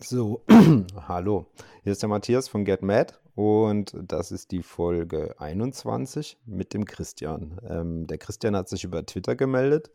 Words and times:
So, 0.00 0.44
hallo. 1.08 1.46
Hier 1.82 1.90
ist 1.90 2.02
der 2.02 2.08
Matthias 2.08 2.46
von 2.46 2.64
Get 2.64 2.82
Mad 2.82 3.14
und 3.34 3.96
das 4.00 4.30
ist 4.30 4.52
die 4.52 4.62
Folge 4.62 5.34
21 5.40 6.38
mit 6.46 6.72
dem 6.72 6.84
Christian. 6.84 7.58
Ähm, 7.68 8.06
der 8.06 8.18
Christian 8.18 8.54
hat 8.54 8.68
sich 8.68 8.84
über 8.84 9.04
Twitter 9.04 9.34
gemeldet 9.34 9.90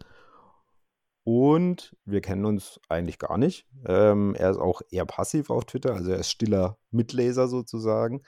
und 1.24 1.96
wir 2.04 2.20
kennen 2.20 2.44
uns 2.44 2.82
eigentlich 2.90 3.18
gar 3.18 3.38
nicht. 3.38 3.66
Ähm, 3.86 4.36
er 4.36 4.52
ist 4.52 4.58
auch 4.58 4.82
eher 4.92 5.06
passiv 5.06 5.50
auf 5.50 5.64
Twitter, 5.64 5.94
also 5.94 6.12
er 6.12 6.20
ist 6.20 6.32
stiller 6.32 6.78
Mitleser 6.92 7.48
sozusagen. 7.48 8.24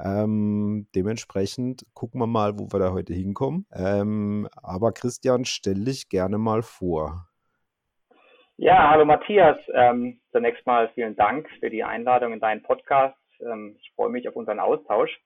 Ähm, 0.00 0.88
dementsprechend 0.94 1.84
gucken 1.92 2.22
wir 2.22 2.26
mal, 2.26 2.58
wo 2.58 2.72
wir 2.72 2.80
da 2.80 2.92
heute 2.92 3.12
hinkommen. 3.12 3.66
Ähm, 3.72 4.48
aber 4.54 4.92
Christian, 4.92 5.44
stell 5.44 5.84
dich 5.84 6.08
gerne 6.08 6.38
mal 6.38 6.62
vor. 6.62 7.28
Ja, 8.60 8.90
hallo 8.90 9.04
Matthias. 9.04 9.56
Ähm, 9.72 10.18
zunächst 10.32 10.66
mal 10.66 10.88
vielen 10.88 11.14
Dank 11.14 11.48
für 11.60 11.70
die 11.70 11.84
Einladung 11.84 12.32
in 12.32 12.40
deinen 12.40 12.64
Podcast. 12.64 13.16
Ähm, 13.40 13.76
ich 13.78 13.92
freue 13.94 14.08
mich 14.08 14.28
auf 14.28 14.34
unseren 14.34 14.58
Austausch. 14.58 15.16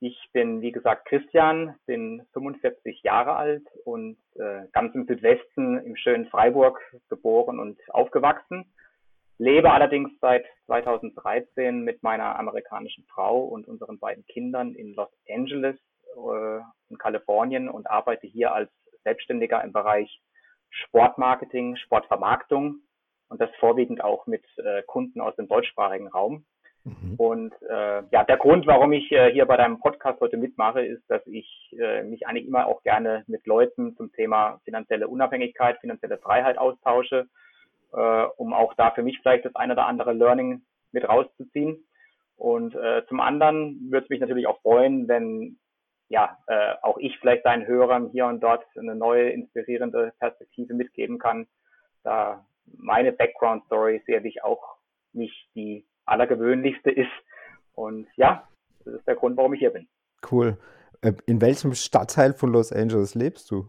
Ich 0.00 0.18
bin, 0.32 0.60
wie 0.62 0.72
gesagt, 0.72 1.06
Christian, 1.06 1.76
bin 1.86 2.26
45 2.32 3.04
Jahre 3.04 3.36
alt 3.36 3.62
und 3.84 4.16
äh, 4.34 4.66
ganz 4.72 4.92
im 4.96 5.06
Südwesten 5.06 5.78
im 5.78 5.94
schönen 5.94 6.26
Freiburg 6.26 6.80
geboren 7.08 7.60
und 7.60 7.78
aufgewachsen. 7.90 8.64
Lebe 9.38 9.70
allerdings 9.70 10.10
seit 10.20 10.44
2013 10.64 11.82
mit 11.82 12.02
meiner 12.02 12.36
amerikanischen 12.36 13.04
Frau 13.04 13.44
und 13.44 13.68
unseren 13.68 14.00
beiden 14.00 14.26
Kindern 14.26 14.74
in 14.74 14.92
Los 14.94 15.12
Angeles 15.30 15.76
äh, 16.16 16.58
in 16.90 16.98
Kalifornien 16.98 17.68
und 17.68 17.88
arbeite 17.88 18.26
hier 18.26 18.52
als 18.52 18.72
Selbstständiger 19.04 19.62
im 19.62 19.72
Bereich 19.72 20.20
Sportmarketing, 20.70 21.76
Sportvermarktung 21.76 22.80
und 23.28 23.40
das 23.40 23.50
vorwiegend 23.58 24.02
auch 24.02 24.26
mit 24.26 24.44
äh, 24.58 24.82
Kunden 24.82 25.20
aus 25.20 25.34
dem 25.36 25.48
deutschsprachigen 25.48 26.08
Raum. 26.08 26.44
Mhm. 26.84 27.14
Und 27.16 27.54
äh, 27.68 28.02
ja, 28.10 28.24
der 28.24 28.36
Grund, 28.36 28.66
warum 28.66 28.92
ich 28.92 29.10
äh, 29.10 29.32
hier 29.32 29.46
bei 29.46 29.56
deinem 29.56 29.80
Podcast 29.80 30.20
heute 30.20 30.36
mitmache, 30.36 30.86
ist, 30.86 31.02
dass 31.08 31.26
ich 31.26 31.74
äh, 31.78 32.04
mich 32.04 32.26
eigentlich 32.26 32.46
immer 32.46 32.66
auch 32.66 32.82
gerne 32.84 33.24
mit 33.26 33.44
Leuten 33.46 33.96
zum 33.96 34.12
Thema 34.12 34.60
finanzielle 34.64 35.08
Unabhängigkeit, 35.08 35.78
finanzielle 35.80 36.18
Freiheit 36.18 36.58
austausche, 36.58 37.26
äh, 37.92 38.24
um 38.36 38.52
auch 38.52 38.74
da 38.74 38.92
für 38.92 39.02
mich 39.02 39.18
vielleicht 39.20 39.44
das 39.44 39.56
eine 39.56 39.72
oder 39.72 39.86
andere 39.86 40.12
Learning 40.12 40.62
mit 40.92 41.08
rauszuziehen. 41.08 41.84
Und 42.36 42.76
äh, 42.76 43.04
zum 43.08 43.20
anderen 43.20 43.90
würde 43.90 44.04
es 44.04 44.10
mich 44.10 44.20
natürlich 44.20 44.46
auch 44.46 44.60
freuen, 44.60 45.08
wenn 45.08 45.58
ja, 46.08 46.38
äh, 46.46 46.74
auch 46.82 46.98
ich 46.98 47.18
vielleicht 47.18 47.44
deinen 47.44 47.66
Hörern 47.66 48.10
hier 48.10 48.26
und 48.26 48.40
dort 48.40 48.64
eine 48.76 48.94
neue, 48.94 49.30
inspirierende 49.30 50.12
Perspektive 50.18 50.74
mitgeben 50.74 51.18
kann, 51.18 51.46
da 52.04 52.44
meine 52.78 53.12
Background-Story 53.12 54.02
sicherlich 54.06 54.44
auch 54.44 54.76
nicht 55.12 55.48
die 55.54 55.84
allergewöhnlichste 56.04 56.90
ist. 56.90 57.10
Und 57.74 58.06
ja, 58.16 58.46
das 58.84 58.94
ist 58.94 59.06
der 59.06 59.16
Grund, 59.16 59.36
warum 59.36 59.54
ich 59.54 59.60
hier 59.60 59.70
bin. 59.70 59.88
Cool. 60.30 60.56
Äh, 61.02 61.12
in 61.26 61.40
welchem 61.40 61.74
Stadtteil 61.74 62.32
von 62.32 62.52
Los 62.52 62.72
Angeles 62.72 63.14
lebst 63.14 63.50
du? 63.50 63.66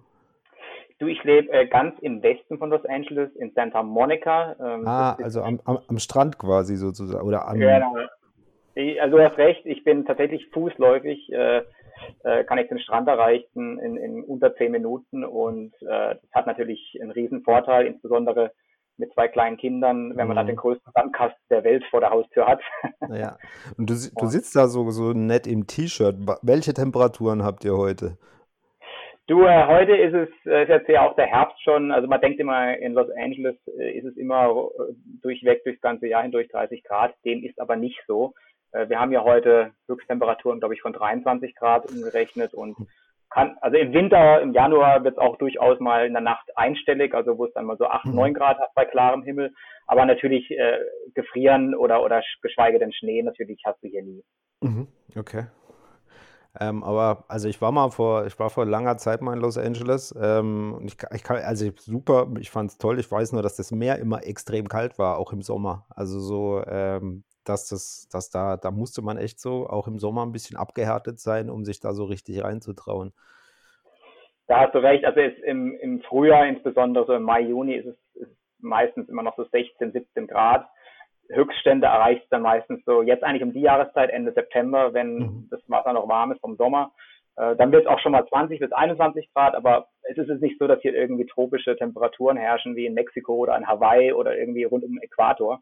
Du, 1.00 1.06
ich 1.08 1.24
lebe 1.24 1.52
äh, 1.52 1.68
ganz 1.68 1.98
im 2.00 2.24
Westen 2.24 2.58
von 2.58 2.72
Los 2.72 2.84
Angeles, 2.86 3.36
in 3.36 3.52
Santa 3.54 3.84
Monica. 3.84 4.56
Ähm, 4.60 4.88
ah, 4.88 5.14
also 5.22 5.44
am, 5.44 5.60
am, 5.66 5.80
am, 5.88 6.00
Strand 6.00 6.40
quasi 6.40 6.76
sozusagen. 6.76 7.28
Oder 7.28 7.48
am, 7.48 7.60
genau. 7.60 7.96
Also 9.00 9.18
du 9.18 9.24
hast 9.24 9.38
recht, 9.38 9.66
ich 9.66 9.84
bin 9.84 10.06
tatsächlich 10.06 10.48
fußläufig 10.52 11.32
äh, 11.32 11.64
äh, 12.24 12.44
kann 12.44 12.58
ich 12.58 12.68
den 12.68 12.80
Strand 12.80 13.08
erreichen 13.08 13.80
in, 13.80 13.98
in 13.98 14.24
unter 14.24 14.56
zehn 14.56 14.72
Minuten 14.72 15.24
und 15.24 15.74
äh, 15.82 16.16
das 16.16 16.32
hat 16.34 16.48
natürlich 16.48 16.98
einen 17.02 17.12
riesen 17.12 17.44
Vorteil, 17.44 17.86
insbesondere 17.86 18.52
mit 18.98 19.14
zwei 19.14 19.28
kleinen 19.28 19.58
Kindern, 19.58 20.18
wenn 20.18 20.28
man 20.28 20.36
mhm. 20.36 20.40
da 20.40 20.44
den 20.44 20.56
größten 20.56 20.92
Sandkasten 20.94 21.44
der 21.50 21.64
Welt 21.64 21.84
vor 21.90 22.00
der 22.00 22.10
Haustür 22.10 22.48
hat. 22.48 22.62
Ja, 23.14 23.38
und 23.78 23.90
du, 23.90 23.94
du 23.94 24.26
sitzt 24.26 24.56
da 24.56 24.68
so, 24.68 24.90
so 24.90 25.14
nett 25.14 25.48
im 25.48 25.68
T-Shirt. 25.68 26.16
Welche 26.42 26.74
Temperaturen 26.74 27.44
habt 27.44 27.64
ihr 27.64 27.78
heute? 27.78 28.18
Du, 29.28 29.44
äh, 29.44 29.68
heute 29.68 29.96
ist 29.96 30.14
es 30.14 30.30
äh, 30.46 30.64
ist 30.64 30.70
jetzt 30.70 30.88
ja 30.88 31.06
auch 31.06 31.16
der 31.16 31.28
Herbst 31.28 31.62
schon. 31.62 31.92
Also 31.92 32.08
man 32.08 32.22
denkt 32.22 32.40
immer, 32.40 32.78
in 32.78 32.94
Los 32.94 33.10
Angeles 33.18 33.56
äh, 33.78 33.92
ist 33.98 34.06
es 34.06 34.16
immer 34.16 34.48
äh, 34.48 34.94
durchweg 35.22 35.66
durchs 35.66 35.82
ganze 35.82 36.08
Jahr 36.08 36.24
hindurch 36.24 36.48
30 36.48 36.82
Grad. 36.84 37.14
Dem 37.26 37.44
ist 37.44 37.60
aber 37.60 37.76
nicht 37.76 38.00
so. 38.08 38.34
Äh, 38.72 38.90
wir 38.90 39.00
haben 39.00 39.12
ja 39.12 39.24
heute 39.24 39.72
Höchsttemperaturen, 39.88 40.60
glaube 40.60 40.76
ich, 40.76 40.82
von 40.82 40.94
23 40.94 41.56
Grad 41.56 41.90
umgerechnet 41.92 42.54
und 42.54 42.78
kann, 43.30 43.58
also 43.62 43.78
im 43.78 43.94
Winter, 43.94 44.42
im 44.42 44.54
Januar 44.54 45.04
wird 45.04 45.16
es 45.16 45.20
auch 45.20 45.38
durchaus 45.38 45.80
mal 45.80 46.06
in 46.06 46.14
der 46.14 46.22
Nacht 46.22 46.50
einstellig, 46.56 47.14
also 47.14 47.38
wo 47.38 47.46
es 47.46 47.54
dann 47.54 47.66
mal 47.66 47.78
so 47.78 47.86
8, 47.86 48.06
9 48.06 48.32
mhm. 48.32 48.34
Grad 48.34 48.58
hat 48.58 48.74
bei 48.74 48.86
klarem 48.86 49.24
Himmel. 49.24 49.54
Aber 49.86 50.06
natürlich 50.06 50.50
äh, 50.52 50.80
gefrieren 51.14 51.76
oder, 51.76 52.04
oder 52.04 52.22
geschweige 52.42 52.80
denn 52.80 52.94
Schnee, 52.94 53.22
natürlich 53.24 53.62
hast 53.66 53.84
du 53.84 53.88
hier 53.88 54.04
nie. 54.04 54.24
Mhm, 54.62 54.88
okay. 55.18 55.48
Ähm, 56.60 56.84
aber 56.84 57.26
also 57.28 57.48
ich 57.48 57.62
war 57.62 57.72
mal 57.72 57.90
vor, 57.92 58.26
ich 58.26 58.40
war 58.40 58.50
vor 58.50 58.66
langer 58.66 58.98
Zeit 58.98 59.22
mal 59.22 59.34
in 59.34 59.42
Los 59.42 59.58
Angeles. 59.58 60.16
Ähm, 60.20 60.80
ich, 60.84 60.98
ich 61.14 61.24
kann, 61.24 61.38
also 61.38 61.70
super, 61.78 62.28
ich 62.40 62.50
fand 62.50 62.72
es 62.72 62.78
toll. 62.78 63.00
Ich 63.00 63.12
weiß 63.12 63.34
nur, 63.34 63.44
dass 63.44 63.58
das 63.58 63.72
Meer 63.72 64.00
immer 64.00 64.26
extrem 64.26 64.68
kalt 64.68 64.98
war, 64.98 65.18
auch 65.20 65.34
im 65.34 65.42
Sommer. 65.42 65.86
Also 65.90 66.20
so 66.20 66.64
ähm, 66.66 67.24
dass 67.50 67.68
das, 67.68 68.08
dass 68.12 68.30
da, 68.30 68.58
da 68.58 68.72
musste 68.72 69.02
man 69.02 69.18
echt 69.18 69.40
so 69.40 69.68
auch 69.68 69.88
im 69.88 70.00
Sommer 70.00 70.26
ein 70.26 70.32
bisschen 70.32 70.58
abgehärtet 70.58 71.20
sein, 71.20 71.50
um 71.50 71.66
sich 71.66 71.80
da 71.80 71.94
so 71.94 72.06
richtig 72.06 72.44
reinzutrauen. 72.44 73.14
Da 74.48 74.62
hast 74.62 74.74
du 74.74 74.80
recht. 74.80 75.06
Also 75.06 75.20
im, 75.20 75.76
im 75.80 76.02
Frühjahr, 76.02 76.48
insbesondere 76.48 77.06
so 77.06 77.14
im 77.14 77.24
Mai, 77.24 77.42
Juni, 77.42 77.76
ist 77.76 77.88
es 77.88 77.98
ist 78.16 78.38
meistens 78.60 79.10
immer 79.10 79.24
noch 79.24 79.36
so 79.36 79.44
16, 79.44 79.92
17 79.92 80.28
Grad. 80.28 80.68
Höchststände 81.30 81.88
erreicht 81.88 82.24
es 82.24 82.30
dann 82.30 82.42
meistens 82.42 82.84
so, 82.86 83.02
jetzt 83.02 83.24
eigentlich 83.24 83.44
um 83.44 83.52
die 83.52 83.62
Jahreszeit, 83.62 84.10
Ende 84.10 84.32
September, 84.32 84.94
wenn 84.94 85.18
mhm. 85.18 85.48
das 85.52 85.60
Wasser 85.68 85.94
noch 85.94 86.08
warm 86.08 86.32
ist 86.32 86.40
vom 86.40 86.56
Sommer. 86.56 86.92
Äh, 87.36 87.56
dann 87.58 87.72
wird 87.72 87.84
es 87.86 87.88
auch 87.88 88.00
schon 88.00 88.14
mal 88.14 88.26
20 88.26 88.60
bis 88.60 88.72
21 88.72 89.32
Grad, 89.34 89.54
aber 89.56 89.88
es 90.04 90.18
ist 90.18 90.30
jetzt 90.30 90.42
nicht 90.42 90.58
so, 90.58 90.68
dass 90.68 90.82
hier 90.82 90.96
irgendwie 90.96 91.26
tropische 91.26 91.76
Temperaturen 91.76 92.38
herrschen 92.38 92.76
wie 92.76 92.86
in 92.86 92.94
Mexiko 92.94 93.36
oder 93.36 93.58
in 93.58 93.68
Hawaii 93.68 94.14
oder 94.14 94.38
irgendwie 94.38 94.64
rund 94.64 94.84
um 94.84 94.92
den 94.92 95.04
Äquator. 95.04 95.62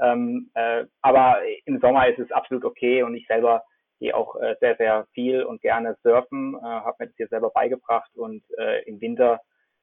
Ähm, 0.00 0.50
äh, 0.54 0.84
aber 1.02 1.38
im 1.66 1.80
Sommer 1.80 2.08
ist 2.08 2.18
es 2.18 2.32
absolut 2.32 2.64
okay 2.64 3.02
und 3.02 3.14
ich 3.14 3.26
selber 3.26 3.64
gehe 3.98 4.16
auch 4.16 4.34
äh, 4.36 4.56
sehr, 4.60 4.76
sehr 4.76 5.06
viel 5.12 5.42
und 5.42 5.60
gerne 5.60 5.96
surfen, 6.02 6.56
äh, 6.56 6.62
habe 6.62 6.96
mir 6.98 7.06
das 7.08 7.16
hier 7.16 7.28
selber 7.28 7.50
beigebracht 7.50 8.10
und 8.16 8.42
äh, 8.58 8.82
im 8.84 9.00
Winter 9.00 9.40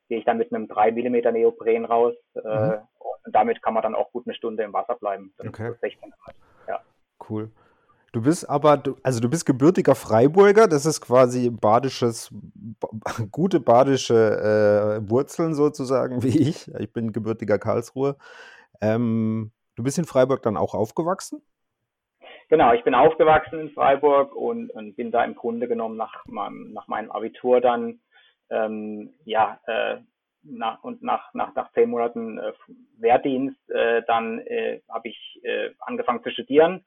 gehe 0.10 0.18
ich 0.18 0.26
dann 0.26 0.38
mit 0.38 0.52
einem 0.52 0.68
3 0.68 0.92
mm 0.92 1.34
Neopren 1.34 1.86
raus 1.86 2.16
äh, 2.34 2.40
mhm. 2.40 2.80
und 2.98 3.36
damit 3.36 3.62
kann 3.62 3.74
man 3.74 3.84
dann 3.84 3.96
auch 3.96 4.12
gut 4.12 4.26
eine 4.26 4.36
Stunde 4.36 4.64
im 4.64 4.74
Wasser 4.74 4.96
bleiben. 4.96 5.34
Okay. 5.38 5.74
Ja. 6.68 6.82
Cool. 7.30 7.52
Du 8.14 8.22
bist 8.22 8.50
aber, 8.50 8.82
also 9.04 9.20
du 9.20 9.30
bist 9.30 9.46
gebürtiger 9.46 9.94
Freiburger, 9.94 10.68
das 10.68 10.86
ist 10.86 11.02
quasi 11.02 11.52
badisches, 11.52 12.34
gute 13.32 13.60
badische 13.60 15.02
äh, 15.04 15.10
Wurzeln 15.10 15.54
sozusagen 15.54 16.24
wie 16.24 16.50
ich. 16.50 16.68
Ich 16.80 16.92
bin 16.92 17.12
gebürtiger 17.12 17.60
Karlsruhe. 17.60 18.16
Ähm, 18.82 19.52
Du 19.78 19.84
bist 19.84 20.00
in 20.00 20.06
Freiburg 20.06 20.42
dann 20.42 20.58
auch 20.58 20.74
aufgewachsen? 20.74 21.44
Genau, 22.50 22.74
ich 22.74 22.84
bin 22.84 22.96
aufgewachsen 22.96 23.60
in 23.60 23.70
Freiburg 23.70 24.36
und, 24.36 24.72
und 24.72 24.96
bin 24.96 25.12
da 25.12 25.24
im 25.24 25.36
Grunde 25.36 25.68
genommen 25.68 25.98
nach 25.98 26.26
meinem, 26.26 26.74
nach 26.74 26.88
meinem 26.88 27.12
Abitur 27.12 27.62
dann, 27.62 28.00
ähm, 28.50 29.14
ja, 29.24 29.60
äh, 29.68 29.98
nach, 30.42 30.84
und 30.84 31.04
nach, 31.04 31.32
nach, 31.36 31.54
nach 31.54 31.72
zehn 31.74 31.92
Monaten 31.92 32.40
äh, 32.40 32.54
Wehrdienst, 32.98 33.70
äh, 33.70 34.02
dann 34.08 34.40
äh, 34.40 34.82
habe 34.90 35.10
ich 35.10 35.40
äh, 35.44 35.70
angefangen 35.80 36.24
zu 36.24 36.32
studieren, 36.32 36.84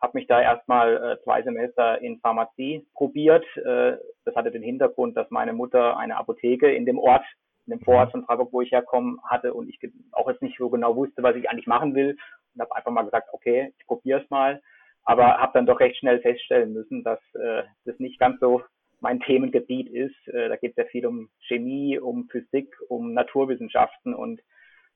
habe 0.00 0.16
mich 0.18 0.28
da 0.28 0.40
erstmal 0.40 0.96
äh, 0.96 1.24
zwei 1.24 1.42
Semester 1.42 2.00
in 2.00 2.20
Pharmazie 2.20 2.86
probiert. 2.94 3.44
Äh, 3.56 3.96
das 4.24 4.36
hatte 4.36 4.52
den 4.52 4.62
Hintergrund, 4.62 5.16
dass 5.16 5.28
meine 5.30 5.54
Mutter 5.54 5.96
eine 5.96 6.16
Apotheke 6.16 6.70
in 6.70 6.86
dem 6.86 7.00
Ort 7.00 7.24
in 7.68 7.78
dem 7.78 7.84
Vorort 7.84 8.10
von 8.10 8.24
Freiburg, 8.24 8.52
wo 8.52 8.62
ich 8.62 8.72
herkomme, 8.72 9.18
hatte 9.24 9.52
und 9.52 9.68
ich 9.68 9.78
auch 10.12 10.28
jetzt 10.28 10.42
nicht 10.42 10.56
so 10.56 10.70
genau 10.70 10.96
wusste, 10.96 11.22
was 11.22 11.36
ich 11.36 11.48
eigentlich 11.50 11.66
machen 11.66 11.94
will 11.94 12.16
und 12.54 12.60
habe 12.60 12.74
einfach 12.74 12.90
mal 12.90 13.04
gesagt, 13.04 13.28
okay, 13.32 13.74
ich 13.78 13.86
probiere 13.86 14.22
es 14.22 14.30
mal, 14.30 14.62
aber 15.04 15.38
habe 15.38 15.52
dann 15.54 15.66
doch 15.66 15.80
recht 15.80 15.98
schnell 15.98 16.20
feststellen 16.20 16.72
müssen, 16.72 17.04
dass 17.04 17.20
äh, 17.34 17.62
das 17.84 17.98
nicht 17.98 18.18
ganz 18.18 18.40
so 18.40 18.62
mein 19.00 19.20
Themengebiet 19.20 19.88
ist. 19.90 20.28
Äh, 20.28 20.48
da 20.48 20.56
geht 20.56 20.72
es 20.72 20.76
ja 20.76 20.84
viel 20.84 21.06
um 21.06 21.28
Chemie, 21.46 21.98
um 21.98 22.28
Physik, 22.30 22.74
um 22.88 23.12
Naturwissenschaften 23.12 24.14
und 24.14 24.40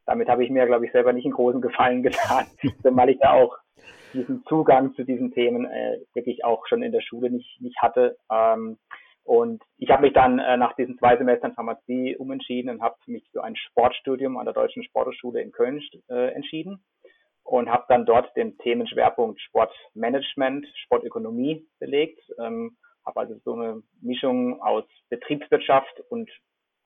damit 0.05 0.29
habe 0.29 0.43
ich 0.43 0.51
mir, 0.51 0.67
glaube 0.67 0.87
ich, 0.87 0.93
selber 0.93 1.13
nicht 1.13 1.27
einen 1.27 1.35
großen 1.35 1.61
Gefallen 1.61 2.03
getan, 2.03 2.47
weil 2.83 3.11
ich 3.11 3.19
da 3.19 3.33
auch 3.33 3.57
diesen 4.13 4.45
Zugang 4.47 4.95
zu 4.95 5.05
diesen 5.05 5.33
Themen 5.33 5.65
äh, 5.67 5.99
wirklich 6.15 6.45
auch 6.45 6.67
schon 6.67 6.83
in 6.83 6.93
der 6.93 7.01
Schule 7.03 7.31
nicht, 7.31 7.61
nicht 7.61 7.81
hatte. 7.81 8.17
Ähm, 8.31 8.79
und 9.25 9.63
ich 9.79 9.91
habe 9.91 10.03
mich 10.03 10.13
dann 10.13 10.39
äh, 10.39 10.57
nach 10.57 10.75
diesen 10.75 10.99
zwei 10.99 11.17
Semestern 11.17 11.55
Pharmazie 11.55 12.17
umentschieden 12.17 12.71
und 12.71 12.83
habe 12.83 12.97
mich 13.07 13.25
für 13.31 13.45
ein 13.45 13.57
Sportstudium 13.57 14.37
an 14.37 14.47
der 14.47 14.55
Deutschen 14.55 14.83
Sporthochschule 14.85 15.41
in 15.41 15.53
Köln 15.53 15.83
äh, 16.09 16.33
entschieden 16.33 16.85
und 17.45 17.71
habe 17.71 17.85
dann 17.89 18.05
dort 18.05 18.35
den 18.37 18.59
Themenschwerpunkt 18.59 19.41
Sportmanagement, 19.41 20.67
Sportökonomie 20.85 21.67
belegt. 21.79 22.21
Ähm, 22.39 22.77
habe 23.05 23.21
also 23.21 23.35
so 23.45 23.55
eine 23.55 23.83
Mischung 24.01 24.61
aus 24.63 24.85
Betriebswirtschaft 25.09 26.01
und 26.09 26.31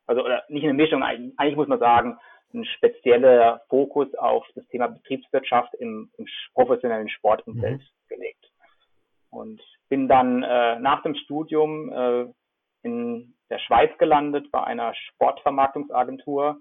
also 0.06 0.25
oder 0.25 0.44
nicht 0.49 0.65
eine 0.65 0.75
Mischung, 0.75 1.03
eigentlich 1.03 1.56
muss 1.56 1.69
man 1.69 1.79
sagen, 1.79 2.19
ein 2.55 2.65
spezieller 2.65 3.62
Fokus 3.69 4.15
auf 4.15 4.47
das 4.55 4.67
Thema 4.69 4.87
Betriebswirtschaft 4.87 5.75
im, 5.75 6.11
im 6.17 6.27
professionellen 6.55 7.09
Sportumfeld 7.09 7.81
mhm. 7.81 8.09
gelegt. 8.09 8.44
Und 9.31 9.61
bin 9.88 10.09
dann 10.09 10.43
äh, 10.43 10.79
nach 10.79 11.03
dem 11.03 11.15
Studium 11.15 11.93
äh, 11.93 12.27
in 12.83 13.35
der 13.50 13.59
Schweiz 13.59 13.97
gelandet 13.99 14.50
bei 14.50 14.62
einer 14.62 14.94
Sportvermarktungsagentur, 14.94 16.61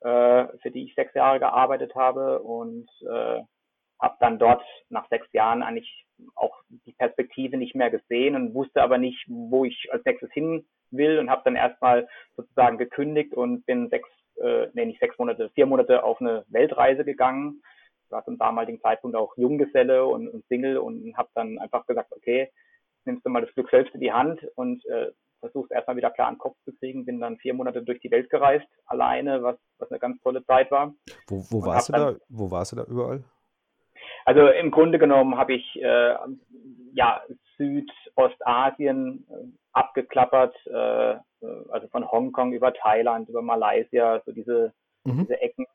äh, 0.00 0.46
für 0.62 0.70
die 0.70 0.84
ich 0.84 0.94
sechs 0.94 1.14
Jahre 1.14 1.38
gearbeitet 1.38 1.94
habe 1.94 2.40
und 2.40 2.88
äh, 3.02 3.42
habe 4.00 4.16
dann 4.20 4.38
dort 4.38 4.62
nach 4.90 5.08
sechs 5.08 5.26
Jahren 5.32 5.62
eigentlich 5.62 6.06
auch 6.34 6.54
die 6.68 6.92
Perspektive 6.92 7.56
nicht 7.56 7.74
mehr 7.74 7.90
gesehen 7.90 8.34
und 8.34 8.54
wusste 8.54 8.82
aber 8.82 8.98
nicht, 8.98 9.24
wo 9.28 9.64
ich 9.64 9.88
als 9.90 10.04
nächstes 10.04 10.32
hin 10.32 10.66
will 10.90 11.18
und 11.18 11.30
habe 11.30 11.42
dann 11.44 11.56
erstmal 11.56 12.08
sozusagen 12.36 12.78
gekündigt 12.78 13.34
und 13.34 13.64
bin 13.66 13.88
sechs, 13.88 14.08
äh, 14.40 14.68
nee, 14.74 14.86
nicht 14.86 15.00
sechs 15.00 15.18
Monate, 15.18 15.50
vier 15.50 15.66
Monate 15.66 16.04
auf 16.04 16.20
eine 16.20 16.44
Weltreise 16.48 17.04
gegangen. 17.04 17.62
Ich 18.04 18.10
war 18.10 18.24
zum 18.24 18.38
damaligen 18.38 18.80
Zeitpunkt 18.80 19.16
auch 19.16 19.36
Junggeselle 19.36 20.06
und, 20.06 20.28
und 20.28 20.46
Single 20.46 20.78
und 20.78 21.16
habe 21.16 21.28
dann 21.34 21.58
einfach 21.58 21.86
gesagt, 21.86 22.12
okay, 22.12 22.50
nimmst 23.06 23.24
du 23.24 23.30
mal 23.30 23.42
das 23.42 23.54
Glück 23.54 23.70
selbst 23.70 23.94
in 23.94 24.00
die 24.00 24.12
Hand 24.12 24.46
und 24.54 24.84
äh, 24.86 25.10
versuchst 25.40 25.70
erstmal 25.70 25.96
wieder 25.96 26.10
klar 26.10 26.28
einen 26.28 26.38
Kopf 26.38 26.56
zu 26.64 26.72
kriegen. 26.72 27.04
Bin 27.04 27.20
dann 27.20 27.38
vier 27.38 27.54
Monate 27.54 27.82
durch 27.82 28.00
die 28.00 28.10
Welt 28.10 28.30
gereist, 28.30 28.66
alleine, 28.86 29.42
was, 29.42 29.56
was 29.78 29.90
eine 29.90 30.00
ganz 30.00 30.20
tolle 30.22 30.44
Zeit 30.44 30.70
war. 30.70 30.94
Wo, 31.28 31.44
wo 31.50 31.64
warst 31.64 31.88
du 31.88 31.92
da? 31.92 32.14
Wo 32.28 32.50
warst 32.50 32.72
du 32.72 32.76
da 32.76 32.84
überall? 32.84 33.22
Also 34.24 34.48
im 34.48 34.70
Grunde 34.70 34.98
genommen 34.98 35.36
habe 35.36 35.54
ich 35.54 35.76
äh, 35.80 36.14
ja 36.92 37.22
Südostasien 37.56 39.24
äh, 39.30 39.34
abgeklappert, 39.72 40.56
äh, 40.66 41.12
äh, 41.12 41.18
also 41.70 41.86
von 41.88 42.10
Hongkong 42.10 42.52
über 42.52 42.72
Thailand, 42.72 43.28
über 43.28 43.42
Malaysia, 43.42 44.20
so 44.24 44.32
diese, 44.32 44.72
mhm. 45.04 45.20
diese 45.20 45.40
Ecken. 45.40 45.66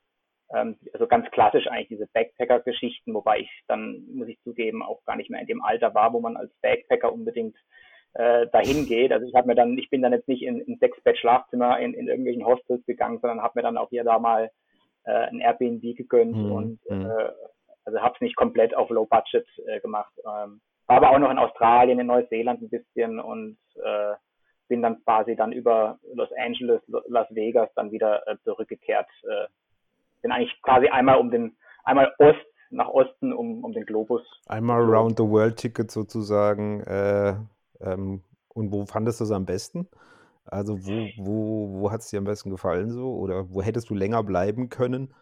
Ähm, 0.53 0.77
also 0.93 1.07
ganz 1.07 1.29
klassisch 1.31 1.67
eigentlich 1.67 1.89
diese 1.89 2.07
Backpacker-Geschichten, 2.13 3.13
wobei 3.13 3.39
ich 3.39 3.63
dann, 3.67 4.05
muss 4.13 4.27
ich 4.27 4.39
zugeben, 4.43 4.83
auch 4.83 5.03
gar 5.05 5.15
nicht 5.15 5.29
mehr 5.29 5.41
in 5.41 5.47
dem 5.47 5.63
Alter 5.63 5.93
war, 5.93 6.13
wo 6.13 6.19
man 6.19 6.37
als 6.37 6.51
Backpacker 6.61 7.11
unbedingt 7.11 7.55
äh, 8.13 8.47
dahin 8.47 8.85
geht. 8.85 9.11
Also 9.11 9.25
ich 9.25 9.33
habe 9.35 9.47
mir 9.47 9.55
dann, 9.55 9.77
ich 9.77 9.89
bin 9.89 10.01
dann 10.01 10.13
jetzt 10.13 10.27
nicht 10.27 10.43
in, 10.43 10.61
in 10.61 10.77
sechs 10.77 11.01
Bett 11.01 11.17
Schlafzimmer 11.17 11.79
in, 11.79 11.93
in 11.93 12.07
irgendwelchen 12.07 12.45
Hostels 12.45 12.85
gegangen, 12.85 13.19
sondern 13.19 13.41
habe 13.41 13.53
mir 13.55 13.63
dann 13.63 13.77
auch 13.77 13.89
hier 13.89 14.03
da 14.03 14.19
mal 14.19 14.51
äh, 15.05 15.11
ein 15.11 15.39
Airbnb 15.39 15.95
gegönnt 15.95 16.35
mhm. 16.35 16.51
und 16.51 16.79
mhm. 16.89 17.05
äh, 17.05 17.29
also 17.85 17.99
habe 18.01 18.15
es 18.15 18.21
nicht 18.21 18.35
komplett 18.35 18.75
auf 18.75 18.89
Low 18.89 19.05
Budget 19.05 19.47
äh, 19.65 19.79
gemacht. 19.79 20.13
Ähm, 20.19 20.61
war 20.87 20.97
aber 20.97 21.11
auch 21.11 21.19
noch 21.19 21.31
in 21.31 21.37
Australien, 21.37 21.99
in 21.99 22.07
Neuseeland 22.07 22.61
ein 22.61 22.69
bisschen 22.69 23.19
und 23.19 23.57
äh, 23.75 24.13
bin 24.67 24.81
dann 24.81 25.03
quasi 25.03 25.35
dann 25.35 25.51
über 25.51 25.97
Los 26.13 26.29
Angeles, 26.37 26.81
Las 26.87 27.27
Vegas 27.33 27.69
dann 27.75 27.91
wieder 27.91 28.27
äh, 28.27 28.37
zurückgekehrt. 28.43 29.07
Äh, 29.23 29.47
bin 30.21 30.31
eigentlich 30.31 30.59
quasi 30.61 30.87
einmal 30.87 31.17
um 31.17 31.31
den, 31.31 31.55
einmal 31.83 32.13
Ost 32.19 32.39
nach 32.69 32.87
Osten 32.87 33.33
um, 33.33 33.63
um 33.63 33.73
den 33.73 33.85
Globus. 33.85 34.21
Einmal 34.47 34.81
Round 34.81 35.17
the 35.17 35.23
World 35.23 35.57
Ticket 35.57 35.91
sozusagen. 35.91 36.81
Äh, 36.81 37.35
ähm, 37.81 38.23
und 38.53 38.71
wo 38.71 38.85
fandest 38.85 39.19
du 39.19 39.25
es 39.25 39.31
am 39.31 39.45
besten? 39.45 39.87
Also 40.45 40.77
wo, 40.85 41.07
wo, 41.17 41.81
wo 41.81 41.91
hat 41.91 42.01
es 42.01 42.09
dir 42.09 42.19
am 42.19 42.25
besten 42.25 42.49
gefallen 42.49 42.91
so? 42.91 43.13
Oder 43.15 43.49
wo 43.49 43.61
hättest 43.61 43.89
du 43.89 43.95
länger 43.95 44.23
bleiben 44.23 44.69
können? 44.69 45.13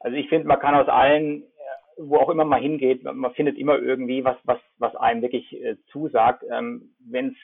Also 0.00 0.16
ich 0.16 0.28
finde, 0.28 0.46
man 0.46 0.58
kann 0.60 0.74
aus 0.74 0.88
allen 0.88 1.44
wo 1.96 2.16
auch 2.16 2.30
immer 2.30 2.44
man 2.44 2.60
hingeht, 2.60 3.04
man 3.04 3.32
findet 3.32 3.56
immer 3.56 3.78
irgendwie 3.78 4.24
was, 4.24 4.36
was, 4.44 4.58
was 4.78 4.94
einem 4.96 5.22
wirklich 5.22 5.52
äh, 5.62 5.76
zusagt. 5.90 6.44
Ähm, 6.50 6.94
Wenn 6.98 7.28
es 7.28 7.36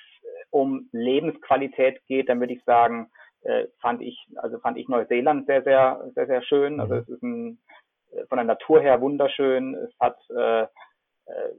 um 0.50 0.88
Lebensqualität 0.92 2.04
geht, 2.06 2.28
dann 2.28 2.40
würde 2.40 2.52
ich 2.52 2.64
sagen, 2.64 3.10
äh, 3.44 3.66
fand 3.80 4.02
ich, 4.02 4.26
also 4.36 4.58
fand 4.58 4.78
ich 4.78 4.88
Neuseeland 4.88 5.46
sehr, 5.46 5.62
sehr, 5.62 6.10
sehr, 6.14 6.26
sehr 6.26 6.42
schön. 6.42 6.80
Also 6.80 6.94
mhm. 6.94 7.00
es 7.00 7.08
ist 7.08 7.22
ein, 7.22 7.58
äh, 8.12 8.26
von 8.26 8.38
der 8.38 8.44
Natur 8.44 8.80
her 8.80 9.00
wunderschön. 9.00 9.74
Es 9.74 9.92
hat, 10.00 10.18
äh, 10.30 10.62
äh, 10.62 10.66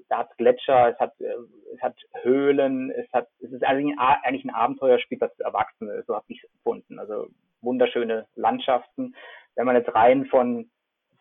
da 0.09 0.19
hat 0.19 0.38
Gletscher, 0.38 0.89
es 0.89 1.00
hat, 1.00 1.19
äh, 1.19 1.33
es 1.74 1.81
hat 1.81 1.95
Höhlen, 2.21 2.91
es 2.91 3.12
hat, 3.12 3.27
es 3.39 3.51
ist 3.51 3.63
eigentlich 3.63 3.97
ein, 3.97 4.18
eigentlich 4.24 4.45
ein 4.45 4.56
Abenteuerspiel, 4.56 5.18
das 5.19 5.33
für 5.35 5.44
Erwachsene, 5.44 6.03
so 6.07 6.15
habe 6.15 6.25
ich 6.27 6.44
es 6.44 6.50
empfunden. 6.51 7.00
Also 7.00 7.27
wunderschöne 7.62 8.27
Landschaften. 8.36 9.15
Wenn 9.56 9.65
man 9.65 9.75
jetzt 9.75 9.94
rein 9.94 10.25
von, 10.25 10.69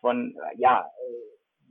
von, 0.01 0.37
ja, 0.55 0.89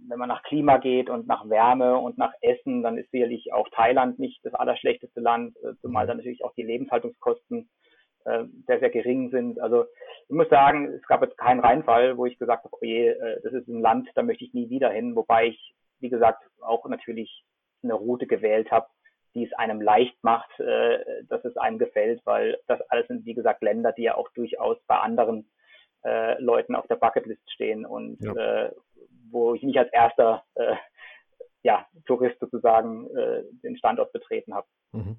wenn 0.08 0.18
man 0.18 0.28
nach 0.28 0.42
Klima 0.42 0.78
geht 0.78 1.08
und 1.08 1.26
nach 1.26 1.48
Wärme 1.48 1.96
und 1.96 2.18
nach 2.18 2.32
Essen, 2.40 2.82
dann 2.82 2.98
ist 2.98 3.10
sicherlich 3.10 3.52
auch 3.52 3.68
Thailand 3.70 4.18
nicht 4.18 4.44
das 4.44 4.54
allerschlechteste 4.54 5.20
Land, 5.20 5.56
äh, 5.58 5.74
zumal 5.80 6.06
dann 6.06 6.16
natürlich 6.18 6.44
auch 6.44 6.54
die 6.54 6.62
Lebenshaltungskosten 6.62 7.68
äh, 8.24 8.44
sehr, 8.66 8.80
sehr 8.80 8.90
gering 8.90 9.30
sind. 9.30 9.60
Also 9.60 9.84
ich 10.28 10.34
muss 10.34 10.48
sagen, 10.48 10.92
es 10.92 11.02
gab 11.06 11.22
jetzt 11.22 11.38
keinen 11.38 11.60
Reinfall, 11.60 12.16
wo 12.16 12.26
ich 12.26 12.38
gesagt 12.38 12.64
habe, 12.64 12.74
oh 12.74 12.84
je, 12.84 13.08
äh, 13.08 13.40
das 13.42 13.52
ist 13.52 13.68
ein 13.68 13.80
Land, 13.80 14.08
da 14.14 14.22
möchte 14.22 14.44
ich 14.44 14.54
nie 14.54 14.70
wieder 14.70 14.90
hin, 14.90 15.16
wobei 15.16 15.48
ich, 15.48 15.74
wie 16.00 16.10
gesagt, 16.10 16.42
auch 16.60 16.86
natürlich 16.86 17.44
eine 17.82 17.94
Route 17.94 18.26
gewählt 18.26 18.70
habe, 18.70 18.86
die 19.34 19.44
es 19.44 19.52
einem 19.54 19.80
leicht 19.80 20.22
macht, 20.22 20.50
dass 20.58 21.42
es 21.44 21.56
einem 21.56 21.78
gefällt, 21.78 22.20
weil 22.26 22.58
das 22.66 22.82
alles 22.90 23.08
sind, 23.08 23.24
wie 23.24 23.32
gesagt, 23.32 23.62
Länder, 23.62 23.90
die 23.92 24.02
ja 24.02 24.14
auch 24.14 24.28
durchaus 24.34 24.76
bei 24.86 24.96
anderen 24.96 25.50
Leuten 26.38 26.74
auf 26.74 26.86
der 26.86 26.96
Bucketlist 26.96 27.50
stehen 27.50 27.86
und 27.86 28.18
ja 28.20 28.70
wo 29.32 29.54
ich 29.54 29.62
nicht 29.62 29.78
als 29.78 29.92
erster 29.92 30.44
äh, 30.54 30.76
ja, 31.62 31.86
Tourist 32.06 32.38
sozusagen 32.38 33.08
äh, 33.16 33.44
den 33.62 33.76
Standort 33.76 34.12
betreten 34.12 34.54
habe. 34.54 34.66
Mhm. 34.92 35.16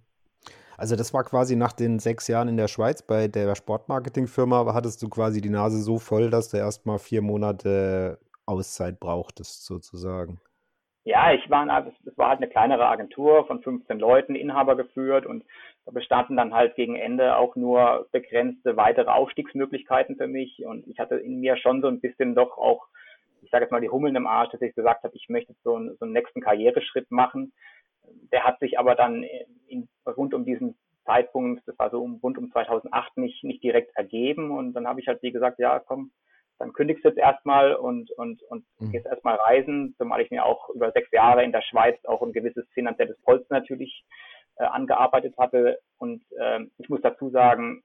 Also 0.78 0.96
das 0.96 1.14
war 1.14 1.24
quasi 1.24 1.56
nach 1.56 1.74
den 1.74 2.00
sechs 2.00 2.28
Jahren 2.28 2.48
in 2.48 2.58
der 2.58 2.68
Schweiz 2.68 3.02
bei 3.02 3.28
der 3.28 3.56
Sportmarketingfirma, 3.56 4.74
hattest 4.74 5.02
du 5.02 5.10
quasi 5.10 5.42
die 5.42 5.50
Nase 5.50 5.78
so 5.78 6.00
voll, 6.00 6.30
dass 6.30 6.50
du 6.50 6.58
erstmal 6.58 7.00
vier 7.00 7.22
Monate 7.22 8.20
Auszeit 8.46 9.00
brauchtest, 9.00 9.66
sozusagen. 9.66 10.40
Ja, 11.06 11.34
ich 11.34 11.50
war, 11.50 11.68
es 12.06 12.18
war 12.18 12.30
halt 12.30 12.38
eine 12.38 12.50
kleinere 12.50 12.88
Agentur 12.88 13.46
von 13.46 13.62
15 13.62 14.00
Leuten, 14.00 14.36
Inhaber 14.36 14.78
geführt 14.78 15.25
und 15.25 15.44
da 15.86 15.92
bestanden 15.92 16.38
dann 16.38 16.54
halt 16.54 16.76
gegen 16.76 16.96
Ende 16.96 17.36
auch 17.36 17.58
nur 17.58 18.08
begrenzte 18.14 18.78
weitere 18.78 19.10
Aufstiegsmöglichkeiten 19.10 20.16
für 20.16 20.28
mich 20.28 20.66
und 20.66 20.88
ich 20.88 21.00
hatte 21.00 21.16
in 21.16 21.42
mir 21.42 21.58
schon 21.58 21.81
so 21.81 21.88
ein 21.88 22.00
bisschen 22.00 22.36
doch 22.36 22.58
auch 22.58 22.88
ich 23.44 23.52
sage 23.52 23.66
jetzt 23.66 23.72
mal, 23.72 23.81
die 23.81 23.90
Hummeln 23.90 24.16
im 24.16 24.28
Arsch, 24.28 24.52
dass 24.52 24.62
ich 24.62 24.74
gesagt 24.74 25.04
habe, 25.04 25.16
ich 25.16 25.28
möchte 25.30 25.54
so 25.64 25.76
einen, 25.76 25.98
so 25.98 26.06
einen 26.06 26.14
nächsten 26.14 26.42
Karriereschritt 26.42 27.12
machen. 27.12 27.54
Der 28.32 28.44
hat 28.44 28.60
sich 28.60 28.80
aber 28.80 28.96
dann 28.96 29.24
in, 29.68 29.88
rund 30.06 30.34
um 30.34 30.46
diesen 30.46 30.76
Zeitpunkt, 31.06 31.68
das 31.68 31.78
war 31.78 31.90
so 31.90 32.02
um, 32.02 32.20
rund 32.24 32.38
um 32.38 32.52
2008, 32.52 33.18
nicht, 33.18 33.44
nicht 33.44 33.64
direkt 33.64 33.96
ergeben. 33.96 34.52
Und 34.52 34.74
dann 34.74 34.88
habe 34.88 35.02
ich 35.02 35.08
halt 35.08 35.22
wie 35.22 35.32
gesagt, 35.32 35.60
ja, 35.60 35.80
komm, 35.80 36.12
dann 36.60 36.74
kündigst 36.74 37.04
du 37.04 37.10
jetzt 37.10 37.18
erstmal 37.18 37.76
und, 37.76 38.12
und, 38.12 38.42
und 38.44 38.66
mhm. 38.80 38.92
gehst 38.92 39.06
erstmal 39.06 39.36
reisen, 39.36 39.96
zumal 39.98 40.22
ich 40.22 40.32
mir 40.32 40.46
auch 40.46 40.70
über 40.70 40.92
sechs 40.92 41.12
Jahre 41.12 41.44
in 41.44 41.52
der 41.52 41.62
Schweiz 41.62 41.98
auch 42.06 42.22
ein 42.22 42.33
gewisses 42.33 42.66
finanzielles 42.74 43.19
Polster 43.22 43.56
natürlich 43.56 44.06
äh, 44.56 44.64
angearbeitet 44.64 45.36
hatte. 45.38 45.80
Und 45.98 46.24
äh, 46.40 46.62
ich 46.78 46.90
muss 46.90 47.02
dazu 47.02 47.30
sagen, 47.30 47.83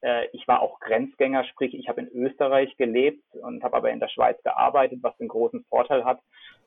äh, 0.00 0.26
ich 0.32 0.48
war 0.48 0.60
auch 0.60 0.80
Grenzgänger, 0.80 1.44
sprich 1.44 1.74
ich 1.74 1.88
habe 1.88 2.00
in 2.00 2.08
Österreich 2.08 2.76
gelebt 2.76 3.24
und 3.42 3.62
habe 3.62 3.76
aber 3.76 3.90
in 3.90 4.00
der 4.00 4.08
Schweiz 4.08 4.42
gearbeitet, 4.42 5.00
was 5.02 5.16
den 5.18 5.28
großen 5.28 5.64
Vorteil 5.68 6.04
hat, 6.04 6.20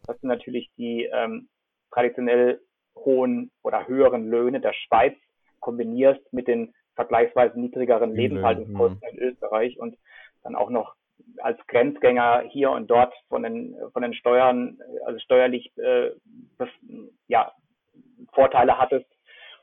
dass 0.05 0.19
du 0.19 0.27
natürlich 0.27 0.69
die 0.77 1.09
ähm, 1.11 1.49
traditionell 1.91 2.61
hohen 3.05 3.51
oder 3.63 3.87
höheren 3.87 4.29
Löhne 4.29 4.59
der 4.59 4.73
Schweiz 4.73 5.15
kombinierst 5.59 6.21
mit 6.33 6.47
den 6.47 6.73
vergleichsweise 6.95 7.59
niedrigeren 7.59 8.13
Lebenshaltungskosten 8.13 9.01
in 9.11 9.19
Österreich 9.19 9.79
und 9.79 9.97
dann 10.43 10.55
auch 10.55 10.69
noch 10.69 10.95
als 11.37 11.57
Grenzgänger 11.67 12.43
hier 12.49 12.71
und 12.71 12.89
dort 12.89 13.13
von 13.29 13.43
den 13.43 13.75
von 13.93 14.01
den 14.01 14.13
Steuern, 14.13 14.79
also 15.05 15.19
steuerlich 15.19 15.71
äh, 15.77 16.11
ja 17.27 17.51
Vorteile 18.33 18.77
hattest. 18.77 19.07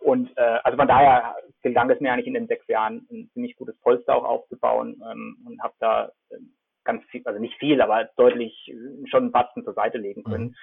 Und 0.00 0.30
äh, 0.36 0.58
also 0.62 0.76
von 0.76 0.88
daher 0.88 1.34
gelang 1.62 1.90
es 1.90 2.00
mir 2.00 2.12
eigentlich 2.12 2.26
in 2.26 2.34
den 2.34 2.46
sechs 2.46 2.66
Jahren 2.68 3.06
ein 3.10 3.30
ziemlich 3.32 3.56
gutes 3.56 3.76
Polster 3.78 4.14
auch 4.14 4.24
aufzubauen 4.24 5.02
ähm, 5.10 5.38
und 5.46 5.62
habe 5.62 5.74
da 5.78 6.12
äh, 6.30 6.36
ganz 6.84 7.04
viel, 7.06 7.22
also 7.24 7.40
nicht 7.40 7.58
viel, 7.58 7.80
aber 7.80 8.08
deutlich 8.16 8.68
äh, 8.68 9.08
schon 9.08 9.24
einen 9.24 9.32
Batzen 9.32 9.64
zur 9.64 9.74
Seite 9.74 9.98
legen 9.98 10.22
können. 10.22 10.44
Mhm. 10.44 10.54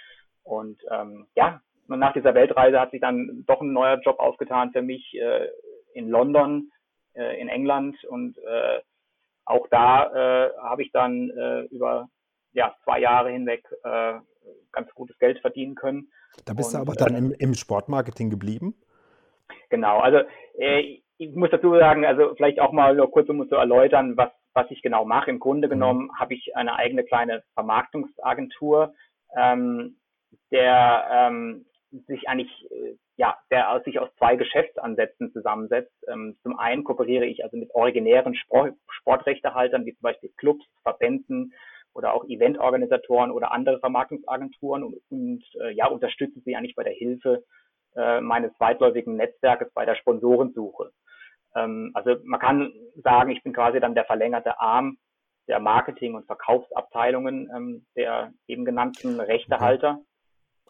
Und 0.44 0.80
ähm, 0.92 1.28
ja, 1.36 1.62
nach 1.88 2.14
dieser 2.14 2.34
Weltreise 2.34 2.80
hat 2.80 2.92
sich 2.92 3.02
dann 3.02 3.44
doch 3.48 3.62
ein 3.62 3.74
neuer 3.74 4.00
Job 4.00 4.20
aufgetan 4.20 4.72
für 4.72 4.82
mich 4.82 5.14
äh, 5.16 5.48
in 5.94 6.10
London, 6.10 6.72
äh, 7.14 7.40
in 7.40 7.48
England 7.48 8.04
und 8.06 8.38
äh, 8.38 8.80
auch 9.46 9.68
da 9.70 10.48
äh, 10.48 10.52
habe 10.58 10.84
ich 10.84 10.92
dann 10.92 11.30
äh, 11.30 11.62
über 11.66 12.10
ja, 12.54 12.76
zwei 12.84 13.00
Jahre 13.00 13.32
hinweg 13.32 13.66
äh, 13.84 14.14
ganz 14.72 14.90
gutes 14.96 15.18
Geld 15.20 15.40
verdienen 15.40 15.76
können. 15.76 16.10
Da 16.46 16.54
bist 16.54 16.74
und, 16.74 16.86
du 16.86 16.92
aber 16.92 16.96
dann 16.96 17.16
äh, 17.16 17.18
im, 17.18 17.32
im 17.38 17.54
Sportmarketing 17.54 18.30
geblieben? 18.30 18.76
Genau, 19.70 20.00
also 20.00 20.20
äh, 20.58 21.02
ich 21.18 21.36
muss 21.36 21.50
dazu 21.52 21.78
sagen, 21.78 22.06
also 22.06 22.34
vielleicht 22.36 22.60
auch 22.60 22.72
mal 22.72 22.96
nur 22.96 23.10
kurz, 23.12 23.30
um 23.30 23.48
zu 23.48 23.56
erläutern, 23.56 24.18
was, 24.18 24.30
was 24.54 24.70
ich 24.72 24.82
genau 24.82 25.06
mache. 25.06 25.30
Im 25.30 25.40
Grunde 25.40 25.68
mhm. 25.68 25.72
genommen 25.72 26.12
habe 26.18 26.34
ich 26.34 26.56
eine 26.56 26.76
eigene 26.76 27.04
kleine 27.04 27.44
Vermarktungsagentur, 27.54 28.94
ähm, 29.36 29.98
der, 30.52 31.08
ähm, 31.12 31.66
sich 32.08 32.28
eigentlich, 32.28 32.50
äh, 32.72 32.96
ja, 33.18 33.38
der 33.52 33.82
sich 33.86 34.00
aus 34.00 34.10
zwei 34.18 34.36
Geschäftsansätzen 34.36 35.32
zusammensetzt. 35.32 35.94
Ähm, 36.08 36.38
zum 36.44 36.58
einen 36.58 36.84
kooperiere 36.84 37.26
ich 37.26 37.44
also 37.44 37.58
mit 37.58 37.74
originären 37.74 38.36
Sport, 38.36 38.76
Sportrechtehaltern, 38.90 39.86
wie 39.86 39.94
zum 39.94 40.02
Beispiel 40.02 40.32
Clubs, 40.38 40.66
Verbänden 40.82 41.54
oder 41.94 42.14
auch 42.14 42.26
Eventorganisatoren 42.26 43.32
oder 43.32 43.52
andere 43.52 43.80
Vermarktungsagenturen 43.80 44.84
und, 44.84 44.96
und 45.10 45.44
äh, 45.62 45.72
ja, 45.72 45.88
unterstütze 45.88 46.40
sie 46.42 46.56
eigentlich 46.56 46.76
bei 46.76 46.84
der 46.84 46.94
Hilfe 46.94 47.44
äh, 47.96 48.22
meines 48.22 48.52
weitläufigen 48.60 49.16
Netzwerkes 49.16 49.72
bei 49.74 49.86
der 49.86 49.96
Sponsorensuche. 49.96 50.92
Ähm, 51.56 51.92
also 51.94 52.16
man 52.24 52.40
kann 52.40 52.74
sagen, 52.96 53.32
ich 53.32 53.44
bin 53.44 53.54
quasi 53.54 53.80
dann 53.80 53.96
der 53.96 54.06
verlängerte 54.06 54.60
Arm 54.60 54.98
der 55.48 55.60
Marketing- 55.60 56.16
und 56.16 56.26
Verkaufsabteilungen 56.26 57.50
ähm, 57.56 57.86
der 57.96 58.34
eben 58.48 58.66
genannten 58.66 59.20
Rechtehalter. 59.20 60.00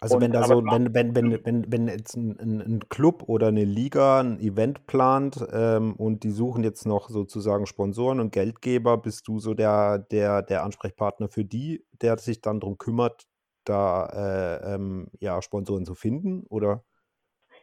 Also 0.03 0.19
wenn 0.19 0.33
da 0.33 0.43
so, 0.43 0.61
wenn, 0.65 0.93
wenn, 0.93 1.15
wenn, 1.15 1.45
wenn, 1.45 1.71
wenn 1.71 1.87
jetzt 1.87 2.17
ein, 2.17 2.59
ein, 2.59 2.79
Club 2.89 3.23
oder 3.27 3.47
eine 3.47 3.63
Liga 3.63 4.19
ein 4.19 4.37
Event 4.41 4.85
plant 4.85 5.39
ähm, 5.53 5.95
und 5.95 6.23
die 6.25 6.31
suchen 6.31 6.63
jetzt 6.65 6.85
noch 6.85 7.07
sozusagen 7.07 7.65
Sponsoren 7.65 8.19
und 8.19 8.33
Geldgeber, 8.33 8.97
bist 8.97 9.29
du 9.29 9.39
so 9.39 9.53
der, 9.53 9.99
der, 9.99 10.41
der 10.41 10.63
Ansprechpartner 10.65 11.29
für 11.29 11.45
die, 11.45 11.85
der 12.01 12.17
sich 12.17 12.41
dann 12.41 12.59
darum 12.59 12.77
kümmert, 12.77 13.23
da 13.63 14.59
äh, 14.61 14.75
ähm, 14.75 15.07
ja, 15.21 15.41
Sponsoren 15.41 15.85
zu 15.85 15.95
finden, 15.95 16.45
oder? 16.49 16.83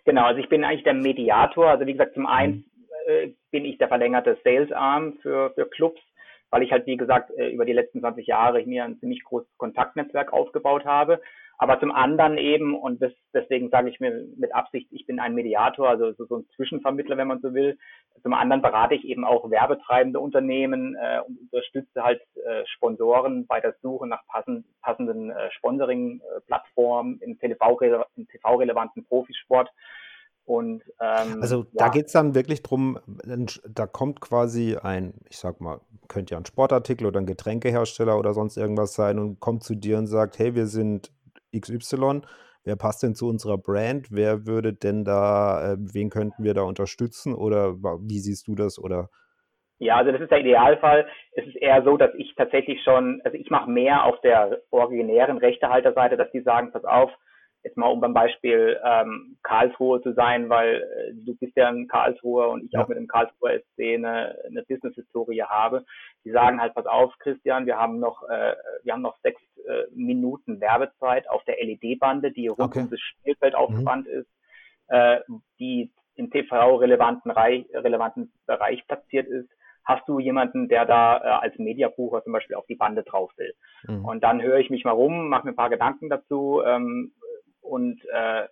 Genau, 0.06 0.24
also 0.24 0.40
ich 0.40 0.48
bin 0.48 0.64
eigentlich 0.64 0.84
der 0.84 0.94
Mediator. 0.94 1.68
Also 1.68 1.84
wie 1.86 1.92
gesagt, 1.92 2.14
zum 2.14 2.26
einen 2.26 2.54
mhm. 2.54 2.64
äh, 3.06 3.34
bin 3.50 3.66
ich 3.66 3.76
der 3.76 3.88
verlängerte 3.88 4.38
Sales 4.42 4.72
Arm 4.72 5.18
für, 5.20 5.50
für 5.54 5.66
Clubs, 5.66 6.00
weil 6.48 6.62
ich 6.62 6.72
halt, 6.72 6.86
wie 6.86 6.96
gesagt, 6.96 7.30
äh, 7.36 7.50
über 7.50 7.66
die 7.66 7.74
letzten 7.74 8.00
20 8.00 8.26
Jahre 8.26 8.64
mir 8.64 8.84
ein 8.84 8.98
ziemlich 8.98 9.22
großes 9.24 9.50
Kontaktnetzwerk 9.58 10.32
aufgebaut 10.32 10.86
habe. 10.86 11.20
Aber 11.62 11.78
zum 11.78 11.92
anderen 11.92 12.38
eben, 12.38 12.74
und 12.74 13.02
das, 13.02 13.12
deswegen 13.34 13.68
sage 13.68 13.90
ich 13.90 14.00
mir 14.00 14.26
mit 14.38 14.54
Absicht, 14.54 14.88
ich 14.90 15.04
bin 15.04 15.20
ein 15.20 15.34
Mediator, 15.34 15.90
also 15.90 16.14
so, 16.14 16.38
ein 16.38 16.46
Zwischenvermittler, 16.56 17.18
wenn 17.18 17.28
man 17.28 17.42
so 17.42 17.52
will. 17.52 17.76
Zum 18.22 18.32
anderen 18.32 18.62
berate 18.62 18.94
ich 18.94 19.04
eben 19.04 19.26
auch 19.26 19.50
werbetreibende 19.50 20.20
Unternehmen 20.20 20.96
äh, 20.96 21.20
und 21.20 21.38
unterstütze 21.38 22.02
halt 22.02 22.22
äh, 22.36 22.64
Sponsoren 22.64 23.46
bei 23.46 23.60
der 23.60 23.74
Suche 23.82 24.06
nach 24.06 24.26
passend, 24.26 24.64
passenden 24.80 25.32
äh, 25.32 25.50
Sponsoring-Plattformen 25.50 27.20
im 27.20 27.38
TV-relevanten 27.38 29.02
TV 29.02 29.08
Profisport. 29.08 29.70
Und, 30.46 30.82
ähm, 30.98 31.42
also 31.42 31.66
da 31.74 31.86
ja. 31.86 31.90
geht 31.92 32.06
es 32.06 32.12
dann 32.12 32.34
wirklich 32.34 32.62
drum, 32.62 32.98
da 33.68 33.86
kommt 33.86 34.22
quasi 34.22 34.78
ein, 34.82 35.12
ich 35.28 35.36
sag 35.36 35.60
mal, 35.60 35.82
könnte 36.08 36.32
ja 36.32 36.38
ein 36.38 36.46
Sportartikel 36.46 37.06
oder 37.06 37.20
ein 37.20 37.26
Getränkehersteller 37.26 38.18
oder 38.18 38.32
sonst 38.32 38.56
irgendwas 38.56 38.94
sein 38.94 39.18
und 39.18 39.40
kommt 39.40 39.62
zu 39.62 39.74
dir 39.74 39.98
und 39.98 40.06
sagt, 40.06 40.38
hey, 40.38 40.54
wir 40.54 40.66
sind 40.66 41.12
XY, 41.56 42.22
wer 42.64 42.76
passt 42.76 43.02
denn 43.02 43.14
zu 43.14 43.28
unserer 43.28 43.58
Brand? 43.58 44.08
Wer 44.10 44.46
würde 44.46 44.72
denn 44.72 45.04
da, 45.04 45.72
äh, 45.72 45.76
wen 45.78 46.10
könnten 46.10 46.44
wir 46.44 46.54
da 46.54 46.62
unterstützen? 46.62 47.34
Oder 47.34 47.74
wie 47.74 48.18
siehst 48.18 48.48
du 48.48 48.54
das? 48.54 48.78
Oder 48.78 49.08
ja, 49.78 49.96
also 49.96 50.12
das 50.12 50.20
ist 50.20 50.30
der 50.30 50.40
Idealfall. 50.40 51.08
Es 51.32 51.46
ist 51.46 51.56
eher 51.56 51.82
so, 51.82 51.96
dass 51.96 52.10
ich 52.14 52.34
tatsächlich 52.36 52.82
schon, 52.82 53.22
also 53.24 53.36
ich 53.38 53.48
mache 53.48 53.70
mehr 53.70 54.04
auf 54.04 54.20
der 54.20 54.60
originären 54.70 55.38
Rechtehalterseite, 55.38 56.18
dass 56.18 56.30
die 56.32 56.42
sagen, 56.42 56.70
pass 56.70 56.84
auf, 56.84 57.10
jetzt 57.62 57.78
mal 57.78 57.86
um 57.86 58.00
beim 58.00 58.12
Beispiel 58.12 58.78
ähm, 58.84 59.38
Karlsruhe 59.42 60.02
zu 60.02 60.12
sein, 60.12 60.50
weil 60.50 60.82
äh, 60.82 61.12
du 61.24 61.34
bist 61.34 61.56
ja 61.56 61.68
ein 61.68 61.88
Karlsruher 61.88 62.50
und 62.50 62.64
ich 62.64 62.72
ja. 62.72 62.82
auch 62.82 62.88
mit 62.88 62.98
dem 62.98 63.06
Karlsruher 63.06 63.58
SC 63.58 63.94
eine, 63.94 64.36
eine 64.46 64.62
Business-Historie 64.64 65.42
habe. 65.42 65.84
Die 66.24 66.30
sagen 66.30 66.60
halt, 66.60 66.74
pass 66.74 66.86
auf, 66.86 67.14
Christian, 67.18 67.66
wir 67.66 67.78
haben 67.78 67.98
noch, 67.98 68.22
äh, 68.28 68.54
wir 68.82 68.92
haben 68.92 69.02
noch 69.02 69.18
sechs 69.22 69.40
äh, 69.66 69.84
Minuten 69.94 70.60
Werbezeit 70.60 71.28
auf 71.28 71.42
der 71.44 71.56
LED-Bande, 71.64 72.32
die 72.32 72.48
rund 72.48 72.60
okay. 72.60 72.80
um 72.80 72.90
das 72.90 73.00
Spielfeld 73.00 73.54
mhm. 73.54 73.58
aufgespannt 73.58 74.06
mhm. 74.06 74.20
ist, 74.20 74.28
äh, 74.88 75.20
die 75.58 75.90
im 76.16 76.30
TV-relevanten 76.30 77.30
relevanten 77.30 78.32
Bereich 78.46 78.86
platziert 78.86 79.26
ist 79.28 79.48
hast 79.82 80.06
du 80.06 80.20
jemanden, 80.20 80.68
der 80.68 80.84
da 80.84 81.16
äh, 81.16 81.20
als 81.42 81.58
Mediabucher 81.58 82.22
zum 82.22 82.34
Beispiel 82.34 82.54
auf 82.54 82.66
die 82.66 82.76
Bande 82.76 83.02
drauf 83.02 83.32
will. 83.38 83.54
Mhm. 83.88 84.04
Und 84.04 84.22
dann 84.22 84.40
höre 84.40 84.58
ich 84.58 84.70
mich 84.70 84.84
mal 84.84 84.92
rum, 84.92 85.28
mache 85.28 85.46
mir 85.46 85.52
ein 85.52 85.56
paar 85.56 85.70
Gedanken 85.70 86.10
dazu, 86.10 86.62
ähm, 86.64 87.12
und 87.60 88.04
äh, 88.06 88.48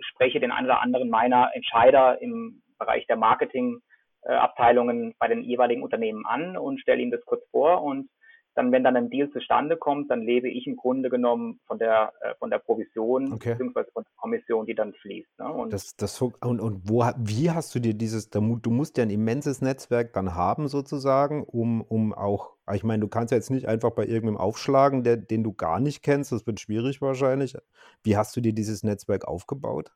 spreche 0.00 0.40
den 0.40 0.52
einen 0.52 0.66
oder 0.66 0.80
anderen 0.80 1.10
meiner 1.10 1.50
Entscheider 1.54 2.20
im 2.22 2.62
Bereich 2.78 3.06
der 3.06 3.16
Marketingabteilungen 3.16 3.82
äh, 4.22 5.12
bei 5.18 5.28
den 5.28 5.42
jeweiligen 5.42 5.82
Unternehmen 5.82 6.26
an 6.26 6.56
und 6.56 6.80
stelle 6.80 7.02
ihnen 7.02 7.10
das 7.10 7.24
kurz 7.24 7.42
vor 7.50 7.82
und 7.82 8.08
dann, 8.54 8.72
wenn 8.72 8.82
dann 8.82 8.96
ein 8.96 9.10
Deal 9.10 9.30
zustande 9.30 9.76
kommt, 9.76 10.10
dann 10.10 10.22
lebe 10.22 10.48
ich 10.48 10.66
im 10.66 10.76
Grunde 10.76 11.08
genommen 11.08 11.60
von 11.66 11.78
der, 11.78 12.12
äh, 12.20 12.34
von 12.38 12.50
der 12.50 12.58
Provision 12.58 13.32
okay. 13.32 13.52
beziehungsweise 13.52 13.90
von 13.92 14.02
der 14.02 14.12
Kommission, 14.16 14.66
die 14.66 14.74
dann 14.74 14.92
fließt. 14.94 15.38
Ne? 15.38 15.52
Und, 15.52 15.72
das, 15.72 15.94
das, 15.96 16.20
und, 16.20 16.60
und 16.60 16.88
wo, 16.88 17.04
wie 17.16 17.50
hast 17.50 17.74
du 17.74 17.78
dir 17.78 17.94
dieses, 17.94 18.28
du 18.30 18.40
musst 18.40 18.98
ja 18.98 19.04
ein 19.04 19.10
immenses 19.10 19.62
Netzwerk 19.62 20.12
dann 20.12 20.34
haben 20.34 20.68
sozusagen, 20.68 21.44
um, 21.44 21.80
um 21.80 22.12
auch, 22.12 22.56
ich 22.72 22.82
meine, 22.82 23.00
du 23.00 23.08
kannst 23.08 23.30
ja 23.30 23.36
jetzt 23.36 23.50
nicht 23.50 23.66
einfach 23.66 23.90
bei 23.92 24.04
irgendeinem 24.04 24.38
aufschlagen, 24.38 25.04
der, 25.04 25.16
den 25.16 25.44
du 25.44 25.52
gar 25.52 25.80
nicht 25.80 26.02
kennst, 26.02 26.32
das 26.32 26.46
wird 26.46 26.60
schwierig 26.60 27.00
wahrscheinlich. 27.00 27.56
Wie 28.02 28.16
hast 28.16 28.36
du 28.36 28.40
dir 28.40 28.52
dieses 28.52 28.82
Netzwerk 28.82 29.26
aufgebaut? 29.26 29.92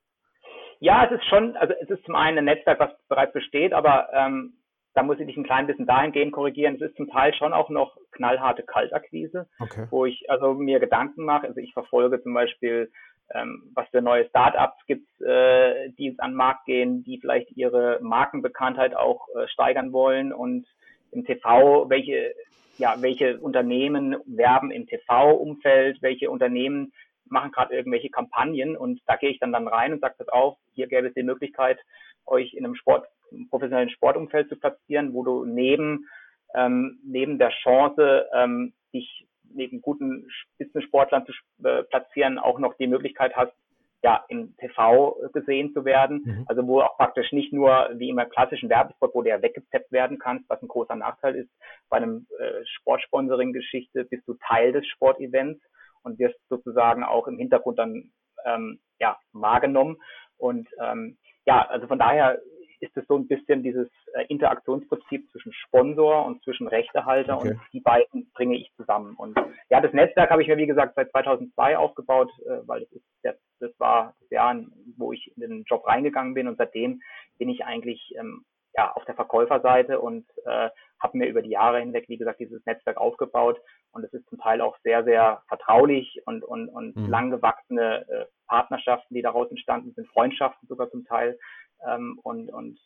Ja, 0.84 1.06
es 1.06 1.12
ist 1.12 1.24
schon, 1.30 1.56
also 1.56 1.72
es 1.80 1.88
ist 1.88 2.04
zum 2.04 2.14
einen 2.14 2.36
ein 2.36 2.44
Netzwerk, 2.44 2.78
was 2.78 2.90
bereits 3.08 3.32
besteht, 3.32 3.72
aber 3.72 4.10
ähm, 4.12 4.52
da 4.92 5.02
muss 5.02 5.18
ich 5.18 5.26
dich 5.26 5.36
ein 5.38 5.44
klein 5.44 5.66
bisschen 5.66 5.86
dahingehend 5.86 6.32
korrigieren. 6.32 6.74
Es 6.74 6.82
ist 6.82 6.96
zum 6.96 7.08
Teil 7.08 7.32
schon 7.32 7.54
auch 7.54 7.70
noch 7.70 7.96
knallharte 8.10 8.64
Kaltakquise, 8.64 9.48
okay. 9.60 9.86
wo 9.88 10.04
ich 10.04 10.28
also 10.28 10.52
mir 10.52 10.80
Gedanken 10.80 11.24
mache. 11.24 11.46
Also 11.46 11.58
ich 11.58 11.72
verfolge 11.72 12.22
zum 12.22 12.34
Beispiel, 12.34 12.92
ähm, 13.32 13.72
was 13.74 13.88
für 13.88 14.02
neue 14.02 14.28
Startups 14.28 14.76
gibt 14.86 15.08
äh, 15.22 15.88
die 15.92 16.08
jetzt 16.08 16.20
an 16.20 16.32
den 16.32 16.36
Markt 16.36 16.66
gehen, 16.66 17.02
die 17.02 17.18
vielleicht 17.18 17.50
ihre 17.56 17.98
Markenbekanntheit 18.02 18.94
auch 18.94 19.26
äh, 19.34 19.48
steigern 19.48 19.90
wollen 19.90 20.34
und 20.34 20.66
im 21.12 21.24
TV, 21.24 21.88
welche, 21.88 22.34
ja, 22.76 22.96
welche 23.00 23.38
Unternehmen 23.40 24.16
werben 24.26 24.70
im 24.70 24.86
TV-Umfeld, 24.86 26.02
welche 26.02 26.30
Unternehmen 26.30 26.92
machen 27.24 27.52
gerade 27.52 27.74
irgendwelche 27.74 28.10
Kampagnen 28.10 28.76
und 28.76 29.00
da 29.06 29.16
gehe 29.16 29.30
ich 29.30 29.38
dann 29.38 29.52
dann 29.52 29.66
rein 29.66 29.94
und 29.94 30.00
sage 30.00 30.16
das 30.18 30.28
auf, 30.28 30.58
hier 30.74 30.86
gäbe 30.86 31.08
es 31.08 31.14
die 31.14 31.22
Möglichkeit, 31.22 31.78
euch 32.26 32.54
in 32.54 32.64
einem 32.64 32.74
Sport 32.74 33.06
professionellen 33.50 33.90
Sportumfeld 33.90 34.48
zu 34.48 34.56
platzieren, 34.56 35.12
wo 35.12 35.24
du 35.24 35.44
neben, 35.44 36.08
ähm, 36.54 37.00
neben 37.04 37.38
der 37.38 37.50
Chance, 37.50 38.26
ähm, 38.32 38.72
dich 38.92 39.26
neben 39.52 39.80
guten 39.80 40.26
Spitzensportlern 40.28 41.26
zu 41.26 41.32
äh, 41.66 41.82
platzieren, 41.84 42.38
auch 42.38 42.58
noch 42.58 42.74
die 42.74 42.86
Möglichkeit 42.86 43.34
hast, 43.36 43.52
ja, 44.02 44.22
im 44.28 44.54
TV 44.58 45.16
gesehen 45.32 45.72
zu 45.72 45.84
werden. 45.84 46.22
Mhm. 46.24 46.44
Also 46.46 46.66
wo 46.66 46.82
auch 46.82 46.96
praktisch 46.98 47.32
nicht 47.32 47.52
nur 47.52 47.88
wie 47.94 48.10
immer 48.10 48.26
klassischen 48.26 48.68
Werbespot, 48.68 49.14
wo 49.14 49.22
der 49.22 49.40
weggezappt 49.40 49.90
werden 49.92 50.18
kannst, 50.18 50.48
was 50.48 50.60
ein 50.60 50.68
großer 50.68 50.94
Nachteil 50.94 51.36
ist. 51.36 51.50
Bei 51.88 51.96
einem 51.96 52.26
äh, 52.38 52.64
Sportsponsoring-Geschichte 52.66 54.04
bist 54.04 54.28
du 54.28 54.34
Teil 54.46 54.72
des 54.72 54.86
Sportevents 54.88 55.60
und 56.02 56.18
wirst 56.18 56.38
sozusagen 56.50 57.02
auch 57.02 57.26
im 57.26 57.38
Hintergrund 57.38 57.78
dann 57.78 58.12
ähm, 58.44 58.78
ja, 59.00 59.18
wahrgenommen. 59.32 59.96
Und 60.38 60.68
ähm, 60.80 61.16
ja, 61.46 61.66
also 61.68 61.86
von 61.86 61.98
daher 61.98 62.40
ist 62.80 62.96
es 62.96 63.06
so 63.06 63.16
ein 63.16 63.26
bisschen 63.26 63.62
dieses 63.62 63.88
äh, 64.14 64.24
Interaktionsprinzip 64.28 65.30
zwischen 65.30 65.52
Sponsor 65.52 66.26
und 66.26 66.42
zwischen 66.42 66.68
Rechtehalter 66.68 67.38
okay. 67.38 67.50
und 67.50 67.60
die 67.72 67.80
beiden 67.80 68.30
bringe 68.32 68.56
ich 68.56 68.70
zusammen. 68.76 69.14
Und 69.16 69.38
ja, 69.70 69.80
das 69.80 69.92
Netzwerk 69.92 70.30
habe 70.30 70.42
ich 70.42 70.48
mir 70.48 70.56
wie 70.56 70.66
gesagt 70.66 70.94
seit 70.94 71.10
2002 71.10 71.78
aufgebaut, 71.78 72.30
äh, 72.46 72.66
weil 72.66 72.80
das 72.80 72.92
ist 72.92 73.04
das, 73.22 73.36
das 73.60 73.80
war 73.80 74.14
das 74.20 74.30
Jahr, 74.30 74.56
wo 74.96 75.12
ich 75.12 75.32
in 75.36 75.42
den 75.42 75.64
Job 75.64 75.86
reingegangen 75.86 76.34
bin 76.34 76.48
und 76.48 76.58
seitdem 76.58 77.00
bin 77.38 77.48
ich 77.48 77.64
eigentlich 77.64 78.14
ähm, 78.18 78.44
ja 78.76 78.92
auf 78.92 79.04
der 79.04 79.14
Verkäuferseite 79.14 80.00
und 80.00 80.26
äh, 80.44 80.68
habe 81.00 81.18
mir 81.18 81.28
über 81.28 81.42
die 81.42 81.50
Jahre 81.50 81.80
hinweg, 81.80 82.08
wie 82.08 82.16
gesagt, 82.16 82.40
dieses 82.40 82.64
Netzwerk 82.66 82.96
aufgebaut 82.96 83.60
und 83.92 84.04
es 84.04 84.12
ist 84.12 84.28
zum 84.28 84.38
Teil 84.38 84.60
auch 84.60 84.76
sehr, 84.82 85.04
sehr 85.04 85.42
vertraulich 85.48 86.20
und, 86.26 86.44
und, 86.44 86.68
und 86.68 86.96
mhm. 86.96 87.08
lang 87.08 87.30
gewachsene 87.30 88.06
äh, 88.08 88.26
Partnerschaften, 88.46 89.14
die 89.14 89.22
daraus 89.22 89.50
entstanden 89.50 89.92
sind, 89.94 90.08
Freundschaften 90.08 90.68
sogar 90.68 90.90
zum 90.90 91.04
Teil. 91.04 91.38
Ähm, 91.86 92.18
und, 92.22 92.50
und 92.50 92.78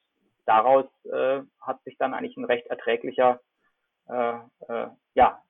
daraus 0.47 0.87
äh, 1.05 1.41
hat 1.61 1.83
sich 1.85 1.97
dann 1.99 2.15
eigentlich 2.15 2.37
ein 2.37 2.45
recht 2.45 2.67
erträglicher 2.67 3.41
äh, 4.09 4.35
äh, 4.69 4.89
ja, 5.15 5.43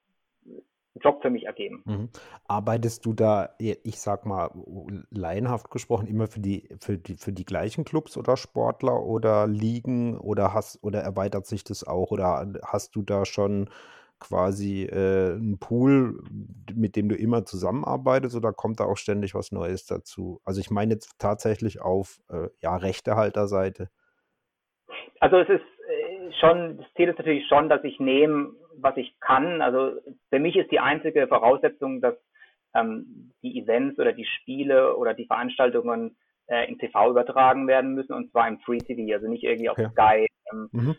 Job 1.01 1.23
für 1.23 1.31
mich 1.31 1.47
ergeben. 1.47 1.83
Mhm. 1.85 2.09
Arbeitest 2.47 3.07
du 3.07 3.13
da, 3.13 3.55
ich 3.59 4.01
sag 4.01 4.27
mal, 4.27 4.51
laienhaft 5.11 5.71
gesprochen, 5.71 6.07
immer 6.07 6.27
für 6.27 6.41
die, 6.41 6.69
für 6.81 6.99
die, 6.99 7.15
für 7.15 7.33
die 7.33 7.45
gleichen 7.45 7.85
Clubs 7.85 8.17
oder 8.17 8.37
Sportler 8.37 9.03
oder 9.03 9.47
Ligen 9.47 10.19
oder 10.19 10.53
hast 10.55 10.83
oder 10.83 11.01
erweitert 11.01 11.47
sich 11.47 11.65
das 11.65 11.85
auch? 11.85 12.11
Oder 12.11 12.53
hast 12.65 12.97
du 12.97 13.03
da 13.03 13.25
schon 13.25 13.71
quasi 14.21 14.85
äh, 14.85 15.35
einen 15.35 15.59
Pool, 15.59 16.23
mit 16.75 16.97
dem 16.97 17.09
du 17.09 17.15
immer 17.15 17.45
zusammenarbeitest 17.45 18.37
oder 18.37 18.53
kommt 18.53 18.81
da 18.81 18.85
auch 18.85 18.97
ständig 18.97 19.35
was 19.35 19.53
Neues 19.53 19.87
dazu? 19.87 20.41
Also 20.45 20.61
ich 20.61 20.71
meine 20.71 20.95
jetzt 20.95 21.19
tatsächlich 21.19 21.81
auf 21.81 22.19
äh, 22.31 22.49
ja, 22.61 22.77
Rechtehalterseite. 22.77 23.91
Also 25.21 25.39
es 25.39 25.49
ist 25.49 25.61
äh, 25.61 26.33
schon, 26.41 26.79
das 26.79 26.87
Ziel 26.95 27.09
ist 27.09 27.19
natürlich 27.19 27.47
schon, 27.49 27.69
dass 27.69 27.85
ich 27.85 27.99
nehme, 28.01 28.53
was 28.77 28.97
ich 28.97 29.19
kann. 29.21 29.63
Also 29.63 30.01
für 30.31 30.39
mich 30.39 30.57
ist 30.57 30.71
die 30.71 30.81
einzige 30.81 31.27
Voraussetzung, 31.29 32.01
dass 32.01 32.15
ähm, 32.75 33.33
die 33.43 33.59
Events 33.61 33.99
oder 33.99 34.13
die 34.13 34.27
Spiele 34.27 34.97
oder 34.97 35.15
die 35.15 35.27
Veranstaltungen 35.27 36.17
äh, 36.47 36.69
im 36.69 36.79
TV 36.79 37.11
übertragen 37.11 37.67
werden 37.67 37.95
müssen 37.95 38.13
und 38.13 38.31
zwar 38.31 38.49
im 38.49 38.59
Free 38.61 38.79
TV, 38.79 39.15
also 39.15 39.29
nicht 39.29 39.45
irgendwie 39.45 39.71
auf 39.71 39.79
ja. 39.79 39.91
Sky. 39.91 40.27
Ähm, 40.53 40.69
mhm. 40.73 40.97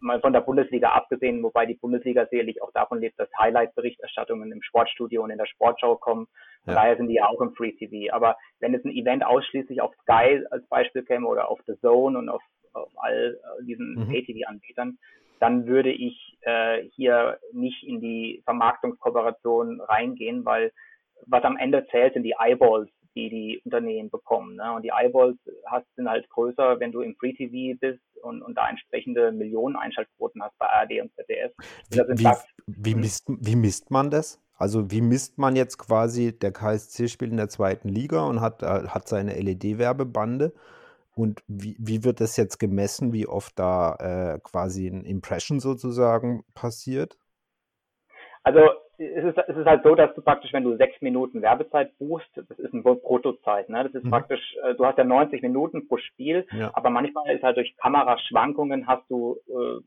Mal 0.00 0.20
von 0.20 0.32
der 0.32 0.40
Bundesliga 0.40 0.90
abgesehen, 0.90 1.42
wobei 1.42 1.66
die 1.66 1.74
Bundesliga 1.74 2.26
sicherlich 2.26 2.62
auch 2.62 2.70
davon 2.72 3.00
lebt, 3.00 3.18
dass 3.18 3.28
Highlight-Berichterstattungen 3.38 4.52
im 4.52 4.62
Sportstudio 4.62 5.22
und 5.22 5.30
in 5.30 5.38
der 5.38 5.46
Sportschau 5.46 5.96
kommen. 5.96 6.26
Von 6.64 6.74
ja. 6.74 6.80
daher 6.80 6.96
sind 6.96 7.08
die 7.08 7.14
ja 7.14 7.26
auch 7.26 7.40
im 7.40 7.54
Free 7.54 7.72
TV. 7.72 8.14
Aber 8.14 8.36
wenn 8.60 8.74
es 8.74 8.84
ein 8.84 8.92
Event 8.92 9.24
ausschließlich 9.24 9.80
auf 9.80 9.94
Sky 10.02 10.44
als 10.50 10.66
Beispiel 10.68 11.02
käme 11.02 11.26
oder 11.26 11.48
auf 11.48 11.60
The 11.66 11.78
Zone 11.80 12.18
und 12.18 12.28
auf, 12.28 12.42
auf 12.74 12.90
all 12.96 13.38
diesen 13.62 13.94
mhm. 13.94 14.08
Pay-TV-Anbietern, 14.08 14.98
dann 15.40 15.66
würde 15.66 15.90
ich 15.90 16.36
äh, 16.42 16.82
hier 16.94 17.38
nicht 17.52 17.84
in 17.84 18.00
die 18.00 18.42
Vermarktungskooperation 18.44 19.80
reingehen, 19.80 20.44
weil 20.44 20.72
was 21.26 21.44
am 21.44 21.56
Ende 21.56 21.86
zählt, 21.90 22.14
sind 22.14 22.22
die 22.22 22.36
Eyeballs, 22.38 22.88
die 23.14 23.28
die 23.28 23.60
Unternehmen 23.64 24.10
bekommen. 24.10 24.56
Ne? 24.56 24.72
Und 24.72 24.82
die 24.82 24.90
Eyeballs 24.90 25.36
hast, 25.66 25.86
sind 25.96 26.08
halt 26.08 26.28
größer, 26.30 26.80
wenn 26.80 26.92
du 26.92 27.00
im 27.00 27.14
Free 27.16 27.32
TV 27.32 27.78
bist 27.80 28.00
und, 28.22 28.42
und 28.42 28.54
da 28.56 28.68
entsprechende 28.68 29.32
Millionen 29.32 29.76
Einschaltquoten 29.76 30.42
hast 30.42 30.56
bei 30.58 30.66
ARD 30.66 31.00
und 31.02 31.14
ZDF. 31.14 31.52
Wie, 31.90 31.98
wie, 31.98 32.30
wie, 32.66 32.92
hm? 32.92 33.00
misst, 33.00 33.24
wie 33.28 33.56
misst 33.56 33.90
man 33.90 34.10
das? 34.10 34.40
Also 34.56 34.90
wie 34.90 35.00
misst 35.00 35.38
man 35.38 35.54
jetzt 35.54 35.78
quasi, 35.78 36.36
der 36.36 36.52
KSC 36.52 37.08
spielt 37.08 37.30
in 37.30 37.36
der 37.36 37.48
zweiten 37.48 37.88
Liga 37.88 38.24
und 38.26 38.40
hat, 38.40 38.62
äh, 38.62 38.88
hat 38.88 39.08
seine 39.08 39.34
LED-Werbebande 39.40 40.52
und 41.14 41.42
wie, 41.46 41.76
wie 41.78 42.04
wird 42.04 42.20
das 42.20 42.36
jetzt 42.36 42.58
gemessen, 42.58 43.12
wie 43.12 43.26
oft 43.26 43.58
da 43.58 43.94
äh, 44.34 44.40
quasi 44.40 44.88
ein 44.88 45.04
Impression 45.04 45.60
sozusagen 45.60 46.44
passiert? 46.54 47.18
Also 48.42 48.60
es 48.98 49.24
ist, 49.24 49.38
es 49.38 49.56
ist 49.56 49.66
halt 49.66 49.84
so, 49.84 49.94
dass 49.94 50.14
du 50.14 50.22
praktisch, 50.22 50.52
wenn 50.52 50.64
du 50.64 50.76
sechs 50.76 51.00
Minuten 51.00 51.40
Werbezeit 51.40 51.96
buchst, 51.98 52.28
das 52.34 52.58
ist 52.58 52.74
ein 52.74 52.82
Protozeit, 52.82 53.68
ne? 53.68 53.84
Das 53.84 53.94
ist 53.94 54.04
mhm. 54.04 54.10
praktisch, 54.10 54.56
äh, 54.64 54.74
du 54.74 54.84
hast 54.84 54.98
ja 54.98 55.04
90 55.04 55.42
Minuten 55.42 55.86
pro 55.86 55.98
Spiel, 55.98 56.46
ja. 56.52 56.70
aber 56.74 56.90
manchmal 56.90 57.34
ist 57.34 57.42
halt 57.42 57.56
durch 57.56 57.76
Kameraschwankungen 57.76 58.86
hast 58.86 59.08
du 59.08 59.36
äh, 59.48 59.80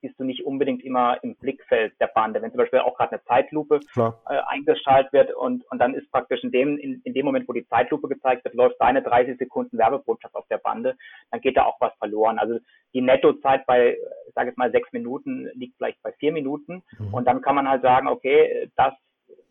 bist 0.00 0.18
du 0.18 0.24
nicht 0.24 0.44
unbedingt 0.44 0.82
immer 0.84 1.22
im 1.22 1.36
Blickfeld 1.36 1.94
der 2.00 2.08
Bande. 2.08 2.42
Wenn 2.42 2.50
zum 2.50 2.58
Beispiel 2.58 2.80
auch 2.80 2.96
gerade 2.96 3.12
eine 3.12 3.24
Zeitlupe 3.24 3.80
äh, 3.96 4.10
eingeschaltet 4.46 5.12
wird 5.12 5.34
und, 5.34 5.64
und 5.70 5.78
dann 5.78 5.94
ist 5.94 6.10
praktisch 6.10 6.42
in 6.42 6.50
dem, 6.50 6.78
in, 6.78 7.00
in 7.04 7.14
dem 7.14 7.26
Moment, 7.26 7.48
wo 7.48 7.52
die 7.52 7.66
Zeitlupe 7.68 8.08
gezeigt 8.08 8.44
wird, 8.44 8.54
läuft 8.54 8.76
deine 8.80 9.02
30 9.02 9.38
Sekunden 9.38 9.78
Werbebotschaft 9.78 10.34
auf 10.34 10.46
der 10.48 10.58
Bande, 10.58 10.96
dann 11.30 11.40
geht 11.40 11.56
da 11.56 11.64
auch 11.64 11.80
was 11.80 11.94
verloren. 11.98 12.38
Also 12.38 12.58
die 12.94 13.00
Nettozeit 13.00 13.66
bei, 13.66 13.96
ich 14.28 14.34
sage 14.34 14.48
jetzt 14.48 14.58
mal 14.58 14.72
sechs 14.72 14.92
Minuten, 14.92 15.50
liegt 15.54 15.76
vielleicht 15.76 16.02
bei 16.02 16.12
vier 16.12 16.32
Minuten 16.32 16.82
mhm. 16.98 17.14
und 17.14 17.26
dann 17.26 17.42
kann 17.42 17.54
man 17.54 17.68
halt 17.68 17.82
sagen, 17.82 18.08
okay, 18.08 18.70
das 18.76 18.94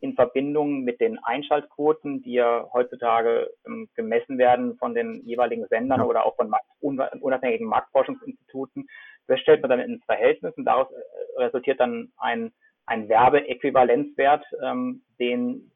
in 0.02 0.14
Verbindung 0.14 0.84
mit 0.84 1.00
den 1.02 1.18
Einschaltquoten, 1.24 2.22
die 2.22 2.34
ja 2.34 2.70
heutzutage 2.74 3.50
ähm, 3.66 3.90
gemessen 3.96 4.38
werden 4.38 4.78
von 4.78 4.94
den 4.94 5.22
jeweiligen 5.26 5.66
Sendern 5.68 6.02
ja. 6.02 6.06
oder 6.06 6.26
auch 6.26 6.36
von 6.36 6.54
unabhängigen 6.82 7.68
Marktforschungsinstituten, 7.68 8.88
das 9.28 9.40
stellt 9.40 9.62
man 9.62 9.70
dann 9.70 9.80
ins 9.80 10.04
Verhältnis 10.06 10.54
und 10.56 10.66
daraus 10.66 10.88
äh, 10.92 11.44
resultiert 11.44 11.80
dann 11.80 12.12
ein, 12.18 12.52
ein 12.86 13.10
Werbeäquivalenzwert, 13.10 14.46
ähm, 14.64 15.04
den 15.20 15.72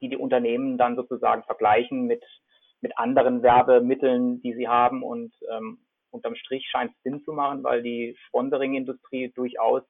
die 0.00 0.08
die 0.10 0.16
Unternehmen 0.16 0.76
dann 0.76 0.96
sozusagen 0.96 1.44
vergleichen 1.44 2.06
mit 2.06 2.22
mit 2.80 2.98
anderen 2.98 3.42
Werbemitteln, 3.42 4.42
die 4.42 4.52
sie 4.52 4.68
haben 4.68 5.02
und 5.02 5.32
ähm, 5.50 5.78
unterm 6.10 6.36
Strich 6.36 6.68
scheint 6.68 6.92
es 6.92 7.02
Sinn 7.02 7.22
zu 7.24 7.32
machen, 7.32 7.64
weil 7.64 7.82
die 7.82 8.14
Sponsoring-Industrie 8.26 9.32
durchaus 9.34 9.82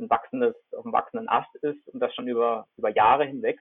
ein 0.00 0.10
wachsendes, 0.10 0.54
auf 0.76 0.84
einem 0.84 0.92
wachsenden 0.92 1.28
Ast 1.28 1.54
ist 1.62 1.88
und 1.88 2.00
das 2.00 2.14
schon 2.14 2.26
über, 2.26 2.66
über 2.76 2.90
Jahre 2.90 3.24
hinweg. 3.24 3.60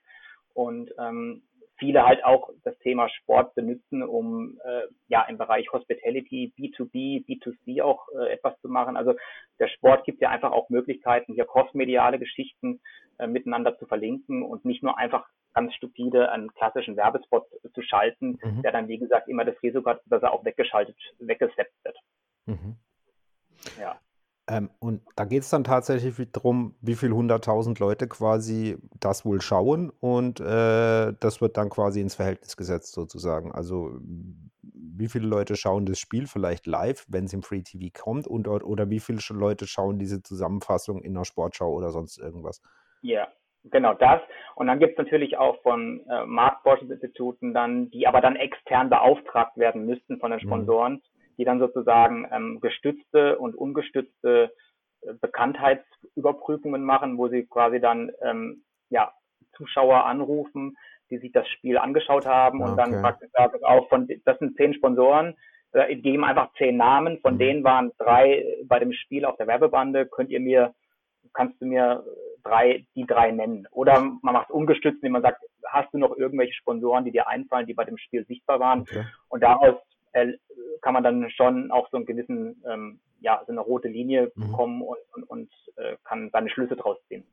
Und 0.54 0.92
ähm, 1.00 1.44
viele 1.80 2.06
halt 2.06 2.24
auch 2.24 2.50
das 2.64 2.78
Thema 2.80 3.10
Sport 3.10 3.56
benutzen, 3.56 4.04
um 4.04 4.60
äh, 4.64 4.82
ja 5.08 5.24
im 5.24 5.38
Bereich 5.38 5.72
Hospitality, 5.72 6.54
B2B, 6.58 7.26
B2C 7.26 7.82
auch 7.82 8.08
äh, 8.18 8.34
etwas 8.34 8.60
zu 8.62 8.70
machen. 8.70 8.98
Also 8.98 9.16
der 9.60 9.68
Sport 9.68 10.06
gibt 10.06 10.22
ja 10.22 10.30
einfach 10.30 10.52
auch 10.52 10.70
Möglichkeiten, 10.70 11.34
hier 11.34 11.46
crossmediale 11.46 12.20
Geschichten 12.20 12.82
äh, 13.18 13.28
miteinander 13.28 13.78
zu 13.78 13.86
verlinken 13.86 14.44
und 14.44 14.66
nicht 14.66 14.84
nur 14.84 14.98
einfach 14.98 15.26
ganz 15.54 15.74
stupide 15.74 16.32
einen 16.32 16.54
klassischen 16.54 16.96
Werbespot 16.96 17.48
zu 17.74 17.82
schalten, 17.82 18.40
mhm. 18.44 18.62
der 18.62 18.72
dann, 18.72 18.88
wie 18.88 19.00
gesagt, 19.00 19.28
immer 19.28 19.46
das 19.46 19.62
Risiko 19.64 19.90
hat, 19.90 20.02
dass 20.06 20.22
er 20.22 20.34
auch 20.34 20.46
weggeschaltet, 20.46 20.96
weggesetzt 21.20 21.76
wird. 21.84 21.98
Mhm. 22.46 22.76
Ja. 23.80 24.00
Ähm, 24.50 24.72
und 24.80 25.02
da 25.16 25.26
geht 25.26 25.44
es 25.44 25.50
dann 25.50 25.64
tatsächlich 25.64 26.16
darum, 26.32 26.76
wie 26.82 26.96
viele 26.96 27.14
hunderttausend 27.14 27.80
Leute 27.80 28.08
quasi 28.08 28.78
das 29.00 29.24
wohl 29.24 29.42
schauen 29.42 29.92
und 30.00 30.40
äh, 30.40 31.14
das 31.20 31.40
wird 31.40 31.56
dann 31.56 31.70
quasi 31.70 32.02
ins 32.02 32.16
Verhältnis 32.16 32.58
gesetzt 32.58 32.94
sozusagen. 32.94 33.52
Also 33.52 33.92
wie 34.64 35.08
viele 35.08 35.28
Leute 35.28 35.56
schauen 35.56 35.86
das 35.86 36.00
Spiel 36.00 36.26
vielleicht 36.26 36.66
live, 36.66 37.06
wenn 37.10 37.26
es 37.26 37.34
im 37.34 37.44
Free 37.44 37.62
TV 37.62 37.94
kommt 37.94 38.26
und 38.28 38.48
oder 38.48 38.90
wie 38.90 39.00
viele 39.00 39.20
Leute 39.30 39.68
schauen 39.68 40.00
diese 40.00 40.24
Zusammenfassung 40.24 41.04
in 41.04 41.14
der 41.14 41.26
Sportschau 41.26 41.72
oder 41.72 41.92
sonst 41.92 42.18
irgendwas? 42.18 42.62
Ja, 43.02 43.28
Genau 43.66 43.94
das. 43.94 44.22
Und 44.56 44.68
dann 44.68 44.80
gibt 44.80 44.94
es 44.94 44.98
natürlich 44.98 45.38
auch 45.38 45.62
von 45.64 46.00
äh, 46.10 46.26
Marktforschungsinstituten 46.26 47.54
dann, 47.54 47.90
die 47.92 48.08
aber 48.08 48.22
dann 48.22 48.38
extern 48.38 48.90
beauftragt 48.90 49.58
werden 49.58 49.86
müssten 49.86 50.18
von 50.18 50.32
den 50.32 50.40
mhm. 50.40 50.48
Sponsoren, 50.48 50.94
mhm 50.94 51.02
die 51.40 51.46
dann 51.46 51.60
sozusagen 51.60 52.28
ähm, 52.32 52.60
gestützte 52.60 53.40
und 53.40 53.56
ungestützte 53.56 54.52
äh, 55.02 55.14
Bekanntheitsüberprüfungen 55.22 56.84
machen, 56.84 57.18
wo 57.18 57.30
sie 57.30 57.46
quasi 57.48 57.80
dann 57.80 58.12
ähm, 58.22 58.64
ja, 58.90 59.14
Zuschauer 59.56 60.06
anrufen, 60.06 60.76
die 61.10 61.18
sich 61.18 61.32
das 61.32 61.48
Spiel 61.48 61.78
angeschaut 61.78 62.26
haben 62.26 62.62
okay. 62.62 62.72
und 62.72 62.78
dann 62.78 63.02
praktisch 63.02 63.30
auch 63.64 63.88
von, 63.88 64.08
das 64.26 64.38
sind 64.40 64.58
zehn 64.58 64.74
Sponsoren, 64.74 65.36
äh, 65.72 65.96
geben 65.96 66.26
einfach 66.26 66.52
zehn 66.58 66.76
Namen, 66.76 67.20
von 67.20 67.36
mhm. 67.36 67.40
denen 67.40 67.64
waren 67.64 67.92
drei 67.98 68.46
bei 68.66 68.80
dem 68.80 68.92
Spiel 68.92 69.24
auf 69.24 69.38
der 69.38 69.48
Werbebande, 69.48 70.08
könnt 70.08 70.30
ihr 70.30 70.42
mir, 70.42 70.76
kannst 71.34 71.60
du 71.62 71.66
mir 71.66 72.04
drei, 72.44 72.86
die 72.96 73.06
drei 73.06 73.32
nennen? 73.32 73.66
Oder 73.72 74.02
man 74.02 74.34
macht 74.34 74.50
es 74.50 74.56
ungestützt, 74.56 74.98
indem 74.98 75.14
man 75.14 75.22
sagt, 75.22 75.42
hast 75.68 75.94
du 75.94 75.98
noch 75.98 76.18
irgendwelche 76.18 76.54
Sponsoren, 76.54 77.06
die 77.06 77.12
dir 77.12 77.28
einfallen, 77.28 77.66
die 77.66 77.74
bei 77.74 77.86
dem 77.86 77.98
Spiel 77.98 78.26
sichtbar 78.26 78.60
waren? 78.60 78.82
Okay. 78.82 79.06
Und 79.30 79.42
daraus 79.42 79.76
äh, 79.76 79.89
kann 80.82 80.94
man 80.94 81.04
dann 81.04 81.30
schon 81.32 81.72
auch 81.72 81.90
so 81.92 81.98
einen 81.98 82.06
gewissen, 82.06 82.62
ähm, 82.66 83.00
ja, 83.20 83.42
so 83.46 83.52
eine 83.52 83.62
rote 83.62 83.88
Linie 83.88 84.32
mhm. 84.36 84.42
bekommen 84.42 84.82
und, 84.82 84.98
und, 85.14 85.24
und 85.24 85.52
äh, 85.76 85.98
kann 86.04 86.30
seine 86.32 86.50
Schlüsse 86.50 86.76
draus 86.76 86.98
ziehen. 87.08 87.24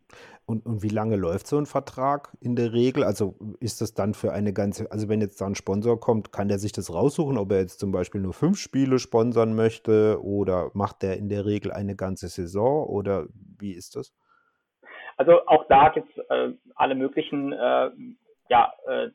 Und, 0.46 0.66
und 0.66 0.82
wie 0.82 0.88
lange 0.88 1.16
läuft 1.16 1.46
so 1.46 1.58
ein 1.58 1.66
Vertrag 1.66 2.36
in 2.40 2.56
der 2.56 2.72
Regel? 2.72 3.04
Also 3.04 3.36
ist 3.60 3.80
das 3.80 3.94
dann 3.94 4.14
für 4.14 4.32
eine 4.32 4.52
ganze, 4.52 4.90
also 4.90 5.08
wenn 5.08 5.20
jetzt 5.20 5.40
da 5.40 5.46
ein 5.46 5.54
Sponsor 5.54 6.00
kommt, 6.00 6.32
kann 6.32 6.48
der 6.48 6.58
sich 6.58 6.72
das 6.72 6.92
raussuchen, 6.92 7.38
ob 7.38 7.52
er 7.52 7.60
jetzt 7.60 7.80
zum 7.80 7.92
Beispiel 7.92 8.20
nur 8.20 8.32
fünf 8.32 8.58
Spiele 8.58 8.98
sponsern 8.98 9.54
möchte 9.54 10.20
oder 10.22 10.70
macht 10.74 11.02
der 11.02 11.16
in 11.16 11.28
der 11.28 11.46
Regel 11.46 11.72
eine 11.72 11.96
ganze 11.96 12.28
Saison 12.28 12.86
oder 12.86 13.26
wie 13.58 13.72
ist 13.72 13.96
das? 13.96 14.12
Also 15.16 15.46
auch 15.46 15.66
da 15.68 15.88
gibt 15.90 16.08
es 16.10 16.24
äh, 16.28 16.52
alle 16.74 16.94
möglichen 16.94 17.52
äh, 17.52 17.90
ja, 18.48 18.72
äh, 18.86 19.08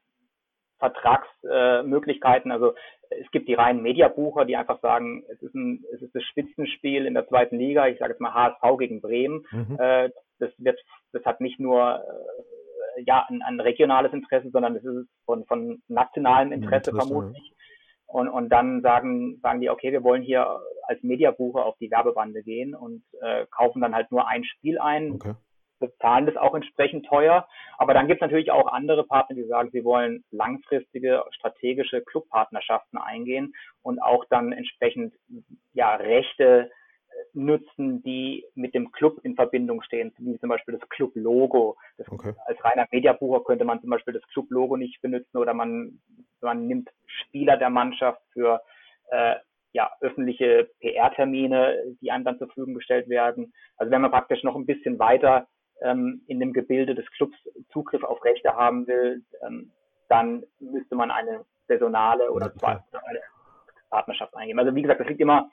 Vertragsmöglichkeiten. 0.80 2.52
also 2.52 2.74
es 3.20 3.30
gibt 3.32 3.48
die 3.48 3.54
reinen 3.54 3.82
Mediabucher, 3.82 4.46
die 4.46 4.56
einfach 4.56 4.80
sagen, 4.82 5.24
es 5.30 5.42
ist 5.42 5.54
ein, 5.54 5.84
es 5.94 6.02
ist 6.02 6.16
das 6.16 6.24
Spitzenspiel 6.24 7.06
in 7.06 7.14
der 7.14 7.28
zweiten 7.28 7.58
Liga. 7.58 7.88
Ich 7.88 8.00
sage 8.00 8.14
jetzt 8.14 8.22
mal 8.22 8.34
HSV 8.34 8.78
gegen 8.80 9.02
Bremen. 9.02 9.46
Mhm. 9.52 9.78
Äh, 9.80 10.10
das 10.40 10.52
wird, 10.58 10.80
das 11.12 11.24
hat 11.26 11.42
nicht 11.42 11.60
nur 11.60 12.04
äh, 12.98 13.04
ja 13.06 13.26
ein, 13.30 13.42
ein, 13.42 13.60
regionales 13.60 14.14
Interesse, 14.14 14.50
sondern 14.52 14.76
es 14.76 14.84
ist 14.84 15.08
von, 15.26 15.46
von 15.46 15.82
nationalem 15.88 16.52
Interesse, 16.52 16.92
Interesse 16.92 17.10
vermutlich. 17.10 17.54
Und, 18.08 18.30
und 18.30 18.50
dann 18.50 18.82
sagen, 18.82 19.40
sagen 19.42 19.62
die, 19.62 19.70
okay, 19.70 19.92
wir 19.92 20.04
wollen 20.04 20.24
hier 20.24 20.60
als 20.84 21.02
Mediabucher 21.04 21.66
auf 21.66 21.78
die 21.78 21.92
Werbebande 21.92 22.44
gehen 22.44 22.76
und 22.76 23.04
äh, 23.22 23.46
kaufen 23.52 23.82
dann 23.82 23.96
halt 23.96 24.12
nur 24.12 24.28
ein 24.28 24.44
Spiel 24.44 24.80
ein. 24.80 25.14
Okay 25.14 25.34
bezahlen 25.82 26.26
das 26.26 26.38
auch 26.38 26.56
entsprechend 26.56 27.06
teuer. 27.06 27.46
Aber 27.78 27.94
dann 27.94 28.08
gibt 28.08 28.22
es 28.22 28.26
natürlich 28.26 28.52
auch 28.52 28.72
andere 28.72 29.04
Partner, 29.04 29.36
die 29.36 29.44
sagen, 29.44 29.70
sie 29.74 29.84
wollen 29.84 30.24
langfristige 30.32 31.26
strategische 31.32 32.02
Clubpartnerschaften 32.02 32.98
eingehen 32.98 33.54
und 33.82 34.02
auch 34.02 34.24
dann 34.30 34.54
entsprechend 34.54 35.14
ja 35.74 35.96
Rechte 35.96 36.70
äh, 36.70 37.14
nutzen, 37.34 38.02
die 38.04 38.46
mit 38.56 38.74
dem 38.74 38.92
Club 38.94 39.20
in 39.24 39.36
Verbindung 39.36 39.82
stehen, 39.82 40.14
wie 40.20 40.40
zum 40.40 40.50
Beispiel 40.50 40.78
das 40.78 40.88
Club-Logo. 40.90 41.76
Okay. 42.10 42.34
Als 42.46 42.64
reiner 42.64 42.88
Mediabucher 42.92 43.44
könnte 43.44 43.66
man 43.66 43.82
zum 43.82 43.90
Beispiel 43.90 44.14
das 44.14 44.28
Club-Logo 44.30 44.78
nicht 44.78 45.02
benutzen 45.02 45.38
oder 45.38 45.54
man, 45.54 46.00
man 46.40 46.68
nimmt 46.68 46.90
Spieler 47.08 47.58
der 47.58 47.70
Mannschaft 47.70 48.22
für 48.32 48.62
äh, 49.10 49.36
ja, 49.74 49.90
öffentliche 50.02 50.70
PR-Termine, 50.80 51.96
die 52.02 52.12
einem 52.12 52.26
dann 52.26 52.38
zur 52.38 52.48
Verfügung 52.48 52.76
gestellt 52.76 53.08
werden. 53.10 53.54
Also 53.78 53.92
wenn 53.92 54.02
man 54.02 54.12
praktisch 54.12 54.44
noch 54.44 54.56
ein 54.56 54.66
bisschen 54.66 55.00
weiter 55.00 55.48
ähm, 55.82 56.22
in 56.28 56.40
dem 56.40 56.54
Gebilde 56.54 56.96
des 56.96 57.10
Clubs 57.12 57.38
Zugriff 57.72 58.04
auf 58.04 58.24
Rechte 58.24 58.54
haben 58.56 58.88
will, 58.88 59.24
ähm, 59.46 59.72
dann 60.10 60.44
müsste 60.60 60.96
man 60.96 61.12
eine 61.12 61.46
saisonale 61.68 62.32
oder 62.32 62.52
eine 62.62 63.22
Partnerschaft 63.90 64.36
eingehen. 64.36 64.60
Also 64.60 64.76
wie 64.76 64.82
gesagt, 64.82 65.00
das 65.00 65.08
liegt 65.08 65.22
immer, 65.22 65.50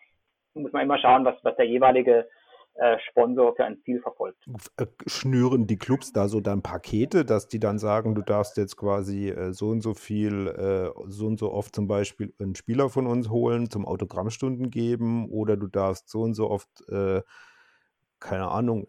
muss 0.54 0.72
man 0.72 0.82
immer 0.82 0.98
schauen, 0.98 1.24
was, 1.24 1.36
was 1.42 1.56
der 1.56 1.66
jeweilige 1.66 2.28
äh, 2.74 2.96
Sponsor 3.10 3.56
für 3.56 3.64
ein 3.64 3.80
Ziel 3.82 4.00
verfolgt. 4.00 4.38
Äh, 4.76 4.86
schnüren 5.06 5.66
die 5.66 5.78
Clubs 5.78 6.12
da 6.12 6.28
so 6.28 6.40
dann 6.40 6.62
Pakete, 6.62 7.24
dass 7.24 7.48
die 7.48 7.58
dann 7.58 7.78
sagen, 7.78 8.14
du 8.14 8.22
darfst 8.22 8.56
jetzt 8.56 8.76
quasi 8.76 9.30
äh, 9.30 9.52
so 9.52 9.70
und 9.70 9.80
so 9.80 9.94
viel, 9.94 10.92
so 11.08 11.26
und 11.26 11.38
so 11.38 11.52
oft 11.52 11.74
zum 11.74 11.88
Beispiel 11.88 12.32
einen 12.38 12.54
Spieler 12.54 12.88
von 12.88 13.08
uns 13.08 13.30
holen, 13.30 13.68
zum 13.68 13.84
Autogrammstunden 13.84 14.70
geben 14.70 15.28
oder 15.28 15.56
du 15.56 15.66
darfst 15.66 16.08
so 16.08 16.20
und 16.20 16.34
so 16.34 16.50
oft, 16.50 16.68
keine 16.88 18.48
Ahnung, 18.48 18.86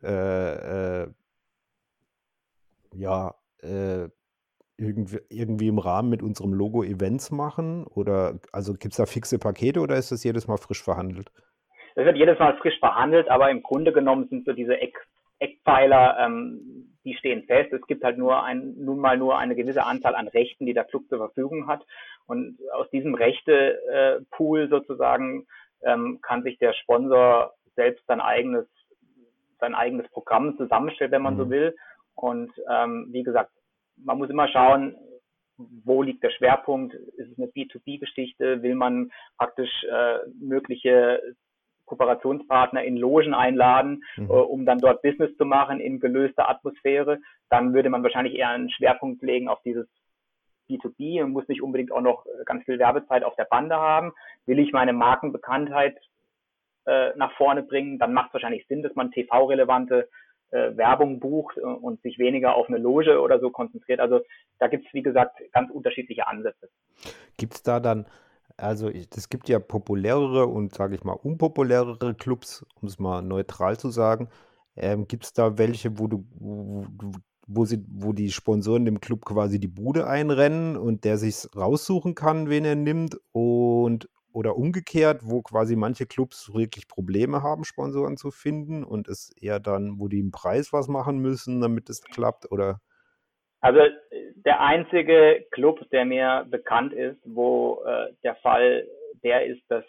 äh, 2.93 2.97
ja, 2.97 3.35
irgendwie, 4.79 5.19
irgendwie 5.29 5.67
im 5.67 5.79
Rahmen 5.79 6.09
mit 6.09 6.23
unserem 6.23 6.53
Logo 6.53 6.83
Events 6.83 7.31
machen? 7.31 7.85
Oder 7.85 8.39
also 8.51 8.73
gibt 8.73 8.93
es 8.93 8.97
da 8.97 9.05
fixe 9.05 9.37
Pakete 9.37 9.81
oder 9.81 9.95
ist 9.95 10.11
das 10.11 10.23
jedes 10.23 10.47
Mal 10.47 10.57
frisch 10.57 10.81
verhandelt? 10.81 11.31
Das 11.95 12.05
wird 12.05 12.17
jedes 12.17 12.39
Mal 12.39 12.55
frisch 12.57 12.79
verhandelt, 12.79 13.29
aber 13.29 13.49
im 13.49 13.61
Grunde 13.61 13.91
genommen 13.91 14.27
sind 14.29 14.45
so 14.45 14.53
diese 14.53 14.79
Eck, 14.79 14.95
Eckpfeiler, 15.39 16.17
ähm, 16.19 16.95
die 17.03 17.15
stehen 17.15 17.43
fest. 17.43 17.73
Es 17.73 17.85
gibt 17.87 18.03
halt 18.03 18.17
nur 18.17 18.43
ein, 18.43 18.75
nun 18.77 18.99
mal 18.99 19.17
nur 19.17 19.37
eine 19.37 19.55
gewisse 19.55 19.85
Anzahl 19.85 20.15
an 20.15 20.27
Rechten, 20.27 20.65
die 20.65 20.73
der 20.73 20.85
Club 20.85 21.03
zur 21.09 21.17
Verfügung 21.17 21.67
hat. 21.67 21.85
Und 22.25 22.57
aus 22.73 22.89
diesem 22.91 23.15
Rechtepool 23.15 24.61
äh, 24.61 24.67
sozusagen 24.67 25.47
ähm, 25.83 26.19
kann 26.21 26.43
sich 26.43 26.57
der 26.59 26.73
Sponsor 26.73 27.53
selbst 27.75 28.05
sein 28.07 28.21
eigenes, 28.21 28.65
sein 29.59 29.75
eigenes 29.75 30.09
Programm 30.09 30.57
zusammenstellen, 30.57 31.11
wenn 31.11 31.21
man 31.21 31.35
mhm. 31.35 31.39
so 31.39 31.49
will. 31.49 31.75
Und 32.19 32.51
ähm, 32.69 33.07
wie 33.11 33.23
gesagt, 33.23 33.51
man 33.97 34.17
muss 34.17 34.29
immer 34.29 34.47
schauen, 34.49 34.95
wo 35.57 36.03
liegt 36.03 36.23
der 36.23 36.31
Schwerpunkt? 36.31 36.93
Ist 36.93 37.31
es 37.31 37.37
eine 37.37 37.47
B2B-Geschichte? 37.47 38.61
Will 38.61 38.75
man 38.75 39.11
praktisch 39.37 39.71
äh, 39.83 40.19
mögliche 40.39 41.21
Kooperationspartner 41.85 42.83
in 42.83 42.97
Logen 42.97 43.33
einladen, 43.33 44.03
mhm. 44.17 44.29
äh, 44.29 44.33
um 44.33 44.65
dann 44.65 44.79
dort 44.79 45.01
Business 45.01 45.35
zu 45.37 45.45
machen 45.45 45.79
in 45.79 45.99
gelöster 45.99 46.49
Atmosphäre? 46.49 47.19
Dann 47.49 47.73
würde 47.73 47.89
man 47.89 48.03
wahrscheinlich 48.03 48.35
eher 48.35 48.49
einen 48.49 48.69
Schwerpunkt 48.69 49.21
legen 49.21 49.47
auf 49.47 49.61
dieses 49.63 49.87
B2B 50.69 51.23
und 51.23 51.31
muss 51.31 51.47
nicht 51.47 51.61
unbedingt 51.61 51.91
auch 51.91 52.01
noch 52.01 52.25
ganz 52.45 52.63
viel 52.65 52.79
Werbezeit 52.79 53.23
auf 53.23 53.35
der 53.35 53.45
Bande 53.45 53.75
haben. 53.75 54.13
Will 54.45 54.59
ich 54.59 54.71
meine 54.71 54.93
Markenbekanntheit 54.93 55.97
äh, 56.85 57.11
nach 57.15 57.31
vorne 57.33 57.63
bringen, 57.63 57.97
dann 57.97 58.13
macht 58.13 58.27
es 58.27 58.33
wahrscheinlich 58.33 58.67
Sinn, 58.67 58.83
dass 58.83 58.95
man 58.95 59.11
TV-relevante 59.11 60.09
äh, 60.51 60.75
Werbung 60.75 61.19
bucht 61.19 61.57
äh, 61.57 61.61
und 61.61 62.01
sich 62.01 62.19
weniger 62.19 62.55
auf 62.55 62.67
eine 62.67 62.77
Loge 62.77 63.21
oder 63.21 63.39
so 63.39 63.49
konzentriert. 63.49 63.99
Also 63.99 64.21
da 64.59 64.67
gibt 64.67 64.87
es, 64.87 64.93
wie 64.93 65.03
gesagt, 65.03 65.39
ganz 65.51 65.71
unterschiedliche 65.71 66.27
Ansätze. 66.27 66.69
Gibt 67.37 67.55
es 67.55 67.63
da 67.63 67.79
dann, 67.79 68.05
also 68.57 68.89
es 68.89 69.29
gibt 69.29 69.49
ja 69.49 69.59
populärere 69.59 70.47
und, 70.47 70.73
sage 70.73 70.95
ich 70.95 71.03
mal, 71.03 71.13
unpopulärere 71.13 72.13
Clubs, 72.15 72.65
um 72.81 72.87
es 72.87 72.99
mal 72.99 73.21
neutral 73.21 73.77
zu 73.77 73.89
sagen. 73.89 74.29
Ähm, 74.75 75.07
gibt 75.07 75.25
es 75.25 75.33
da 75.33 75.57
welche, 75.57 75.99
wo 75.99 76.07
du, 76.07 76.25
wo, 76.39 76.85
wo, 77.47 77.65
sie, 77.65 77.83
wo 77.89 78.13
die 78.13 78.31
Sponsoren 78.31 78.85
dem 78.85 79.01
Club 79.01 79.25
quasi 79.25 79.59
die 79.59 79.67
Bude 79.67 80.07
einrennen 80.07 80.77
und 80.77 81.03
der 81.03 81.17
sich 81.17 81.47
raussuchen 81.55 82.15
kann, 82.15 82.49
wen 82.49 82.65
er 82.65 82.75
nimmt 82.75 83.19
und 83.31 84.09
oder 84.31 84.55
umgekehrt, 84.55 85.21
wo 85.23 85.41
quasi 85.41 85.75
manche 85.75 86.05
Clubs 86.05 86.53
wirklich 86.53 86.87
Probleme 86.87 87.41
haben, 87.41 87.63
Sponsoren 87.63 88.17
zu 88.17 88.31
finden 88.31 88.83
und 88.83 89.07
es 89.07 89.31
eher 89.39 89.59
dann, 89.59 89.99
wo 89.99 90.07
die 90.07 90.19
im 90.19 90.31
Preis 90.31 90.71
was 90.73 90.87
machen 90.87 91.19
müssen, 91.19 91.61
damit 91.61 91.89
es 91.89 92.03
klappt 92.03 92.51
oder? 92.51 92.79
Also 93.61 93.79
der 94.35 94.61
einzige 94.61 95.45
Club, 95.51 95.89
der 95.91 96.05
mir 96.05 96.45
bekannt 96.49 96.93
ist, 96.93 97.19
wo 97.25 97.83
äh, 97.85 98.13
der 98.23 98.35
Fall 98.35 98.87
der 99.23 99.45
ist, 99.45 99.61
dass 99.67 99.83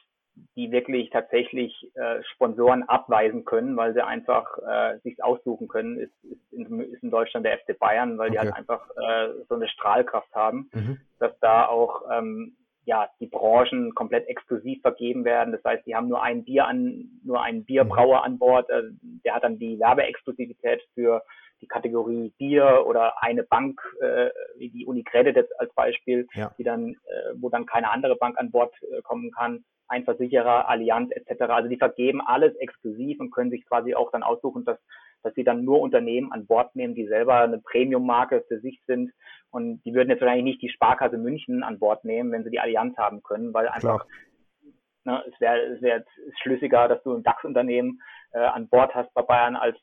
die 0.57 0.71
wirklich 0.73 1.11
tatsächlich 1.11 1.73
äh, 1.95 2.23
Sponsoren 2.35 2.83
abweisen 2.85 3.45
können, 3.45 3.77
weil 3.77 3.93
sie 3.95 4.05
einfach 4.05 4.59
äh, 4.59 4.99
sich 5.01 5.23
aussuchen 5.23 5.69
können, 5.69 5.99
ist, 5.99 6.13
ist, 6.25 6.53
in, 6.53 6.81
ist 6.81 7.03
in 7.03 7.11
Deutschland 7.11 7.45
der 7.47 7.59
FC 7.59 7.79
Bayern, 7.79 8.19
weil 8.19 8.31
okay. 8.31 8.33
die 8.33 8.47
halt 8.47 8.57
einfach 8.57 8.89
äh, 8.97 9.29
so 9.49 9.55
eine 9.55 9.69
Strahlkraft 9.69 10.35
haben, 10.35 10.71
mhm. 10.73 11.01
dass 11.19 11.39
da 11.41 11.67
auch 11.67 12.03
ähm, 12.11 12.57
ja, 12.91 13.09
die 13.21 13.29
Branchen 13.29 13.95
komplett 13.95 14.27
exklusiv 14.27 14.83
vergeben 14.83 15.25
werden. 15.25 15.53
Das 15.53 15.63
heißt, 15.63 15.87
die 15.87 15.95
haben 15.95 16.09
nur 16.09 16.25
ein 16.25 16.43
Bier 16.43 16.67
an, 16.67 17.21
nur 17.23 17.41
einen 17.41 17.65
Bierbrauer 17.65 18.25
an 18.25 18.37
Bord. 18.37 18.69
Äh, 18.69 18.83
der 19.25 19.37
hat 19.37 19.45
dann 19.45 19.61
die 19.61 19.79
Werbeexklusivität 19.79 20.83
für 20.95 21.23
die 21.61 21.69
Kategorie 21.69 22.33
Bier 22.37 22.85
oder 22.89 23.23
eine 23.23 23.45
Bank, 23.45 23.81
äh, 24.01 24.31
wie 24.57 24.71
die 24.71 24.87
Unicredit 24.87 25.37
jetzt 25.37 25.53
als 25.61 25.73
Beispiel, 25.75 26.27
ja. 26.35 26.53
die 26.59 26.65
dann, 26.65 26.95
äh, 27.05 27.35
wo 27.37 27.49
dann 27.49 27.65
keine 27.65 27.91
andere 27.93 28.17
Bank 28.17 28.37
an 28.41 28.51
Bord 28.51 28.75
äh, 28.83 29.03
kommen 29.03 29.31
kann, 29.31 29.65
ein 29.87 30.05
Versicherer, 30.05 30.69
Allianz 30.69 31.13
etc. 31.13 31.43
Also 31.43 31.69
die 31.69 31.77
vergeben 31.77 32.21
alles 32.21 32.57
exklusiv 32.57 33.21
und 33.21 33.31
können 33.31 33.53
sich 33.53 33.65
quasi 33.67 33.95
auch 33.95 34.11
dann 34.11 34.25
aussuchen, 34.25 34.65
dass 34.65 34.81
dass 35.23 35.35
sie 35.35 35.45
dann 35.45 35.65
nur 35.65 35.81
Unternehmen 35.81 36.33
an 36.33 36.47
Bord 36.47 36.75
nehmen, 36.75 36.95
die 36.95 37.07
selber 37.07 37.41
eine 37.41 37.59
Premium-Marke 37.59 38.45
für 38.49 38.61
sich 38.61 38.81
sind. 38.87 39.13
Und 39.51 39.83
die 39.85 39.95
würden 39.95 40.11
jetzt 40.11 40.21
wahrscheinlich 40.21 40.45
nicht 40.45 40.63
die 40.63 40.71
Sparkasse 40.71 41.19
München 41.19 41.63
an 41.63 41.79
Bord 41.79 42.05
nehmen, 42.05 42.31
wenn 42.33 42.45
sie 42.45 42.51
die 42.51 42.61
Allianz 42.61 42.97
haben 42.97 43.23
können, 43.23 43.53
weil 43.53 43.69
einfach 43.69 44.07
ne, 45.05 45.23
es 45.33 45.41
wäre 45.41 45.59
es 45.75 45.83
wär 45.83 46.05
schlüssiger, 46.43 46.89
dass 46.89 47.03
du 47.03 47.15
ein 47.15 47.23
DAX-Unternehmen 47.23 48.01
äh, 48.33 48.39
an 48.39 48.69
Bord 48.69 48.95
hast 48.95 49.13
bei 49.15 49.23
Bayern 49.23 49.57
als 49.57 49.77
äh, 49.77 49.81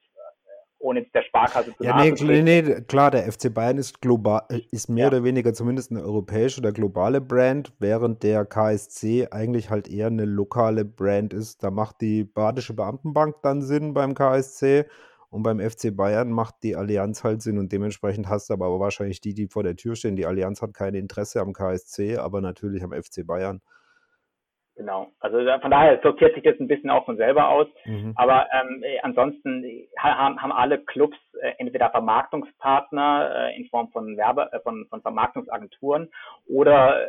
ohne 0.79 1.01
jetzt 1.01 1.13
der 1.13 1.23
Sparkasse 1.23 1.75
zu 1.75 1.83
ja, 1.83 1.97
nee, 1.97 2.11
nee, 2.11 2.41
nee, 2.41 2.81
klar, 2.87 3.11
der 3.11 3.31
FC 3.31 3.53
Bayern 3.53 3.77
ist 3.77 4.01
global, 4.01 4.43
äh, 4.49 4.61
ist 4.71 4.89
mehr 4.89 5.05
ja. 5.05 5.07
oder 5.09 5.23
weniger 5.23 5.53
zumindest 5.53 5.91
eine 5.91 6.01
europäische 6.01 6.61
oder 6.61 6.71
globale 6.71 7.21
Brand, 7.21 7.73
während 7.79 8.23
der 8.23 8.45
KSC 8.45 9.27
eigentlich 9.31 9.69
halt 9.69 9.89
eher 9.89 10.07
eine 10.07 10.25
lokale 10.25 10.85
Brand 10.85 11.33
ist. 11.33 11.63
Da 11.63 11.71
macht 11.71 12.01
die 12.01 12.23
Badische 12.23 12.73
Beamtenbank 12.73 13.35
dann 13.43 13.61
Sinn 13.61 13.93
beim 13.93 14.13
KSC 14.13 14.85
und 15.29 15.43
beim 15.43 15.59
FC 15.59 15.95
Bayern 15.95 16.31
macht 16.31 16.55
die 16.63 16.75
Allianz 16.75 17.23
halt 17.23 17.41
Sinn 17.41 17.57
und 17.57 17.71
dementsprechend 17.71 18.29
hast 18.29 18.49
du 18.49 18.53
aber 18.53 18.79
wahrscheinlich 18.79 19.19
die, 19.19 19.33
die 19.33 19.47
vor 19.47 19.63
der 19.63 19.75
Tür 19.75 19.95
stehen. 19.95 20.15
Die 20.15 20.25
Allianz 20.25 20.61
hat 20.61 20.73
kein 20.73 20.95
Interesse 20.95 21.41
am 21.41 21.53
KSC, 21.53 22.17
aber 22.17 22.41
natürlich 22.41 22.83
am 22.83 22.91
FC 22.91 23.25
Bayern. 23.25 23.61
Genau, 24.77 25.07
also 25.19 25.37
von 25.59 25.71
daher 25.71 25.99
sortiert 26.03 26.35
sich 26.35 26.43
das 26.43 26.59
ein 26.59 26.67
bisschen 26.67 26.91
auch 26.91 27.03
von 27.05 27.17
selber 27.17 27.49
aus. 27.49 27.67
Mhm. 27.85 28.13
Aber 28.15 28.45
ähm, 28.53 28.83
äh, 28.83 28.99
ansonsten 29.01 29.65
haben, 29.97 30.39
haben 30.39 30.51
alle 30.51 30.77
Clubs 30.77 31.17
äh, 31.41 31.53
entweder 31.57 31.89
Vermarktungspartner 31.89 33.49
äh, 33.49 33.57
in 33.57 33.65
Form 33.69 33.89
von 33.89 34.15
Werbe, 34.17 34.53
äh, 34.53 34.59
von, 34.59 34.85
von 34.87 35.01
Vermarktungsagenturen 35.01 36.09
oder 36.47 37.07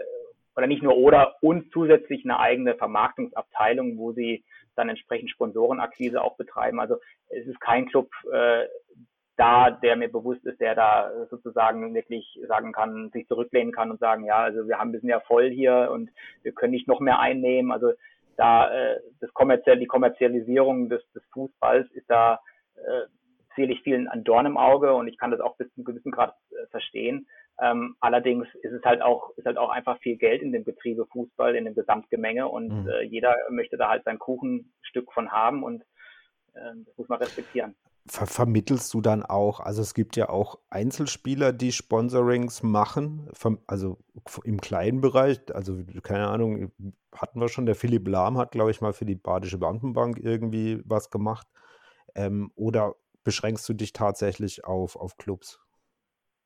oder 0.56 0.66
nicht 0.66 0.82
nur 0.82 0.96
oder 0.96 1.36
und 1.40 1.70
zusätzlich 1.72 2.24
eine 2.24 2.40
eigene 2.40 2.74
Vermarktungsabteilung, 2.74 3.96
wo 3.96 4.12
sie 4.12 4.44
dann 4.78 4.88
entsprechend 4.88 5.30
Sponsorenakquise 5.30 6.22
auch 6.22 6.36
betreiben. 6.36 6.80
Also 6.80 6.96
es 7.28 7.46
ist 7.46 7.60
kein 7.60 7.86
Club 7.86 8.10
äh, 8.32 8.66
da, 9.38 9.70
der 9.70 9.96
mir 9.96 10.10
bewusst 10.10 10.44
ist, 10.44 10.60
der 10.60 10.74
da 10.74 11.12
sozusagen 11.30 11.94
wirklich 11.94 12.40
sagen 12.48 12.72
kann, 12.72 13.10
sich 13.10 13.26
zurücklehnen 13.28 13.72
kann 13.72 13.90
und 13.90 14.00
sagen, 14.00 14.24
ja, 14.24 14.38
also 14.38 14.66
wir 14.66 14.78
haben, 14.78 14.92
wir 14.92 14.98
sind 15.00 15.08
ja 15.08 15.20
voll 15.20 15.48
hier 15.48 15.90
und 15.92 16.10
wir 16.42 16.52
können 16.52 16.72
nicht 16.72 16.88
noch 16.88 16.98
mehr 16.98 17.20
einnehmen. 17.20 17.70
Also 17.70 17.92
da 18.36 18.68
äh, 18.72 19.00
das 19.20 19.32
kommerziell, 19.34 19.78
die 19.78 19.86
Kommerzialisierung 19.86 20.88
des, 20.88 21.02
des 21.12 21.22
Fußballs 21.32 21.88
ist 21.92 22.10
da 22.10 22.40
äh, 22.74 23.06
sicherlich 23.54 23.80
vielen 23.82 24.08
ein 24.08 24.24
Dorn 24.24 24.46
im 24.46 24.56
Auge 24.56 24.92
und 24.94 25.06
ich 25.06 25.18
kann 25.18 25.30
das 25.30 25.40
auch 25.40 25.56
bis 25.56 25.68
zu 25.68 25.76
einem 25.76 25.84
gewissen 25.84 26.10
Grad 26.10 26.34
äh, 26.50 26.66
verstehen. 26.70 27.28
Ähm, 27.60 27.96
allerdings 28.00 28.46
ist 28.62 28.72
es 28.72 28.82
halt 28.84 29.02
auch, 29.02 29.30
ist 29.36 29.46
halt 29.46 29.58
auch 29.58 29.70
einfach 29.70 29.98
viel 29.98 30.16
Geld 30.16 30.42
in 30.42 30.52
dem 30.52 30.64
Betriebe 30.64 31.06
Fußball, 31.06 31.56
in 31.56 31.64
dem 31.64 31.74
Gesamtgemenge 31.74 32.46
und 32.46 32.68
mhm. 32.68 32.88
äh, 32.88 33.02
jeder 33.02 33.34
möchte 33.50 33.76
da 33.76 33.88
halt 33.88 34.04
sein 34.04 34.18
Kuchenstück 34.18 35.12
von 35.12 35.32
haben 35.32 35.64
und 35.64 35.82
äh, 36.54 36.60
das 36.86 36.96
muss 36.96 37.08
man 37.08 37.18
respektieren. 37.18 37.74
Ver 38.06 38.26
vermittelst 38.26 38.94
du 38.94 39.00
dann 39.00 39.22
auch, 39.22 39.60
also 39.60 39.82
es 39.82 39.92
gibt 39.92 40.16
ja 40.16 40.28
auch 40.28 40.60
Einzelspieler, 40.70 41.52
die 41.52 41.72
Sponsorings 41.72 42.62
machen, 42.62 43.28
vom, 43.32 43.58
also 43.66 43.98
im 44.44 44.60
kleinen 44.60 45.00
Bereich, 45.00 45.40
also 45.52 45.76
keine 46.02 46.28
Ahnung, 46.28 46.72
hatten 47.12 47.40
wir 47.40 47.48
schon, 47.48 47.66
der 47.66 47.74
Philipp 47.74 48.06
Lahm 48.06 48.38
hat, 48.38 48.52
glaube 48.52 48.70
ich, 48.70 48.80
mal 48.80 48.92
für 48.92 49.04
die 49.04 49.16
Badische 49.16 49.58
Beamtenbank 49.58 50.18
irgendwie 50.20 50.80
was 50.84 51.10
gemacht. 51.10 51.48
Ähm, 52.14 52.50
oder 52.54 52.94
beschränkst 53.24 53.68
du 53.68 53.74
dich 53.74 53.92
tatsächlich 53.92 54.64
auf, 54.64 54.96
auf 54.96 55.18
Clubs? 55.18 55.60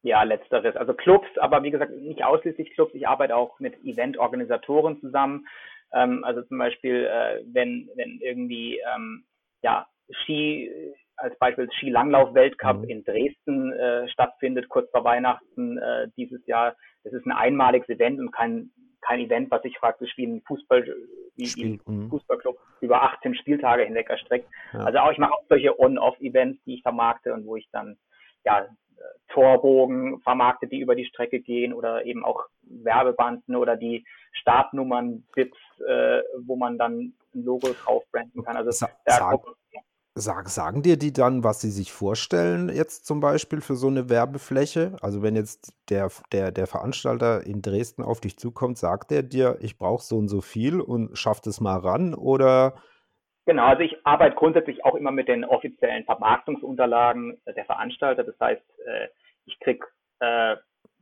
Ja, 0.03 0.25
letzteres. 0.25 0.77
Also 0.77 0.95
Clubs, 0.95 1.29
aber 1.39 1.63
wie 1.63 1.71
gesagt, 1.71 1.93
nicht 1.93 2.25
ausschließlich 2.25 2.75
Clubs. 2.75 2.95
Ich 2.95 3.07
arbeite 3.07 3.37
auch 3.37 3.61
mit 3.61 3.77
Eventorganisatoren 3.85 5.01
zusammen. 5.01 5.47
Ähm, 5.95 6.25
also 6.25 6.43
zum 6.43 6.59
Beispiel, 6.59 7.07
äh, 7.07 7.43
wenn, 7.53 7.89
wenn 7.95 8.19
irgendwie 8.21 8.81
ähm, 8.95 9.25
ja, 9.63 9.87
Ski, 10.11 10.71
als 11.17 11.39
Beispiel 11.39 11.71
Skilanglauf-Weltcup 11.73 12.79
mhm. 12.79 12.89
in 12.89 13.05
Dresden 13.05 13.73
äh, 13.73 14.09
stattfindet, 14.09 14.69
kurz 14.69 14.91
vor 14.91 15.05
Weihnachten 15.05 15.79
äh, 15.79 16.09
dieses 16.17 16.45
Jahr. 16.47 16.75
Das 17.05 17.13
ist 17.13 17.25
ein 17.27 17.33
einmaliges 17.33 17.89
Event 17.89 18.19
und 18.19 18.33
kein, 18.33 18.71
kein 19.03 19.21
Event, 19.21 19.51
was 19.51 19.63
sich 19.63 19.77
praktisch 19.79 20.13
wie 20.17 20.27
ein 20.27 20.43
Fußball, 20.47 20.85
wie, 21.37 21.53
wie 21.55 21.65
ein 21.65 21.81
mhm. 21.87 22.11
Fußballclub 22.11 22.59
über 22.81 23.03
18 23.03 23.37
Spieltage 23.37 23.85
hinweg 23.85 24.11
erstreckt. 24.11 24.49
Ja. 24.73 24.81
Also 24.81 24.99
auch 24.99 25.13
ich 25.13 25.19
mache 25.19 25.33
auch 25.33 25.45
solche 25.49 25.79
On-Off-Events, 25.79 26.63
die 26.65 26.75
ich 26.75 26.83
vermarkte 26.83 27.33
und 27.33 27.47
wo 27.47 27.57
ich 27.57 27.69
dann 27.71 27.97
ja 28.45 28.67
Torbogen 29.29 30.21
vermarktet, 30.21 30.73
die 30.73 30.81
über 30.81 30.95
die 30.95 31.07
Strecke 31.07 31.41
gehen 31.41 31.73
oder 31.73 32.05
eben 32.05 32.25
auch 32.25 32.45
Werbebanden 32.63 33.57
oder 33.57 33.77
die 33.77 34.05
Startnummern, 34.33 35.25
Bits, 35.35 35.57
äh, 35.87 36.21
wo 36.45 36.57
man 36.57 36.79
dann 36.79 37.15
ein 37.35 37.45
Logo 37.45 37.69
drauf 37.85 38.05
branden 38.13 38.43
kann. 38.45 38.57
Also 38.57 38.71
Sa 38.71 38.89
sag, 39.07 39.41
Sag, 40.15 40.51
sagen 40.51 40.83
dir 40.83 40.99
die 40.99 41.15
dann, 41.15 41.43
was 41.43 41.63
sie 41.63 41.71
sich 41.71 41.91
vorstellen, 41.91 42.69
jetzt 42.69 43.07
zum 43.07 43.21
Beispiel 43.21 43.63
für 43.63 43.77
so 43.77 43.87
eine 43.87 44.11
Werbefläche? 44.11 44.97
Also 45.01 45.23
wenn 45.23 45.37
jetzt 45.37 45.73
der, 45.89 46.11
der, 46.33 46.53
der 46.53 46.67
Veranstalter 46.67 47.47
in 47.47 47.63
Dresden 47.63 48.03
auf 48.03 48.21
dich 48.21 48.37
zukommt, 48.37 48.77
sagt 48.77 49.11
er 49.11 49.23
dir, 49.23 49.57
ich 49.61 49.79
brauche 49.79 50.03
so 50.03 50.19
und 50.19 50.29
so 50.29 50.43
viel 50.43 50.83
und 50.83 51.17
schafft 51.17 51.47
es 51.47 51.63
mal 51.63 51.79
ran 51.79 52.13
oder 52.13 52.75
Genau, 53.45 53.67
also 53.67 53.83
ich 53.83 53.97
arbeite 54.07 54.37
grundsätzlich 54.37 54.85
auch 54.85 54.95
immer 54.95 55.11
mit 55.11 55.29
den 55.29 55.45
offiziellen 55.45 56.05
Vermarktungsunterlagen 56.05 57.41
der 57.47 57.65
Veranstalter. 57.65 58.23
Das 58.23 58.39
heißt, 58.39 58.63
äh, 58.87 59.09
ich 59.47 59.59
krieg 59.59 59.85
äh, 60.21 60.57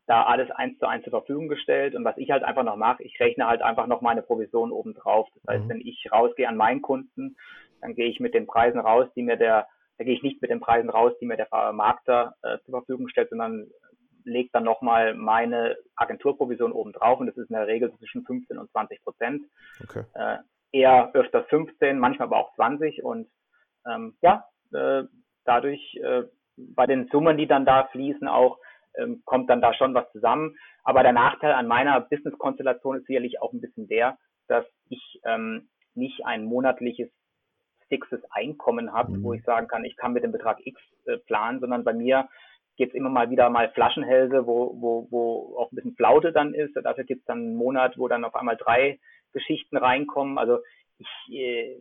da 0.07 0.25
alles 0.25 0.51
eins 0.51 0.79
zu 0.79 0.87
eins 0.87 1.05
zur 1.05 1.13
Verfügung 1.13 1.49
gestellt. 1.49 1.95
Und 1.95 2.05
was 2.05 2.17
ich 2.17 2.31
halt 2.31 2.43
einfach 2.43 2.65
noch 2.65 2.77
mache, 2.77 3.03
ich 3.03 3.21
rechne 3.21 3.47
halt 3.47 3.63
einfach 3.63 3.87
noch 3.87 4.01
meine 4.01 4.23
Provision 4.23 4.73
obendrauf. 4.73 5.29
Das 5.35 5.55
heißt, 5.55 5.65
mhm. 5.65 5.69
wenn 5.69 5.81
ich 5.83 6.09
rausgehe 6.11 6.49
an 6.49 6.57
meinen 6.57 6.83
Kunden, 6.83 7.37
dann 7.81 7.95
gehe 7.95 8.09
ich 8.09 8.21
mit 8.21 8.35
den 8.35 8.47
Preisen 8.47 8.81
raus, 8.81 9.07
die 9.15 9.23
mir 9.23 9.37
der, 9.37 9.69
da 9.99 10.05
gehe 10.05 10.15
ich 10.15 10.23
nicht 10.23 10.43
mit 10.43 10.51
den 10.51 10.61
Preisen 10.61 10.91
raus, 10.91 11.13
die 11.21 11.27
mir 11.27 11.37
der 11.37 11.47
Vermarkter 11.47 12.35
äh, 12.43 12.59
zur 12.65 12.73
Verfügung 12.81 13.09
stellt, 13.09 13.31
sondern 13.31 13.69
lege 14.25 14.51
dann 14.53 14.65
nochmal 14.65 15.15
meine 15.15 15.77
Agenturprovision 15.97 16.73
obendrauf 16.73 17.21
und 17.21 17.27
das 17.27 17.37
ist 17.37 17.49
in 17.49 17.57
der 17.57 17.67
Regel 17.67 17.93
zwischen 17.99 18.25
15 18.25 18.59
und 18.59 18.71
20 18.73 19.03
Prozent. 19.03 19.45
Okay. 19.83 20.05
Äh, 20.15 20.39
eher 20.73 21.11
öfter 21.15 21.45
15, 21.45 21.99
manchmal 21.99 22.29
aber 22.29 22.39
auch 22.39 22.55
20 22.55 23.03
und 23.03 23.29
ähm, 23.87 24.17
ja, 24.21 24.45
äh, 24.73 25.05
dadurch 25.45 25.97
äh, 26.03 26.25
bei 26.57 26.87
den 26.87 27.09
Summen, 27.09 27.37
die 27.37 27.47
dann 27.47 27.65
da 27.65 27.85
fließen, 27.93 28.29
auch 28.29 28.59
ähm, 28.97 29.23
kommt 29.25 29.49
dann 29.51 29.61
da 29.61 29.73
schon 29.75 29.95
was 29.95 30.11
zusammen. 30.13 30.57
Aber 30.85 31.03
der 31.03 31.13
Nachteil 31.13 31.53
an 31.53 31.67
meiner 31.67 32.01
Business-Konstellation 32.01 32.99
ist 32.99 33.07
sicherlich 33.07 33.41
auch 33.41 33.53
ein 33.53 33.61
bisschen 33.61 33.89
der, 33.89 34.19
dass 34.49 34.65
ich 34.89 35.21
ähm, 35.25 35.69
nicht 35.95 36.25
ein 36.25 36.45
monatliches 36.45 37.11
fixes 37.89 38.21
Einkommen 38.31 38.93
habe, 38.93 39.13
mhm. 39.13 39.23
wo 39.23 39.33
ich 39.33 39.43
sagen 39.45 39.69
kann, 39.69 39.85
ich 39.85 39.97
kann 39.97 40.13
mit 40.13 40.23
dem 40.23 40.33
Betrag 40.33 40.59
X 40.65 40.81
äh, 41.07 41.19
planen, 41.19 41.61
sondern 41.61 41.85
bei 41.85 41.93
mir 41.93 42.29
gibt 42.77 42.95
es 42.95 42.97
immer 42.97 43.11
mal 43.11 43.31
wieder 43.31 43.51
mal 43.51 43.69
Flaschenhälse, 43.71 44.47
wo, 44.47 44.75
wo, 44.81 45.07
wo 45.11 45.59
auch 45.59 45.71
ein 45.71 45.77
bisschen 45.77 45.97
Flaute 45.97 46.33
dann 46.33 46.55
ist. 46.55 46.75
Dafür 46.75 47.05
gibt 47.05 47.21
es 47.21 47.27
dann 47.27 47.39
einen 47.39 47.57
Monat, 47.57 47.99
wo 47.99 48.09
dann 48.09 48.25
auf 48.25 48.35
einmal 48.35 48.57
drei 48.57 48.99
Geschichten 49.33 49.77
reinkommen. 49.77 50.39
Also 50.39 50.59
ich, 50.99 51.09
äh, 51.33 51.81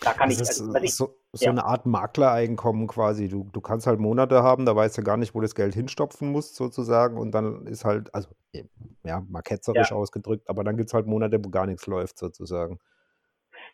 da 0.00 0.12
kann 0.12 0.28
das 0.28 0.36
ich, 0.36 0.42
ist 0.42 0.60
also, 0.62 0.76
ich, 0.82 0.94
so, 0.94 1.16
so 1.32 1.44
ja. 1.44 1.50
eine 1.50 1.64
Art 1.64 1.84
Maklereinkommen 1.86 2.86
quasi. 2.86 3.28
Du, 3.28 3.48
du 3.52 3.60
kannst 3.60 3.86
halt 3.86 4.00
Monate 4.00 4.42
haben, 4.42 4.64
da 4.64 4.74
weißt 4.74 4.98
du 4.98 5.02
gar 5.02 5.16
nicht, 5.16 5.34
wo 5.34 5.40
das 5.40 5.54
Geld 5.54 5.74
hinstopfen 5.74 6.32
musst, 6.32 6.56
sozusagen. 6.56 7.18
Und 7.18 7.32
dann 7.32 7.66
ist 7.66 7.84
halt, 7.84 8.12
also 8.14 8.30
ja, 9.04 9.22
mal 9.28 9.42
ketzerisch 9.42 9.90
ja. 9.90 9.96
ausgedrückt, 9.96 10.48
aber 10.48 10.64
dann 10.64 10.76
gibt 10.76 10.88
es 10.88 10.94
halt 10.94 11.06
Monate, 11.06 11.42
wo 11.44 11.50
gar 11.50 11.66
nichts 11.66 11.86
läuft, 11.86 12.18
sozusagen. 12.18 12.78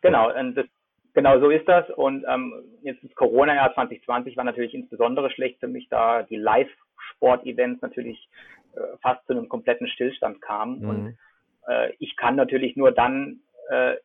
Genau, 0.03 0.33
und 0.37 0.55
das, 0.57 0.67
genau 1.15 1.39
so 1.41 1.51
ist 1.51 1.67
das. 1.69 1.89
Und 1.91 2.25
ähm, 2.29 2.53
jetzt 2.83 3.03
das 3.05 3.15
Corona-Jahr 3.15 3.73
2020 3.75 4.37
war 4.37 4.45
natürlich 4.45 4.75
insbesondere 4.75 5.31
schlecht 5.31 5.61
für 5.61 5.69
mich, 5.69 5.89
da 5.89 6.23
die 6.25 6.37
Live-Sport-Events 6.37 7.83
natürlich 7.83 8.29
äh, 8.75 8.81
fast 9.01 9.25
zu 9.27 9.33
einem 9.33 9.49
kompletten 9.49 9.89
Stillstand 9.89 10.41
kamen. 10.43 10.81
Mhm. 10.81 10.89
Und 10.89 11.19
äh, 11.67 11.93
ich 11.99 12.17
kann 12.17 12.37
natürlich 12.37 12.77
nur 12.77 12.93
dann 12.93 13.41
äh, 13.71 13.97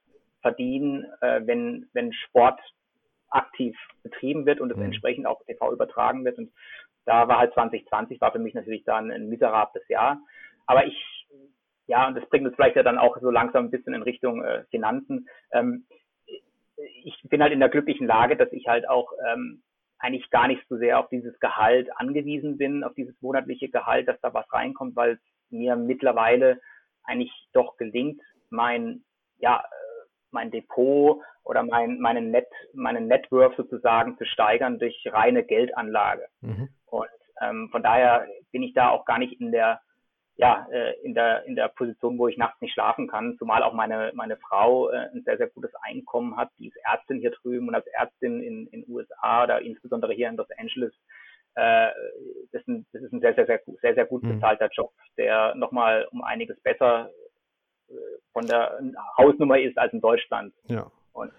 verdienen, 0.42 1.06
äh, 1.22 1.42
wenn, 1.46 1.88
wenn 1.94 2.14
Sport 2.14 2.60
aktiv 3.30 3.78
betrieben 4.04 4.46
wird 4.46 4.60
und 4.60 4.72
es 4.72 4.78
mhm. 4.78 4.86
entsprechend 4.86 5.26
auch 5.26 5.44
TV 5.46 5.72
übertragen 5.72 6.26
wird. 6.26 6.38
Und 6.38 6.52
da 7.06 7.28
war 7.28 7.40
halt 7.40 7.54
2020, 7.54 8.20
war 8.22 8.32
für 8.32 8.40
mich 8.40 8.54
natürlich 8.54 8.84
dann 8.84 9.12
ein 9.12 9.30
miserables 9.30 9.88
Jahr. 9.88 10.20
Aber 10.66 10.86
ich, 10.86 11.28
ja, 11.88 12.08
und 12.08 12.16
das 12.16 12.28
bringt 12.30 12.46
uns 12.46 12.56
vielleicht 12.56 12.76
ja 12.76 12.84
dann 12.84 12.98
auch 12.98 13.18
so 13.20 13.32
langsam 13.32 13.66
ein 13.66 13.72
bisschen 13.72 13.94
in 13.94 14.04
Richtung 14.04 14.44
äh, 14.44 14.64
Finanzen. 14.70 15.28
Ähm, 15.52 15.86
ich 17.04 17.22
bin 17.24 17.42
halt 17.42 17.54
in 17.54 17.60
der 17.60 17.70
glücklichen 17.70 18.08
Lage, 18.08 18.36
dass 18.36 18.52
ich 18.52 18.68
halt 18.68 18.88
auch 18.90 19.14
ähm, 19.32 19.62
eigentlich 20.00 20.30
gar 20.32 20.48
nicht 20.48 20.64
so 20.68 20.78
sehr 20.78 21.00
auf 21.00 21.10
dieses 21.10 21.40
Gehalt 21.40 21.90
angewiesen 21.98 22.58
bin, 22.58 22.84
auf 22.84 22.94
dieses 22.96 23.20
monatliche 23.22 23.70
Gehalt, 23.70 24.08
dass 24.08 24.20
da 24.22 24.34
was 24.34 24.52
reinkommt, 24.52 24.96
weil 24.96 25.14
es 25.14 25.20
mir 25.52 25.76
mittlerweile 25.76 26.60
eigentlich 27.04 27.32
doch 27.54 27.78
gelingt, 27.78 28.22
mein, 28.50 29.04
ja, 29.38 29.64
mein 30.32 30.52
Depot 30.52 31.22
oder 31.44 31.64
mein, 31.64 32.00
meinen 32.00 32.32
Net, 32.32 32.48
meinen 32.74 33.08
Network 33.08 33.56
sozusagen 33.56 34.18
zu 34.18 34.26
steigern 34.26 34.80
durch 34.80 35.04
reine 35.12 35.44
Geldanlage. 35.44 36.28
Mhm. 36.42 36.70
Und 36.86 37.10
ähm, 37.42 37.70
von 37.72 37.84
daher 37.84 38.28
bin 38.52 38.64
ich 38.64 38.74
da 38.74 38.90
auch 38.90 39.06
gar 39.06 39.18
nicht 39.18 39.40
in 39.40 39.52
der, 39.52 39.82
ja, 40.38 40.68
äh, 40.72 40.94
in 41.04 41.14
der, 41.14 41.44
in 41.46 41.56
der 41.56 41.68
Position, 41.70 42.18
wo 42.18 42.28
ich 42.28 42.38
nachts 42.38 42.62
nicht 42.62 42.74
schlafen 42.74 43.08
kann, 43.08 43.38
zumal 43.38 43.64
auch 43.64 43.74
meine, 43.74 44.12
meine 44.16 44.38
Frau 44.38 44.90
äh, 44.90 45.10
ein 45.14 45.24
sehr, 45.24 45.38
sehr 45.38 45.48
gutes 45.48 45.72
Einkommen 45.84 46.38
hat. 46.38 46.50
Die 46.60 46.68
ist 46.68 46.78
Ärztin 46.84 47.20
hier 47.20 47.32
drüben 47.32 47.68
und 47.68 47.76
als 47.76 47.88
Ärztin 47.88 48.42
in, 48.42 48.68
in 48.68 48.86
USA 48.88 49.44
oder 49.44 49.62
insbesondere 49.62 50.14
hier 50.14 50.30
in 50.30 50.38
Los 50.38 50.50
Angeles 50.58 50.94
äh, 51.56 51.90
das, 52.52 52.62
ist 52.62 52.68
ein, 52.68 52.86
das 52.94 53.04
ist 53.04 53.14
ein 53.14 53.22
sehr, 53.22 53.36
sehr, 53.36 53.46
sehr, 53.46 53.60
sehr, 53.82 53.94
sehr 53.96 54.06
gut 54.06 54.24
mhm. 54.24 54.36
bezahlter 54.36 54.70
Job, 54.72 54.92
der 55.18 55.56
nochmal 55.56 56.08
um 56.12 56.24
einiges 56.24 56.60
besser 56.62 57.10
äh, 57.90 57.94
von 58.34 58.46
der 58.46 58.80
Hausnummer 59.18 59.60
ist 59.60 59.78
als 59.78 59.94
in 59.94 60.02
Deutschland. 60.02 60.54
Ja. 60.68 60.92
Und 61.14 61.32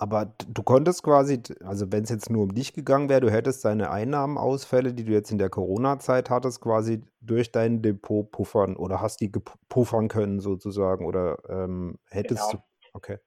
aber 0.00 0.32
du 0.48 0.62
konntest 0.62 1.02
quasi, 1.02 1.42
also 1.64 1.90
wenn 1.90 2.04
es 2.04 2.10
jetzt 2.10 2.30
nur 2.30 2.44
um 2.44 2.54
dich 2.54 2.72
gegangen 2.72 3.08
wäre, 3.08 3.20
du 3.20 3.32
hättest 3.32 3.64
deine 3.64 3.90
Einnahmenausfälle, 3.90 4.94
die 4.94 5.04
du 5.04 5.10
jetzt 5.10 5.32
in 5.32 5.38
der 5.38 5.50
Corona-Zeit 5.50 6.30
hattest, 6.30 6.60
quasi 6.60 7.02
durch 7.20 7.50
dein 7.50 7.82
Depot 7.82 8.30
puffern 8.30 8.76
oder 8.76 9.00
hast 9.00 9.20
die 9.20 9.32
puffern 9.68 10.06
können 10.06 10.38
sozusagen 10.38 11.04
oder 11.04 11.38
ähm, 11.48 11.98
hättest 12.10 12.48
genau. 12.48 12.62
du. 12.62 12.90
Okay. 12.92 13.18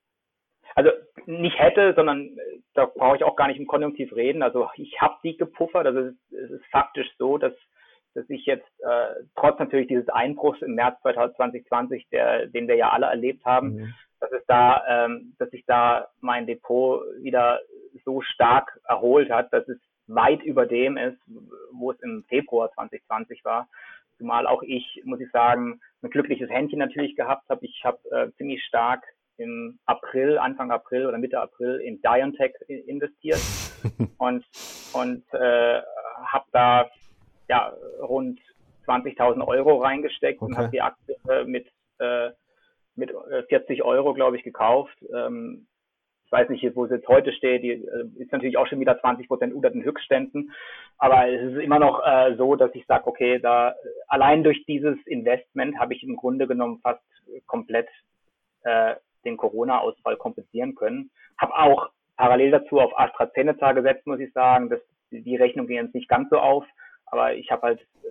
Also 0.76 0.92
nicht 1.28 1.58
hätte, 1.60 1.94
sondern 1.96 2.38
äh, 2.38 2.60
da 2.74 2.86
brauche 2.86 3.18
ich 3.18 3.24
auch 3.24 3.36
gar 3.36 3.48
nicht 3.48 3.60
im 3.60 3.68
Konjunktiv 3.68 4.16
reden. 4.16 4.44
Also 4.44 4.70
ich 4.76 5.00
habe 5.02 5.16
die 5.24 5.38
gepuffert. 5.38 5.86
Also 5.86 6.00
es, 6.00 6.16
es, 6.32 6.52
ist 6.52 6.66
faktisch 6.72 7.08
so, 7.18 7.38
dass, 7.38 7.54
dass 8.14 8.30
ich 8.30 8.46
jetzt 8.46 8.68
äh, 8.80 9.24
trotz 9.36 9.60
natürlich 9.60 9.88
dieses 9.88 10.10
Einbruchs 10.10 10.62
im 10.62 10.76
März 10.76 11.00
2020, 11.02 12.08
der, 12.10 12.48
den 12.48 12.68
wir 12.68 12.76
ja 12.76 12.90
alle 12.90 13.08
erlebt 13.08 13.46
haben, 13.46 13.76
mhm. 13.76 13.94
dass 14.20 14.32
es 14.32 14.46
da, 14.48 14.84
ähm, 14.88 15.34
dass 15.40 15.50
sich 15.50 15.66
da 15.66 16.08
mein 16.20 16.48
Depot 16.48 17.04
wieder 17.22 17.60
so 18.06 18.22
stark 18.22 18.80
erholt 18.88 19.30
hat, 19.30 19.52
dass 19.54 19.68
es 19.68 19.78
weit 20.08 20.44
über 20.44 20.66
dem 20.66 20.98
ist, 20.98 21.20
wo 21.72 21.92
es 21.92 22.00
im 22.02 22.24
Februar 22.28 22.72
2020 22.74 23.44
war. 23.46 23.68
Zumal 24.18 24.46
auch 24.46 24.62
ich, 24.64 25.02
muss 25.04 25.20
ich 25.20 25.32
sagen, 25.32 25.80
ein 26.04 26.10
glückliches 26.10 26.50
Händchen 26.50 26.80
natürlich 26.80 27.16
gehabt 27.16 27.50
habe. 27.50 27.66
Ich 27.66 27.84
habe 27.84 27.98
äh, 28.12 28.32
ziemlich 28.38 28.64
stark 28.64 29.04
im 29.42 29.80
April, 29.86 30.38
Anfang 30.38 30.72
April 30.72 31.08
oder 31.08 31.18
Mitte 31.18 31.40
April 31.40 31.80
in 31.82 32.02
Diontech 32.02 32.54
investiert 32.68 33.40
und, 34.18 34.46
und 34.94 35.24
äh, 35.34 35.82
habe 36.26 36.46
da 36.52 36.90
ja, 37.50 37.74
rund 38.02 38.40
20.000 38.88 39.46
Euro 39.46 39.78
reingesteckt 39.78 40.42
okay. 40.42 40.52
und 40.52 40.58
habe 40.58 40.70
die 40.70 40.82
Aktie 40.82 41.16
äh, 41.30 41.44
mit, 41.44 41.68
äh, 42.00 42.30
mit 42.96 43.12
40 43.50 43.80
äh, 43.80 43.82
Euro, 43.82 44.14
glaube 44.14 44.38
ich, 44.38 44.44
gekauft. 44.44 44.96
Ähm, 45.14 45.68
ich 46.26 46.32
weiß 46.32 46.48
nicht, 46.48 46.76
wo 46.76 46.86
es 46.86 46.92
jetzt 46.92 47.08
heute 47.10 47.34
steht, 47.34 47.64
die 47.64 47.72
äh, 47.72 48.08
ist 48.18 48.32
natürlich 48.32 48.58
auch 48.58 48.68
schon 48.68 48.80
wieder 48.80 49.00
20 49.00 49.28
Prozent 49.28 49.54
unter 49.54 49.70
den 49.70 49.84
Höchstständen. 49.84 50.52
Aber 50.98 51.28
es 51.28 51.52
ist 51.52 51.62
immer 51.62 51.80
noch 51.80 52.02
äh, 52.06 52.36
so, 52.38 52.56
dass 52.56 52.74
ich 52.74 52.86
sage, 52.86 53.08
okay, 53.08 53.40
da 53.40 53.76
allein 54.08 54.44
durch 54.44 54.66
dieses 54.66 54.98
Investment 55.06 55.78
habe 55.78 55.94
ich 55.94 56.04
im 56.04 56.16
Grunde 56.16 56.48
genommen 56.48 56.80
fast 56.82 57.04
komplett 57.48 57.90
äh, 58.64 58.96
den 59.26 59.38
Corona-Ausfall 59.38 60.18
kompensieren 60.18 60.76
können. 60.76 61.12
Habe 61.38 61.56
auch 61.56 61.90
parallel 62.18 62.52
dazu 62.52 62.80
auf 62.80 62.98
AstraZeneca 62.98 63.74
gesetzt, 63.74 64.06
muss 64.06 64.20
ich 64.20 64.32
sagen. 64.34 64.70
Das, 64.70 64.80
die 65.12 65.36
Rechnung 65.36 65.68
ging 65.68 65.78
jetzt 65.78 65.96
nicht 65.96 66.10
ganz 66.10 66.30
so 66.30 66.38
auf, 66.38 66.66
aber 67.06 67.34
ich 67.34 67.52
habe 67.52 67.64
halt 67.64 67.82
äh, 68.04 68.10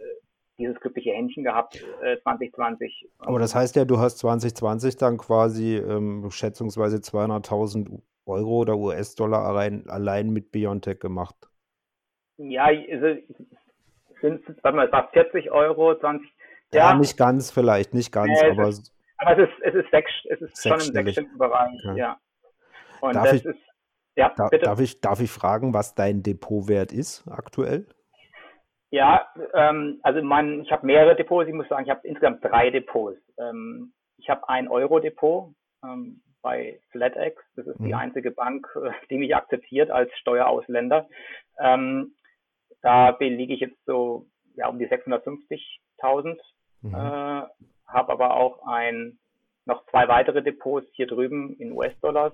dieses 0.59 0.79
glückliche 0.81 1.13
Händchen 1.13 1.45
gehabt 1.45 1.83
äh, 2.03 2.21
2020. 2.23 3.09
Aber 3.19 3.39
das 3.39 3.55
heißt 3.55 3.77
ja, 3.77 3.85
du 3.85 3.99
hast 3.99 4.19
2020 4.19 4.97
dann 4.97 5.17
quasi 5.19 5.77
ähm, 5.77 6.31
schätzungsweise 6.31 6.99
200.000 6.99 8.01
Euro 8.27 8.59
oder 8.59 8.77
US-Dollar 8.77 9.45
allein, 9.45 9.89
allein 9.89 10.31
mit 10.31 10.53
Biontech 10.53 11.01
gemacht. 11.01 11.37
Ja, 12.37 12.65
also, 12.65 13.21
sind, 14.21 14.43
warte 14.63 14.77
mal, 14.77 14.87
es 14.87 14.93
war 14.93 15.11
40 15.11 15.51
Euro, 15.51 15.99
20. 15.99 16.29
Ja, 16.73 16.91
ja 16.91 16.99
nicht 16.99 17.17
ganz 17.17 17.51
vielleicht, 17.51 17.95
nicht 17.95 18.13
ganz, 18.13 18.41
äh, 18.43 18.51
aber 18.51 18.73
aber 19.21 19.39
es 19.39 19.49
ist, 19.49 19.63
es 19.63 19.75
ist, 19.75 19.91
sechs, 19.91 20.11
es 20.29 20.41
ist 20.41 20.63
schon 20.63 20.73
im 20.73 20.81
sechsstelligen 20.81 21.39
Bereich, 21.39 21.79
ja. 21.85 21.95
ja. 21.95 22.21
Und 23.01 23.15
darf 23.15 23.25
das 23.25 23.35
ich, 23.35 23.45
ist, 23.45 23.59
ja, 24.17 24.33
da, 24.37 24.49
bitte. 24.49 24.65
Darf 24.65 24.81
ich, 24.81 25.01
darf 25.01 25.21
ich 25.21 25.31
fragen, 25.31 25.73
was 25.73 25.95
dein 25.95 26.23
Depotwert 26.23 26.93
ist 26.93 27.27
aktuell? 27.29 27.87
Ja, 28.91 29.29
ähm, 29.55 30.01
also 30.03 30.23
mein, 30.23 30.63
ich 30.63 30.73
habe 30.73 30.85
mehrere 30.85 31.15
Depots. 31.15 31.49
Ich 31.49 31.55
muss 31.55 31.69
sagen, 31.69 31.85
ich 31.85 31.91
habe 31.91 32.07
insgesamt 32.07 32.45
drei 32.45 32.71
Depots. 32.71 33.19
Ähm, 33.39 33.93
ich 34.19 34.29
habe 34.29 34.49
ein 34.49 34.69
Euro-Depot 34.69 35.55
ähm, 35.85 36.23
bei 36.43 36.81
FlatEx. 36.91 37.41
Das 37.55 37.67
ist 37.67 37.79
mhm. 37.79 37.87
die 37.87 37.95
einzige 37.95 38.33
Bank, 38.33 38.67
äh, 38.77 38.91
die 39.09 39.19
mich 39.19 39.35
akzeptiert 39.35 39.91
als 39.91 40.11
Steuerausländer. 40.19 41.09
Ähm, 41.59 42.15
da 42.83 43.17
liege 43.21 43.55
ich 43.55 43.61
jetzt 43.61 43.85
so 43.87 44.27
ja 44.55 44.69
um 44.69 44.79
die 44.79 44.89
650.000 44.89 46.39
mhm. 46.83 46.95
äh, 46.95 47.43
habe 47.93 48.13
aber 48.13 48.37
auch 48.37 48.67
ein, 48.67 49.19
noch 49.67 49.85
zwei 49.91 50.09
weitere 50.09 50.43
Depots 50.43 50.87
hier 50.93 51.07
drüben 51.07 51.57
in 51.59 51.73
US-Dollars. 51.73 52.33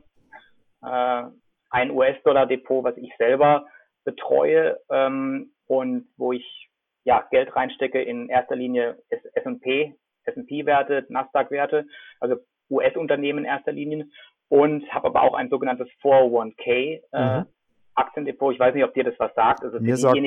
Äh, 0.82 1.24
ein 1.70 1.90
US-Dollar-Depot, 1.90 2.84
was 2.84 2.96
ich 2.96 3.12
selber 3.18 3.66
betreue 4.04 4.78
ähm, 4.90 5.50
und 5.66 6.06
wo 6.16 6.32
ich 6.32 6.70
ja 7.04 7.26
Geld 7.30 7.54
reinstecke 7.54 8.00
in 8.00 8.28
erster 8.28 8.56
Linie 8.56 8.98
S&P, 9.10 9.94
S&P-Werte, 10.24 11.06
Nasdaq-Werte, 11.08 11.86
also 12.20 12.36
US-Unternehmen 12.70 13.40
in 13.40 13.44
erster 13.44 13.72
Linie 13.72 14.06
und 14.48 14.88
habe 14.92 15.08
aber 15.08 15.22
auch 15.22 15.34
ein 15.34 15.50
sogenanntes 15.50 15.88
401k 16.02 17.00
äh, 17.12 17.40
mhm. 17.40 17.46
Aktiendepot. 17.94 18.54
Ich 18.54 18.60
weiß 18.60 18.74
nicht, 18.74 18.84
ob 18.84 18.94
dir 18.94 19.04
das 19.04 19.14
was 19.18 19.34
sagt. 19.34 19.64
Also 19.64 19.80
mir, 19.80 19.96
sagt, 19.96 20.18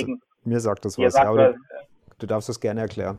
mir 0.43 0.59
sagt 0.59 0.85
das 0.85 0.97
was, 0.97 1.13
sagt, 1.13 1.27
aber 1.27 1.53
du, 1.53 1.59
du 2.19 2.27
darfst 2.27 2.49
das 2.49 2.59
gerne 2.59 2.81
erklären. 2.81 3.17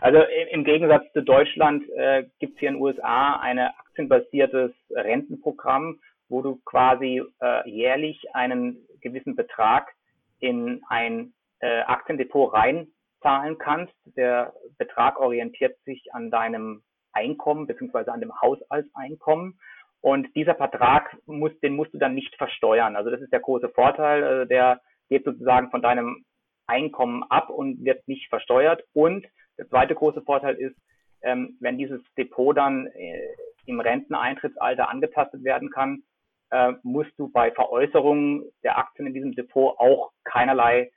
Also 0.00 0.20
im 0.52 0.64
Gegensatz 0.64 1.12
zu 1.12 1.22
Deutschland 1.22 1.88
äh, 1.90 2.24
gibt 2.38 2.54
es 2.54 2.60
hier 2.60 2.68
in 2.68 2.76
den 2.76 2.82
USA 2.82 3.40
ein 3.40 3.58
aktienbasiertes 3.58 4.72
Rentenprogramm, 4.90 5.98
wo 6.28 6.42
du 6.42 6.60
quasi 6.64 7.22
äh, 7.40 7.68
jährlich 7.68 8.34
einen 8.34 8.86
gewissen 9.00 9.34
Betrag 9.34 9.92
in 10.40 10.82
ein 10.88 11.32
äh, 11.60 11.80
Aktiendepot 11.80 12.52
reinzahlen 12.52 13.58
kannst. 13.58 13.94
Der 14.04 14.52
Betrag 14.78 15.18
orientiert 15.18 15.76
sich 15.84 16.14
an 16.14 16.30
deinem 16.30 16.82
Einkommen 17.12 17.66
beziehungsweise 17.66 18.12
an 18.12 18.20
dem 18.20 18.40
Haushaltseinkommen. 18.40 19.58
Und 20.00 20.34
dieser 20.36 20.54
Vertrag 20.54 21.16
muss, 21.26 21.58
den 21.60 21.74
musst 21.74 21.92
du 21.92 21.98
dann 21.98 22.14
nicht 22.14 22.36
versteuern. 22.36 22.94
Also 22.94 23.10
das 23.10 23.20
ist 23.20 23.32
der 23.32 23.40
große 23.40 23.68
Vorteil. 23.70 24.22
Also 24.22 24.44
der 24.44 24.80
geht 25.08 25.24
sozusagen 25.24 25.70
von 25.70 25.82
deinem 25.82 26.24
Einkommen 26.68 27.24
ab 27.24 27.50
und 27.50 27.84
wird 27.84 28.06
nicht 28.06 28.28
versteuert. 28.28 28.84
Und 28.92 29.26
der 29.58 29.68
zweite 29.68 29.94
große 29.94 30.22
Vorteil 30.22 30.54
ist, 30.54 30.76
ähm, 31.22 31.56
wenn 31.60 31.78
dieses 31.78 32.00
Depot 32.16 32.56
dann 32.56 32.86
äh, 32.86 33.28
im 33.66 33.80
Renteneintrittsalter 33.80 34.88
angetastet 34.88 35.44
werden 35.44 35.70
kann, 35.70 36.02
äh, 36.50 36.72
musst 36.82 37.12
du 37.18 37.28
bei 37.28 37.50
Veräußerungen 37.50 38.44
der 38.62 38.78
Aktien 38.78 39.06
in 39.06 39.14
diesem 39.14 39.34
Depot 39.34 39.78
auch 39.78 40.12
keinerlei 40.24 40.90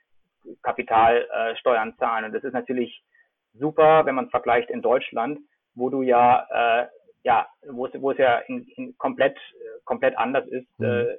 Kapitalsteuern 0.62 1.90
äh, 1.90 1.96
zahlen. 1.98 2.24
Und 2.24 2.32
das 2.32 2.44
ist 2.44 2.52
natürlich 2.52 3.02
super, 3.54 4.06
wenn 4.06 4.14
man 4.14 4.26
es 4.26 4.30
vergleicht 4.30 4.70
in 4.70 4.82
Deutschland, 4.82 5.40
wo 5.74 5.90
du 5.90 6.02
ja, 6.02 6.46
äh, 6.50 6.86
ja, 7.24 7.46
wo 7.68 7.86
es, 7.86 7.92
wo 8.00 8.10
es 8.12 8.18
ja 8.18 8.38
in, 8.38 8.66
in 8.76 8.96
komplett, 8.98 9.38
komplett 9.84 10.16
anders 10.16 10.46
ist. 10.48 10.66
Mhm. 10.78 10.86
Äh, 10.86 11.16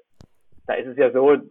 da 0.65 0.73
ist 0.75 0.87
es 0.87 0.97
ja 0.97 1.11
so, 1.11 1.29
also 1.29 1.43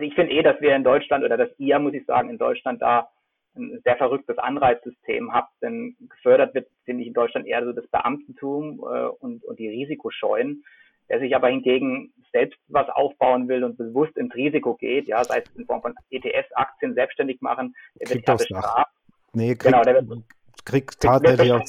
ich 0.00 0.14
finde 0.14 0.32
eh, 0.32 0.42
dass 0.42 0.60
wir 0.60 0.74
in 0.74 0.84
Deutschland 0.84 1.24
oder 1.24 1.36
dass 1.36 1.50
ihr, 1.58 1.78
muss 1.78 1.94
ich 1.94 2.04
sagen, 2.06 2.28
in 2.28 2.38
Deutschland 2.38 2.82
da 2.82 3.10
ein 3.54 3.80
sehr 3.84 3.96
verrücktes 3.96 4.38
Anreizsystem 4.38 5.32
habt, 5.32 5.50
denn 5.62 5.96
gefördert 6.08 6.54
wird, 6.54 6.68
finde 6.84 7.02
ich, 7.02 7.08
in 7.08 7.14
Deutschland 7.14 7.46
eher 7.46 7.64
so 7.64 7.72
das 7.72 7.86
Beamtentum 7.88 8.80
äh, 8.80 9.06
und, 9.06 9.44
und 9.44 9.58
die 9.58 9.68
Risikoscheuen. 9.68 10.64
Wer 11.08 11.18
sich 11.18 11.34
aber 11.36 11.48
hingegen 11.48 12.12
selbst 12.32 12.58
was 12.68 12.88
aufbauen 12.88 13.48
will 13.48 13.64
und 13.64 13.76
bewusst 13.76 14.16
ins 14.16 14.34
Risiko 14.34 14.74
geht, 14.74 15.08
ja, 15.08 15.22
sei 15.24 15.42
es 15.44 15.56
in 15.56 15.66
Form 15.66 15.82
von 15.82 15.94
ETS-Aktien 16.10 16.94
selbstständig 16.94 17.40
machen, 17.42 17.74
der 18.00 18.14
wird 18.14 18.26
ja 18.26 18.34
bestraft. 18.34 18.90
Nee, 19.34 19.48
kriegt, 19.48 19.62
genau, 19.64 19.82
der 19.82 20.08
wird, 20.08 20.24
kriegt 20.64 21.00
tatsächlich 21.00 21.52
auch. 21.52 21.62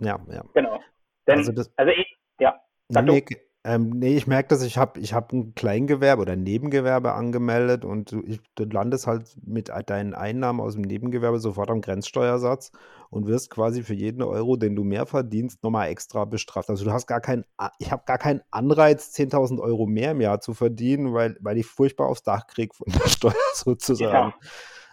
Ja, 0.00 0.18
ja. 0.30 0.44
Genau. 0.54 0.80
Denn, 1.26 1.38
also, 1.38 1.52
das, 1.52 1.72
also 1.76 1.92
ich, 1.92 2.18
ja. 2.38 2.60
Nee, 2.88 3.24
ähm, 3.62 3.90
nee, 3.90 4.16
ich 4.16 4.26
merke 4.26 4.48
das, 4.48 4.62
ich 4.62 4.78
habe 4.78 4.98
ich 5.00 5.12
hab 5.12 5.32
ein 5.32 5.54
Kleingewerbe 5.54 6.22
oder 6.22 6.32
ein 6.32 6.42
Nebengewerbe 6.42 7.12
angemeldet 7.12 7.84
und 7.84 8.12
du, 8.12 8.22
ich, 8.24 8.40
du 8.54 8.64
landest 8.64 9.06
halt 9.06 9.36
mit 9.44 9.70
deinen 9.86 10.14
Einnahmen 10.14 10.60
aus 10.60 10.74
dem 10.74 10.82
Nebengewerbe 10.82 11.38
sofort 11.40 11.70
am 11.70 11.82
Grenzsteuersatz 11.82 12.72
und 13.10 13.26
wirst 13.26 13.50
quasi 13.50 13.82
für 13.82 13.92
jeden 13.92 14.22
Euro, 14.22 14.56
den 14.56 14.76
du 14.76 14.82
mehr 14.82 15.04
verdienst, 15.04 15.62
nochmal 15.62 15.88
extra 15.88 16.24
bestraft. 16.24 16.70
Also 16.70 16.86
du 16.86 16.92
hast 16.92 17.06
gar 17.06 17.20
keinen, 17.20 17.44
ich 17.78 17.92
habe 17.92 18.04
gar 18.06 18.18
keinen 18.18 18.40
Anreiz, 18.50 19.12
10.000 19.14 19.60
Euro 19.60 19.86
mehr 19.86 20.12
im 20.12 20.22
Jahr 20.22 20.40
zu 20.40 20.54
verdienen, 20.54 21.12
weil, 21.12 21.36
weil 21.40 21.58
ich 21.58 21.66
furchtbar 21.66 22.08
aufs 22.08 22.22
Dach 22.22 22.46
kriege 22.46 22.74
von 22.74 22.90
der 22.90 23.08
Steuer 23.08 23.34
sozusagen. 23.52 24.32
Ja. 24.32 24.34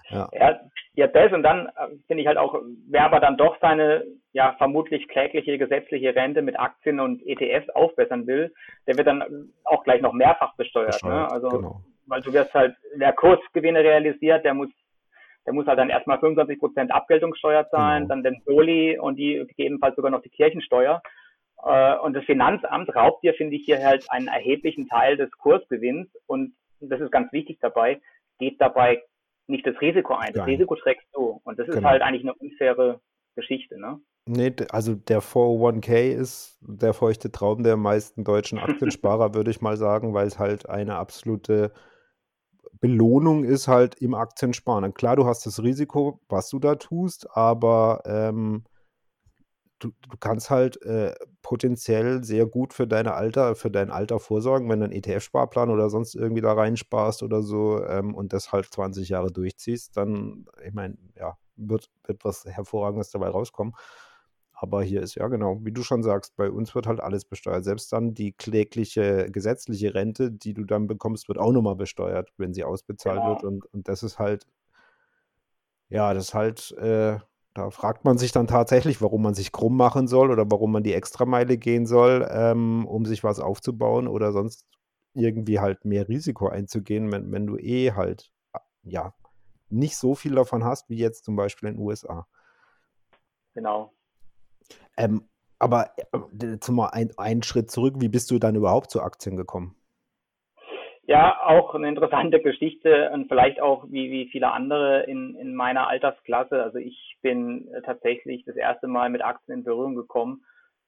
Ja. 0.10 0.30
ja, 0.32 0.60
ja 0.97 1.07
das 1.07 1.31
und 1.31 1.43
dann 1.43 1.67
äh, 1.67 1.95
finde 2.07 2.21
ich 2.21 2.27
halt 2.27 2.38
auch, 2.38 2.60
wer 2.89 3.05
aber 3.05 3.19
dann 3.19 3.38
doch 3.38 3.57
seine 3.62 4.03
ja 4.33 4.55
vermutlich 4.57 5.07
klägliche 5.07 5.57
gesetzliche 5.57 6.15
Rente 6.15 6.41
mit 6.41 6.60
Aktien 6.60 6.99
und 6.99 7.21
ETFs 7.25 7.69
aufbessern 7.69 8.25
will, 8.25 8.53
der 8.88 8.97
wird 8.97 9.07
dann 9.07 9.51
auch 9.63 9.83
gleich 9.83 10.01
noch 10.01 10.13
mehrfach 10.13 10.55
besteuert. 10.55 11.01
Ne? 11.03 11.10
besteuert 11.10 11.29
ne? 11.29 11.31
Also 11.31 11.49
genau. 11.49 11.81
weil 12.07 12.21
du 12.21 12.33
wirst 12.33 12.53
halt, 12.53 12.75
wer 12.95 13.13
Kursgewinne 13.13 13.79
realisiert, 13.79 14.43
der 14.43 14.55
muss 14.55 14.69
der 15.45 15.53
muss 15.53 15.67
halt 15.67 15.79
dann 15.79 15.89
erstmal 15.89 16.19
25 16.19 16.60
Prozent 16.60 16.91
Abgeltungssteuer 16.91 17.69
zahlen, 17.69 18.03
genau. 18.03 18.15
dann 18.15 18.23
den 18.23 18.41
Soli 18.43 18.99
und 18.99 19.15
die 19.15 19.45
gegebenenfalls 19.47 19.95
sogar 19.95 20.12
noch 20.12 20.21
die 20.21 20.29
Kirchensteuer. 20.29 21.01
Äh, 21.63 21.95
und 21.99 22.15
das 22.15 22.25
Finanzamt 22.25 22.93
raubt 22.93 23.23
dir, 23.23 23.33
finde 23.33 23.55
ich, 23.55 23.63
hier 23.65 23.81
halt 23.86 24.05
einen 24.10 24.27
erheblichen 24.27 24.89
Teil 24.89 25.15
des 25.15 25.31
Kursgewinns 25.38 26.10
und 26.25 26.53
das 26.81 26.99
ist 26.99 27.12
ganz 27.12 27.31
wichtig 27.31 27.60
dabei, 27.62 28.01
geht 28.39 28.60
dabei 28.60 29.01
nicht 29.47 29.65
das 29.65 29.79
Risiko 29.81 30.15
ein. 30.15 30.33
Das 30.33 30.41
Nein. 30.41 30.49
Risiko 30.49 30.75
trägst 30.75 31.07
du. 31.13 31.41
Und 31.43 31.57
das 31.60 31.67
ist 31.67 31.75
genau. 31.75 31.89
halt 31.89 32.01
eigentlich 32.01 32.23
eine 32.23 32.33
unfaire 32.36 33.01
Geschichte, 33.36 33.79
ne? 33.79 33.99
Nee, 34.25 34.53
also 34.71 34.95
der 34.95 35.21
401k 35.21 36.12
ist 36.12 36.57
der 36.62 36.93
feuchte 36.93 37.31
Traum 37.31 37.63
der 37.63 37.77
meisten 37.77 38.25
deutschen 38.25 38.60
Aktiensparer, 38.60 39.33
würde 39.36 39.51
ich 39.51 39.62
mal 39.62 39.77
sagen, 39.77 40.13
weil 40.13 40.27
es 40.27 40.38
halt 40.38 40.69
eine 40.69 40.95
absolute 40.95 41.71
Belohnung 42.79 43.45
ist 43.45 43.67
halt 43.67 43.95
im 44.01 44.13
Aktiensparen. 44.13 44.93
Klar, 44.93 45.15
du 45.15 45.25
hast 45.25 45.45
das 45.45 45.63
Risiko, 45.63 46.19
was 46.27 46.49
du 46.49 46.60
da 46.60 46.75
tust, 46.75 47.27
aber 47.36 48.03
ähm, 48.05 48.65
du, 49.79 49.91
du 50.09 50.17
kannst 50.19 50.49
halt 50.49 50.81
äh, 50.83 51.13
potenziell 51.41 52.23
sehr 52.23 52.45
gut 52.45 52.73
für 52.73 52.87
deine 52.87 53.13
Alter, 53.13 53.55
für 53.55 53.71
dein 53.71 53.91
Alter 53.91 54.19
vorsorgen, 54.19 54.69
wenn 54.69 54.79
du 54.79 54.85
einen 54.85 54.93
ETF-Sparplan 54.93 55.69
oder 55.69 55.89
sonst 55.89 56.15
irgendwie 56.15 56.41
da 56.41 56.53
reinsparst 56.53 57.23
oder 57.23 57.41
so 57.41 57.83
ähm, 57.85 58.15
und 58.15 58.33
das 58.33 58.51
halt 58.51 58.65
20 58.65 59.09
Jahre 59.09 59.31
durchziehst, 59.31 59.95
dann, 59.97 60.45
ich 60.65 60.73
meine, 60.73 60.97
ja, 61.15 61.37
wird, 61.55 61.89
wird 62.05 62.23
was 62.25 62.45
Hervorragendes 62.45 63.11
dabei 63.11 63.29
rauskommen. 63.29 63.73
Aber 64.59 64.81
hier 64.81 65.03
ist 65.03 65.13
ja 65.13 65.27
genau, 65.27 65.59
wie 65.63 65.71
du 65.71 65.83
schon 65.83 66.01
sagst, 66.01 66.35
bei 66.35 66.49
uns 66.49 66.73
wird 66.73 66.87
halt 66.87 66.99
alles 66.99 67.25
besteuert. 67.25 67.63
Selbst 67.63 67.93
dann 67.93 68.15
die 68.15 68.31
klägliche 68.31 69.29
gesetzliche 69.31 69.93
Rente, 69.93 70.31
die 70.31 70.55
du 70.55 70.63
dann 70.63 70.87
bekommst, 70.87 71.27
wird 71.27 71.37
auch 71.37 71.51
nochmal 71.51 71.75
besteuert, 71.75 72.33
wenn 72.37 72.55
sie 72.55 72.63
ausbezahlt 72.63 73.19
genau. 73.19 73.29
wird. 73.29 73.43
Und, 73.43 73.65
und 73.71 73.87
das 73.87 74.01
ist 74.01 74.17
halt, 74.17 74.47
ja, 75.89 76.11
das 76.15 76.29
ist 76.29 76.33
halt, 76.33 76.71
äh, 76.71 77.19
da 77.57 77.69
fragt 77.69 78.05
man 78.05 78.17
sich 78.17 78.31
dann 78.31 78.47
tatsächlich, 78.47 79.01
warum 79.01 79.23
man 79.23 79.33
sich 79.33 79.51
krumm 79.51 79.75
machen 79.77 80.07
soll 80.07 80.31
oder 80.31 80.49
warum 80.49 80.71
man 80.71 80.83
die 80.83 80.93
Extrameile 80.93 81.57
gehen 81.57 81.85
soll, 81.85 82.27
ähm, 82.29 82.85
um 82.85 83.05
sich 83.05 83.23
was 83.23 83.39
aufzubauen 83.39 84.07
oder 84.07 84.31
sonst 84.31 84.67
irgendwie 85.13 85.59
halt 85.59 85.85
mehr 85.85 86.07
Risiko 86.07 86.47
einzugehen, 86.47 87.11
wenn, 87.11 87.31
wenn 87.31 87.47
du 87.47 87.57
eh 87.57 87.93
halt, 87.93 88.31
ja, 88.83 89.13
nicht 89.69 89.97
so 89.97 90.15
viel 90.15 90.35
davon 90.35 90.63
hast, 90.63 90.89
wie 90.89 90.97
jetzt 90.97 91.25
zum 91.25 91.35
Beispiel 91.35 91.69
in 91.69 91.75
den 91.75 91.83
USA. 91.83 92.27
Genau, 93.55 93.91
ähm, 94.97 95.27
aber 95.59 95.91
äh, 96.11 96.71
mal 96.71 96.89
ein, 96.89 97.11
einen 97.17 97.43
Schritt 97.43 97.71
zurück, 97.71 97.95
wie 97.97 98.09
bist 98.09 98.29
du 98.31 98.39
dann 98.39 98.55
überhaupt 98.55 98.91
zu 98.91 99.01
Aktien 99.01 99.37
gekommen? 99.37 99.75
Ja, 101.03 101.39
auch 101.45 101.73
eine 101.73 101.87
interessante 101.87 102.41
Geschichte 102.41 103.11
und 103.13 103.29
vielleicht 103.29 103.61
auch 103.61 103.85
wie, 103.89 104.11
wie 104.11 104.29
viele 104.29 104.51
andere 104.51 105.03
in, 105.03 105.35
in 105.35 105.55
meiner 105.55 105.87
Altersklasse. 105.87 106.61
Also 106.61 106.79
ich 106.79 107.16
bin 107.27 107.67
äh, 107.73 107.81
tatsächlich 107.81 108.45
das 108.45 108.55
erste 108.55 108.87
Mal 108.87 109.09
mit 109.09 109.21
Aktien 109.21 109.59
in 109.59 109.63
Berührung 109.65 109.95
gekommen, 109.95 110.45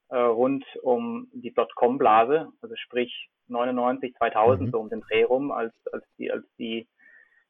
äh, 0.08 0.18
rund 0.18 0.64
um 0.82 1.28
die 1.34 1.54
Dotcom-Blase, 1.54 2.48
also 2.62 2.76
sprich 2.78 3.30
99, 3.50 4.16
2000, 4.16 4.68
mhm. 4.68 4.72
so 4.72 4.80
um 4.80 4.90
den 4.90 5.02
Dreh 5.02 5.24
rum, 5.24 5.52
als, 5.52 5.74
als 5.92 6.06
die, 6.18 6.32
als 6.32 6.46
die, 6.58 6.88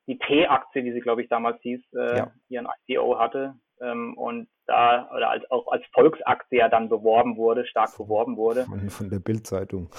die 0.07 0.17
T-Aktie, 0.17 0.83
wie 0.83 0.91
sie 0.91 1.01
glaube 1.01 1.21
ich 1.21 1.29
damals 1.29 1.61
hieß, 1.61 1.81
äh, 1.93 2.17
ja. 2.17 2.31
ihren 2.49 2.67
IPO 2.87 3.19
hatte. 3.19 3.55
Ähm, 3.79 4.17
und 4.17 4.47
da 4.65 5.09
oder 5.15 5.29
als, 5.29 5.49
auch 5.51 5.71
als 5.71 5.85
Volksaktie 5.93 6.57
ja 6.57 6.67
dann 6.67 6.89
beworben 6.89 7.37
wurde, 7.37 7.65
stark 7.67 7.95
beworben 7.95 8.37
wurde. 8.37 8.63
Von, 8.65 8.89
von 8.89 9.09
der 9.09 9.19
Bildzeitung. 9.19 9.89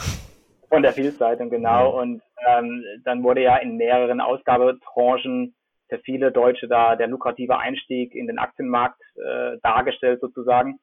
Von 0.68 0.82
der 0.82 0.92
Bildzeitung, 0.92 1.48
genau. 1.48 1.92
Ja. 1.92 2.02
Und 2.02 2.22
ähm, 2.46 2.84
dann 3.04 3.22
wurde 3.22 3.42
ja 3.42 3.56
in 3.56 3.76
mehreren 3.76 4.20
Ausgabetranchen 4.20 5.54
für 5.90 5.98
viele 5.98 6.32
Deutsche 6.32 6.68
da 6.68 6.96
der 6.96 7.08
lukrative 7.08 7.58
Einstieg 7.58 8.14
in 8.14 8.26
den 8.26 8.38
Aktienmarkt 8.38 9.02
äh, 9.16 9.58
dargestellt 9.62 10.20
sozusagen. 10.22 10.80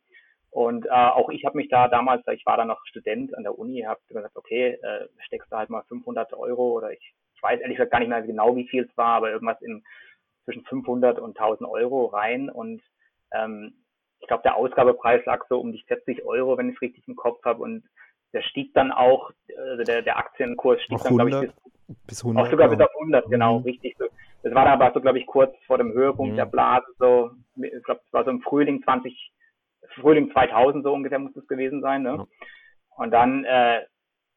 Und 0.52 0.86
äh, 0.86 0.89
auch 0.89 1.30
ich 1.30 1.43
habe 1.46 1.58
mich 1.58 1.70
da 1.70 1.88
damals, 1.88 2.26
ich 2.28 2.46
war 2.46 2.58
da 2.58 2.65
noch 2.65 2.86
Student 2.86 3.36
an 3.36 3.43
der 3.43 3.58
Uni, 3.58 3.82
habe 3.82 4.00
gesagt, 4.08 4.36
okay, 4.36 4.78
äh, 4.82 5.08
steckst 5.26 5.52
du 5.52 5.58
halt 5.58 5.70
mal 5.70 5.84
500 5.88 6.34
Euro 6.34 6.74
oder 6.74 6.91
ich, 6.91 7.13
ich 7.36 7.41
weiß 7.43 7.60
ehrlich 7.60 7.77
gesagt 7.77 7.92
gar 7.92 8.00
nicht 8.00 8.10
mehr 8.10 8.21
genau, 8.21 8.56
wie 8.56 8.67
viel 8.67 8.84
es 8.84 8.98
war, 8.98 9.15
aber 9.15 9.32
irgendwas 9.32 9.62
in 9.62 9.84
zwischen 10.46 10.63
500 10.65 11.19
und 11.19 11.38
1000 11.40 11.69
Euro 11.69 12.06
rein 12.06 12.50
und 12.50 12.82
ähm, 13.34 13.73
ich 14.19 14.27
glaube, 14.27 14.44
der 14.44 14.56
Ausgabepreis 14.56 15.25
lag 15.25 15.46
so 15.50 15.60
um 15.60 15.71
die 15.71 15.84
40 15.88 16.25
Euro, 16.25 16.58
wenn 16.58 16.69
ich 16.69 16.75
es 16.75 16.82
richtig 16.82 17.08
im 17.08 17.15
Kopf 17.15 17.44
habe. 17.46 17.62
Und 17.62 17.84
der 18.34 18.42
stieg 18.42 18.73
dann 18.73 18.92
auch, 18.92 19.32
also 19.58 19.84
der, 19.84 20.02
der 20.02 20.17
Aktienkurs 20.17 20.82
stieg 20.82 21.00
dann, 21.04 21.15
glaube 21.15 21.29
ich, 21.29 21.40
bis, 21.88 21.98
bis 22.08 22.21
100. 22.21 22.46
Auch 22.46 22.52
sogar 22.52 22.69
bis 22.69 22.79
auf 22.79 22.94
100, 22.96 23.29
genau, 23.29 23.60
mhm. 23.60 23.65
richtig. 23.65 23.96
So. 23.98 24.06
Das 24.44 24.54
war 24.54 24.65
dann 24.65 24.79
aber 24.79 24.94
so, 24.94 25.02
glaube 25.02 25.19
ich, 25.19 25.25
kurz 25.25 25.56
vor 25.65 25.77
dem 25.77 25.94
Höhepunkt 25.94 26.33
mhm. 26.33 26.38
der 26.38 26.46
Blase, 26.46 26.85
so, 27.00 27.31
ich 27.56 27.83
glaube, 27.83 28.02
es 28.06 28.13
war 28.13 28.23
so 28.23 28.29
im 28.29 28.42
Frühling 28.42 28.83
20, 28.83 29.31
Frühling 29.96 30.31
2000 30.31 30.83
so 30.83 30.94
ungefähr 30.94 31.19
muss 31.19 31.33
das 31.33 31.48
gewesen 31.48 31.81
sein. 31.81 32.04
Ne? 32.04 32.15
Ja. 32.17 32.25
Und 32.98 33.12
dann, 33.12 33.46
äh, 33.46 33.81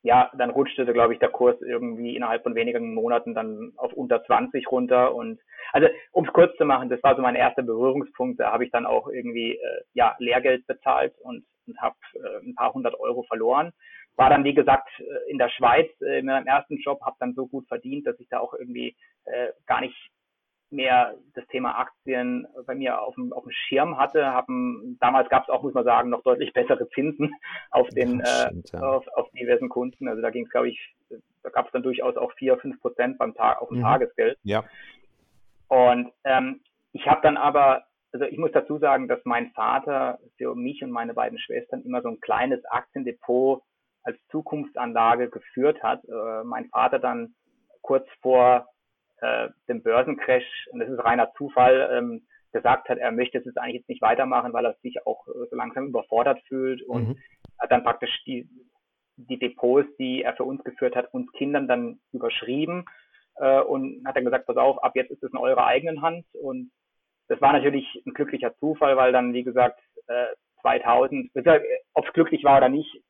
ja, 0.03 0.30
dann 0.36 0.51
rutschte, 0.51 0.90
glaube 0.92 1.12
ich, 1.12 1.18
der 1.18 1.28
Kurs 1.28 1.61
irgendwie 1.61 2.16
innerhalb 2.16 2.42
von 2.42 2.55
wenigen 2.55 2.94
Monaten 2.94 3.34
dann 3.34 3.72
auf 3.76 3.92
unter 3.92 4.24
20 4.24 4.70
runter. 4.70 5.14
Und 5.14 5.40
also, 5.72 5.88
um 6.12 6.24
es 6.24 6.32
kurz 6.32 6.57
zu 6.57 6.64
machen, 6.64 6.88
das 6.88 7.03
war 7.03 7.16
so 7.16 7.22
mein 7.22 7.34
erster 7.34 7.62
Berührungspunkt. 7.62 8.40
Da 8.40 8.51
habe 8.51 8.64
ich 8.64 8.70
dann 8.70 8.86
auch 8.86 9.09
irgendwie 9.09 9.57
äh, 9.57 9.82
ja 9.92 10.16
Lehrgeld 10.18 10.66
bezahlt 10.66 11.14
und, 11.20 11.44
und 11.66 11.80
habe 11.80 11.96
äh, 12.14 12.46
ein 12.46 12.55
paar 12.55 12.72
hundert 12.72 12.98
Euro 12.98 13.24
verloren. 13.24 13.72
War 14.16 14.30
dann, 14.30 14.44
wie 14.44 14.55
gesagt, 14.55 14.88
äh, 14.98 15.30
in 15.30 15.36
der 15.36 15.51
Schweiz 15.51 15.88
äh, 16.01 16.20
in 16.20 16.26
meinem 16.26 16.46
ersten 16.46 16.78
Job, 16.78 17.01
habe 17.03 17.16
dann 17.20 17.34
so 17.34 17.46
gut 17.46 17.68
verdient, 17.68 18.07
dass 18.07 18.18
ich 18.20 18.28
da 18.30 18.40
auch 18.40 18.55
irgendwie 18.55 18.96
äh, 19.25 19.49
gar 19.66 19.81
nicht 19.81 19.97
mehr 20.71 21.16
das 21.35 21.47
Thema 21.49 21.79
Aktien 21.79 22.47
bei 22.66 22.75
mir 22.75 23.01
auf 23.01 23.14
dem, 23.16 23.33
auf 23.33 23.43
dem 23.43 23.53
Schirm 23.53 23.99
hatte. 23.99 24.27
Haben, 24.27 24.97
damals 25.01 25.29
gab 25.29 25.43
es 25.43 25.49
auch, 25.49 25.62
muss 25.62 25.75
man 25.75 25.85
sagen, 25.85 26.11
noch 26.11 26.23
deutlich 26.23 26.53
bessere 26.53 26.89
Zinsen 26.91 27.35
auf 27.71 27.89
den 27.89 28.25
stimmt, 28.25 28.73
äh, 28.73 28.77
ja. 28.77 28.83
auf, 28.83 29.07
auf 29.09 29.29
diversen 29.33 29.68
Kunden. 29.68 30.09
Also 30.09 30.23
da 30.23 30.31
ging 30.31 30.45
es, 30.45 30.51
glaube 30.51 30.68
ich, 30.68 30.95
da 31.43 31.51
gab 31.51 31.66
es 31.66 31.73
dann 31.73 31.83
durchaus 31.83 32.16
auch 32.16 32.33
vier, 32.35 32.57
fünf 32.59 32.81
Prozent 32.81 33.18
beim 33.18 33.35
Tag 33.35 33.61
auf 33.61 33.68
dem 33.68 33.79
mhm. 33.79 33.83
Tagesgeld. 33.83 34.39
Ja. 34.43 34.64
Und 35.68 36.12
ähm, 36.25 36.61
ich 36.93 37.07
habe 37.07 37.21
dann 37.23 37.37
aber, 37.37 37.85
also 38.12 38.25
ich 38.27 38.39
muss 38.39 38.53
dazu 38.53 38.79
sagen, 38.79 39.09
dass 39.09 39.21
mein 39.25 39.51
Vater 39.53 40.18
für 40.37 40.55
mich 40.55 40.83
und 40.83 40.91
meine 40.91 41.14
beiden 41.14 41.39
Schwestern 41.39 41.83
immer 41.83 42.03
so 42.03 42.09
ein 42.09 42.21
kleines 42.21 42.64
Aktiendepot 42.66 43.62
als 44.03 44.16
Zukunftsanlage 44.31 45.31
geführt 45.31 45.83
hat. 45.83 46.05
Äh, 46.05 46.45
mein 46.45 46.68
Vater 46.68 46.99
dann 46.99 47.35
kurz 47.83 48.07
vor 48.21 48.66
äh, 49.21 49.49
dem 49.68 49.83
Börsencrash, 49.83 50.68
und 50.73 50.81
das 50.81 50.89
ist 50.89 51.05
reiner 51.05 51.33
Zufall, 51.35 51.91
ähm, 51.93 52.23
gesagt 52.53 52.89
hat, 52.89 52.99
er 52.99 53.12
möchte 53.12 53.39
es 53.39 53.45
jetzt 53.45 53.59
eigentlich 53.59 53.77
jetzt 53.77 53.89
nicht 53.89 54.03
weitermachen, 54.03 54.53
weil 54.53 54.64
er 54.64 54.75
sich 54.83 55.07
auch 55.07 55.27
äh, 55.29 55.47
so 55.51 55.57
langsam 55.57 55.87
überfordert 55.87 56.41
fühlt 56.49 56.83
und 56.83 57.09
mhm. 57.09 57.18
hat 57.59 57.71
dann 57.71 57.85
praktisch 57.85 58.11
die, 58.25 58.49
die 59.16 59.39
Depots, 59.39 59.89
die 59.99 60.23
er 60.23 60.35
für 60.35 60.45
uns 60.45 60.62
geführt 60.64 60.97
hat, 60.97 61.12
uns 61.14 61.31
Kindern 61.33 61.68
dann 61.68 62.01
überschrieben 62.12 62.87
äh, 63.37 63.61
und 63.61 64.05
hat 64.07 64.16
dann 64.16 64.25
gesagt, 64.25 64.47
pass 64.47 64.57
auf, 64.57 64.83
ab 64.83 64.93
jetzt 64.97 65.11
ist 65.11 65.23
es 65.23 65.33
in 65.33 65.39
eurer 65.39 65.66
eigenen 65.66 66.03
Hand 66.03 66.27
und 66.33 66.71
das 67.29 67.41
war 67.41 67.53
natürlich 67.53 67.87
ein 68.07 68.14
glücklicher 68.14 68.57
Zufall, 68.59 68.97
weil 68.97 69.12
dann, 69.12 69.33
wie 69.33 69.45
gesagt, 69.45 69.81
äh, 70.09 70.27
2000, 70.62 71.31
ob 71.95 72.07
es 72.07 72.12
glücklich 72.12 72.45
war 72.45 72.59
oder 72.59 72.68
nicht, 72.68 73.03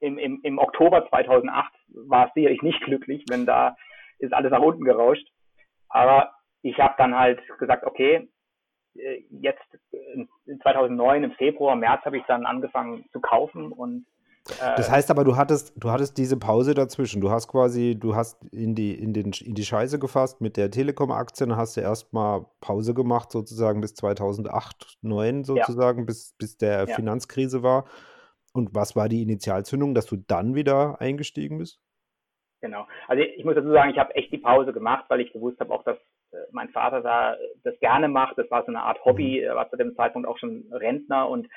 im, 0.00 0.18
im, 0.18 0.40
im 0.42 0.58
Oktober 0.58 1.08
2008 1.08 1.72
war 1.94 2.26
es 2.26 2.34
sicherlich 2.34 2.60
nicht 2.62 2.80
glücklich, 2.82 3.24
wenn 3.28 3.46
da 3.46 3.76
ist 4.18 4.32
alles 4.32 4.50
nach 4.50 4.60
unten 4.60 4.84
gerauscht. 4.84 5.26
Aber 5.92 6.32
ich 6.62 6.78
habe 6.78 6.94
dann 6.98 7.14
halt 7.14 7.40
gesagt, 7.58 7.84
okay, 7.84 8.28
äh, 8.96 9.24
jetzt 9.30 9.62
in 9.90 10.28
2009 10.62 11.24
im 11.24 11.32
Februar, 11.32 11.76
März 11.76 12.04
habe 12.04 12.18
ich 12.18 12.24
dann 12.26 12.46
angefangen 12.46 13.04
zu 13.12 13.20
kaufen 13.20 13.72
und 13.72 14.06
äh, 14.60 14.76
das 14.76 14.90
heißt 14.90 15.10
aber, 15.10 15.24
du 15.24 15.36
hattest, 15.36 15.72
du 15.76 15.90
hattest 15.90 16.18
diese 16.18 16.36
Pause 16.36 16.74
dazwischen. 16.74 17.20
Du 17.20 17.30
hast 17.30 17.48
quasi, 17.48 17.96
du 17.98 18.16
hast 18.16 18.42
in 18.52 18.74
die, 18.74 18.92
in 18.92 19.12
den, 19.12 19.32
in 19.32 19.54
die 19.54 19.64
Scheiße 19.64 19.98
gefasst 19.98 20.40
mit 20.40 20.56
der 20.56 20.70
Telekom-Aktie, 20.70 21.56
hast 21.56 21.76
du 21.76 21.80
erstmal 21.80 22.46
Pause 22.60 22.94
gemacht, 22.94 23.30
sozusagen 23.30 23.80
bis 23.80 23.94
2008, 23.94 24.98
2009 25.02 25.44
sozusagen, 25.44 26.00
ja. 26.00 26.04
bis, 26.06 26.34
bis 26.38 26.56
der 26.56 26.86
ja. 26.88 26.94
Finanzkrise 26.94 27.62
war. 27.62 27.84
Und 28.52 28.74
was 28.74 28.96
war 28.96 29.08
die 29.08 29.22
Initialzündung, 29.22 29.94
dass 29.94 30.06
du 30.06 30.16
dann 30.16 30.54
wieder 30.54 31.00
eingestiegen 31.00 31.58
bist? 31.58 31.80
Genau. 32.62 32.86
Also 33.08 33.24
ich 33.24 33.44
muss 33.44 33.56
dazu 33.56 33.72
sagen, 33.72 33.90
ich 33.90 33.98
habe 33.98 34.14
echt 34.14 34.32
die 34.32 34.38
Pause 34.38 34.72
gemacht, 34.72 35.04
weil 35.08 35.20
ich 35.20 35.32
gewusst 35.32 35.58
habe 35.58 35.74
auch, 35.74 35.82
dass 35.82 35.96
äh, 36.30 36.36
mein 36.52 36.68
Vater 36.68 37.02
da 37.02 37.36
das 37.64 37.78
gerne 37.80 38.06
macht. 38.06 38.38
Das 38.38 38.48
war 38.52 38.62
so 38.62 38.68
eine 38.68 38.82
Art 38.82 39.04
Hobby, 39.04 39.40
mhm. 39.40 39.46
er 39.48 39.56
war 39.56 39.68
zu 39.68 39.76
dem 39.76 39.96
Zeitpunkt 39.96 40.28
auch 40.28 40.38
schon 40.38 40.64
Rentner 40.70 41.28
und 41.28 41.48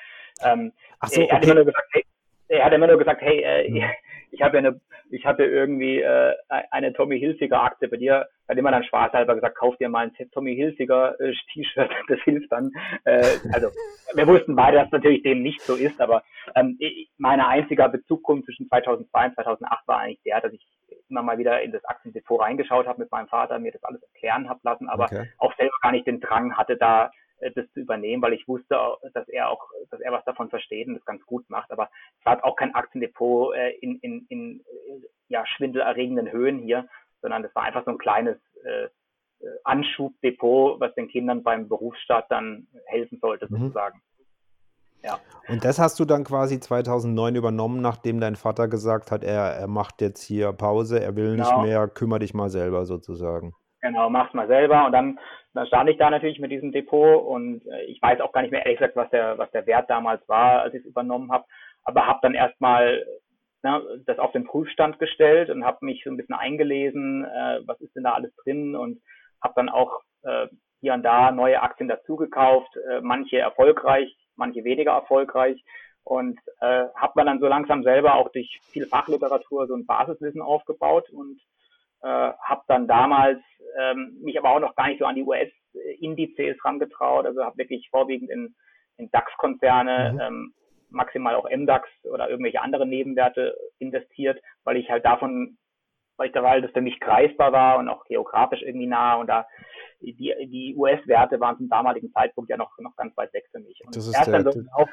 ähm, 0.44 0.72
so, 1.06 1.22
er, 1.22 1.36
hat 1.36 1.44
immer 1.44 1.54
nur 1.54 1.64
gesagt, 1.64 1.88
hey, 1.92 2.04
er 2.48 2.64
hat 2.64 2.72
immer 2.72 2.88
nur 2.88 2.98
gesagt, 2.98 3.22
hey, 3.22 3.40
äh, 3.40 3.70
mhm. 3.70 3.84
ich 4.32 4.42
habe 4.42 4.56
ja 4.56 4.64
eine, 4.64 4.80
ich 5.10 5.24
habe 5.24 5.44
irgendwie 5.44 6.00
äh, 6.00 6.34
eine 6.70 6.92
Tommy 6.92 7.18
Hilfiger 7.18 7.62
Aktie 7.62 7.88
bei 7.88 7.96
dir. 7.96 8.28
Hat 8.48 8.56
immer 8.56 8.70
dann 8.70 8.84
spaßhalber 8.84 9.34
gesagt, 9.34 9.56
kauf 9.56 9.76
dir 9.76 9.88
mal 9.88 10.06
ein 10.06 10.30
Tommy 10.32 10.54
Hilfiger 10.54 11.18
äh, 11.20 11.32
T-Shirt, 11.52 11.90
das 12.08 12.20
hilft 12.20 12.50
dann. 12.52 12.70
Äh, 13.04 13.24
also 13.52 13.68
wir 14.14 14.26
wussten 14.26 14.56
beide, 14.56 14.78
dass 14.78 14.90
natürlich 14.90 15.22
dem 15.22 15.42
nicht 15.42 15.60
so 15.62 15.74
ist, 15.74 16.00
aber 16.00 16.22
ähm, 16.54 16.78
mein 17.18 17.40
einziger 17.40 17.88
Bezug 17.88 18.24
zwischen 18.44 18.68
2002 18.68 19.26
und 19.26 19.34
2008 19.34 19.88
war 19.88 19.98
eigentlich 19.98 20.22
der, 20.24 20.40
dass 20.40 20.52
ich 20.52 20.66
immer 21.08 21.22
mal 21.22 21.38
wieder 21.38 21.62
in 21.62 21.72
das 21.72 21.84
Aktiendepot 21.84 22.40
reingeschaut 22.40 22.86
habe 22.86 23.00
mit 23.00 23.10
meinem 23.10 23.28
Vater, 23.28 23.58
mir 23.58 23.72
das 23.72 23.84
alles 23.84 24.02
erklären 24.02 24.48
habe 24.48 24.60
lassen, 24.62 24.88
aber 24.88 25.04
okay. 25.04 25.28
auch 25.38 25.54
selber 25.56 25.74
gar 25.82 25.92
nicht 25.92 26.06
den 26.06 26.20
Drang 26.20 26.56
hatte, 26.56 26.76
da 26.76 27.10
das 27.54 27.70
zu 27.72 27.80
übernehmen, 27.80 28.22
weil 28.22 28.32
ich 28.32 28.48
wusste, 28.48 28.78
dass 29.12 29.28
er 29.28 29.50
auch, 29.50 29.68
dass 29.90 30.00
er 30.00 30.12
was 30.12 30.24
davon 30.24 30.48
versteht 30.48 30.88
und 30.88 30.94
das 30.94 31.04
ganz 31.04 31.24
gut 31.26 31.48
macht. 31.48 31.70
Aber 31.70 31.90
es 32.18 32.26
war 32.26 32.44
auch 32.44 32.56
kein 32.56 32.74
Aktiendepot 32.74 33.54
äh, 33.54 33.70
in, 33.80 33.98
in, 34.00 34.26
in 34.28 34.64
ja, 35.28 35.44
schwindelerregenden 35.46 36.30
Höhen 36.30 36.58
hier, 36.58 36.88
sondern 37.20 37.42
das 37.42 37.54
war 37.54 37.64
einfach 37.64 37.84
so 37.84 37.90
ein 37.90 37.98
kleines 37.98 38.36
äh, 38.64 38.88
Anschubdepot, 39.64 40.80
was 40.80 40.94
den 40.94 41.08
Kindern 41.08 41.42
beim 41.42 41.68
Berufsstart 41.68 42.26
dann 42.30 42.66
helfen 42.86 43.18
sollte, 43.20 43.46
mhm. 43.50 43.58
sozusagen. 43.58 44.00
Ja. 45.02 45.18
Und 45.48 45.64
das 45.64 45.78
hast 45.78 46.00
du 46.00 46.04
dann 46.04 46.24
quasi 46.24 46.58
2009 46.58 47.36
übernommen, 47.36 47.80
nachdem 47.80 48.20
dein 48.20 48.34
Vater 48.34 48.66
gesagt 48.66 49.12
hat, 49.12 49.22
er, 49.22 49.42
er 49.42 49.68
macht 49.68 50.00
jetzt 50.00 50.22
hier 50.22 50.52
Pause, 50.52 51.00
er 51.00 51.14
will 51.14 51.36
genau. 51.36 51.62
nicht 51.62 51.68
mehr, 51.68 51.86
kümmere 51.88 52.20
dich 52.20 52.34
mal 52.34 52.50
selber 52.50 52.86
sozusagen. 52.86 53.54
Genau, 53.82 54.10
mach's 54.10 54.34
mal 54.34 54.48
selber. 54.48 54.86
Und 54.86 54.92
dann, 54.92 55.18
dann 55.56 55.66
stand 55.66 55.90
ich 55.90 55.98
da 55.98 56.10
natürlich 56.10 56.38
mit 56.38 56.50
diesem 56.50 56.72
Depot 56.72 57.22
und 57.24 57.66
äh, 57.66 57.84
ich 57.84 58.00
weiß 58.00 58.20
auch 58.20 58.32
gar 58.32 58.42
nicht 58.42 58.50
mehr 58.50 58.64
ehrlich 58.64 58.78
gesagt, 58.78 58.96
was 58.96 59.10
der, 59.10 59.38
was 59.38 59.50
der 59.52 59.66
Wert 59.66 59.90
damals 59.90 60.26
war, 60.28 60.62
als 60.62 60.74
ich 60.74 60.80
es 60.80 60.86
übernommen 60.86 61.32
habe. 61.32 61.44
Aber 61.84 62.06
habe 62.06 62.20
dann 62.22 62.34
erstmal 62.34 63.04
ne, 63.62 63.82
das 64.06 64.18
auf 64.18 64.32
den 64.32 64.44
Prüfstand 64.44 64.98
gestellt 64.98 65.50
und 65.50 65.64
habe 65.64 65.84
mich 65.84 66.02
so 66.04 66.10
ein 66.10 66.16
bisschen 66.16 66.34
eingelesen, 66.34 67.24
äh, 67.24 67.60
was 67.66 67.80
ist 67.80 67.94
denn 67.96 68.04
da 68.04 68.12
alles 68.12 68.34
drin 68.36 68.76
und 68.76 69.00
habe 69.42 69.54
dann 69.56 69.68
auch 69.68 70.02
äh, 70.22 70.48
hier 70.80 70.94
und 70.94 71.02
da 71.02 71.30
neue 71.30 71.62
Aktien 71.62 71.88
dazugekauft, 71.88 72.76
äh, 72.76 73.00
manche 73.00 73.38
erfolgreich, 73.38 74.14
manche 74.36 74.64
weniger 74.64 74.92
erfolgreich 74.92 75.62
und 76.04 76.38
äh, 76.60 76.84
habe 76.94 77.12
man 77.16 77.26
dann 77.26 77.40
so 77.40 77.46
langsam 77.46 77.82
selber 77.82 78.14
auch 78.14 78.30
durch 78.30 78.60
viel 78.70 78.86
Fachliteratur 78.86 79.66
so 79.66 79.74
ein 79.74 79.86
Basiswissen 79.86 80.42
aufgebaut 80.42 81.10
und 81.10 81.40
äh, 82.02 82.08
habe 82.08 82.62
dann 82.68 82.86
damals 82.86 83.40
ähm, 83.78 84.18
mich 84.22 84.38
aber 84.38 84.50
auch 84.50 84.60
noch 84.60 84.74
gar 84.74 84.88
nicht 84.88 84.98
so 84.98 85.04
an 85.04 85.14
die 85.14 85.24
US-Indizes 85.24 86.56
rangetraut, 86.64 87.26
also 87.26 87.44
habe 87.44 87.58
wirklich 87.58 87.88
vorwiegend 87.90 88.30
in, 88.30 88.54
in 88.96 89.10
DAX-Konzerne, 89.10 90.12
mhm. 90.12 90.20
ähm, 90.20 90.54
maximal 90.90 91.34
auch 91.34 91.48
MDAX 91.50 91.88
oder 92.04 92.30
irgendwelche 92.30 92.62
anderen 92.62 92.88
Nebenwerte 92.88 93.56
investiert, 93.78 94.40
weil 94.64 94.76
ich 94.76 94.88
halt 94.88 95.04
davon, 95.04 95.58
weil 96.16 96.28
ich 96.28 96.32
da 96.32 96.42
weil 96.42 96.62
das 96.62 96.70
für 96.70 96.80
mich 96.80 97.00
greifbar 97.00 97.52
war 97.52 97.78
und 97.78 97.88
auch 97.88 98.04
geografisch 98.04 98.62
irgendwie 98.62 98.86
nah 98.86 99.16
und 99.16 99.26
da 99.26 99.46
die, 100.00 100.34
die 100.46 100.74
US-Werte 100.76 101.40
waren 101.40 101.56
zum 101.56 101.68
damaligen 101.68 102.12
Zeitpunkt 102.12 102.50
ja 102.50 102.56
noch, 102.56 102.76
noch 102.78 102.94
ganz 102.96 103.16
weit 103.16 103.32
weg 103.32 103.44
für 103.50 103.60
mich. 103.60 103.80
Und 103.84 103.96
das 103.96 104.06
ist 104.06 104.26
der, 104.26 104.42
so 104.42 104.62
auf, 104.72 104.88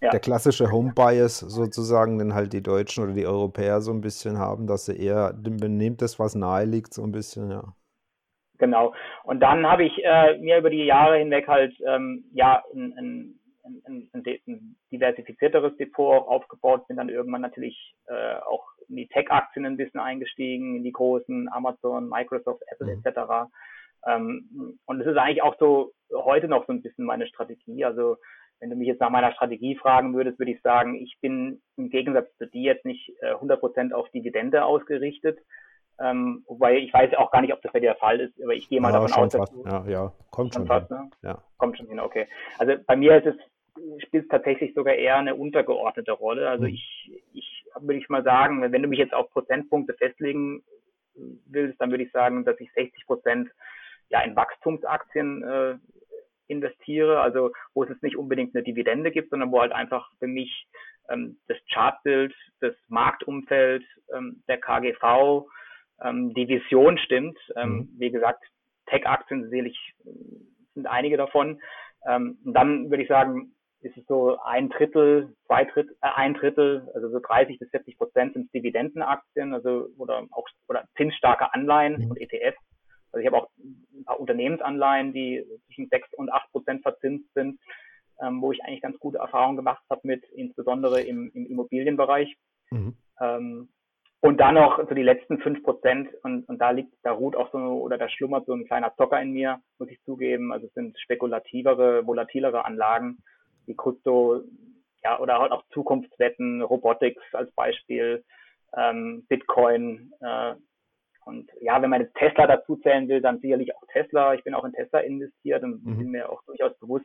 ja. 0.00 0.10
der 0.10 0.20
klassische 0.20 0.70
Home-Bias 0.70 1.40
sozusagen, 1.40 2.18
den 2.18 2.34
halt 2.34 2.52
die 2.52 2.62
Deutschen 2.62 3.04
oder 3.04 3.12
die 3.12 3.26
Europäer 3.26 3.80
so 3.80 3.92
ein 3.92 4.00
bisschen 4.00 4.38
haben, 4.38 4.66
dass 4.66 4.86
sie 4.86 4.96
eher, 4.96 5.32
benehmt 5.34 6.02
das, 6.02 6.18
was 6.18 6.34
nahe 6.34 6.64
liegt, 6.64 6.94
so 6.94 7.02
ein 7.02 7.12
bisschen, 7.12 7.50
ja. 7.50 7.64
Genau. 8.58 8.92
Und 9.22 9.40
dann 9.40 9.66
habe 9.66 9.84
ich 9.84 9.92
äh, 10.04 10.36
mir 10.38 10.58
über 10.58 10.70
die 10.70 10.84
Jahre 10.84 11.18
hinweg 11.18 11.46
halt 11.46 11.74
ähm, 11.86 12.24
ja 12.32 12.62
ein, 12.74 12.92
ein, 12.98 13.40
ein, 13.84 14.10
ein, 14.12 14.76
diversifizierteres 14.90 15.76
Depot 15.76 16.12
auch 16.12 16.26
aufgebaut, 16.26 16.88
bin 16.88 16.96
dann 16.96 17.08
irgendwann 17.08 17.42
natürlich 17.42 17.94
äh, 18.06 18.36
auch 18.38 18.64
in 18.88 18.96
die 18.96 19.08
Tech-Aktien 19.08 19.64
ein 19.64 19.76
bisschen 19.76 20.00
eingestiegen, 20.00 20.76
in 20.76 20.82
die 20.82 20.92
großen 20.92 21.48
Amazon, 21.52 22.08
Microsoft, 22.08 22.62
Apple 22.72 22.96
mhm. 22.96 23.02
etc. 23.04 23.48
Ähm, 24.06 24.78
und 24.86 25.00
es 25.00 25.06
ist 25.06 25.16
eigentlich 25.16 25.42
auch 25.42 25.56
so 25.58 25.92
heute 26.12 26.48
noch 26.48 26.66
so 26.66 26.72
ein 26.72 26.82
bisschen 26.82 27.04
meine 27.04 27.26
Strategie. 27.26 27.84
Also 27.84 28.16
wenn 28.60 28.70
du 28.70 28.76
mich 28.76 28.88
jetzt 28.88 29.00
nach 29.00 29.10
meiner 29.10 29.32
Strategie 29.32 29.76
fragen 29.76 30.14
würdest, 30.14 30.38
würde 30.38 30.52
ich 30.52 30.62
sagen, 30.62 30.96
ich 30.96 31.16
bin 31.20 31.60
im 31.76 31.90
Gegensatz 31.90 32.28
zu 32.38 32.46
dir 32.46 32.74
jetzt 32.74 32.84
nicht 32.84 33.10
äh, 33.20 33.32
100% 33.34 33.92
auf 33.92 34.08
Dividende 34.10 34.64
ausgerichtet. 34.64 35.38
Ähm, 36.00 36.44
wobei 36.46 36.78
ich 36.78 36.92
weiß 36.92 37.14
auch 37.14 37.30
gar 37.30 37.40
nicht, 37.40 37.52
ob 37.52 37.60
das 37.62 37.72
bei 37.72 37.80
dir 37.80 37.90
der 37.90 37.96
Fall 37.96 38.20
ist, 38.20 38.40
aber 38.42 38.54
ich 38.54 38.68
gehe 38.68 38.80
mal 38.80 38.92
ja, 38.92 39.00
davon 39.00 39.24
aus, 39.24 39.32
dass 39.32 39.50
du, 39.50 39.64
ja, 39.64 39.84
ja, 39.88 40.12
kommt 40.30 40.54
schon, 40.54 40.66
fast, 40.66 40.88
hin. 40.88 40.96
Ne? 40.96 41.10
Ja. 41.22 41.42
Kommt 41.56 41.76
schon 41.76 41.88
hin, 41.88 41.98
okay. 41.98 42.28
Also 42.58 42.74
bei 42.86 42.94
mir 42.94 43.16
ist 43.16 43.34
es, 43.34 44.02
spielt 44.02 44.24
es 44.24 44.28
tatsächlich 44.28 44.74
sogar 44.74 44.94
eher 44.94 45.16
eine 45.16 45.34
untergeordnete 45.34 46.12
Rolle. 46.12 46.48
Also 46.48 46.64
mhm. 46.64 46.74
ich, 46.74 47.22
ich 47.32 47.64
würde 47.80 47.98
ich 47.98 48.08
mal 48.08 48.22
sagen, 48.22 48.60
wenn 48.60 48.82
du 48.82 48.88
mich 48.88 48.98
jetzt 48.98 49.14
auf 49.14 49.30
Prozentpunkte 49.30 49.94
festlegen 49.94 50.62
willst, 51.46 51.80
dann 51.80 51.90
würde 51.90 52.04
ich 52.04 52.12
sagen, 52.12 52.44
dass 52.44 52.58
ich 52.60 52.72
60 52.74 53.06
Prozent 53.06 53.50
ja 54.08 54.20
in 54.20 54.36
Wachstumsaktien 54.36 55.42
äh, 55.42 55.74
investiere, 56.48 57.20
also 57.20 57.52
wo 57.74 57.84
es 57.84 57.90
jetzt 57.90 58.02
nicht 58.02 58.16
unbedingt 58.16 58.54
eine 58.54 58.64
Dividende 58.64 59.10
gibt, 59.10 59.30
sondern 59.30 59.52
wo 59.52 59.60
halt 59.60 59.72
einfach 59.72 60.10
für 60.18 60.26
mich 60.26 60.66
ähm, 61.08 61.38
das 61.46 61.58
Chartbild, 61.72 62.34
das 62.60 62.74
Marktumfeld, 62.88 63.84
ähm, 64.14 64.42
der 64.48 64.58
KGV, 64.58 65.46
ähm, 66.02 66.34
die 66.34 66.48
Vision 66.48 66.98
stimmt. 66.98 67.38
Ähm, 67.56 67.70
mhm. 67.70 67.88
Wie 67.98 68.10
gesagt, 68.10 68.44
Tech-Aktien 68.86 69.48
sehe 69.50 69.64
ich, 69.64 69.94
sind 70.74 70.86
einige 70.86 71.16
davon. 71.16 71.60
Ähm, 72.06 72.38
und 72.44 72.54
dann 72.54 72.90
würde 72.90 73.02
ich 73.02 73.08
sagen, 73.08 73.52
ist 73.80 73.96
es 73.96 74.04
so 74.06 74.38
ein 74.40 74.70
Drittel, 74.70 75.34
zwei 75.46 75.64
Drittel, 75.64 75.96
äh, 76.02 76.08
ein 76.14 76.34
Drittel, 76.34 76.88
also 76.94 77.10
so 77.10 77.20
30 77.20 77.58
bis 77.58 77.70
40 77.70 77.96
Prozent 77.98 78.32
sind 78.34 78.52
Dividendenaktien, 78.52 79.54
also 79.54 79.88
oder 79.98 80.24
auch 80.32 80.46
oder 80.68 80.84
zinsstarke 80.96 81.52
Anleihen 81.54 82.04
mhm. 82.04 82.10
und 82.10 82.20
ETFs. 82.20 82.58
Also 83.12 83.20
ich 83.20 83.26
habe 83.26 83.36
auch 83.36 83.48
ein 83.58 84.04
paar 84.04 84.20
Unternehmensanleihen, 84.20 85.12
die 85.12 85.44
zwischen 85.66 85.88
6 85.88 86.14
und 86.14 86.30
8 86.30 86.50
Prozent 86.52 86.82
verzinst 86.82 87.32
sind, 87.34 87.58
ähm, 88.20 88.40
wo 88.42 88.52
ich 88.52 88.62
eigentlich 88.64 88.82
ganz 88.82 88.98
gute 88.98 89.18
Erfahrungen 89.18 89.56
gemacht 89.56 89.82
habe 89.90 90.00
mit, 90.04 90.24
insbesondere 90.34 91.02
im, 91.02 91.30
im 91.34 91.46
Immobilienbereich. 91.46 92.36
Mhm. 92.70 92.96
Ähm, 93.20 93.68
und 94.20 94.38
dann 94.38 94.56
noch 94.56 94.78
so 94.88 94.94
die 94.94 95.02
letzten 95.02 95.38
fünf 95.38 95.62
Prozent 95.62 96.08
und, 96.24 96.48
und 96.48 96.58
da 96.58 96.70
liegt, 96.70 96.92
da 97.04 97.12
ruht 97.12 97.36
auch 97.36 97.52
so, 97.52 97.58
oder 97.58 97.98
da 97.98 98.08
schlummert 98.08 98.46
so 98.46 98.52
ein 98.52 98.66
kleiner 98.66 98.92
Zocker 98.96 99.20
in 99.22 99.32
mir, 99.32 99.60
muss 99.78 99.90
ich 99.90 100.02
zugeben. 100.02 100.52
Also 100.52 100.66
es 100.66 100.74
sind 100.74 100.98
spekulativere, 100.98 102.04
volatilere 102.04 102.64
Anlagen, 102.64 103.18
wie 103.66 103.76
Krypto, 103.76 104.42
ja, 105.04 105.20
oder 105.20 105.38
halt 105.38 105.52
auch 105.52 105.62
Zukunftswetten, 105.72 106.62
Robotics 106.62 107.22
als 107.32 107.52
Beispiel, 107.52 108.24
ähm, 108.76 109.24
Bitcoin, 109.28 110.12
äh, 110.20 110.54
und 111.28 111.50
ja, 111.60 111.80
wenn 111.82 111.90
man 111.90 112.00
jetzt 112.00 112.14
Tesla 112.14 112.46
dazu 112.46 112.76
zählen 112.76 113.06
will, 113.06 113.20
dann 113.20 113.40
sicherlich 113.40 113.76
auch 113.76 113.82
Tesla. 113.92 114.32
Ich 114.32 114.44
bin 114.44 114.54
auch 114.54 114.64
in 114.64 114.72
Tesla 114.72 115.00
investiert 115.00 115.62
und 115.62 115.84
mhm. 115.84 115.98
bin 115.98 116.10
mir 116.10 116.32
auch 116.32 116.42
durchaus 116.44 116.76
bewusst, 116.78 117.04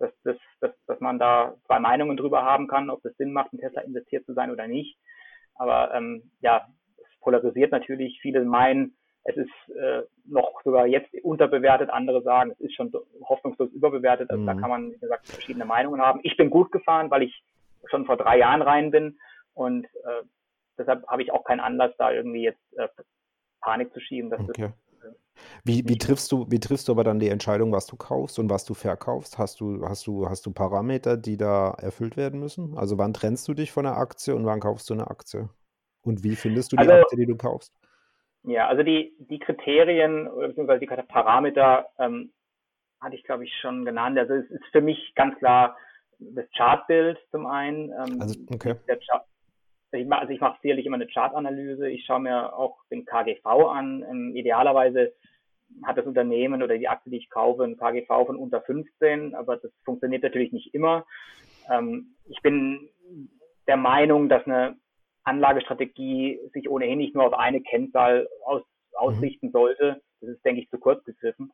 dass, 0.00 0.10
dass, 0.24 0.36
dass, 0.60 0.72
dass 0.88 0.98
man 0.98 1.20
da 1.20 1.54
zwei 1.66 1.78
Meinungen 1.78 2.16
drüber 2.16 2.42
haben 2.42 2.66
kann, 2.66 2.90
ob 2.90 3.04
es 3.04 3.16
Sinn 3.18 3.32
macht, 3.32 3.52
in 3.52 3.60
Tesla 3.60 3.82
investiert 3.82 4.26
zu 4.26 4.34
sein 4.34 4.50
oder 4.50 4.66
nicht. 4.66 4.98
Aber 5.54 5.94
ähm, 5.94 6.32
ja, 6.40 6.66
es 6.98 7.20
polarisiert 7.20 7.70
natürlich. 7.70 8.18
Viele 8.20 8.44
meinen, 8.44 8.96
es 9.22 9.36
ist 9.36 9.76
äh, 9.76 10.02
noch 10.24 10.60
sogar 10.64 10.88
jetzt 10.88 11.14
unterbewertet. 11.22 11.88
Andere 11.88 12.22
sagen, 12.22 12.50
es 12.50 12.58
ist 12.58 12.74
schon 12.74 12.92
hoffnungslos 13.22 13.70
überbewertet. 13.70 14.28
Also 14.28 14.42
mhm. 14.42 14.46
da 14.46 14.54
kann 14.54 14.70
man, 14.70 14.92
wie 14.92 14.98
gesagt, 14.98 15.28
verschiedene 15.28 15.66
Meinungen 15.66 16.02
haben. 16.02 16.18
Ich 16.24 16.36
bin 16.36 16.50
gut 16.50 16.72
gefahren, 16.72 17.12
weil 17.12 17.22
ich 17.22 17.44
schon 17.90 18.06
vor 18.06 18.16
drei 18.16 18.38
Jahren 18.38 18.62
rein 18.62 18.90
bin 18.90 19.20
und 19.54 19.84
äh, 19.84 20.24
deshalb 20.78 21.06
habe 21.06 21.22
ich 21.22 21.30
auch 21.30 21.44
keinen 21.44 21.60
Anlass, 21.60 21.92
da 21.96 22.10
irgendwie 22.10 22.42
jetzt 22.42 22.60
äh, 22.76 22.88
Panik 23.62 23.92
zu 23.92 24.00
schieben. 24.00 24.30
Dass 24.30 24.40
okay. 24.40 24.64
äh, 24.64 25.08
wie, 25.64 25.88
wie, 25.88 25.98
triffst 25.98 26.30
du, 26.32 26.46
wie 26.50 26.60
triffst 26.60 26.88
du 26.88 26.92
aber 26.92 27.04
dann 27.04 27.18
die 27.18 27.28
Entscheidung, 27.28 27.72
was 27.72 27.86
du 27.86 27.96
kaufst 27.96 28.38
und 28.38 28.50
was 28.50 28.64
du 28.64 28.74
verkaufst? 28.74 29.38
Hast 29.38 29.60
du, 29.60 29.86
hast 29.88 30.06
du, 30.06 30.28
hast 30.28 30.44
du 30.46 30.52
Parameter, 30.52 31.16
die 31.16 31.36
da 31.36 31.70
erfüllt 31.70 32.16
werden 32.16 32.40
müssen? 32.40 32.76
Also 32.76 32.98
wann 32.98 33.14
trennst 33.14 33.48
du 33.48 33.54
dich 33.54 33.72
von 33.72 33.86
einer 33.86 33.96
Aktie 33.96 34.34
und 34.34 34.44
wann 34.44 34.60
kaufst 34.60 34.90
du 34.90 34.94
eine 34.94 35.08
Aktie? 35.08 35.48
Und 36.02 36.24
wie 36.24 36.36
findest 36.36 36.72
du 36.72 36.76
die 36.76 36.80
also, 36.80 36.92
Aktie, 36.92 37.18
die 37.18 37.26
du 37.26 37.36
kaufst? 37.36 37.72
Ja, 38.44 38.66
also 38.66 38.82
die, 38.82 39.14
die 39.18 39.38
Kriterien 39.38 40.28
bzw. 40.34 40.78
die 40.78 40.86
Parameter 40.86 41.86
ähm, 41.98 42.32
hatte 43.00 43.14
ich, 43.14 43.22
glaube 43.24 43.44
ich, 43.44 43.54
schon 43.60 43.84
genannt. 43.84 44.18
Also 44.18 44.34
es 44.34 44.50
ist 44.50 44.64
für 44.72 44.80
mich 44.80 45.12
ganz 45.14 45.36
klar 45.38 45.76
das 46.18 46.44
Chartbild 46.56 47.18
zum 47.30 47.46
einen. 47.46 47.90
Ähm, 47.90 48.20
also, 48.20 48.38
okay. 48.50 48.76
Chart, 49.06 49.24
ich 49.98 50.06
mache, 50.06 50.22
also 50.22 50.32
ich 50.32 50.40
mache 50.40 50.58
sicherlich 50.62 50.86
immer 50.86 50.96
eine 50.96 51.06
Chartanalyse. 51.06 51.88
Ich 51.88 52.04
schaue 52.04 52.20
mir 52.20 52.54
auch 52.54 52.78
den 52.90 53.04
KGV 53.04 53.44
an. 53.46 54.04
Ähm, 54.08 54.36
idealerweise 54.36 55.12
hat 55.84 55.98
das 55.98 56.06
Unternehmen 56.06 56.62
oder 56.62 56.78
die 56.78 56.88
Aktie, 56.88 57.10
die 57.10 57.18
ich 57.18 57.30
kaufe, 57.30 57.64
ein 57.64 57.76
KGV 57.76 58.26
von 58.26 58.36
unter 58.36 58.60
15, 58.60 59.34
aber 59.34 59.56
das 59.56 59.70
funktioniert 59.84 60.22
natürlich 60.22 60.52
nicht 60.52 60.74
immer. 60.74 61.06
Ähm, 61.70 62.14
ich 62.28 62.40
bin 62.42 62.88
der 63.66 63.76
Meinung, 63.76 64.28
dass 64.28 64.44
eine 64.46 64.76
Anlagestrategie 65.24 66.40
sich 66.52 66.68
ohnehin 66.68 66.98
nicht 66.98 67.14
nur 67.14 67.26
auf 67.26 67.34
eine 67.34 67.60
Kennzahl 67.60 68.28
aus, 68.44 68.62
ausrichten 68.94 69.46
mhm. 69.46 69.52
sollte. 69.52 70.02
Das 70.20 70.30
ist, 70.30 70.44
denke 70.44 70.62
ich, 70.62 70.70
zu 70.70 70.78
kurz 70.78 71.04
gegriffen. 71.04 71.52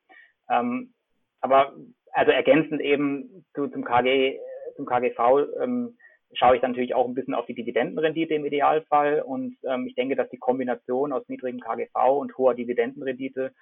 Ähm, 0.51 0.93
aber 1.41 1.75
also 2.13 2.33
ergänzend 2.33 2.81
eben 2.81 3.45
zu, 3.55 3.69
zum 3.69 3.85
KG, 3.85 4.39
zum 4.77 4.87
KGV 4.87 5.47
ähm, 5.61 5.97
schaue 6.35 6.57
ich 6.57 6.61
dann 6.61 6.73
natürlich 6.73 6.95
auch 6.95 7.07
ein 7.07 7.15
bisschen 7.15 7.35
auf 7.35 7.47
die 7.47 7.55
Dividendenrendite 7.55 8.35
im 8.35 8.45
Idealfall. 8.45 9.23
Und 9.23 9.57
ähm, 9.65 9.87
ich 9.87 9.95
denke, 9.95 10.17
dass 10.17 10.29
die 10.31 10.39
Kombination 10.39 11.13
aus 11.13 11.29
niedrigem 11.29 11.61
KGV 11.61 12.19
und 12.19 12.37
hoher 12.37 12.55
Dividendenrendite 12.55 13.53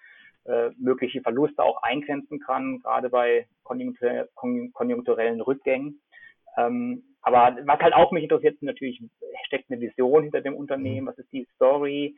äh, 0.47 0.71
mögliche 0.79 1.23
Verluste 1.23 1.63
auch 1.63 1.83
eingrenzen 1.83 2.41
kann, 2.41 2.81
gerade 2.81 3.11
bei 3.11 3.47
konjunktur 3.65 4.29
konjunkturellen 4.35 5.41
Rückgängen. 5.41 6.01
Ähm, 6.57 7.03
aber 7.23 7.57
was 7.65 7.81
halt 7.81 7.95
auch 7.95 8.13
mich 8.13 8.23
interessiert, 8.23 8.63
natürlich 8.63 9.03
steckt 9.47 9.71
eine 9.71 9.81
Vision 9.81 10.23
hinter 10.23 10.41
dem 10.41 10.55
Unternehmen, 10.55 11.07
mhm. 11.07 11.09
was 11.09 11.19
ist 11.19 11.33
die 11.33 11.47
Story 11.57 12.17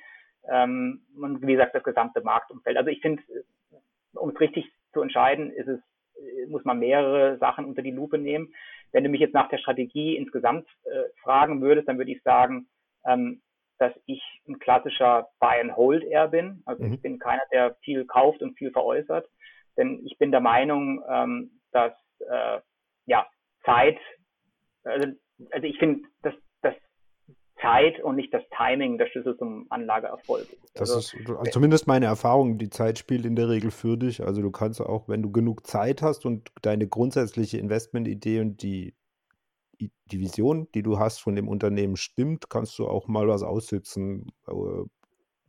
ähm, 0.51 1.01
und 1.19 1.41
wie 1.47 1.53
gesagt 1.53 1.75
das 1.75 1.83
gesamte 1.83 2.21
Marktumfeld. 2.21 2.77
Also 2.77 2.91
ich 2.91 3.01
finde, 3.01 3.23
um 4.13 4.31
es 4.31 4.41
richtig 4.41 4.71
zu 4.93 5.01
entscheiden, 5.01 5.51
ist 5.51 5.69
es, 5.69 5.81
muss 6.49 6.65
man 6.65 6.79
mehrere 6.79 7.39
Sachen 7.39 7.65
unter 7.65 7.83
die 7.83 7.91
Lupe 7.91 8.19
nehmen. 8.19 8.53
Wenn 8.93 9.05
du 9.05 9.11
mich 9.11 9.21
jetzt 9.21 9.35
nach 9.35 9.49
der 9.49 9.59
Strategie 9.59 10.17
insgesamt 10.17 10.67
äh, 10.85 11.05
fragen 11.23 11.61
würdest, 11.61 11.89
dann 11.89 11.99
würde 11.99 12.13
ich 12.13 12.23
sagen, 12.23 12.69
ähm, 13.07 13.43
dass 13.79 13.93
ich 14.07 14.23
ein 14.49 14.59
klassischer 14.59 15.29
Buy 15.39 15.61
and 15.61 15.77
Hold 15.77 16.03
eher 16.05 16.29
bin. 16.29 16.63
Also 16.67 16.85
mhm. 16.85 16.95
ich 16.95 17.03
bin 17.03 17.19
keiner, 17.19 17.43
der 17.53 17.77
viel 17.83 18.05
kauft 18.07 18.43
und 18.43 18.57
viel 18.59 18.73
veräußert, 18.73 19.29
denn 19.77 20.05
ich 20.05 20.19
bin 20.19 20.31
der 20.31 20.41
Meinung, 20.41 21.03
ähm, 21.09 21.61
dass 21.71 21.93
äh, 22.29 22.61
ja 23.07 23.27
Zeit 23.65 23.99
also, 24.89 25.09
also 25.51 25.67
ich 25.67 25.79
finde, 25.79 26.09
dass 26.23 26.35
Zeit 27.69 28.01
und 28.01 28.17
nicht 28.17 28.33
das 28.33 28.43
Timing 28.57 28.99
der 28.99 29.07
Schlüssel 29.07 29.37
zum 29.37 29.67
Anlageerfolg. 29.69 30.47
Das 30.75 30.91
also, 30.91 30.99
ist 30.99 31.29
also 31.29 31.51
zumindest 31.51 31.87
meine 31.87 32.07
Erfahrung, 32.07 32.59
die 32.59 32.71
Zeit 32.71 32.99
spielt 32.99 33.27
in 33.27 33.37
der 33.37 33.49
Regel 33.49 33.71
für 33.71 33.97
dich. 33.97 34.23
Also 34.23 34.43
du 34.43 34.51
kannst 34.51 34.81
auch, 34.81 35.09
wenn 35.09 35.23
du 35.23 35.31
genug 35.31 35.67
Zeit 35.67 36.03
hast 36.03 36.25
und 36.25 36.51
deine 36.63 36.89
grundsätzliche 36.89 37.59
Investmentidee 37.59 38.41
und 38.41 38.63
die, 38.63 38.95
die 39.79 40.21
Vision, 40.21 40.69
die 40.75 40.83
du 40.83 40.99
hast 40.99 41.19
von 41.19 41.37
dem 41.37 41.49
Unternehmen 41.49 41.97
stimmt, 41.97 42.49
kannst 42.49 42.79
du 42.79 42.89
auch 42.89 43.07
mal 43.07 43.29
was 43.29 43.43
aussitzen. 43.43 44.33
Äh, 44.47 44.53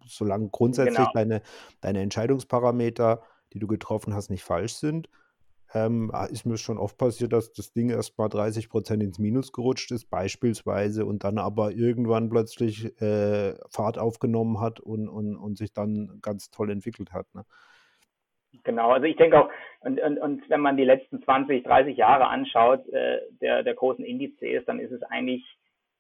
solange 0.06 0.50
grundsätzlich 0.50 0.98
genau. 0.98 1.12
deine, 1.14 1.42
deine 1.82 2.02
Entscheidungsparameter, 2.02 3.22
die 3.54 3.60
du 3.60 3.68
getroffen 3.68 4.14
hast, 4.14 4.30
nicht 4.30 4.44
falsch 4.44 4.74
sind 4.74 5.10
ähm, 5.74 6.10
ah, 6.14 6.26
ist 6.26 6.46
mir 6.46 6.58
schon 6.58 6.78
oft 6.78 6.98
passiert, 6.98 7.32
dass 7.34 7.54
das 7.54 7.74
Ding 7.74 7.90
erst 7.90 8.18
mal 8.18 8.30
30 8.30 8.70
Prozent 8.70 9.04
ins 9.04 9.20
Minus 9.20 9.52
gerutscht 9.52 9.92
ist, 9.92 10.10
beispielsweise, 10.10 11.06
und 11.06 11.24
dann 11.24 11.38
aber 11.38 11.72
irgendwann 11.72 12.30
plötzlich 12.30 12.86
äh, 13.02 13.54
Fahrt 13.70 14.00
aufgenommen 14.00 14.60
hat 14.60 14.80
und, 14.80 15.08
und, 15.08 15.36
und 15.36 15.58
sich 15.58 15.72
dann 15.74 16.20
ganz 16.22 16.50
toll 16.50 16.72
entwickelt 16.72 17.14
hat. 17.14 17.28
Ne? 17.34 17.44
Genau, 18.64 18.92
also 18.92 19.06
ich 19.06 19.16
denke 19.16 19.40
auch, 19.40 19.50
und, 19.82 20.00
und, 20.02 20.18
und 20.18 20.50
wenn 20.50 20.62
man 20.62 20.76
die 20.76 20.84
letzten 20.84 21.22
20, 21.22 21.64
30 21.64 21.96
Jahre 21.96 22.28
anschaut, 22.28 22.88
äh, 22.90 23.20
der, 23.42 23.64
der 23.64 23.76
großen 23.76 24.04
Indizes, 24.04 24.66
dann 24.66 24.80
ist 24.80 24.92
es 24.92 25.04
eigentlich, 25.04 25.46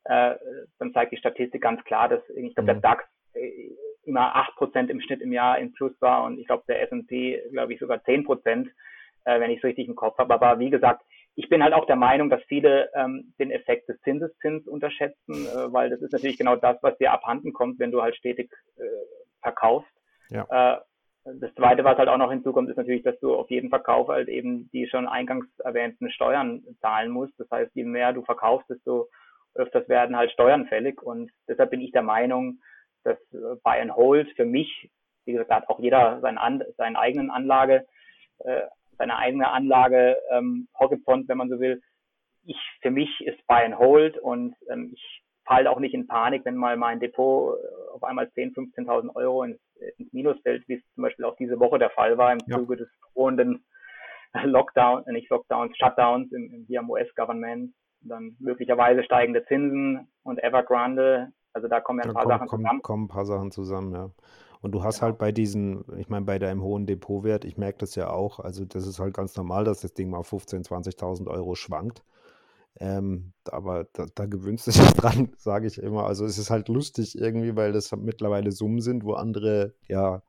äh, 0.05 0.35
dann 0.79 0.93
zeigt 0.93 1.11
die 1.11 1.17
Statistik 1.17 1.61
ganz 1.61 1.83
klar, 1.83 2.09
dass 2.09 2.21
ich 2.29 2.55
glaube, 2.55 2.73
mhm. 2.73 2.81
der 2.81 2.91
DAX 2.91 3.03
äh, 3.33 3.75
immer 4.03 4.35
8% 4.35 4.89
im 4.89 4.99
Schnitt 5.01 5.21
im 5.21 5.31
Jahr 5.31 5.59
im 5.59 5.71
Plus 5.73 5.93
war 6.01 6.23
und 6.23 6.39
ich 6.39 6.47
glaube, 6.47 6.63
der 6.67 6.81
S&P, 6.81 7.39
glaube 7.51 7.73
ich, 7.73 7.79
sogar 7.79 7.99
10% 7.99 8.67
äh, 9.25 9.39
wenn 9.39 9.51
ich 9.51 9.57
es 9.59 9.63
richtig 9.63 9.87
im 9.87 9.95
Kopf 9.95 10.17
habe. 10.17 10.33
Aber 10.33 10.59
wie 10.59 10.69
gesagt, 10.69 11.03
ich 11.35 11.47
bin 11.47 11.63
halt 11.63 11.73
auch 11.73 11.85
der 11.85 11.95
Meinung, 11.95 12.29
dass 12.29 12.41
viele 12.43 12.89
ähm, 12.95 13.33
den 13.39 13.51
Effekt 13.51 13.87
des 13.87 13.99
Zinseszins 14.01 14.67
unterschätzen, 14.67 15.45
äh, 15.45 15.71
weil 15.71 15.89
das 15.89 16.01
ist 16.01 16.11
natürlich 16.11 16.37
genau 16.37 16.55
das, 16.55 16.77
was 16.81 16.97
dir 16.97 17.11
abhanden 17.11 17.53
kommt, 17.53 17.79
wenn 17.79 17.91
du 17.91 18.01
halt 18.01 18.15
stetig 18.15 18.51
äh, 18.77 18.81
verkaufst. 19.41 19.91
Ja. 20.29 20.45
Äh, 20.49 20.81
das 21.25 21.53
Zweite, 21.55 21.83
was 21.83 21.97
halt 21.97 22.09
auch 22.09 22.17
noch 22.17 22.31
hinzukommt, 22.31 22.69
ist 22.69 22.77
natürlich, 22.77 23.03
dass 23.03 23.19
du 23.19 23.35
auf 23.35 23.49
jeden 23.49 23.69
Verkauf 23.69 24.07
halt 24.07 24.29
eben 24.29 24.69
die 24.71 24.87
schon 24.87 25.07
eingangs 25.07 25.45
erwähnten 25.59 26.09
Steuern 26.11 26.63
zahlen 26.81 27.11
musst. 27.11 27.33
Das 27.39 27.49
heißt, 27.51 27.71
je 27.75 27.83
mehr 27.83 28.13
du 28.13 28.23
verkaufst, 28.23 28.69
desto 28.69 29.07
öfters 29.53 29.87
werden 29.89 30.17
halt 30.17 30.31
Steuern 30.31 30.67
fällig. 30.67 31.01
Und 31.01 31.31
deshalb 31.47 31.71
bin 31.71 31.81
ich 31.81 31.91
der 31.91 32.01
Meinung, 32.01 32.59
dass 33.03 33.17
äh, 33.33 33.55
Buy 33.63 33.79
and 33.79 33.95
Hold 33.95 34.29
für 34.35 34.45
mich, 34.45 34.89
wie 35.25 35.33
gesagt, 35.33 35.51
hat 35.51 35.69
auch 35.69 35.79
jeder 35.79 36.19
seinen, 36.21 36.63
seinen 36.77 36.95
eigenen 36.95 37.29
Anlage, 37.29 37.85
äh, 38.39 38.61
seine 38.99 39.17
eigene 39.17 39.49
Anlage 39.49 40.17
ähm, 40.31 40.67
Horizont, 40.77 41.27
wenn 41.27 41.37
man 41.37 41.49
so 41.49 41.59
will. 41.59 41.81
Ich, 42.43 42.57
für 42.81 42.91
mich 42.91 43.09
ist 43.21 43.45
Buy 43.47 43.63
and 43.63 43.79
Hold 43.79 44.17
und 44.19 44.55
ähm, 44.69 44.91
ich 44.93 45.23
falle 45.45 45.71
auch 45.71 45.79
nicht 45.79 45.95
in 45.95 46.05
Panik, 46.05 46.45
wenn 46.45 46.55
mal 46.55 46.77
mein 46.77 46.99
Depot 46.99 47.57
äh, 47.57 47.93
auf 47.93 48.03
einmal 48.03 48.25
10.000, 48.25 48.75
15.000 48.75 49.15
Euro 49.15 49.43
ins, 49.43 49.59
ins 49.97 50.13
Minus 50.13 50.39
fällt, 50.41 50.67
wie 50.67 50.75
es 50.75 50.93
zum 50.93 51.03
Beispiel 51.03 51.25
auch 51.25 51.35
diese 51.37 51.59
Woche 51.59 51.79
der 51.79 51.89
Fall 51.89 52.17
war 52.17 52.31
im 52.31 52.39
ja. 52.45 52.57
Zuge 52.57 52.77
des 52.77 52.89
drohenden 53.13 53.65
Lockdown, 54.43 55.07
äh, 55.07 55.11
nicht 55.13 55.29
Lockdowns, 55.29 55.75
Shutdowns 55.77 56.31
im, 56.31 56.53
im, 56.53 56.65
hier 56.67 56.79
am 56.81 56.89
US-Government, 56.89 57.73
dann 58.01 58.35
möglicherweise 58.39 59.03
steigende 59.03 59.43
Zinsen 59.45 60.07
und 60.23 60.41
Evergrande. 60.43 61.31
Also 61.53 61.67
da 61.67 61.81
kommen 61.81 61.99
ja 61.99 62.05
ein 62.05 62.13
paar 62.13 62.23
kommen, 62.23 62.37
Sachen 62.37 62.47
zusammen. 62.49 62.81
Kommen 62.81 63.03
ein 63.05 63.07
paar 63.07 63.25
Sachen 63.25 63.51
zusammen, 63.51 63.93
ja. 63.93 64.11
Und 64.61 64.73
du 64.73 64.83
hast 64.83 64.99
genau. 64.99 65.11
halt 65.11 65.19
bei 65.19 65.31
diesen, 65.31 65.85
ich 65.97 66.09
meine, 66.09 66.25
bei 66.25 66.37
deinem 66.37 66.61
hohen 66.61 66.85
Depotwert, 66.85 67.45
ich 67.45 67.57
merke 67.57 67.79
das 67.79 67.95
ja 67.95 68.09
auch, 68.09 68.39
also 68.39 68.65
das 68.65 68.85
ist 68.85 68.99
halt 68.99 69.13
ganz 69.13 69.35
normal, 69.37 69.63
dass 69.63 69.81
das 69.81 69.93
Ding 69.93 70.09
mal 70.09 70.21
15.000, 70.21 70.67
20.000 70.67 71.27
Euro 71.27 71.55
schwankt. 71.55 72.03
Ähm, 72.79 73.33
aber 73.49 73.85
da, 73.93 74.05
da 74.13 74.25
gewöhnst 74.25 74.67
du 74.67 74.71
dich 74.71 74.91
dran, 74.93 75.33
sage 75.37 75.67
ich 75.67 75.81
immer. 75.81 76.05
Also 76.05 76.25
es 76.25 76.37
ist 76.37 76.49
halt 76.49 76.67
lustig 76.67 77.17
irgendwie, 77.17 77.55
weil 77.55 77.71
das 77.71 77.91
mittlerweile 77.95 78.51
Summen 78.51 78.81
sind, 78.81 79.03
wo 79.03 79.13
andere, 79.13 79.73
ja, 79.87 80.23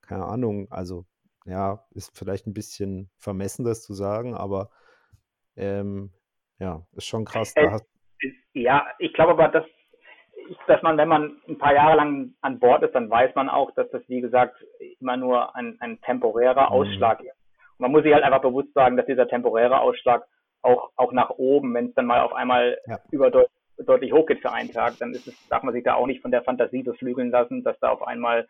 keine 0.00 0.26
Ahnung, 0.26 0.70
also 0.70 1.04
ja, 1.44 1.84
ist 1.90 2.16
vielleicht 2.16 2.46
ein 2.46 2.54
bisschen 2.54 3.10
vermessen, 3.18 3.64
das 3.64 3.82
zu 3.82 3.94
sagen, 3.94 4.34
aber 4.34 4.70
ähm, 5.56 6.12
ja, 6.58 6.86
ist 6.92 7.06
schon 7.06 7.24
krass. 7.24 7.52
Äh, 7.56 7.78
ja, 8.52 8.86
ich 8.98 9.12
glaube 9.12 9.32
aber, 9.32 9.48
dass, 9.48 9.64
dass 10.66 10.82
man, 10.82 10.96
wenn 10.96 11.08
man 11.08 11.36
ein 11.48 11.58
paar 11.58 11.74
Jahre 11.74 11.96
lang 11.96 12.34
an 12.40 12.58
Bord 12.58 12.82
ist, 12.82 12.94
dann 12.94 13.10
weiß 13.10 13.34
man 13.34 13.48
auch, 13.48 13.70
dass 13.72 13.90
das, 13.90 14.02
wie 14.08 14.20
gesagt, 14.20 14.56
immer 15.00 15.16
nur 15.16 15.54
ein, 15.56 15.76
ein 15.80 16.00
temporärer 16.02 16.66
mhm. 16.66 16.72
Ausschlag 16.72 17.20
ist. 17.20 17.36
Und 17.78 17.80
man 17.80 17.92
muss 17.92 18.02
sich 18.02 18.12
halt 18.12 18.24
einfach 18.24 18.42
bewusst 18.42 18.72
sagen, 18.74 18.96
dass 18.96 19.06
dieser 19.06 19.28
temporäre 19.28 19.80
Ausschlag 19.80 20.24
auch, 20.62 20.90
auch 20.96 21.12
nach 21.12 21.30
oben, 21.30 21.74
wenn 21.74 21.86
es 21.86 21.94
dann 21.94 22.06
mal 22.06 22.20
auf 22.20 22.32
einmal 22.32 22.78
ja. 22.86 22.98
überdeutlich 23.10 23.50
deutlich 23.84 24.12
hochgeht 24.12 24.40
für 24.40 24.52
einen 24.52 24.72
Tag, 24.72 24.94
dann 24.98 25.12
ist 25.12 25.26
es, 25.26 25.48
darf 25.48 25.62
man 25.62 25.74
sich 25.74 25.84
da 25.84 25.94
auch 25.94 26.06
nicht 26.06 26.22
von 26.22 26.30
der 26.30 26.42
Fantasie 26.42 26.82
beflügeln 26.82 27.30
lassen, 27.30 27.62
dass 27.62 27.78
da 27.80 27.90
auf 27.90 28.02
einmal, 28.06 28.46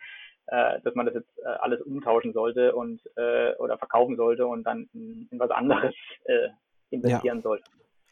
äh, 0.47 0.81
dass 0.83 0.95
man 0.95 1.07
das 1.07 1.17
jetzt 1.17 1.39
äh, 1.39 1.49
alles 1.49 1.81
umtauschen 1.83 2.33
sollte 2.33 2.75
und 2.75 3.01
äh, 3.17 3.55
oder 3.57 3.77
verkaufen 3.79 4.17
sollte 4.17 4.47
und 4.47 4.65
dann 4.65 4.89
in, 4.95 5.29
in 5.31 5.39
was 5.41 5.51
anderes 5.51 5.95
äh, 6.25 6.49
investieren 6.91 7.39
ja. 7.39 7.43
sollte. 7.43 7.65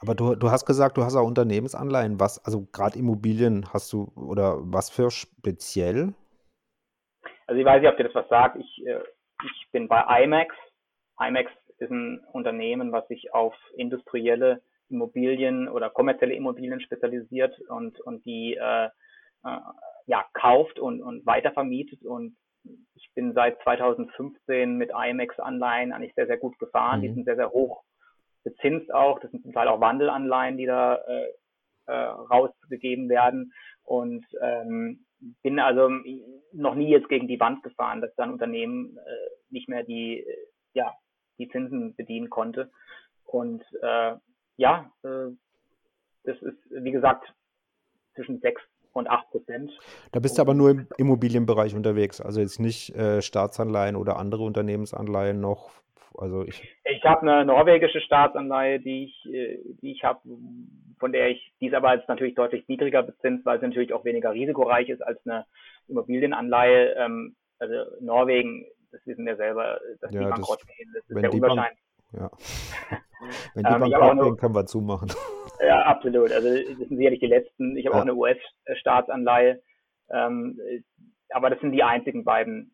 Aber 0.05 0.15
du, 0.15 0.35
du 0.35 0.51
hast 0.51 0.67
gesagt, 0.67 0.99
du 0.99 1.03
hast 1.03 1.17
auch 1.17 1.27
Unternehmensanleihen. 1.27 2.21
Was, 2.21 2.45
also 2.45 2.67
gerade 2.73 2.99
Immobilien 2.99 3.65
hast 3.73 3.91
du 3.91 4.13
oder 4.17 4.59
was 4.61 4.91
für 4.91 5.11
speziell? 5.11 6.13
Also 7.47 7.59
ich 7.59 7.65
weiß 7.65 7.81
nicht, 7.81 7.91
ob 7.91 7.97
dir 7.97 8.05
das 8.05 8.15
was 8.15 8.29
sagt. 8.29 8.59
Ich, 8.61 8.87
äh, 8.87 9.01
ich 9.43 9.69
bin 9.73 9.89
bei 9.89 10.25
IMAX. 10.25 10.55
IMAX 11.19 11.51
ist 11.79 11.91
ein 11.91 12.23
Unternehmen, 12.33 12.93
was 12.93 13.09
sich 13.09 13.33
auf 13.33 13.55
industrielle 13.77 14.61
Immobilien 14.91 15.69
oder 15.69 15.89
kommerzielle 15.89 16.35
Immobilien 16.35 16.83
spezialisiert 16.83 17.59
und, 17.71 17.99
und 18.01 18.27
die 18.27 18.59
äh, 18.61 18.87
äh, 18.87 19.59
ja, 20.05 20.27
kauft 20.35 20.79
und, 20.79 21.01
und 21.01 21.25
weitervermietet. 21.25 22.05
Und 22.05 22.37
ich 22.95 23.11
bin 23.15 23.33
seit 23.33 23.59
2015 23.63 24.77
mit 24.77 24.91
IMAX-Anleihen 24.91 25.95
eigentlich 25.95 26.15
sehr, 26.15 26.27
sehr 26.27 26.37
gut 26.37 26.59
gefahren. 26.59 27.01
Mhm. 27.01 27.03
Die 27.05 27.15
sind 27.15 27.25
sehr, 27.25 27.37
sehr 27.37 27.51
hoch 27.51 27.85
bezinst 28.45 28.93
auch. 28.95 29.19
Das 29.19 29.31
sind 29.31 29.43
zum 29.43 29.53
Teil 29.53 29.69
auch 29.69 29.81
Wandelanleihen, 29.81 30.57
die 30.57 30.67
da 30.67 30.97
äh, 30.97 31.29
äh, 31.87 31.93
rausgegeben 31.93 33.09
werden. 33.09 33.53
Und 33.83 34.25
ähm, 34.41 35.05
bin 35.43 35.59
also 35.59 35.91
noch 36.53 36.75
nie 36.75 36.89
jetzt 36.89 37.09
gegen 37.09 37.29
die 37.29 37.41
Wand 37.41 37.63
gefahren, 37.63 38.01
dass 38.01 38.15
dann 38.17 38.33
Unternehmen 38.33 38.97
äh, 38.99 39.31
nicht 39.51 39.69
mehr 39.69 39.83
die, 39.83 40.21
äh, 40.21 40.37
ja, 40.75 40.93
die 41.39 41.49
Zinsen 41.49 41.95
bedienen 41.95 42.31
konnte. 42.31 42.71
Und 43.25 43.63
äh, 43.83 44.15
ja, 44.57 44.91
äh, 45.03 45.33
das 46.25 46.41
ist, 46.41 46.59
wie 46.71 46.93
gesagt, 46.93 47.33
zwischen 48.15 48.41
6 48.41 48.63
und 48.93 49.09
8 49.09 49.31
Prozent. 49.31 49.71
Da 50.13 50.21
bist 50.21 50.39
du 50.39 50.43
aber 50.43 50.55
nur 50.55 50.71
im 50.71 50.89
Immobilienbereich 50.97 51.75
unterwegs, 51.75 52.21
also 52.21 52.41
jetzt 52.41 52.61
nicht 52.61 52.95
äh, 52.95 53.21
Staatsanleihen 53.23 53.97
oder 53.97 54.17
andere 54.17 54.45
Unternehmensanleihen 54.45 55.41
noch. 55.41 55.71
Also 56.17 56.45
ich 56.45 56.63
ich 56.85 57.05
habe 57.05 57.23
eine 57.23 57.45
norwegische 57.45 58.01
Staatsanleihe, 58.01 58.81
die 58.81 59.05
ich, 59.05 59.33
äh, 59.33 59.59
die 59.83 59.93
ich 59.93 60.05
habe, 60.05 60.21
von 60.99 61.13
der 61.13 61.31
ich, 61.31 61.53
die 61.61 61.67
ist 61.67 61.75
aber 61.75 61.95
jetzt 61.95 62.09
natürlich 62.09 62.35
deutlich 62.35 62.67
niedriger 62.69 63.03
bezinst, 63.03 63.45
weil 63.45 63.59
sie 63.61 63.67
natürlich 63.67 63.93
auch 63.93 64.05
weniger 64.05 64.33
risikoreich 64.33 64.89
ist 64.89 65.03
als 65.03 65.19
eine 65.27 65.45
Immobilienanleihe. 65.89 66.95
Ähm, 66.95 67.37
also 67.59 67.75
Norwegen, 68.01 68.67
das 68.93 69.01
wissen 69.07 69.27
wir 69.27 69.37
selber, 69.37 69.81
dass 70.01 70.13
ja, 70.13 70.21
die 70.21 70.27
bankrott 70.27 70.61
gehen. 70.67 70.91
Das 70.95 71.05
ist 71.09 71.21
sehr 71.21 71.33
unwahrscheinlich. 71.33 71.83
Ja. 72.13 72.31
Wenn 73.55 73.65
die 73.65 73.71
ähm, 73.71 73.81
bankrott 73.81 74.25
gehen, 74.25 74.37
können 74.37 74.55
wir 74.55 74.67
zumachen. 74.67 75.13
Ja, 75.65 75.83
absolut. 75.83 76.33
Also 76.33 76.49
das 76.49 76.89
sind 76.89 76.97
sicherlich 76.97 77.21
die 77.21 77.27
letzten. 77.27 77.77
Ich 77.77 77.87
habe 77.87 77.95
ja. 77.95 78.01
auch 78.01 78.05
eine 78.05 78.15
US-Staatsanleihe. 78.15 79.63
Ähm, 80.11 80.61
aber 81.31 81.49
das 81.49 81.61
sind 81.61 81.73
die 81.73 81.83
einzigen 81.83 82.25
beiden 82.25 82.74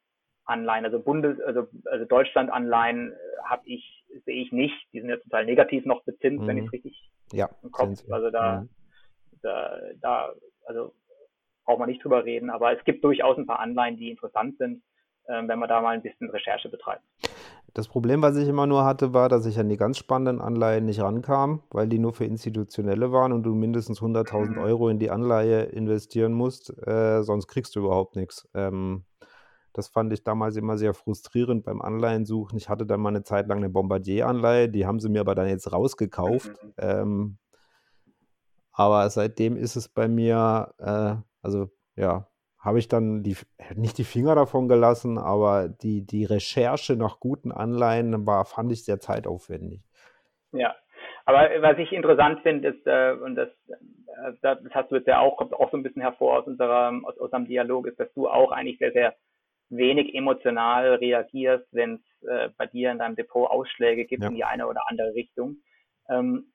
Anleihen. 0.50 0.84
Also 0.84 1.00
Bundes, 1.00 1.40
also, 1.40 1.68
also 1.86 2.04
Deutschland-Anleihen 2.04 3.12
äh, 3.12 3.14
habe 3.44 3.62
ich, 3.64 4.04
sehe 4.24 4.42
ich 4.42 4.52
nicht. 4.52 4.74
Die 4.92 5.00
sind 5.00 5.10
ja 5.10 5.16
total 5.16 5.44
negativ 5.46 5.84
noch 5.86 6.02
bezinst, 6.04 6.42
mhm. 6.42 6.46
wenn 6.46 6.58
ich 6.58 6.66
es 6.66 6.72
richtig 6.72 7.10
ja, 7.32 7.48
im 7.62 7.70
Kopf. 7.70 8.00
Also 8.10 8.30
da, 8.30 8.60
mhm. 8.60 8.68
da, 9.42 9.78
da, 10.00 10.32
also 10.66 10.92
braucht 11.64 11.78
man 11.78 11.88
nicht 11.88 12.04
drüber 12.04 12.24
reden. 12.24 12.50
Aber 12.50 12.76
es 12.76 12.84
gibt 12.84 13.04
durchaus 13.04 13.38
ein 13.38 13.46
paar 13.46 13.60
Anleihen, 13.60 13.96
die 13.96 14.10
interessant 14.10 14.58
sind, 14.58 14.82
äh, 15.24 15.42
wenn 15.46 15.58
man 15.58 15.68
da 15.68 15.80
mal 15.80 15.94
ein 15.94 16.02
bisschen 16.02 16.28
Recherche 16.30 16.68
betreibt. 16.68 17.02
Das 17.74 17.86
Problem, 17.86 18.20
was 18.20 18.36
ich 18.36 18.48
immer 18.48 18.66
nur 18.66 18.84
hatte, 18.84 19.14
war, 19.14 19.28
dass 19.28 19.46
ich 19.46 19.58
an 19.58 19.68
die 19.68 19.76
ganz 19.76 19.96
spannenden 19.96 20.40
Anleihen 20.40 20.86
nicht 20.86 21.00
rankam, 21.00 21.62
weil 21.70 21.86
die 21.86 22.00
nur 22.00 22.12
für 22.12 22.24
Institutionelle 22.24 23.12
waren 23.12 23.32
und 23.32 23.44
du 23.44 23.54
mindestens 23.54 24.00
100.000 24.00 24.56
mhm. 24.56 24.58
Euro 24.58 24.88
in 24.88 24.98
die 24.98 25.10
Anleihe 25.10 25.62
investieren 25.62 26.32
musst, 26.32 26.76
äh, 26.86 27.22
sonst 27.22 27.46
kriegst 27.46 27.76
du 27.76 27.80
überhaupt 27.80 28.16
nichts. 28.16 28.48
Ähm, 28.54 29.04
das 29.72 29.88
fand 29.88 30.12
ich 30.12 30.24
damals 30.24 30.56
immer 30.56 30.76
sehr 30.76 30.94
frustrierend 30.94 31.64
beim 31.64 31.80
Anleihensuchen. 31.80 32.58
Ich 32.58 32.68
hatte 32.68 32.86
dann 32.86 33.00
mal 33.00 33.10
eine 33.10 33.22
Zeit 33.22 33.46
lang 33.46 33.58
eine 33.58 33.70
Bombardier-Anleihe, 33.70 34.68
die 34.68 34.86
haben 34.86 35.00
sie 35.00 35.08
mir 35.08 35.20
aber 35.20 35.34
dann 35.34 35.48
jetzt 35.48 35.72
rausgekauft. 35.72 36.50
Mhm. 36.62 36.72
Ähm, 36.78 37.38
aber 38.72 39.08
seitdem 39.10 39.56
ist 39.56 39.76
es 39.76 39.88
bei 39.88 40.08
mir, 40.08 40.74
äh, 40.78 41.16
also 41.42 41.70
ja, 41.96 42.26
habe 42.58 42.78
ich 42.78 42.88
dann 42.88 43.22
die, 43.22 43.36
nicht 43.74 43.98
die 43.98 44.04
Finger 44.04 44.34
davon 44.34 44.68
gelassen, 44.68 45.18
aber 45.18 45.68
die, 45.68 46.06
die 46.06 46.24
Recherche 46.24 46.96
nach 46.96 47.20
guten 47.20 47.52
Anleihen 47.52 48.26
war, 48.26 48.44
fand 48.44 48.70
ich 48.72 48.84
sehr 48.84 49.00
zeitaufwendig. 49.00 49.82
Ja, 50.52 50.74
aber 51.24 51.48
was 51.62 51.78
ich 51.78 51.92
interessant 51.92 52.40
finde, 52.42 52.68
ist, 52.68 52.86
äh, 52.86 53.12
und 53.12 53.36
das, 53.36 53.48
äh, 53.68 54.32
das 54.42 54.58
hast 54.70 54.90
du 54.90 54.96
jetzt 54.96 55.06
ja 55.06 55.20
auch, 55.20 55.36
kommt 55.36 55.54
auch 55.54 55.70
so 55.70 55.76
ein 55.76 55.82
bisschen 55.82 56.02
hervor 56.02 56.38
aus 56.38 56.46
unserem, 56.46 57.04
aus 57.04 57.16
unserem 57.16 57.46
Dialog, 57.46 57.86
ist, 57.86 58.00
dass 58.00 58.12
du 58.14 58.28
auch 58.28 58.50
eigentlich 58.50 58.78
sehr, 58.78 58.92
sehr 58.92 59.14
wenig 59.70 60.14
emotional 60.14 60.94
reagierst, 60.96 61.66
wenn 61.72 61.94
es 61.94 62.28
äh, 62.28 62.50
bei 62.56 62.66
dir 62.66 62.90
in 62.90 62.98
deinem 62.98 63.16
Depot 63.16 63.48
Ausschläge 63.48 64.04
gibt 64.04 64.22
ja. 64.22 64.28
in 64.28 64.34
die 64.34 64.44
eine 64.44 64.66
oder 64.66 64.82
andere 64.88 65.14
Richtung. 65.14 65.56
Ähm, 66.08 66.52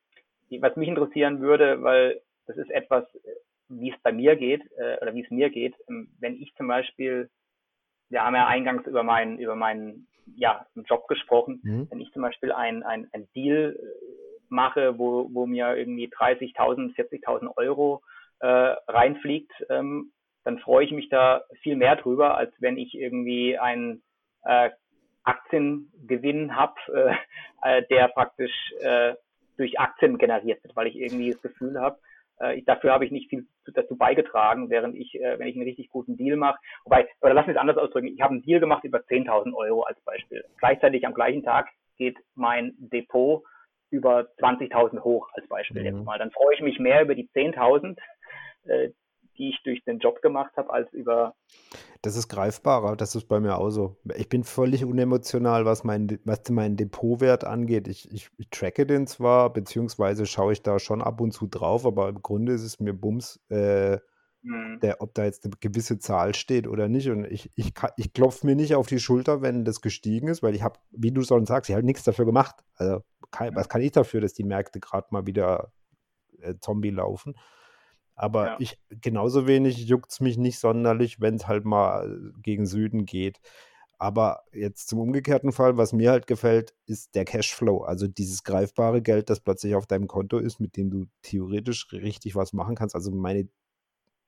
was 0.60 0.76
mich 0.76 0.88
interessieren 0.88 1.42
würde, 1.42 1.82
weil 1.82 2.22
das 2.46 2.58
ist 2.58 2.70
etwas, 2.70 3.06
wie 3.70 3.92
es 3.92 4.00
bei 4.04 4.12
mir 4.12 4.36
geht 4.36 4.62
äh, 4.78 4.98
oder 5.02 5.14
wie 5.16 5.24
es 5.24 5.32
mir 5.32 5.50
geht, 5.50 5.76
ähm, 5.90 6.10
wenn 6.20 6.36
ich 6.36 6.54
zum 6.56 6.68
Beispiel, 6.68 7.30
wir 8.10 8.24
haben 8.24 8.36
ja 8.36 8.48
eingangs 8.48 8.86
über 8.86 9.04
meinen 9.04 9.40
über 9.40 9.56
meinen 9.56 10.08
ja 10.36 10.66
Job 10.86 11.08
gesprochen, 11.08 11.62
mhm. 11.64 11.88
wenn 11.90 12.02
ich 12.02 12.12
zum 12.12 12.22
Beispiel 12.22 12.52
ein 12.52 12.84
ein, 12.84 13.08
ein 13.14 13.28
Deal 13.36 13.76
äh, 13.80 13.86
mache, 14.50 15.00
wo 15.00 15.30
wo 15.34 15.46
mir 15.46 15.76
irgendwie 15.76 16.08
30.000, 16.08 16.96
40.000 16.96 17.58
Euro 17.58 18.04
äh, 18.40 18.48
reinfliegt, 18.88 19.52
ähm, 19.70 20.12
dann 20.46 20.60
freue 20.60 20.86
ich 20.86 20.92
mich 20.92 21.10
da 21.10 21.44
viel 21.62 21.76
mehr 21.76 21.96
drüber, 21.98 22.38
als 22.38 22.54
wenn 22.60 22.78
ich 22.78 22.96
irgendwie 22.96 23.58
einen 23.58 24.04
äh, 24.44 24.70
Aktiengewinn 25.24 26.56
habe, 26.56 26.76
äh, 26.94 27.80
äh, 27.80 27.84
der 27.90 28.08
praktisch 28.10 28.54
äh, 28.80 29.16
durch 29.58 29.80
Aktien 29.80 30.18
generiert 30.18 30.64
wird, 30.64 30.76
weil 30.76 30.88
ich 30.88 30.96
irgendwie 30.96 31.32
das 31.32 31.42
Gefühl 31.42 31.80
habe, 31.80 31.98
äh, 32.40 32.62
dafür 32.64 32.92
habe 32.92 33.06
ich 33.06 33.12
nicht 33.12 33.30
viel 33.30 33.48
dazu 33.74 33.98
beigetragen, 33.98 34.70
während 34.70 34.96
ich, 34.96 35.16
äh, 35.16 35.40
wenn 35.40 35.48
ich 35.48 35.56
einen 35.56 35.66
richtig 35.66 35.90
guten 35.90 36.16
Deal 36.18 36.38
mache, 36.38 36.60
wobei, 36.84 37.08
oder 37.22 37.34
lass 37.34 37.48
mich 37.48 37.56
es 37.56 37.62
anders 37.62 37.78
ausdrücken, 37.78 38.08
ich 38.08 38.22
habe 38.22 38.34
einen 38.34 38.44
Deal 38.44 38.60
gemacht 38.60 38.84
über 38.84 39.00
10.000 39.00 39.56
Euro 39.56 39.84
als 39.84 40.00
Beispiel. 40.02 40.46
Gleichzeitig 40.58 41.06
am 41.08 41.14
gleichen 41.14 41.44
Tag 41.44 41.70
geht 41.98 42.18
mein 42.36 42.74
Depot 42.78 43.44
über 43.90 44.28
20.000 44.40 45.02
hoch 45.04 45.30
als 45.34 45.48
Beispiel 45.48 45.82
mhm. 45.82 45.86
jetzt 45.88 46.06
mal. 46.06 46.20
Dann 46.20 46.32
freue 46.32 46.54
ich 46.54 46.62
mich 46.62 46.80
mehr 46.80 47.02
über 47.02 47.16
die 47.16 47.30
10.000, 47.30 47.98
äh, 48.66 48.90
die 49.38 49.50
ich 49.50 49.62
durch 49.64 49.84
den 49.84 50.00
Job 50.00 50.22
gemacht 50.22 50.56
habe, 50.58 50.72
als 50.72 50.92
über. 50.94 51.36
Das 52.02 52.16
ist 52.16 52.28
greifbarer, 52.28 52.96
das 52.96 53.16
ist 53.16 53.28
bei 53.28 53.40
mir 53.40 53.58
auch 53.58 53.70
so. 53.70 53.98
Ich 54.16 54.30
bin 54.30 54.44
völlig 54.44 54.86
unemotional, 54.86 55.66
was 55.66 55.84
mein, 55.84 56.20
was 56.24 56.50
meinen 56.50 56.78
Depotwert 56.78 57.44
angeht. 57.44 57.88
Ich, 57.88 58.12
ich, 58.12 58.30
ich 58.38 58.50
tracke 58.50 58.86
den 58.86 59.08
zwar, 59.08 59.52
beziehungsweise 59.52 60.26
schaue 60.26 60.54
ich 60.54 60.62
da 60.62 60.80
schon 60.80 61.02
ab 61.02 61.22
und 61.22 61.32
zu 61.32 61.48
drauf, 61.48 61.86
aber 61.86 62.10
im 62.10 62.22
Grunde 62.22 62.54
ist 62.54 62.64
es 62.64 62.80
mir 62.80 62.94
Bums, 62.94 63.40
äh, 63.50 63.98
mhm. 64.44 64.80
der, 64.82 65.02
ob 65.02 65.14
da 65.14 65.26
jetzt 65.26 65.46
eine 65.46 65.54
gewisse 65.60 66.00
Zahl 66.00 66.36
steht 66.36 66.68
oder 66.68 66.88
nicht. 66.88 67.10
Und 67.10 67.26
ich, 67.26 67.52
ich, 67.56 67.74
ich 67.98 68.14
klopfe 68.14 68.46
mir 68.46 68.56
nicht 68.56 68.76
auf 68.76 68.88
die 68.88 69.00
Schulter, 69.00 69.42
wenn 69.42 69.66
das 69.66 69.82
gestiegen 69.82 70.28
ist, 70.28 70.44
weil 70.44 70.56
ich 70.56 70.64
habe, 70.64 70.80
wie 70.92 71.12
du 71.12 71.24
schon 71.24 71.46
sagst, 71.46 71.70
ich 71.70 71.76
habe 71.76 71.86
nichts 71.86 72.04
dafür 72.04 72.26
gemacht. 72.26 72.56
Also, 72.76 73.02
kann, 73.32 73.56
was 73.56 73.70
kann 73.70 73.82
ich 73.82 73.92
dafür, 73.92 74.22
dass 74.22 74.34
die 74.34 74.44
Märkte 74.44 74.80
gerade 74.80 75.08
mal 75.12 75.26
wieder 75.26 75.72
äh, 76.40 76.56
Zombie 76.60 76.92
laufen? 76.92 77.36
Aber 78.16 78.46
ja. 78.48 78.58
ich 78.60 78.80
genauso 78.90 79.46
wenig 79.46 79.78
juckt 79.86 80.12
es 80.12 80.20
mich 80.22 80.38
nicht 80.38 80.60
sonderlich, 80.60 81.20
wenn 81.20 81.36
es 81.36 81.48
halt 81.48 81.66
mal 81.66 82.32
gegen 82.42 82.66
Süden 82.66 83.06
geht. 83.06 83.40
Aber 83.98 84.44
jetzt 84.52 84.90
zum 84.90 85.00
umgekehrten 85.00 85.52
Fall, 85.52 85.78
was 85.78 85.94
mir 85.94 86.12
halt 86.12 86.28
gefällt, 86.28 86.74
ist 86.86 87.16
der 87.16 87.26
Cashflow. 87.26 87.84
Also 87.84 88.08
dieses 88.08 88.44
greifbare 88.44 89.02
Geld, 89.02 89.30
das 89.30 89.40
plötzlich 89.40 89.76
auf 89.76 89.88
deinem 89.88 90.08
Konto 90.08 90.38
ist, 90.38 90.60
mit 90.60 90.76
dem 90.76 90.90
du 90.90 91.06
theoretisch 91.22 91.92
richtig 91.92 92.36
was 92.36 92.54
machen 92.54 92.76
kannst. 92.76 92.96
Also 92.96 93.12
meine 93.12 93.48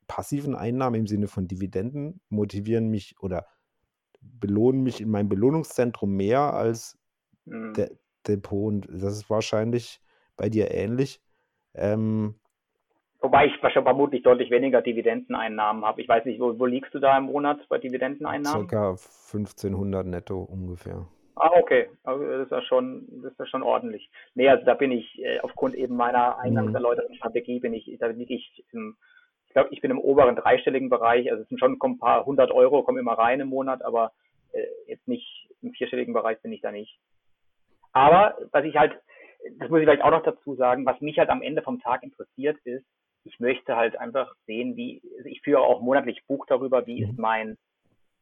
passiven 0.07 0.55
Einnahmen 0.55 1.01
im 1.01 1.07
Sinne 1.07 1.27
von 1.27 1.47
Dividenden 1.47 2.21
motivieren 2.29 2.87
mich 2.89 3.15
oder 3.19 3.45
belohnen 4.21 4.83
mich 4.83 5.01
in 5.01 5.09
meinem 5.09 5.29
Belohnungszentrum 5.29 6.11
mehr 6.11 6.53
als 6.53 6.97
mhm. 7.45 7.73
der 7.73 7.91
Depot. 8.25 8.67
Und 8.67 8.87
das 8.89 9.13
ist 9.13 9.29
wahrscheinlich 9.29 10.01
bei 10.37 10.49
dir 10.49 10.71
ähnlich. 10.71 11.21
Ähm, 11.73 12.35
Wobei 13.19 13.47
ich 13.47 13.57
vermutlich 13.57 14.21
deutlich 14.21 14.51
weniger 14.51 14.81
Dividendeneinnahmen 14.81 15.83
habe. 15.83 16.01
Ich 16.01 16.07
weiß 16.07 16.25
nicht, 16.25 16.39
wo, 16.39 16.57
wo 16.59 16.65
liegst 16.65 16.93
du 16.93 16.99
da 16.99 17.17
im 17.17 17.25
Monat 17.25 17.59
bei 17.67 17.79
Dividendeneinnahmen? 17.79 18.69
Circa 18.69 18.89
1500 18.89 20.05
netto 20.05 20.39
ungefähr. 20.41 21.07
Ah, 21.35 21.51
okay. 21.55 21.89
Also 22.03 22.25
das 22.25 22.45
ist 22.45 22.51
ja 22.51 22.61
schon, 22.63 23.07
das 23.23 23.31
ist 23.31 23.39
ja 23.39 23.45
schon 23.47 23.63
ordentlich. 23.63 24.09
Nee, 24.35 24.49
also 24.49 24.65
da 24.65 24.75
bin 24.75 24.91
ich, 24.91 25.19
äh, 25.23 25.39
aufgrund 25.39 25.75
eben 25.75 25.95
meiner 25.95 26.37
eingangs 26.39 26.73
erläuterten 26.73 27.15
Strategie, 27.15 27.59
bin 27.59 27.73
ich, 27.73 27.95
da 27.99 28.07
liege 28.07 28.35
ich 28.35 28.65
im, 28.71 28.97
ich 29.47 29.53
glaube, 29.53 29.69
ich 29.71 29.81
bin 29.81 29.91
im 29.91 29.99
oberen 29.99 30.35
dreistelligen 30.35 30.89
Bereich. 30.89 31.29
Also 31.31 31.43
es 31.43 31.49
sind 31.49 31.59
schon 31.59 31.77
ein 31.81 31.99
paar 31.99 32.25
hundert 32.25 32.51
Euro, 32.51 32.83
kommen 32.83 32.99
immer 32.99 33.17
rein 33.17 33.39
im 33.39 33.49
Monat, 33.49 33.83
aber 33.83 34.13
äh, 34.51 34.63
jetzt 34.87 35.07
nicht 35.07 35.49
im 35.61 35.71
vierstelligen 35.71 36.13
Bereich 36.13 36.41
bin 36.41 36.51
ich 36.51 36.61
da 36.61 36.71
nicht. 36.71 36.99
Aber 37.93 38.37
was 38.51 38.63
ich 38.63 38.75
halt, 38.75 38.93
das 39.57 39.69
muss 39.69 39.79
ich 39.79 39.85
vielleicht 39.85 40.03
auch 40.03 40.11
noch 40.11 40.23
dazu 40.23 40.55
sagen, 40.55 40.85
was 40.85 41.01
mich 41.01 41.17
halt 41.17 41.29
am 41.29 41.41
Ende 41.41 41.61
vom 41.61 41.79
Tag 41.81 42.03
interessiert 42.03 42.57
ist, 42.63 42.85
ich 43.27 43.39
möchte 43.39 43.75
halt 43.75 43.97
einfach 43.99 44.33
sehen, 44.45 44.75
wie, 44.75 45.01
also 45.17 45.29
ich 45.29 45.41
führe 45.41 45.61
auch 45.61 45.81
monatlich 45.81 46.25
Buch 46.27 46.45
darüber, 46.47 46.85
wie 46.87 47.03
ist 47.03 47.13
mhm. 47.13 47.21
mein, 47.21 47.57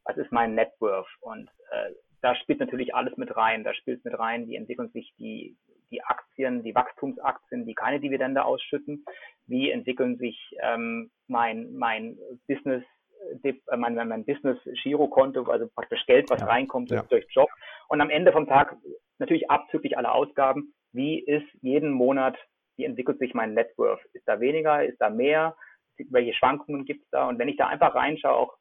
was 0.04 0.18
ist 0.18 0.32
mein 0.32 0.56
Net 0.56 0.72
Worth 0.80 1.08
und 1.22 1.50
äh, 1.72 1.92
da 2.26 2.36
spielt 2.36 2.60
natürlich 2.60 2.96
alles 2.96 3.16
mit 3.18 3.38
rein. 3.38 3.64
Da 3.64 3.76
spielt 3.76 4.04
mit 4.04 4.18
rein, 4.18 4.48
wie 4.48 4.56
entwickeln 4.56 4.90
sich 4.90 5.14
die, 5.20 5.56
die 5.92 6.04
Aktien, 6.04 6.64
die 6.64 6.74
Wachstumsaktien, 6.74 7.68
die 7.68 7.76
keine 7.76 8.00
Dividende 8.00 8.44
ausschütten, 8.44 9.06
wie 9.46 9.70
entwickeln 9.70 10.18
sich 10.18 10.56
ähm, 10.60 11.12
mein, 11.28 11.74
mein 11.74 12.18
Business 12.48 12.84
äh, 13.44 13.54
mein, 13.78 13.94
mein 13.94 14.26
Business 14.26 14.58
Girokonto, 14.82 15.44
also 15.44 15.68
praktisch 15.68 16.04
Geld, 16.08 16.28
was 16.32 16.42
ja, 16.42 16.48
reinkommt 16.48 16.90
ja. 16.90 17.04
durch 17.04 17.28
Job. 17.30 17.50
Und 17.90 18.02
am 18.02 18.10
Ende 18.10 18.32
vom 18.32 18.48
Tag 18.48 18.76
natürlich 19.20 19.52
abzüglich 19.52 19.96
aller 19.96 20.16
Ausgaben, 20.16 20.74
wie 20.94 21.20
ist 21.20 21.46
jeden 21.62 21.92
Monat, 21.92 22.38
wie 22.78 22.86
entwickelt 22.86 23.20
sich 23.20 23.34
mein 23.34 23.54
Net 23.54 23.78
Worth? 23.78 24.04
Ist 24.14 24.28
da 24.28 24.40
weniger, 24.40 24.84
ist 24.86 25.00
da 25.00 25.10
mehr? 25.10 25.56
Welche 26.10 26.34
Schwankungen 26.34 26.86
gibt 26.86 27.04
es 27.04 27.10
da? 27.12 27.28
Und 27.30 27.40
wenn 27.40 27.48
ich 27.48 27.58
da 27.58 27.68
einfach 27.68 27.96
reinschaue, 27.96 28.36
auch 28.36 28.58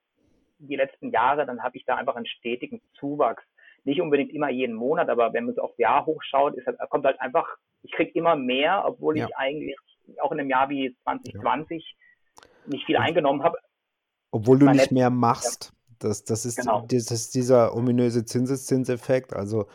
die 0.59 0.77
letzten 0.77 1.11
Jahre, 1.11 1.47
dann 1.47 1.62
habe 1.62 1.77
ich 1.77 1.85
da 1.85 1.97
einfach 1.97 2.17
einen 2.17 2.27
stetigen 2.27 2.81
Zuwachs 2.99 3.43
nicht 3.85 4.01
unbedingt 4.01 4.33
immer 4.33 4.51
jeden 4.51 4.75
Monat, 4.75 5.09
aber 5.09 5.33
wenn 5.33 5.45
man 5.45 5.53
es 5.53 5.59
aufs 5.59 5.79
Jahr 5.79 6.07
hochschaut, 6.07 6.57
ist 6.57 6.67
halt, 6.67 6.79
kommt 6.91 7.05
halt 7.05 7.21
einfach, 7.21 7.47
ich 7.83 7.93
kriege 7.93 8.11
immer 8.15 8.35
mehr, 8.35 8.83
obwohl 8.87 9.17
ja. 9.19 9.27
ich 9.27 9.37
eigentlich 9.37 9.77
auch 10.21 10.33
in 10.33 10.41
einem 10.41 10.51
Jahr 10.51 10.69
wie 10.71 10.97
2020 11.05 11.85
ja. 11.85 12.49
nicht 12.67 12.87
viel 12.87 12.97
eingenommen 12.97 13.43
habe. 13.43 13.59
Obwohl 14.31 14.59
du 14.59 14.71
nicht 14.71 14.91
mehr 14.91 15.11
machst. 15.11 15.73
Das, 15.99 16.25
das, 16.25 16.45
ist, 16.45 16.57
genau. 16.57 16.87
das 16.89 17.11
ist 17.11 17.35
dieser 17.35 17.75
ominöse 17.75 18.25
Zinseszinseffekt. 18.25 19.33
Also 19.33 19.67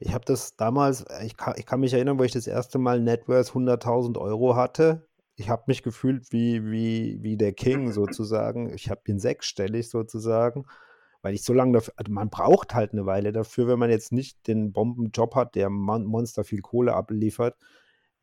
ich 0.00 0.12
habe 0.12 0.24
das 0.24 0.56
damals, 0.56 1.04
ich 1.24 1.36
kann, 1.36 1.54
ich 1.56 1.66
kann 1.66 1.80
mich 1.80 1.94
erinnern, 1.94 2.18
wo 2.18 2.24
ich 2.24 2.32
das 2.32 2.46
erste 2.46 2.78
Mal 2.78 3.00
Networth 3.00 3.50
100.000 3.50 4.18
Euro 4.18 4.56
hatte. 4.56 5.06
Ich 5.36 5.48
habe 5.48 5.64
mich 5.66 5.82
gefühlt 5.82 6.32
wie, 6.32 6.64
wie, 6.70 7.18
wie 7.22 7.36
der 7.36 7.52
King 7.52 7.92
sozusagen. 7.92 8.74
Ich 8.74 8.90
habe 8.90 9.02
ihn 9.06 9.18
sechsstellig 9.18 9.88
sozusagen 9.88 10.66
weil 11.22 11.34
ich 11.34 11.44
so 11.44 11.52
lange 11.52 11.72
dafür, 11.72 11.94
also 11.96 12.12
man 12.12 12.30
braucht 12.30 12.74
halt 12.74 12.92
eine 12.92 13.06
Weile 13.06 13.32
dafür, 13.32 13.68
wenn 13.68 13.78
man 13.78 13.90
jetzt 13.90 14.12
nicht 14.12 14.46
den 14.46 14.72
Bombenjob 14.72 15.34
hat, 15.34 15.54
der 15.54 15.70
Mon 15.70 16.04
Monster 16.04 16.44
viel 16.44 16.62
Kohle 16.62 16.94
abliefert. 16.94 17.56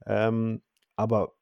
Ähm, 0.05 0.61
aber 0.95 1.33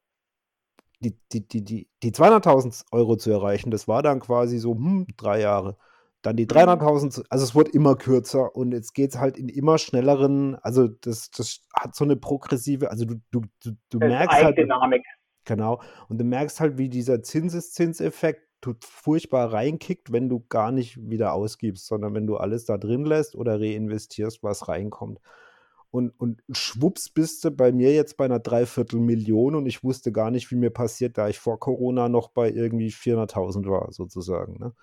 die, 1.00 1.18
die, 1.32 1.48
die, 1.48 1.64
die, 1.64 1.90
die 2.04 2.12
200.000 2.12 2.86
Euro 2.92 3.16
zu 3.18 3.32
erreichen, 3.32 3.72
das 3.72 3.88
war 3.88 4.02
dann 4.04 4.20
quasi 4.20 4.58
so 4.60 4.74
hm, 4.74 5.08
drei 5.18 5.42
Jahre. 5.42 5.78
Dann 6.26 6.38
die 6.38 6.48
300.000, 6.48 7.20
mhm. 7.20 7.26
also 7.30 7.44
es 7.44 7.54
wird 7.54 7.70
immer 7.70 7.96
kürzer 7.96 8.56
und 8.56 8.72
jetzt 8.72 8.94
geht 8.94 9.12
es 9.12 9.20
halt 9.20 9.38
in 9.38 9.48
immer 9.48 9.78
schnelleren, 9.78 10.56
also 10.56 10.88
das, 10.88 11.30
das 11.30 11.62
hat 11.74 11.96
so 11.96 12.04
eine 12.04 12.16
progressive, 12.16 12.90
also 12.90 13.06
du, 13.06 13.16
du, 13.30 13.42
du, 13.64 13.72
du 13.92 14.00
merkst 14.00 14.44
halt. 14.44 14.58
Dynamik. 14.58 15.04
Genau. 15.46 15.82
Und 16.10 16.18
du 16.18 16.26
merkst 16.26 16.60
halt, 16.60 16.80
wie 16.80 16.90
dieser 16.90 17.22
Zinseszinseffekt 17.22 18.42
tut 18.62 18.84
furchtbar 18.84 19.54
reinkickt, 19.54 20.12
wenn 20.12 20.28
du 20.28 20.44
gar 20.50 20.72
nicht 20.72 20.98
wieder 21.08 21.34
ausgibst, 21.34 21.86
sondern 21.86 22.16
wenn 22.16 22.26
du 22.26 22.38
alles 22.38 22.66
da 22.66 22.80
drin 22.80 23.06
lässt 23.06 23.36
oder 23.36 23.60
reinvestierst, 23.60 24.42
was 24.42 24.68
reinkommt. 24.68 25.20
Und, 25.92 26.10
und 26.20 26.42
schwupps 26.52 27.10
bist 27.10 27.46
du 27.46 27.52
bei 27.52 27.72
mir 27.72 27.94
jetzt 27.94 28.18
bei 28.18 28.26
einer 28.26 28.40
Dreiviertelmillion 28.40 29.54
und 29.54 29.68
ich 29.68 29.84
wusste 29.84 30.12
gar 30.12 30.32
nicht, 30.32 30.50
wie 30.50 30.56
mir 30.56 30.72
passiert, 30.72 31.20
da 31.20 31.30
ich 31.30 31.38
vor 31.38 31.60
Corona 31.60 32.10
noch 32.10 32.30
bei 32.30 32.50
irgendwie 32.50 32.90
400.000 32.90 33.70
war, 33.70 33.92
sozusagen. 33.92 34.58
Ne? 34.60 34.74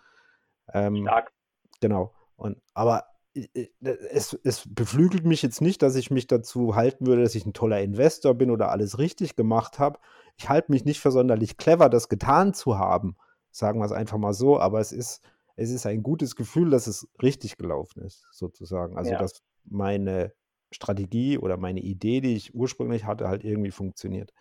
Ähm, 0.72 1.02
Stark. 1.02 1.32
Genau. 1.80 2.14
Und, 2.36 2.60
aber 2.74 3.06
es, 3.34 4.38
es 4.44 4.68
beflügelt 4.68 5.24
mich 5.24 5.42
jetzt 5.42 5.60
nicht, 5.62 5.82
dass 5.82 5.96
ich 5.96 6.10
mich 6.10 6.26
dazu 6.26 6.76
halten 6.76 7.06
würde, 7.06 7.22
dass 7.22 7.34
ich 7.34 7.46
ein 7.46 7.54
toller 7.54 7.80
Investor 7.80 8.34
bin 8.34 8.50
oder 8.50 8.70
alles 8.70 8.98
richtig 8.98 9.36
gemacht 9.36 9.78
habe. 9.78 9.98
Ich 10.36 10.48
halte 10.48 10.70
mich 10.70 10.84
nicht 10.84 11.00
für 11.00 11.10
sonderlich 11.10 11.56
clever, 11.56 11.88
das 11.88 12.08
getan 12.08 12.52
zu 12.52 12.78
haben. 12.78 13.16
Sagen 13.50 13.80
wir 13.80 13.86
es 13.86 13.92
einfach 13.92 14.18
mal 14.18 14.34
so, 14.34 14.60
aber 14.60 14.80
es 14.80 14.92
ist, 14.92 15.22
es 15.56 15.70
ist 15.70 15.86
ein 15.86 16.02
gutes 16.02 16.36
Gefühl, 16.36 16.70
dass 16.70 16.86
es 16.86 17.08
richtig 17.22 17.56
gelaufen 17.56 18.02
ist, 18.02 18.26
sozusagen. 18.32 18.96
Also, 18.96 19.12
ja. 19.12 19.18
dass 19.18 19.42
meine 19.64 20.32
Strategie 20.70 21.38
oder 21.38 21.56
meine 21.56 21.80
Idee, 21.80 22.20
die 22.20 22.34
ich 22.34 22.54
ursprünglich 22.54 23.04
hatte, 23.04 23.28
halt 23.28 23.44
irgendwie 23.44 23.70
funktioniert. 23.70 24.32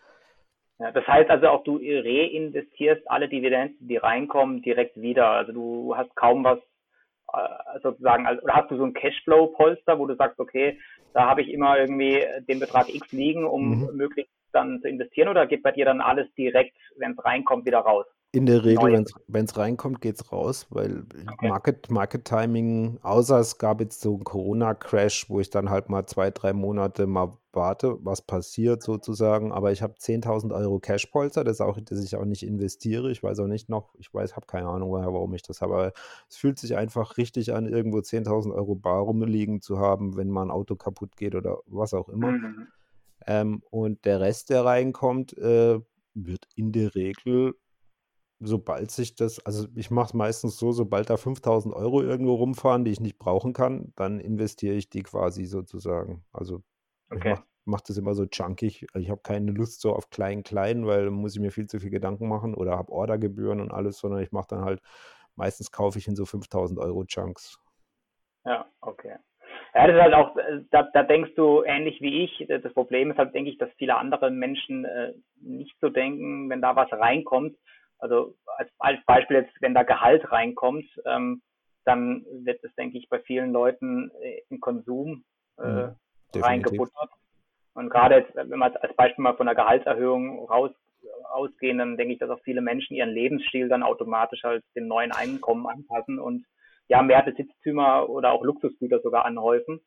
Ja, 0.82 0.92
das 0.92 1.06
heißt 1.06 1.30
also 1.30 1.48
auch, 1.50 1.64
du 1.64 1.78
reinvestierst 1.78 3.04
alle 3.10 3.30
Dividenden, 3.30 3.88
die 3.88 3.98
reinkommen, 3.98 4.64
direkt 4.64 5.00
wieder. 5.00 5.30
Also 5.30 5.52
du 5.52 5.96
hast 5.96 6.16
kaum 6.16 6.44
was 6.44 6.58
äh, 7.34 7.80
sozusagen, 7.84 8.26
also, 8.26 8.42
oder 8.42 8.56
hast 8.56 8.72
du 8.72 8.78
so 8.78 8.86
ein 8.86 8.94
Cashflow-Polster, 8.96 10.00
wo 10.00 10.08
du 10.08 10.16
sagst, 10.16 10.40
okay, 10.40 10.80
da 11.14 11.28
habe 11.28 11.44
ich 11.44 11.50
immer 11.50 11.78
irgendwie 11.78 12.26
den 12.50 12.60
Betrag 12.60 12.90
X 12.90 13.12
liegen, 13.12 13.46
um 13.46 13.82
mhm. 13.82 13.96
möglichst 13.96 14.34
dann 14.54 14.82
zu 14.82 14.88
investieren, 14.88 15.30
oder 15.30 15.46
geht 15.46 15.62
bei 15.62 15.72
dir 15.72 15.86
dann 15.86 16.02
alles 16.02 16.34
direkt, 16.34 16.76
wenn 16.98 17.12
es 17.12 17.24
reinkommt, 17.24 17.68
wieder 17.68 17.80
raus? 17.80 18.08
In 18.34 18.46
der 18.46 18.64
Regel, 18.64 19.06
wenn 19.28 19.46
es 19.46 19.58
reinkommt, 19.58 20.00
geht 20.00 20.16
es 20.16 20.32
raus, 20.32 20.66
weil 20.70 21.04
Okay. 21.42 21.50
Market, 21.50 21.90
Market 21.90 22.24
Timing, 22.26 23.00
außer 23.02 23.40
es 23.40 23.58
gab 23.58 23.82
jetzt 23.82 24.00
so 24.00 24.14
einen 24.14 24.24
Corona-Crash, 24.24 25.30
wo 25.30 25.40
ich 25.40 25.50
dann 25.50 25.70
halt 25.70 25.90
mal 25.90 26.06
zwei, 26.06 26.30
drei 26.30 26.54
Monate 26.54 27.08
mal 27.08 27.38
warte, 27.52 27.98
was 28.06 28.22
passiert 28.22 28.84
sozusagen. 28.84 29.52
Aber 29.52 29.72
ich 29.72 29.82
habe 29.82 29.96
10.000 29.98 30.54
Euro 30.54 30.80
Cashpolster, 30.80 31.44
das 31.44 31.60
auch, 31.60 31.80
das 31.82 32.04
ich 32.04 32.16
auch 32.16 32.26
nicht 32.26 32.44
investiere. 32.44 33.12
Ich 33.12 33.22
weiß 33.22 33.40
auch 33.40 33.48
nicht 33.48 33.70
noch, 33.70 33.96
ich 33.98 34.14
weiß, 34.14 34.36
habe 34.36 34.46
keine 34.46 34.68
Ahnung, 34.68 34.92
warum 34.92 35.34
ich 35.34 35.42
das 35.42 35.62
habe. 35.62 35.74
Aber 35.74 35.94
es 36.30 36.38
fühlt 36.38 36.60
sich 36.60 36.78
einfach 36.78 37.18
richtig 37.18 37.54
an, 37.54 37.68
irgendwo 37.68 37.98
10.000 38.02 38.54
Euro 38.54 38.76
bar 38.76 39.02
rumliegen 39.02 39.62
zu 39.62 39.80
haben, 39.80 40.16
wenn 40.16 40.30
mal 40.30 40.44
ein 40.44 40.52
Auto 40.52 40.76
kaputt 40.76 41.18
geht 41.18 41.36
oder 41.36 41.60
was 41.66 41.94
auch 41.94 42.08
immer. 42.08 42.32
Mhm. 42.32 42.68
Ähm, 43.28 43.64
und 43.70 44.06
der 44.06 44.20
Rest, 44.20 44.50
der 44.50 44.64
reinkommt, 44.64 45.38
äh, 45.38 45.80
wird 46.14 46.48
in 46.56 46.72
der 46.72 46.96
Regel 46.96 47.56
sobald 48.42 48.92
sich 48.92 49.16
das, 49.16 49.46
also 49.46 49.68
ich 49.76 49.92
mache 49.92 50.08
es 50.08 50.14
meistens 50.14 50.58
so, 50.58 50.72
sobald 50.72 51.10
da 51.10 51.18
5000 51.18 51.74
Euro 51.74 52.02
irgendwo 52.02 52.36
rumfahren, 52.36 52.84
die 52.84 52.92
ich 52.92 53.00
nicht 53.00 53.20
brauchen 53.20 53.54
kann, 53.54 53.94
dann 53.96 54.20
investiere 54.20 54.76
ich 54.76 54.90
die 54.90 55.04
quasi 55.04 55.46
sozusagen. 55.46 56.24
Also 56.34 56.64
okay. 57.10 57.34
ich 57.34 57.36
mache 57.36 57.46
mach 57.66 57.82
das 57.82 57.98
immer 57.98 58.16
so 58.16 58.26
chunkig. 58.26 58.88
Ich 58.96 59.10
habe 59.10 59.22
keine 59.24 59.52
Lust 59.52 59.82
so 59.82 59.94
auf 59.94 60.10
klein-klein, 60.10 60.86
weil 60.88 61.06
dann 61.06 61.14
muss 61.14 61.36
ich 61.36 61.42
mir 61.42 61.52
viel 61.52 61.68
zu 61.68 61.80
viel 61.80 61.92
Gedanken 61.92 62.28
machen 62.28 62.56
oder 62.56 62.78
habe 62.78 62.92
Ordergebühren 62.92 63.62
und 63.62 63.72
alles, 63.72 64.00
sondern 64.00 64.22
ich 64.22 64.32
mache 64.32 64.48
dann 64.50 64.66
halt, 64.66 64.82
meistens 65.36 65.72
kaufe 65.72 66.00
ich 66.00 66.08
in 66.08 66.16
so 66.16 66.26
5000 66.26 66.80
Euro 66.80 67.06
Chunks. 67.06 67.60
Ja, 68.46 68.66
okay. 68.82 69.16
Ja, 69.74 69.88
das 69.88 69.96
ist 69.96 70.02
halt 70.02 70.14
auch, 70.14 70.36
äh, 70.38 70.64
da, 70.72 70.84
da 70.94 71.04
denkst 71.04 71.32
du 71.36 71.64
ähnlich 71.64 72.02
wie 72.02 72.24
ich. 72.24 72.46
Das 72.48 72.74
Problem 72.74 73.12
ist 73.12 73.18
halt, 73.18 73.34
denke 73.34 73.52
ich, 73.52 73.58
dass 73.58 73.70
viele 73.78 73.96
andere 73.96 74.32
Menschen 74.32 74.86
äh, 74.86 75.14
nicht 75.40 75.76
so 75.80 75.90
denken, 75.90 76.50
wenn 76.50 76.62
da 76.62 76.76
was 76.76 76.92
reinkommt, 76.92 77.56
also 78.02 78.36
als, 78.58 78.70
als 78.80 79.04
Beispiel 79.06 79.38
jetzt, 79.38 79.54
wenn 79.62 79.74
da 79.74 79.84
Gehalt 79.84 80.32
reinkommt, 80.32 80.86
ähm, 81.06 81.42
dann 81.86 82.26
wird 82.32 82.64
es, 82.64 82.74
denke 82.76 82.98
ich, 82.98 83.10
bei 83.10 83.20
vielen 83.20 83.52
Leuten 83.52 84.12
äh, 84.22 84.42
im 84.50 84.60
Konsum 84.60 85.24
äh, 85.58 85.64
mhm, 85.64 85.96
reingebuttert. 86.36 87.10
Und 87.74 87.90
gerade 87.90 88.16
jetzt, 88.16 88.36
wenn 88.36 88.50
wir 88.50 88.84
als 88.84 88.96
Beispiel 88.96 89.24
mal 89.24 89.38
von 89.38 89.48
einer 89.48 89.56
Gehaltserhöhung 89.56 90.46
raus, 90.46 90.72
ausgehen, 91.32 91.78
dann 91.78 91.98
denke 91.98 92.14
ich, 92.14 92.20
dass 92.20 92.30
auch 92.30 92.42
viele 92.44 92.62
Menschen 92.62 92.96
ihren 92.96 93.10
Lebensstil 93.10 93.70
dann 93.70 93.84
automatisch 93.84 94.44
halt 94.44 94.64
dem 94.76 94.88
neuen 94.88 95.12
Einkommen 95.12 95.66
anpassen 95.66 96.20
und 96.20 96.46
ja, 96.88 97.02
mehr 97.02 97.24
Besitztümer 97.24 98.10
oder 98.10 98.32
auch 98.32 98.44
Luxusgüter 98.44 99.00
sogar 99.02 99.26
anhäufen. 99.26 99.80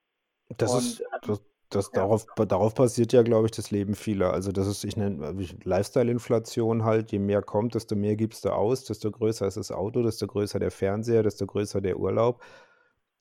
Das 0.57 0.73
und, 0.73 0.79
ist, 0.79 1.05
das, 1.23 1.45
das, 1.71 1.91
ja. 1.93 2.01
darauf, 2.01 2.27
darauf 2.37 2.75
basiert 2.75 3.13
ja, 3.13 3.23
glaube 3.23 3.47
ich, 3.47 3.53
das 3.53 3.71
Leben 3.71 3.95
vieler. 3.95 4.33
Also 4.33 4.53
das 4.53 4.67
ist, 4.67 4.85
ich 4.85 4.97
nenne 4.97 5.35
Lifestyle-Inflation 5.65 6.85
halt, 6.85 7.13
je 7.13 7.19
mehr 7.19 7.43
kommt, 7.43 7.75
desto 7.75 7.97
mehr 7.97 8.17
gibst 8.17 8.45
du 8.45 8.51
aus, 8.51 8.85
desto 8.85 9.11
größer 9.11 9.47
ist 9.47 9.57
das 9.57 9.73
Auto, 9.73 10.03
desto 10.03 10.27
größer 10.27 10.59
der 10.59 10.71
Fernseher, 10.71 11.23
desto 11.23 11.47
größer 11.47 11.81
der 11.81 11.99
Urlaub. 11.99 12.43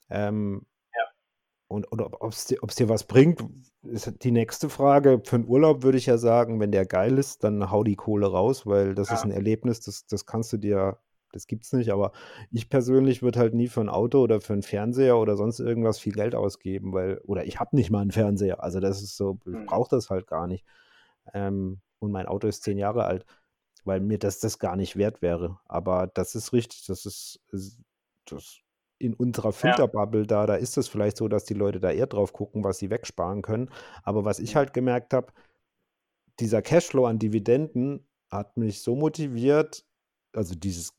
Ähm, 0.10 0.66
ja. 0.96 1.04
Und, 1.68 1.92
und 1.92 2.02
ob 2.02 2.32
es 2.32 2.46
dir, 2.46 2.58
dir 2.58 2.90
was 2.90 3.06
bringt, 3.06 3.44
ist 3.84 4.12
die 4.24 4.32
nächste 4.32 4.70
Frage. 4.70 5.22
Für 5.24 5.38
einen 5.38 5.48
Urlaub 5.48 5.84
würde 5.84 5.98
ich 5.98 6.06
ja 6.06 6.18
sagen, 6.18 6.60
wenn 6.60 6.72
der 6.72 6.86
geil 6.86 7.18
ist, 7.18 7.44
dann 7.44 7.72
hau 7.72 7.84
die 7.84 7.96
Kohle 7.96 8.28
raus, 8.28 8.66
weil 8.66 8.96
das 8.96 9.10
ja. 9.10 9.16
ist 9.16 9.24
ein 9.24 9.32
Erlebnis, 9.32 9.82
das, 9.82 10.06
das 10.06 10.26
kannst 10.26 10.54
du 10.54 10.58
dir 10.58 11.00
das 11.34 11.48
gibt's 11.48 11.74
nicht, 11.74 11.92
aber 11.92 12.12
ich 12.52 12.70
persönlich 12.70 13.22
würde 13.22 13.40
halt 13.40 13.54
nie 13.54 13.68
für 13.68 13.82
ein 13.82 13.90
Auto 13.90 14.22
oder 14.22 14.40
für 14.40 14.54
einen 14.54 14.64
Fernseher 14.64 15.18
oder 15.18 15.36
sonst 15.36 15.60
irgendwas 15.60 16.00
viel 16.00 16.14
Geld 16.14 16.36
ausgeben, 16.36 16.94
weil, 16.94 17.18
oder 17.26 17.46
ich 17.46 17.60
habe 17.60 17.76
nicht 17.76 17.90
mal 17.90 18.02
einen 18.02 18.12
Fernseher. 18.12 18.64
Also 18.64 18.80
das 18.80 19.02
ist 19.02 19.18
so, 19.18 19.40
ich 19.46 19.54
mhm. 19.54 19.66
brauche 19.66 19.90
das 19.90 20.10
halt 20.10 20.28
gar 20.28 20.48
nicht. 20.48 20.66
Ähm, 21.34 21.82
und 22.00 22.12
mein 22.12 22.28
Auto 22.28 22.48
ist 22.48 22.64
zehn 22.64 22.78
Jahre 22.78 23.06
alt, 23.06 23.26
weil 23.84 24.00
mir 24.00 24.20
das, 24.20 24.40
das 24.40 24.60
gar 24.60 24.76
nicht 24.76 24.96
wert 24.96 25.22
wäre. 25.22 25.60
Aber 25.66 26.08
das 26.08 26.36
ist 26.36 26.54
richtig, 26.54 26.86
das 26.86 27.06
ist, 27.06 27.42
das 28.26 28.60
in 29.00 29.14
unserer 29.14 29.52
Filterbubble 29.52 30.22
ja. 30.22 30.28
da, 30.28 30.46
da 30.46 30.56
ist 30.56 30.78
es 30.78 30.88
vielleicht 30.88 31.18
so, 31.18 31.28
dass 31.28 31.44
die 31.44 31.56
Leute 31.56 31.80
da 31.80 31.92
eher 31.92 32.08
drauf 32.08 32.32
gucken, 32.32 32.64
was 32.64 32.78
sie 32.78 32.90
wegsparen 32.90 33.42
können. 33.42 33.70
Aber 34.04 34.24
was 34.24 34.40
ich 34.40 34.56
halt 34.56 34.74
gemerkt 34.74 35.14
habe, 35.14 35.34
dieser 36.40 36.62
Cashflow 36.62 37.06
an 37.06 37.20
Dividenden 37.20 38.08
hat 38.30 38.58
mich 38.58 38.82
so 38.82 38.96
motiviert, 38.96 39.86
also 40.34 40.56
dieses 40.56 40.94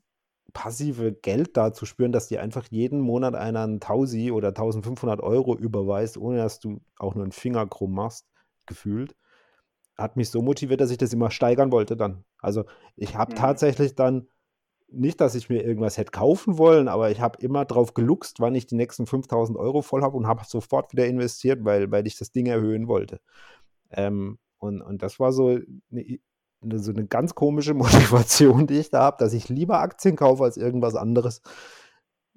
passive 0.54 1.12
Geld 1.12 1.56
da 1.56 1.74
zu 1.74 1.84
spüren, 1.84 2.12
dass 2.12 2.28
dir 2.28 2.40
einfach 2.40 2.66
jeden 2.70 3.00
Monat 3.00 3.34
einer 3.34 3.64
einen 3.64 3.80
Tausi 3.80 4.30
oder 4.30 4.48
1500 4.48 5.20
Euro 5.20 5.54
überweist, 5.54 6.16
ohne 6.16 6.38
dass 6.38 6.60
du 6.60 6.80
auch 6.96 7.14
nur 7.14 7.24
einen 7.24 7.32
Finger 7.32 7.66
krumm 7.66 7.92
machst, 7.92 8.26
gefühlt, 8.64 9.14
hat 9.98 10.16
mich 10.16 10.30
so 10.30 10.40
motiviert, 10.40 10.80
dass 10.80 10.90
ich 10.90 10.96
das 10.96 11.12
immer 11.12 11.30
steigern 11.30 11.72
wollte 11.72 11.96
dann. 11.96 12.24
Also 12.38 12.64
ich 12.96 13.16
habe 13.16 13.32
mhm. 13.32 13.36
tatsächlich 13.36 13.94
dann 13.94 14.28
nicht, 14.88 15.20
dass 15.20 15.34
ich 15.34 15.48
mir 15.48 15.62
irgendwas 15.64 15.98
hätte 15.98 16.12
kaufen 16.12 16.56
wollen, 16.56 16.88
aber 16.88 17.10
ich 17.10 17.20
habe 17.20 17.38
immer 17.40 17.64
drauf 17.64 17.94
geluchst, 17.94 18.38
wann 18.40 18.54
ich 18.54 18.66
die 18.66 18.76
nächsten 18.76 19.06
5000 19.06 19.58
Euro 19.58 19.82
voll 19.82 20.02
habe 20.02 20.16
und 20.16 20.26
habe 20.26 20.44
sofort 20.46 20.92
wieder 20.92 21.06
investiert, 21.06 21.64
weil, 21.64 21.90
weil 21.90 22.06
ich 22.06 22.16
das 22.16 22.30
Ding 22.30 22.46
erhöhen 22.46 22.86
wollte. 22.86 23.20
Ähm, 23.90 24.38
und, 24.58 24.82
und 24.82 25.02
das 25.02 25.18
war 25.18 25.32
so 25.32 25.58
eine, 25.90 26.18
so 26.72 26.92
eine 26.92 27.06
ganz 27.06 27.34
komische 27.34 27.74
Motivation, 27.74 28.66
die 28.66 28.80
ich 28.80 28.90
da 28.90 29.00
habe, 29.00 29.16
dass 29.18 29.34
ich 29.34 29.48
lieber 29.48 29.80
Aktien 29.80 30.16
kaufe 30.16 30.44
als 30.44 30.56
irgendwas 30.56 30.96
anderes. 30.96 31.42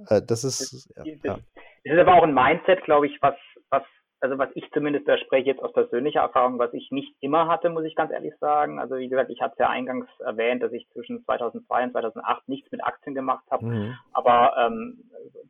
Äh, 0.10 0.22
das 0.26 0.44
ist. 0.44 0.90
Das, 0.96 1.06
ja, 1.06 1.14
das, 1.24 1.40
das 1.84 1.94
ist 1.94 2.00
aber 2.00 2.16
auch 2.16 2.24
ein 2.24 2.34
Mindset, 2.34 2.84
glaube 2.84 3.08
ich, 3.08 3.18
was, 3.22 3.36
was 3.70 3.84
also 4.20 4.38
was 4.38 4.50
ich 4.56 4.70
zumindest, 4.72 5.08
da 5.08 5.18
spreche 5.18 5.48
jetzt 5.48 5.62
aus 5.62 5.74
persönlicher 5.74 6.22
Erfahrung, 6.22 6.58
was 6.58 6.74
ich 6.74 6.90
nicht 6.92 7.16
immer 7.20 7.48
hatte, 7.48 7.70
muss 7.70 7.86
ich 7.86 7.96
ganz 7.96 8.12
ehrlich 8.12 8.34
sagen. 8.40 8.80
Also 8.80 8.98
wie 8.98 9.10
gesagt, 9.10 9.30
ich 9.30 9.42
hatte 9.42 9.56
ja 9.60 9.70
eingangs 9.70 10.08
erwähnt, 10.20 10.64
dass 10.64 10.72
ich 10.74 10.88
zwischen 10.90 11.24
2002 11.26 11.84
und 11.84 11.92
2008 11.92 12.48
nichts 12.50 12.72
mit 12.72 12.84
Aktien 12.84 13.14
gemacht 13.14 13.46
habe, 13.52 13.66
mhm. 13.66 13.98
aber 14.14 14.54
ähm, 14.58 15.04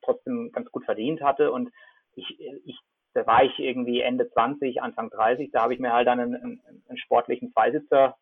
trotzdem 0.04 0.52
ganz 0.52 0.70
gut 0.72 0.86
verdient 0.86 1.22
hatte 1.22 1.52
und 1.52 1.72
ich, 2.16 2.40
ich 2.66 2.80
da 3.14 3.26
war 3.26 3.44
ich 3.44 3.58
irgendwie 3.58 4.02
Ende 4.02 4.30
20, 4.30 4.82
Anfang 4.82 5.10
30, 5.10 5.50
da 5.52 5.64
habe 5.64 5.74
ich 5.74 5.80
mir 5.80 5.92
halt 5.92 6.08
dann 6.08 6.20
einen, 6.20 6.36
einen, 6.36 6.62
einen 6.88 6.98
sportlichen 7.00 7.52
Zweisitzer 7.52 8.16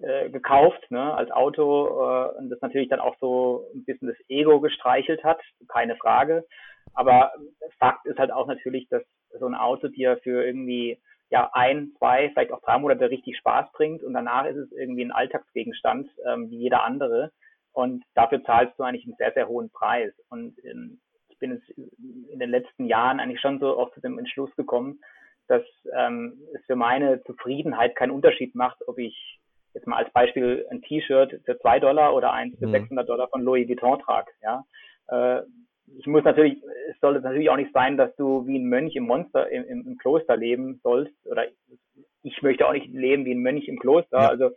äh, 0.00 0.30
gekauft, 0.30 0.90
ne, 0.90 1.14
als 1.14 1.30
Auto 1.30 1.86
äh, 1.88 2.38
und 2.38 2.50
das 2.50 2.60
natürlich 2.60 2.88
dann 2.88 3.00
auch 3.00 3.16
so 3.20 3.66
ein 3.74 3.84
bisschen 3.84 4.08
das 4.08 4.16
Ego 4.28 4.60
gestreichelt 4.60 5.24
hat, 5.24 5.40
keine 5.68 5.96
Frage. 5.96 6.44
Aber 6.94 7.32
Fakt 7.78 8.06
ist 8.06 8.18
halt 8.18 8.30
auch 8.30 8.46
natürlich, 8.46 8.88
dass 8.88 9.02
so 9.38 9.46
ein 9.46 9.54
Auto 9.54 9.88
dir 9.88 10.18
für 10.22 10.44
irgendwie 10.44 10.98
ja 11.30 11.50
ein, 11.52 11.92
zwei, 11.98 12.30
vielleicht 12.30 12.52
auch 12.52 12.62
drei 12.62 12.78
Monate 12.78 13.10
richtig 13.10 13.36
Spaß 13.38 13.72
bringt 13.72 14.02
und 14.02 14.14
danach 14.14 14.46
ist 14.46 14.56
es 14.56 14.72
irgendwie 14.72 15.04
ein 15.04 15.12
Alltagsgegenstand 15.12 16.08
ähm, 16.26 16.50
wie 16.50 16.56
jeder 16.58 16.84
andere 16.84 17.30
und 17.72 18.04
dafür 18.14 18.42
zahlst 18.42 18.78
du 18.78 18.82
eigentlich 18.82 19.04
einen 19.04 19.16
sehr, 19.18 19.32
sehr 19.34 19.46
hohen 19.48 19.70
Preis. 19.70 20.12
Und 20.30 20.56
ähm, 20.64 21.00
ich 21.28 21.38
bin 21.38 21.52
jetzt 21.52 21.68
in 21.68 22.38
den 22.38 22.50
letzten 22.50 22.86
Jahren 22.86 23.20
eigentlich 23.20 23.40
schon 23.40 23.60
so 23.60 23.78
auch 23.78 23.92
zu 23.92 24.00
dem 24.00 24.18
Entschluss 24.18 24.54
gekommen, 24.56 25.00
dass 25.46 25.62
ähm, 25.96 26.40
es 26.54 26.64
für 26.66 26.76
meine 26.76 27.22
Zufriedenheit 27.22 27.94
keinen 27.94 28.10
Unterschied 28.10 28.54
macht, 28.54 28.86
ob 28.88 28.98
ich 28.98 29.38
jetzt 29.78 29.86
mal 29.86 29.96
als 29.96 30.12
Beispiel 30.12 30.66
ein 30.70 30.82
T-Shirt 30.82 31.40
für 31.44 31.58
zwei 31.60 31.78
Dollar 31.78 32.14
oder 32.14 32.32
eins 32.32 32.58
für 32.58 32.66
mhm. 32.66 32.72
600 32.72 33.08
Dollar 33.08 33.28
von 33.28 33.42
Louis 33.42 33.68
Vuitton 33.68 33.98
trage. 34.00 34.30
Ja, 34.42 34.64
äh, 35.08 35.42
ich 35.96 36.06
muss 36.06 36.24
natürlich, 36.24 36.58
es 36.90 37.00
sollte 37.00 37.20
natürlich 37.20 37.48
auch 37.48 37.56
nicht 37.56 37.72
sein, 37.72 37.96
dass 37.96 38.14
du 38.16 38.46
wie 38.46 38.58
ein 38.58 38.68
Mönch 38.68 38.94
im 38.94 39.04
Monster, 39.04 39.48
im, 39.50 39.64
im, 39.64 39.86
im 39.86 39.98
Kloster 39.98 40.36
leben 40.36 40.80
sollst. 40.82 41.14
Oder 41.26 41.46
ich 42.22 42.42
möchte 42.42 42.66
auch 42.66 42.72
nicht 42.72 42.92
leben 42.92 43.24
wie 43.24 43.32
ein 43.32 43.40
Mönch 43.40 43.68
im 43.68 43.78
Kloster. 43.78 44.18
Ja. 44.18 44.28
Also 44.28 44.50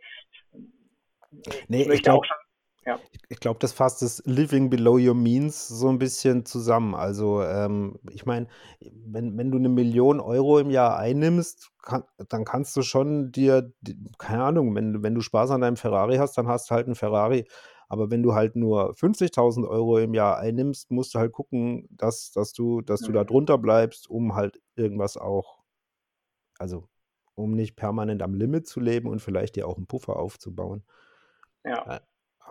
nee, 1.68 1.82
ich 1.82 1.88
möchte 1.88 1.94
ich 1.94 2.02
glaub, 2.02 2.18
auch 2.18 2.24
schon. 2.24 2.36
Ja. 2.84 2.98
Ich 3.28 3.38
glaube, 3.38 3.58
das 3.60 3.72
fasst 3.72 4.02
das 4.02 4.22
Living 4.26 4.68
Below 4.68 4.98
Your 4.98 5.14
Means 5.14 5.68
so 5.68 5.88
ein 5.88 5.98
bisschen 5.98 6.44
zusammen. 6.44 6.94
Also, 6.94 7.42
ähm, 7.42 7.98
ich 8.10 8.26
meine, 8.26 8.48
wenn, 8.80 9.36
wenn 9.38 9.50
du 9.50 9.58
eine 9.58 9.68
Million 9.68 10.20
Euro 10.20 10.58
im 10.58 10.70
Jahr 10.70 10.98
einnimmst, 10.98 11.70
kann, 11.82 12.04
dann 12.28 12.44
kannst 12.44 12.76
du 12.76 12.82
schon 12.82 13.30
dir, 13.30 13.72
keine 14.18 14.44
Ahnung, 14.44 14.74
wenn, 14.74 15.02
wenn 15.02 15.14
du 15.14 15.20
Spaß 15.20 15.50
an 15.50 15.60
deinem 15.60 15.76
Ferrari 15.76 16.16
hast, 16.16 16.36
dann 16.36 16.48
hast 16.48 16.70
du 16.70 16.74
halt 16.74 16.86
einen 16.86 16.94
Ferrari. 16.96 17.46
Aber 17.88 18.10
wenn 18.10 18.22
du 18.22 18.34
halt 18.34 18.56
nur 18.56 18.94
50.000 18.94 19.68
Euro 19.68 19.98
im 19.98 20.14
Jahr 20.14 20.38
einnimmst, 20.38 20.90
musst 20.90 21.14
du 21.14 21.18
halt 21.18 21.32
gucken, 21.32 21.86
dass, 21.90 22.32
dass 22.32 22.52
du, 22.52 22.80
dass 22.80 23.00
du 23.00 23.12
da 23.12 23.22
drunter 23.22 23.58
bleibst, 23.58 24.08
um 24.08 24.34
halt 24.34 24.60
irgendwas 24.76 25.16
auch, 25.18 25.58
also 26.58 26.88
um 27.34 27.52
nicht 27.52 27.76
permanent 27.76 28.22
am 28.22 28.34
Limit 28.34 28.66
zu 28.66 28.80
leben 28.80 29.08
und 29.08 29.20
vielleicht 29.20 29.56
dir 29.56 29.68
auch 29.68 29.76
einen 29.76 29.86
Puffer 29.86 30.16
aufzubauen. 30.16 30.84
Ja. 31.64 32.00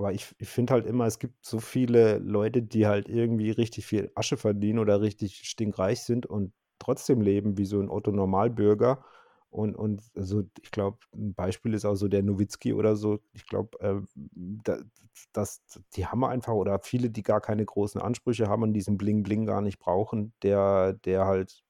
Aber 0.01 0.13
ich, 0.13 0.33
ich 0.39 0.49
finde 0.49 0.73
halt 0.73 0.87
immer, 0.87 1.05
es 1.05 1.19
gibt 1.19 1.45
so 1.45 1.59
viele 1.59 2.17
Leute, 2.17 2.63
die 2.63 2.87
halt 2.87 3.07
irgendwie 3.07 3.51
richtig 3.51 3.85
viel 3.85 4.11
Asche 4.15 4.35
verdienen 4.35 4.79
oder 4.79 4.99
richtig 4.99 5.47
stinkreich 5.47 6.01
sind 6.01 6.25
und 6.25 6.53
trotzdem 6.79 7.21
leben 7.21 7.57
wie 7.59 7.65
so 7.65 7.79
ein 7.79 7.87
Otto 7.87 8.11
Normalbürger 8.11 9.03
und, 9.51 9.75
und 9.75 10.01
also 10.15 10.43
ich 10.63 10.71
glaube, 10.71 10.97
ein 11.13 11.35
Beispiel 11.35 11.75
ist 11.75 11.85
auch 11.85 11.93
so 11.93 12.07
der 12.07 12.23
Nowitzki 12.23 12.73
oder 12.73 12.95
so. 12.95 13.19
Ich 13.33 13.45
glaube, 13.45 13.79
äh, 13.79 14.01
da, 14.63 14.79
die 15.95 16.07
haben 16.07 16.23
einfach 16.23 16.53
oder 16.53 16.79
viele, 16.79 17.09
die 17.11 17.21
gar 17.23 17.41
keine 17.41 17.65
großen 17.65 18.01
Ansprüche 18.01 18.47
haben 18.47 18.63
und 18.63 18.73
diesen 18.73 18.97
Bling-Bling 18.97 19.45
gar 19.45 19.61
nicht 19.61 19.77
brauchen, 19.79 20.33
der, 20.41 20.93
der 20.93 21.25
halt, 21.25 21.63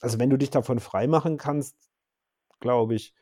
also 0.00 0.18
wenn 0.18 0.30
du 0.30 0.38
dich 0.38 0.50
davon 0.50 0.80
freimachen 0.80 1.38
kannst, 1.38 1.76
glaube 2.60 2.94
ich, 2.96 3.14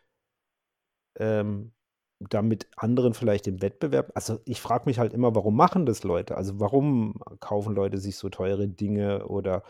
ähm, 1.17 1.73
damit 2.21 2.67
anderen 2.77 3.15
vielleicht 3.15 3.47
im 3.47 3.63
Wettbewerb, 3.63 4.11
also 4.15 4.41
ich 4.45 4.61
frage 4.61 4.85
mich 4.87 4.99
halt 4.99 5.13
immer, 5.13 5.35
warum 5.35 5.57
machen 5.57 5.87
das 5.87 6.03
Leute? 6.03 6.37
Also 6.37 6.59
warum 6.59 7.21
kaufen 7.41 7.75
Leute 7.75 7.99
sich 7.99 8.17
so 8.17 8.29
teure 8.29 8.67
Dinge 8.67 9.27
oder 9.27 9.63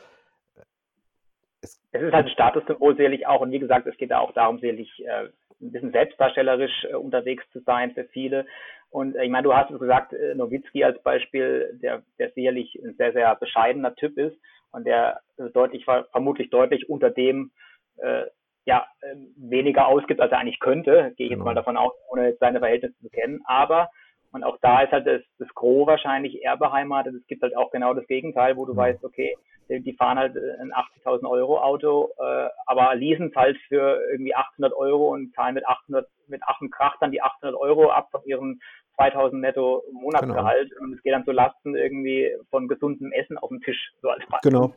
es, 1.61 1.81
es 1.93 2.03
ist 2.03 2.13
halt 2.13 2.27
ein 2.27 2.33
Statussymbol 2.33 2.97
sicherlich 2.97 3.27
auch. 3.27 3.41
Und 3.41 3.51
wie 3.51 3.59
gesagt, 3.59 3.87
es 3.87 3.97
geht 3.97 4.11
ja 4.11 4.21
auch 4.21 4.33
darum, 4.33 4.59
sicherlich 4.61 4.91
äh, 5.05 5.29
ein 5.61 5.73
bisschen 5.73 5.93
selbstdarstellerisch 5.93 6.85
äh, 6.85 6.95
unterwegs 6.95 7.45
zu 7.53 7.61
sein 7.61 7.93
für 7.93 8.05
viele. 8.05 8.47
Und 8.91 9.17
äh, 9.17 9.25
ich 9.25 9.31
meine, 9.31 9.45
du 9.45 9.55
hast 9.55 9.71
es 9.71 9.79
gesagt, 9.79 10.13
äh, 10.13 10.35
Nowitzki 10.35 10.85
als 10.85 11.03
Beispiel, 11.03 11.79
der, 11.83 12.03
der 12.19 12.31
sicherlich 12.31 12.79
ein 12.83 12.95
sehr, 12.97 13.13
sehr 13.13 13.35
bescheidener 13.35 13.95
Typ 13.95 14.17
ist 14.19 14.37
und 14.71 14.87
der 14.87 15.21
deutlich, 15.53 15.85
vermutlich 15.85 16.51
deutlich 16.51 16.89
unter 16.89 17.11
dem 17.11 17.51
äh, 17.97 18.25
ja, 18.69 18.87
ähm, 19.03 19.33
weniger 19.39 19.87
ausgibt, 19.87 20.21
als 20.21 20.31
er 20.31 20.41
eigentlich 20.41 20.61
könnte, 20.61 21.15
gehe 21.17 21.27
ich 21.27 21.31
jetzt 21.31 21.39
mal 21.39 21.55
genau. 21.55 21.55
davon 21.55 21.79
aus, 21.79 21.93
ohne 22.11 22.29
jetzt 22.29 22.41
seine 22.41 22.59
Verhältnisse 22.59 22.99
zu 23.01 23.09
kennen. 23.09 23.41
Aber 23.47 23.89
und 24.31 24.45
auch 24.45 24.59
da 24.61 24.83
ist 24.83 24.93
halt 24.93 25.07
das, 25.07 25.23
das 25.39 25.49
Gros 25.55 25.87
wahrscheinlich 25.87 26.43
eher 26.43 26.59
beheimatet. 26.59 27.15
Es 27.15 27.27
gibt 27.29 27.41
halt 27.41 27.57
auch 27.57 27.71
genau 27.71 27.95
das 27.95 28.07
Gegenteil, 28.09 28.59
wo 28.59 28.67
du 28.67 28.75
mhm. 28.75 28.77
weißt, 28.77 29.05
okay, 29.05 29.35
die 29.71 29.95
fahren 29.95 30.19
halt 30.19 30.37
ein 30.37 30.71
80.000 30.71 31.27
Euro 31.29 31.59
Auto, 31.63 32.11
äh, 32.19 32.49
aber 32.67 32.95
leasen 32.95 33.29
es 33.29 33.37
halt 33.37 33.57
für 33.69 34.03
irgendwie 34.11 34.35
800 34.35 34.75
Euro 34.75 35.15
und 35.15 35.35
zahlen 35.35 35.55
mit 35.55 35.67
800, 35.67 36.07
mit 36.27 36.43
Ach 36.45 36.61
und 36.61 36.71
Krach 36.71 36.97
dann 37.01 37.11
die 37.11 37.23
800 37.23 37.59
Euro 37.59 37.91
ab 37.91 38.09
von 38.11 38.23
ihrem 38.27 38.61
2000 38.97 39.41
netto 39.41 39.83
Monatsgehalt 39.93 40.71
genau. 40.71 40.83
und 40.83 40.95
es 40.95 41.03
geht 41.03 41.15
dann 41.15 41.25
zu 41.25 41.33
Lasten 41.33 41.75
irgendwie 41.75 42.35
von 42.51 42.69
gesundem 42.69 43.13
Essen 43.13 43.39
auf 43.39 43.49
dem 43.49 43.63
Tisch, 43.63 43.93
so 44.03 44.11
als 44.11 44.27
Beispiel. 44.27 44.51
Genau. 44.51 44.73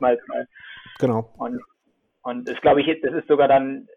genau. 0.99 1.29
Und, 1.37 1.61
und 2.23 2.47
das 2.47 2.59
glaube 2.61 2.81
ich, 2.81 3.01
das 3.01 3.13
ist 3.13 3.27
sogar 3.27 3.47
dann, 3.47 3.87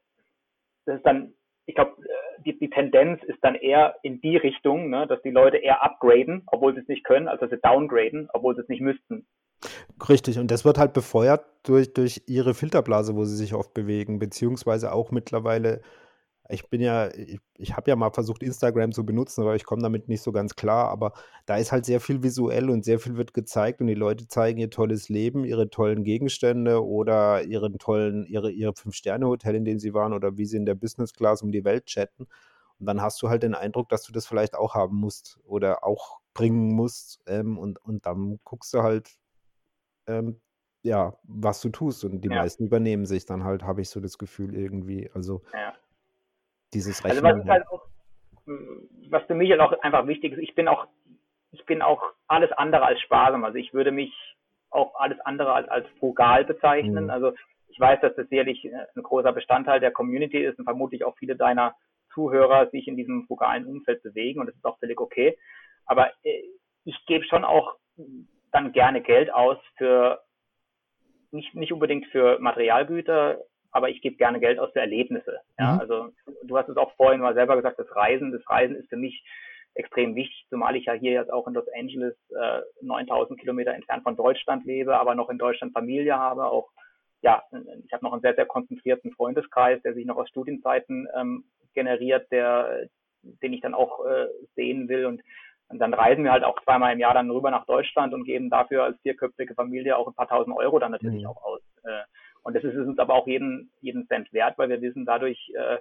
das 0.86 0.96
ist 0.96 1.06
dann 1.06 1.34
ich 1.66 1.74
glaube, 1.74 1.96
die, 2.44 2.58
die 2.58 2.68
Tendenz 2.68 3.22
ist 3.24 3.38
dann 3.42 3.54
eher 3.54 3.96
in 4.02 4.20
die 4.20 4.36
Richtung, 4.36 4.90
ne, 4.90 5.06
dass 5.06 5.22
die 5.22 5.30
Leute 5.30 5.56
eher 5.56 5.82
upgraden, 5.82 6.42
obwohl 6.46 6.74
sie 6.74 6.80
es 6.80 6.88
nicht 6.88 7.04
können, 7.04 7.28
als 7.28 7.40
dass 7.40 7.50
sie 7.50 7.60
downgraden, 7.62 8.28
obwohl 8.32 8.54
sie 8.54 8.62
es 8.62 8.68
nicht 8.68 8.82
müssten. 8.82 9.26
Richtig, 10.10 10.38
und 10.38 10.50
das 10.50 10.64
wird 10.64 10.78
halt 10.78 10.92
befeuert 10.92 11.44
durch, 11.62 11.94
durch 11.94 12.22
ihre 12.26 12.52
Filterblase, 12.52 13.16
wo 13.16 13.24
sie 13.24 13.36
sich 13.36 13.54
oft 13.54 13.72
bewegen, 13.72 14.18
beziehungsweise 14.18 14.92
auch 14.92 15.10
mittlerweile 15.10 15.80
ich 16.50 16.68
bin 16.68 16.82
ja, 16.82 17.08
ich, 17.14 17.40
ich 17.56 17.74
habe 17.74 17.90
ja 17.90 17.96
mal 17.96 18.10
versucht, 18.10 18.42
Instagram 18.42 18.92
zu 18.92 19.06
benutzen, 19.06 19.42
aber 19.42 19.56
ich 19.56 19.64
komme 19.64 19.82
damit 19.82 20.08
nicht 20.08 20.22
so 20.22 20.30
ganz 20.30 20.54
klar. 20.54 20.90
Aber 20.90 21.14
da 21.46 21.56
ist 21.56 21.72
halt 21.72 21.86
sehr 21.86 22.00
viel 22.00 22.22
visuell 22.22 22.68
und 22.68 22.84
sehr 22.84 22.98
viel 22.98 23.16
wird 23.16 23.32
gezeigt 23.32 23.80
und 23.80 23.86
die 23.86 23.94
Leute 23.94 24.28
zeigen 24.28 24.58
ihr 24.58 24.68
tolles 24.70 25.08
Leben, 25.08 25.44
ihre 25.44 25.70
tollen 25.70 26.04
Gegenstände 26.04 26.84
oder 26.84 27.42
ihren 27.44 27.78
tollen, 27.78 28.26
ihre, 28.26 28.50
ihre 28.50 28.74
Fünf-Sterne-Hotel, 28.74 29.54
in 29.54 29.64
dem 29.64 29.78
sie 29.78 29.94
waren 29.94 30.12
oder 30.12 30.36
wie 30.36 30.44
sie 30.44 30.58
in 30.58 30.66
der 30.66 30.74
Business 30.74 31.14
Class 31.14 31.40
um 31.42 31.50
die 31.50 31.64
Welt 31.64 31.86
chatten. 31.86 32.26
Und 32.78 32.86
dann 32.86 33.00
hast 33.00 33.22
du 33.22 33.30
halt 33.30 33.42
den 33.42 33.54
Eindruck, 33.54 33.88
dass 33.88 34.02
du 34.02 34.12
das 34.12 34.26
vielleicht 34.26 34.54
auch 34.54 34.74
haben 34.74 34.96
musst 34.96 35.38
oder 35.44 35.84
auch 35.84 36.18
bringen 36.34 36.74
musst. 36.74 37.20
Ähm, 37.26 37.56
und, 37.56 37.78
und 37.78 38.04
dann 38.04 38.38
guckst 38.44 38.74
du 38.74 38.82
halt, 38.82 39.08
ähm, 40.06 40.40
ja, 40.82 41.16
was 41.22 41.62
du 41.62 41.70
tust. 41.70 42.04
Und 42.04 42.20
die 42.20 42.28
ja. 42.28 42.36
meisten 42.36 42.66
übernehmen 42.66 43.06
sich 43.06 43.24
dann 43.24 43.44
halt, 43.44 43.62
habe 43.62 43.80
ich 43.80 43.88
so 43.88 44.00
das 44.00 44.18
Gefühl 44.18 44.54
irgendwie. 44.54 45.10
Also. 45.14 45.40
Ja 45.54 45.72
dieses 46.74 47.04
Rechnen. 47.04 47.24
Also 47.24 47.40
was, 47.40 47.48
halt 47.48 47.68
auch, 47.68 47.86
was 49.10 49.22
für 49.24 49.34
mich 49.34 49.50
halt 49.50 49.60
auch 49.60 49.72
einfach 49.82 50.06
wichtig 50.06 50.32
ist, 50.32 50.38
ich 50.38 50.54
bin 50.54 50.68
auch, 50.68 50.86
ich 51.52 51.64
bin 51.66 51.82
auch 51.82 52.02
alles 52.26 52.52
andere 52.52 52.84
als 52.84 53.00
sparsam. 53.00 53.44
Also 53.44 53.58
ich 53.58 53.72
würde 53.72 53.92
mich 53.92 54.12
auch 54.70 54.94
alles 54.96 55.20
andere 55.20 55.52
als, 55.52 55.68
als 55.68 55.86
frugal 55.98 56.44
bezeichnen. 56.44 57.04
Mhm. 57.04 57.10
Also 57.10 57.32
ich 57.68 57.80
weiß, 57.80 58.00
dass 58.00 58.14
das 58.16 58.28
sicherlich 58.28 58.64
ein 58.64 59.02
großer 59.02 59.32
Bestandteil 59.32 59.80
der 59.80 59.92
Community 59.92 60.44
ist 60.44 60.58
und 60.58 60.64
vermutlich 60.64 61.04
auch 61.04 61.16
viele 61.16 61.36
deiner 61.36 61.74
Zuhörer 62.12 62.70
sich 62.70 62.86
in 62.86 62.96
diesem 62.96 63.26
frugalen 63.26 63.66
Umfeld 63.66 64.02
bewegen 64.02 64.40
und 64.40 64.46
das 64.46 64.54
ist 64.54 64.64
auch 64.64 64.78
völlig 64.78 65.00
okay. 65.00 65.36
Aber 65.86 66.10
äh, 66.22 66.42
ich 66.84 67.04
gebe 67.06 67.24
schon 67.24 67.44
auch 67.44 67.76
dann 68.52 68.72
gerne 68.72 69.00
Geld 69.00 69.32
aus 69.32 69.58
für 69.76 70.20
nicht, 71.32 71.54
nicht 71.54 71.72
unbedingt 71.72 72.06
für 72.06 72.38
Materialgüter, 72.38 73.38
aber 73.74 73.90
ich 73.90 74.00
gebe 74.00 74.16
gerne 74.16 74.38
Geld 74.38 74.58
aus 74.58 74.72
für 74.72 74.80
Erlebnisse. 74.80 75.40
Ja, 75.58 75.74
mhm. 75.74 75.80
also 75.80 76.08
du 76.44 76.56
hast 76.56 76.68
es 76.68 76.76
auch 76.76 76.94
vorhin 76.94 77.20
mal 77.20 77.34
selber 77.34 77.56
gesagt, 77.56 77.78
das 77.78 77.94
Reisen, 77.94 78.32
das 78.32 78.48
Reisen 78.48 78.76
ist 78.76 78.88
für 78.88 78.96
mich 78.96 79.22
extrem 79.74 80.14
wichtig, 80.14 80.46
zumal 80.48 80.76
ich 80.76 80.84
ja 80.84 80.92
hier 80.92 81.12
jetzt 81.12 81.32
auch 81.32 81.48
in 81.48 81.54
Los 81.54 81.66
Angeles 81.76 82.14
äh, 82.30 82.60
9000 82.82 83.38
Kilometer 83.38 83.74
entfernt 83.74 84.04
von 84.04 84.14
Deutschland 84.16 84.64
lebe, 84.64 84.96
aber 84.96 85.16
noch 85.16 85.28
in 85.28 85.38
Deutschland 85.38 85.72
Familie 85.72 86.16
habe, 86.16 86.46
auch 86.46 86.70
ja, 87.22 87.42
ich 87.84 87.92
habe 87.92 88.04
noch 88.04 88.12
einen 88.12 88.20
sehr, 88.22 88.34
sehr 88.34 88.46
konzentrierten 88.46 89.10
Freundeskreis, 89.12 89.82
der 89.82 89.94
sich 89.94 90.04
noch 90.04 90.18
aus 90.18 90.28
Studienzeiten 90.28 91.08
ähm, 91.16 91.44
generiert, 91.72 92.30
der, 92.30 92.86
den 93.22 93.54
ich 93.54 93.62
dann 93.62 93.74
auch 93.74 94.04
äh, 94.06 94.28
sehen 94.54 94.88
will 94.88 95.06
und 95.06 95.20
und 95.68 95.78
dann 95.78 95.94
reisen 95.94 96.24
wir 96.24 96.30
halt 96.30 96.44
auch 96.44 96.62
zweimal 96.62 96.92
im 96.92 97.00
Jahr 97.00 97.14
dann 97.14 97.30
rüber 97.30 97.50
nach 97.50 97.64
Deutschland 97.64 98.12
und 98.12 98.24
geben 98.24 98.50
dafür 98.50 98.84
als 98.84 99.00
vierköpfige 99.00 99.54
Familie 99.54 99.96
auch 99.96 100.06
ein 100.06 100.14
paar 100.14 100.28
tausend 100.28 100.54
Euro 100.56 100.78
dann 100.78 100.92
natürlich 100.92 101.22
mhm. 101.22 101.28
auch 101.30 101.42
aus. 101.42 101.62
Äh, 101.84 102.02
und 102.44 102.54
das 102.54 102.62
ist 102.62 102.76
uns 102.76 102.98
aber 102.98 103.14
auch 103.14 103.26
jeden, 103.26 103.70
jeden 103.80 104.06
Cent 104.06 104.32
wert, 104.32 104.56
weil 104.58 104.68
wir 104.68 104.80
wissen 104.80 105.04
dadurch, 105.04 105.52
äh, 105.54 105.78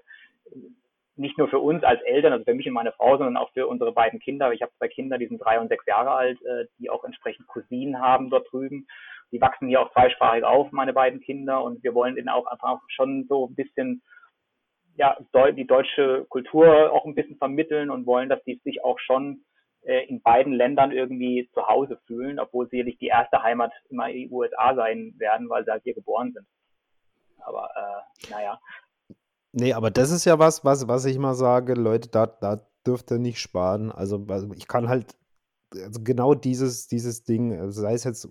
nicht 1.16 1.38
nur 1.38 1.48
für 1.48 1.60
uns 1.60 1.84
als 1.84 2.02
Eltern, 2.02 2.34
also 2.34 2.44
für 2.44 2.56
mich 2.56 2.66
und 2.68 2.74
meine 2.74 2.92
Frau, 2.92 3.18
sondern 3.18 3.38
auch 3.38 3.52
für 3.52 3.68
unsere 3.68 3.92
beiden 3.92 4.20
Kinder. 4.20 4.52
Ich 4.52 4.62
habe 4.62 4.72
zwei 4.78 4.88
Kinder, 4.88 5.18
die 5.18 5.28
sind 5.28 5.40
drei 5.40 5.60
und 5.60 5.68
sechs 5.68 5.86
Jahre 5.86 6.12
alt, 6.12 6.42
äh, 6.44 6.66
die 6.80 6.90
auch 6.90 7.04
entsprechend 7.04 7.48
Cousinen 7.48 8.00
haben 8.00 8.30
dort 8.30 8.52
drüben. 8.52 8.88
Die 9.32 9.42
wachsen 9.42 9.68
hier 9.68 9.82
auch 9.82 9.92
zweisprachig 9.94 10.44
auf, 10.44 10.72
meine 10.72 10.94
beiden 10.94 11.22
Kinder. 11.22 11.64
Und 11.64 11.84
wir 11.84 11.94
wollen 11.94 12.18
ihnen 12.18 12.30
auch 12.30 12.48
einfach 12.48 12.82
schon 12.88 13.26
so 13.28 13.48
ein 13.48 13.56
bisschen 13.56 14.02
ja, 14.96 15.18
die 15.56 15.66
deutsche 15.66 16.26
Kultur 16.30 16.92
auch 16.92 17.06
ein 17.06 17.16
bisschen 17.16 17.38
vermitteln 17.38 17.90
und 17.90 18.06
wollen, 18.06 18.30
dass 18.30 18.44
die 18.44 18.60
sich 18.64 18.84
auch 18.84 19.00
schon 19.00 19.44
äh, 19.84 20.06
in 20.08 20.22
beiden 20.22 20.54
Ländern 20.54 20.92
irgendwie 20.92 21.50
zu 21.54 21.68
Hause 21.68 22.00
fühlen, 22.06 22.40
obwohl 22.40 22.70
sie 22.70 22.84
nicht 22.84 23.02
die 23.02 23.08
erste 23.08 23.42
Heimat 23.42 23.72
immer 23.90 24.10
in 24.10 24.16
die 24.16 24.30
USA 24.30 24.76
sein 24.76 25.14
werden, 25.18 25.50
weil 25.50 25.66
sie 25.66 25.72
halt 25.72 25.84
hier 25.84 25.96
geboren 25.96 26.32
sind. 26.34 26.48
Aber 27.40 27.70
äh, 27.76 28.32
naja. 28.32 28.60
Nee, 29.52 29.74
aber 29.74 29.92
das 29.92 30.12
ist 30.12 30.26
ja 30.26 30.40
was, 30.40 30.66
was, 30.66 30.88
was 30.88 31.06
ich 31.06 31.18
mal 31.18 31.36
sage, 31.36 31.74
Leute, 31.74 32.10
da, 32.10 32.26
da 32.26 32.66
dürft 32.88 33.12
ihr 33.12 33.20
nicht 33.20 33.40
sparen. 33.40 33.92
Also, 33.92 34.26
also 34.30 34.52
ich 34.54 34.68
kann 34.68 34.90
halt 34.90 35.16
also 35.82 36.02
genau 36.04 36.36
dieses, 36.36 36.88
dieses 36.88 37.24
Ding, 37.24 37.60
also 37.60 37.82
sei 37.82 37.94
es 37.94 38.04
jetzt, 38.04 38.30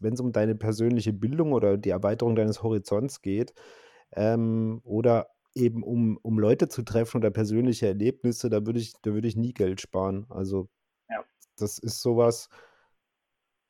wenn 0.00 0.14
es 0.14 0.20
um 0.20 0.32
deine 0.32 0.54
persönliche 0.54 1.12
Bildung 1.12 1.52
oder 1.52 1.76
die 1.76 1.90
Erweiterung 1.90 2.36
deines 2.36 2.62
Horizonts 2.62 3.20
geht, 3.22 3.52
ähm, 4.12 4.80
oder 4.84 5.28
eben 5.54 5.82
um, 5.82 6.18
um 6.22 6.38
Leute 6.38 6.68
zu 6.68 6.82
treffen 6.82 7.18
oder 7.18 7.30
persönliche 7.30 7.86
Erlebnisse, 7.86 8.50
da 8.50 8.66
würde 8.66 8.80
ich, 8.80 8.94
da 9.02 9.12
würde 9.12 9.28
ich 9.28 9.36
nie 9.36 9.52
Geld 9.52 9.80
sparen. 9.80 10.26
Also 10.28 10.68
das 11.56 11.78
ist 11.78 12.02
sowas, 12.02 12.48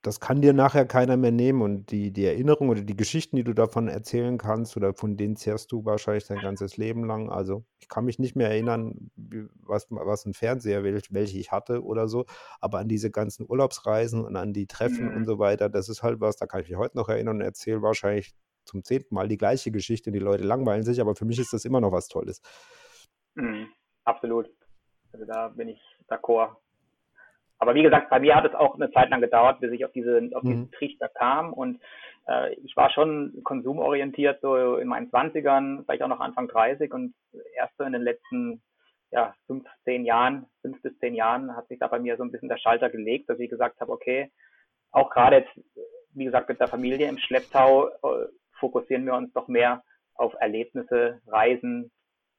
das 0.04 0.20
kann 0.20 0.42
dir 0.42 0.52
nachher 0.52 0.84
keiner 0.84 1.16
mehr 1.16 1.30
nehmen 1.32 1.62
und 1.62 1.90
die, 1.90 2.12
die 2.12 2.26
Erinnerung 2.26 2.68
oder 2.68 2.82
die 2.82 2.96
Geschichten, 2.96 3.36
die 3.36 3.44
du 3.44 3.54
davon 3.54 3.88
erzählen 3.88 4.36
kannst 4.36 4.76
oder 4.76 4.92
von 4.92 5.16
denen 5.16 5.34
zehrst 5.34 5.72
du 5.72 5.86
wahrscheinlich 5.86 6.26
dein 6.26 6.40
ganzes 6.40 6.76
Leben 6.76 7.04
lang. 7.04 7.30
Also 7.30 7.64
ich 7.78 7.88
kann 7.88 8.04
mich 8.04 8.18
nicht 8.18 8.36
mehr 8.36 8.50
erinnern, 8.50 9.10
was, 9.16 9.86
was 9.88 10.26
ein 10.26 10.34
Fernseher, 10.34 10.84
welch, 10.84 11.12
welche 11.12 11.38
ich 11.38 11.52
hatte 11.52 11.82
oder 11.82 12.06
so, 12.06 12.26
aber 12.60 12.80
an 12.80 12.88
diese 12.88 13.10
ganzen 13.10 13.46
Urlaubsreisen 13.48 14.22
und 14.22 14.36
an 14.36 14.52
die 14.52 14.66
Treffen 14.66 15.08
und 15.08 15.20
mhm. 15.20 15.24
so 15.24 15.38
weiter, 15.38 15.70
das 15.70 15.88
ist 15.88 16.02
halt 16.02 16.20
was, 16.20 16.36
da 16.36 16.46
kann 16.46 16.60
ich 16.60 16.68
mich 16.68 16.76
heute 16.76 16.98
noch 16.98 17.08
erinnern 17.08 17.36
und 17.36 17.42
erzähle 17.42 17.80
wahrscheinlich 17.80 18.34
zum 18.66 18.84
zehnten 18.84 19.14
Mal 19.14 19.28
die 19.28 19.38
gleiche 19.38 19.70
Geschichte 19.70 20.10
und 20.10 20.14
die 20.14 20.20
Leute 20.20 20.44
langweilen 20.44 20.82
sich, 20.82 21.00
aber 21.00 21.14
für 21.14 21.24
mich 21.24 21.38
ist 21.38 21.54
das 21.54 21.64
immer 21.64 21.80
noch 21.80 21.92
was 21.92 22.08
Tolles. 22.08 22.42
Mhm, 23.36 23.68
absolut. 24.04 24.50
Also 25.12 25.24
da 25.24 25.48
bin 25.48 25.68
ich 25.68 25.80
d'accord. 26.08 26.56
Aber 27.58 27.74
wie 27.74 27.82
gesagt, 27.82 28.10
bei 28.10 28.20
mir 28.20 28.34
hat 28.34 28.44
es 28.44 28.54
auch 28.54 28.74
eine 28.74 28.90
Zeit 28.92 29.10
lang 29.10 29.20
gedauert, 29.20 29.60
bis 29.60 29.72
ich 29.72 29.84
auf 29.84 29.92
diese 29.92 30.28
auf 30.34 30.42
mhm. 30.42 30.48
diesen 30.48 30.72
Trichter 30.72 31.08
kam 31.08 31.52
und 31.52 31.80
äh, 32.26 32.54
ich 32.54 32.76
war 32.76 32.90
schon 32.90 33.40
konsumorientiert 33.44 34.40
so 34.40 34.76
in 34.76 34.88
meinen 34.88 35.10
Zwanzigern, 35.10 35.84
vielleicht 35.84 36.02
auch 36.02 36.08
noch 36.08 36.20
Anfang 36.20 36.48
30 36.48 36.92
und 36.92 37.14
erst 37.56 37.76
so 37.76 37.84
in 37.84 37.92
den 37.92 38.02
letzten 38.02 38.62
ja, 39.10 39.34
fünf, 39.46 39.64
zehn 39.84 40.04
Jahren, 40.04 40.46
fünf 40.60 40.82
bis 40.82 40.98
zehn 40.98 41.14
Jahren 41.14 41.54
hat 41.54 41.68
sich 41.68 41.78
da 41.78 41.86
bei 41.86 42.00
mir 42.00 42.16
so 42.16 42.24
ein 42.24 42.32
bisschen 42.32 42.48
der 42.48 42.58
Schalter 42.58 42.90
gelegt, 42.90 43.28
dass 43.28 43.38
ich 43.38 43.48
gesagt 43.48 43.80
habe, 43.80 43.92
okay, 43.92 44.30
auch 44.90 45.10
gerade 45.10 45.36
jetzt, 45.36 45.60
wie 46.14 46.24
gesagt, 46.24 46.48
mit 46.48 46.60
der 46.60 46.68
Familie 46.68 47.08
im 47.08 47.18
Schlepptau 47.18 47.88
äh, 47.88 48.26
fokussieren 48.58 49.06
wir 49.06 49.14
uns 49.14 49.32
doch 49.32 49.46
mehr 49.46 49.82
auf 50.14 50.34
Erlebnisse, 50.40 51.20
Reisen, 51.26 51.92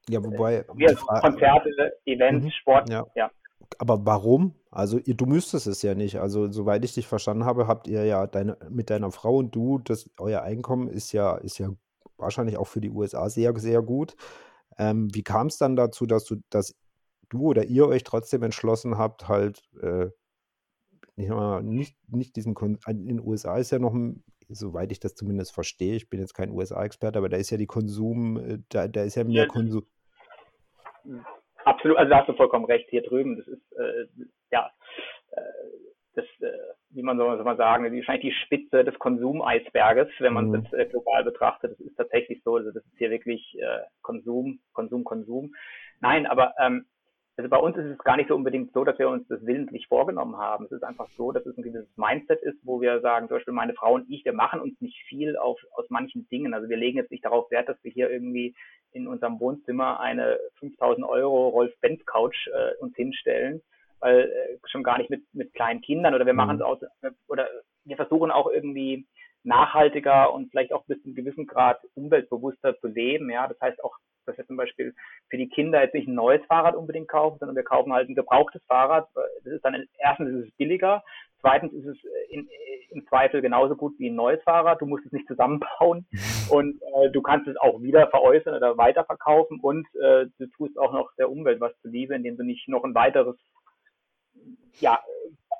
ja, 0.08 0.22
wobei, 0.22 0.56
äh, 0.56 0.94
Konzerte, 1.20 1.98
Events, 2.04 2.44
mhm, 2.44 2.50
Sport, 2.50 2.90
ja. 2.90 3.04
ja. 3.14 3.30
Aber 3.78 4.04
warum? 4.06 4.54
Also 4.70 4.98
ihr, 4.98 5.14
du 5.14 5.26
müsstest 5.26 5.66
es 5.66 5.82
ja 5.82 5.94
nicht. 5.94 6.20
Also 6.20 6.50
soweit 6.50 6.84
ich 6.84 6.94
dich 6.94 7.06
verstanden 7.06 7.44
habe, 7.44 7.66
habt 7.66 7.88
ihr 7.88 8.04
ja 8.04 8.26
deine, 8.26 8.56
mit 8.70 8.90
deiner 8.90 9.10
Frau 9.10 9.36
und 9.38 9.54
du, 9.54 9.78
das, 9.78 10.10
euer 10.18 10.42
Einkommen 10.42 10.88
ist 10.88 11.12
ja, 11.12 11.36
ist 11.36 11.58
ja 11.58 11.70
wahrscheinlich 12.16 12.56
auch 12.56 12.66
für 12.66 12.80
die 12.80 12.90
USA 12.90 13.28
sehr, 13.28 13.58
sehr 13.58 13.82
gut. 13.82 14.14
Ähm, 14.78 15.14
wie 15.14 15.22
kam 15.22 15.46
es 15.48 15.58
dann 15.58 15.76
dazu, 15.76 16.06
dass 16.06 16.24
du, 16.24 16.36
dass 16.50 16.74
du 17.28 17.42
oder 17.42 17.64
ihr 17.64 17.86
euch 17.88 18.04
trotzdem 18.04 18.42
entschlossen 18.42 18.98
habt, 18.98 19.28
halt 19.28 19.62
äh, 19.82 20.10
nicht, 21.16 21.30
nicht, 21.62 21.96
nicht 22.08 22.36
diesen 22.36 22.54
Kon 22.54 22.78
in 22.86 23.06
den 23.06 23.20
USA 23.20 23.56
ist 23.56 23.70
ja 23.70 23.78
noch, 23.78 23.94
soweit 24.48 24.92
ich 24.92 25.00
das 25.00 25.14
zumindest 25.14 25.52
verstehe, 25.52 25.96
ich 25.96 26.10
bin 26.10 26.20
jetzt 26.20 26.34
kein 26.34 26.50
USA-Experte, 26.50 27.18
aber 27.18 27.28
da 27.28 27.36
ist 27.36 27.50
ja 27.50 27.56
die 27.56 27.66
Konsum, 27.66 28.36
äh, 28.36 28.58
da, 28.68 28.86
da 28.88 29.02
ist 29.02 29.14
ja 29.14 29.24
mehr 29.24 29.48
Konsum. 29.48 29.86
Absolut, 31.66 31.98
also 31.98 32.10
da 32.10 32.20
hast 32.20 32.28
du 32.28 32.34
vollkommen 32.34 32.64
recht 32.64 32.88
hier 32.90 33.02
drüben. 33.02 33.38
Das 33.38 33.48
ist 33.48 33.72
äh, 33.72 34.06
ja 34.52 34.70
äh, 35.32 35.40
das, 36.14 36.24
äh, 36.40 36.52
wie 36.90 37.02
man 37.02 37.16
soll, 37.18 37.36
soll 37.36 37.44
man 37.44 37.56
sagen, 37.56 37.84
wahrscheinlich 37.84 38.32
die 38.32 38.44
Spitze 38.44 38.84
des 38.84 38.96
Konsumeisberges, 39.00 40.08
wenn 40.20 40.32
man 40.32 40.46
es 40.46 40.50
mhm. 40.52 40.62
jetzt 40.62 40.74
äh, 40.74 40.86
global 40.86 41.24
betrachtet. 41.24 41.72
Das 41.72 41.80
ist 41.80 41.96
tatsächlich 41.96 42.40
so. 42.44 42.54
Also 42.54 42.70
das 42.70 42.84
ist 42.84 42.96
hier 42.98 43.10
wirklich 43.10 43.58
äh, 43.58 43.80
Konsum, 44.02 44.60
Konsum, 44.74 45.02
Konsum. 45.02 45.56
Nein, 46.00 46.26
aber 46.26 46.54
ähm, 46.60 46.86
also 47.36 47.50
bei 47.50 47.58
uns 47.58 47.76
ist 47.76 47.84
es 47.84 47.98
gar 47.98 48.16
nicht 48.16 48.28
so 48.28 48.34
unbedingt 48.34 48.72
so, 48.72 48.82
dass 48.82 48.98
wir 48.98 49.10
uns 49.10 49.28
das 49.28 49.44
willentlich 49.44 49.86
vorgenommen 49.88 50.38
haben. 50.38 50.64
Es 50.64 50.72
ist 50.72 50.82
einfach 50.82 51.08
so, 51.16 51.32
dass 51.32 51.44
es 51.44 51.56
ein 51.56 51.62
gewisses 51.62 51.88
Mindset 51.96 52.40
ist, 52.42 52.58
wo 52.62 52.80
wir 52.80 53.00
sagen, 53.00 53.28
zum 53.28 53.36
Beispiel 53.36 53.52
meine 53.52 53.74
Frau 53.74 53.94
und 53.94 54.08
ich, 54.08 54.24
wir 54.24 54.32
machen 54.32 54.60
uns 54.60 54.80
nicht 54.80 54.96
viel 55.06 55.36
auf, 55.36 55.60
aus 55.72 55.84
manchen 55.90 56.26
Dingen. 56.30 56.54
Also 56.54 56.70
wir 56.70 56.78
legen 56.78 56.96
jetzt 56.96 57.10
nicht 57.10 57.24
darauf 57.24 57.50
Wert, 57.50 57.68
dass 57.68 57.82
wir 57.84 57.90
hier 57.90 58.10
irgendwie 58.10 58.54
in 58.92 59.06
unserem 59.06 59.38
Wohnzimmer 59.38 60.00
eine 60.00 60.38
5000 60.60 61.06
Euro 61.06 61.48
Rolf-Benz 61.48 62.06
Couch 62.06 62.48
äh, 62.48 62.74
uns 62.80 62.96
hinstellen, 62.96 63.60
weil 64.00 64.20
äh, 64.20 64.58
schon 64.70 64.82
gar 64.82 64.96
nicht 64.96 65.10
mit, 65.10 65.22
mit 65.34 65.52
kleinen 65.52 65.82
Kindern 65.82 66.14
oder 66.14 66.24
wir 66.24 66.32
mhm. 66.32 66.38
machen 66.38 66.56
es 66.56 66.62
aus, 66.62 66.78
oder 67.28 67.48
wir 67.84 67.96
versuchen 67.96 68.30
auch 68.30 68.50
irgendwie 68.50 69.06
nachhaltiger 69.44 70.32
und 70.32 70.50
vielleicht 70.50 70.72
auch 70.72 70.84
bis 70.86 70.98
zu 71.02 71.08
einem 71.08 71.16
gewissen 71.16 71.46
Grad 71.46 71.80
umweltbewusster 71.94 72.78
zu 72.80 72.88
leben. 72.88 73.30
Ja, 73.30 73.46
das 73.46 73.60
heißt 73.60 73.84
auch 73.84 73.96
dass 74.26 74.36
wir 74.36 74.46
zum 74.46 74.56
Beispiel 74.56 74.94
für 75.28 75.36
die 75.36 75.48
Kinder 75.48 75.82
jetzt 75.82 75.94
nicht 75.94 76.08
ein 76.08 76.14
neues 76.14 76.44
Fahrrad 76.46 76.74
unbedingt 76.74 77.08
kaufen, 77.08 77.38
sondern 77.38 77.56
wir 77.56 77.64
kaufen 77.64 77.92
halt 77.92 78.08
ein 78.08 78.14
gebrauchtes 78.14 78.62
Fahrrad. 78.64 79.08
Das 79.14 79.52
ist 79.52 79.64
dann 79.64 79.86
erstens 79.98 80.30
ist 80.30 80.48
es 80.48 80.56
billiger, 80.56 81.02
zweitens 81.40 81.72
ist 81.72 81.86
es 81.86 81.96
in, 82.28 82.48
im 82.90 83.06
Zweifel 83.06 83.40
genauso 83.42 83.76
gut 83.76 83.94
wie 83.98 84.10
ein 84.10 84.16
neues 84.16 84.42
Fahrrad. 84.42 84.80
Du 84.80 84.86
musst 84.86 85.06
es 85.06 85.12
nicht 85.12 85.26
zusammenbauen 85.26 86.06
und 86.50 86.80
äh, 86.82 87.10
du 87.10 87.22
kannst 87.22 87.48
es 87.48 87.56
auch 87.56 87.80
wieder 87.82 88.08
veräußern 88.08 88.54
oder 88.54 88.76
weiterverkaufen 88.76 89.60
und 89.60 89.86
äh, 89.94 90.26
du 90.38 90.46
tust 90.56 90.78
auch 90.78 90.92
noch 90.92 91.10
der 91.18 91.30
Umwelt 91.30 91.60
was 91.60 91.72
zuliebe, 91.82 92.14
indem 92.14 92.36
du 92.36 92.44
nicht 92.44 92.68
noch 92.68 92.84
ein 92.84 92.94
weiteres 92.94 93.36
ja, 94.80 94.98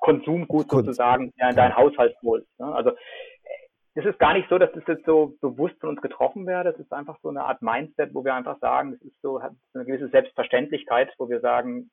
Konsumgut 0.01 0.71
sozusagen 0.71 1.33
in 1.37 1.57
dein 1.57 1.75
Haushalt 1.75 2.17
holst. 2.23 2.47
Ne? 2.59 2.67
Also 2.67 2.93
es 3.97 4.05
ist 4.05 4.19
gar 4.19 4.35
nicht 4.35 4.49
so, 4.51 4.59
dass 4.59 4.71
das 4.73 4.87
jetzt 4.87 5.07
so 5.07 5.35
bewusst 5.41 5.81
von 5.81 5.89
uns 5.91 6.03
getroffen 6.03 6.47
wäre. 6.47 6.65
Das 6.65 6.79
ist 6.79 6.93
einfach 6.93 7.19
so 7.23 7.31
eine 7.31 7.45
Art 7.45 7.63
Mindset, 7.63 8.13
wo 8.15 8.25
wir 8.25 8.35
einfach 8.35 8.59
sagen, 8.61 8.93
das 8.93 9.01
ist 9.01 9.21
so, 9.23 9.43
hat 9.43 9.53
eine 9.73 9.87
gewisse 9.87 10.09
Selbstverständlichkeit, 10.09 11.15
wo 11.17 11.31
wir 11.31 11.41
sagen, 11.41 11.91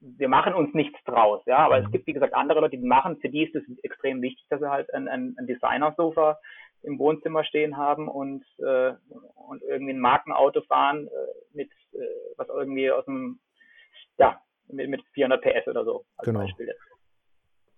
wir 0.00 0.28
machen 0.28 0.54
uns 0.54 0.72
nichts 0.74 0.98
draus, 1.04 1.42
ja, 1.46 1.58
aber 1.58 1.78
es 1.78 1.86
mhm. 1.86 1.92
gibt, 1.92 2.06
wie 2.06 2.14
gesagt, 2.14 2.34
andere 2.34 2.60
Leute, 2.60 2.78
die 2.78 2.86
machen, 2.86 3.18
für 3.20 3.28
die 3.28 3.44
ist 3.44 3.54
es 3.54 3.62
extrem 3.82 4.22
wichtig, 4.22 4.46
dass 4.48 4.60
sie 4.60 4.70
halt 4.70 4.92
ein, 4.94 5.08
ein, 5.08 5.34
ein 5.38 5.46
Designer-Sofa 5.46 6.38
im 6.82 6.98
Wohnzimmer 6.98 7.44
stehen 7.44 7.76
haben 7.76 8.08
und, 8.08 8.44
äh, 8.58 8.94
und 9.34 9.62
irgendwie 9.62 9.92
ein 9.92 10.00
Markenauto 10.00 10.62
fahren 10.62 11.06
äh, 11.06 11.56
mit, 11.56 11.70
äh, 11.92 11.98
was 12.36 12.48
irgendwie 12.48 12.90
aus 12.90 13.04
dem, 13.04 13.40
ja, 14.18 14.40
mit, 14.68 14.88
mit 14.88 15.02
400 15.12 15.42
PS 15.42 15.68
oder 15.68 15.84
so, 15.84 16.04
als 16.16 16.26
genau. 16.26 16.40
Beispiel 16.40 16.66
jetzt. 16.66 16.80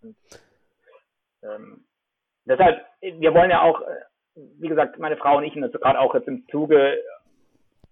Und, 0.03 0.17
ähm, 1.43 1.85
deshalb, 2.45 2.85
wir 3.01 3.35
wollen 3.35 3.51
ja 3.51 3.63
auch, 3.63 3.81
wie 4.35 4.69
gesagt, 4.69 4.99
meine 4.99 5.17
Frau 5.17 5.39
und 5.39 5.45
ich, 5.45 5.55
und 5.57 5.73
gerade 5.73 6.01
auch 6.01 6.15
jetzt 6.15 6.29
im 6.29 6.47
Zuge 6.49 6.99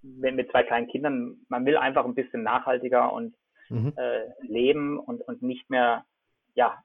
mit 0.03 0.51
zwei 0.51 0.63
kleinen 0.63 0.89
Kindern, 0.89 1.37
man 1.49 1.67
will 1.67 1.77
einfach 1.77 2.05
ein 2.05 2.15
bisschen 2.15 2.43
nachhaltiger 2.43 3.13
und 3.13 3.35
mhm. 3.69 3.93
äh, 3.97 4.23
leben 4.41 4.99
und, 4.99 5.21
und 5.23 5.43
nicht 5.43 5.69
mehr, 5.69 6.05
ja, 6.55 6.83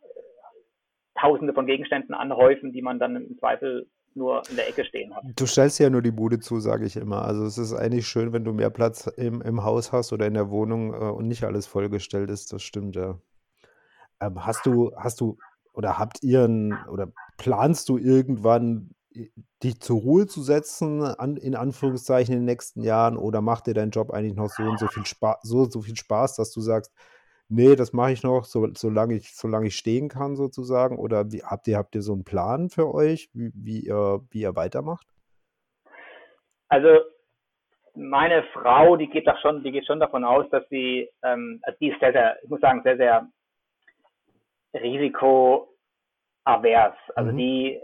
tausende 1.19 1.53
von 1.53 1.65
Gegenständen 1.65 2.13
anhäufen, 2.13 2.73
die 2.73 2.81
man 2.81 2.99
dann 2.99 3.15
im 3.15 3.39
Zweifel 3.39 3.87
nur 4.15 4.43
in 4.49 4.55
der 4.55 4.67
Ecke 4.67 4.85
stehen 4.85 5.15
hat. 5.15 5.23
Du 5.35 5.45
stellst 5.45 5.79
ja 5.79 5.89
nur 5.89 6.01
die 6.01 6.11
Bude 6.11 6.39
zu, 6.39 6.59
sage 6.59 6.85
ich 6.85 6.95
immer. 6.95 7.23
Also 7.23 7.45
es 7.45 7.57
ist 7.57 7.73
eigentlich 7.73 8.07
schön, 8.07 8.33
wenn 8.33 8.43
du 8.43 8.53
mehr 8.53 8.69
Platz 8.69 9.07
im, 9.07 9.41
im 9.41 9.63
Haus 9.63 9.91
hast 9.91 10.13
oder 10.13 10.25
in 10.25 10.33
der 10.33 10.49
Wohnung 10.49 10.93
äh, 10.93 10.97
und 10.97 11.27
nicht 11.27 11.43
alles 11.43 11.67
vollgestellt 11.67 12.29
ist. 12.29 12.51
Das 12.53 12.63
stimmt 12.63 12.95
ja. 12.95 13.19
Ähm, 14.21 14.45
hast 14.45 14.65
du, 14.65 14.93
hast 14.95 15.19
du 15.19 15.37
oder 15.75 15.97
habt 15.99 16.23
ihr 16.23 16.45
ein, 16.45 16.77
oder 16.87 17.11
planst 17.37 17.89
du 17.89 17.97
irgendwann 17.97 18.91
dich 19.63 19.79
zur 19.79 20.01
Ruhe 20.01 20.27
zu 20.27 20.41
setzen, 20.41 21.01
an, 21.01 21.37
in 21.37 21.55
Anführungszeichen 21.55 22.33
in 22.33 22.41
den 22.41 22.45
nächsten 22.45 22.81
Jahren, 22.81 23.17
oder 23.17 23.41
macht 23.41 23.67
dir 23.67 23.73
dein 23.73 23.91
Job 23.91 24.11
eigentlich 24.11 24.35
noch 24.35 24.49
so 24.49 24.63
und 24.63 24.79
so 24.79 24.87
viel 24.87 25.05
Spaß, 25.05 25.37
so, 25.41 25.65
so 25.65 25.81
viel 25.81 25.95
Spaß, 25.95 26.35
dass 26.35 26.51
du 26.51 26.59
sagst, 26.59 26.93
nee, 27.47 27.75
das 27.75 27.93
mache 27.93 28.11
ich 28.11 28.23
noch, 28.23 28.45
so, 28.45 28.67
solange 28.75 29.15
ich, 29.15 29.35
solange 29.35 29.67
ich 29.67 29.77
stehen 29.77 30.09
kann, 30.09 30.35
sozusagen? 30.35 30.97
Oder 30.97 31.31
wie, 31.31 31.43
habt 31.43 31.67
ihr, 31.67 31.77
habt 31.77 31.95
ihr 31.95 32.01
so 32.01 32.13
einen 32.13 32.25
Plan 32.25 32.69
für 32.69 32.93
euch, 32.93 33.29
wie, 33.33 33.51
wie 33.53 33.81
ihr, 33.81 34.21
wie 34.31 34.41
ihr 34.41 34.55
weitermacht? 34.55 35.07
Also 36.67 36.89
meine 37.95 38.43
Frau, 38.53 38.97
die 38.97 39.07
geht 39.07 39.27
doch 39.27 39.39
schon, 39.39 39.63
die 39.63 39.71
geht 39.71 39.85
schon 39.85 39.99
davon 39.99 40.25
aus, 40.25 40.45
dass 40.49 40.67
sie, 40.69 41.09
ähm, 41.23 41.59
also 41.63 41.77
die 41.79 41.89
ist 41.89 41.99
sehr, 41.99 42.11
sehr, 42.11 42.43
ich 42.43 42.49
muss 42.49 42.59
sagen, 42.59 42.81
sehr, 42.83 42.97
sehr 42.97 43.27
risikoavers. 44.75 45.67
Also 47.15 47.31
mhm. 47.31 47.37
die, 47.37 47.79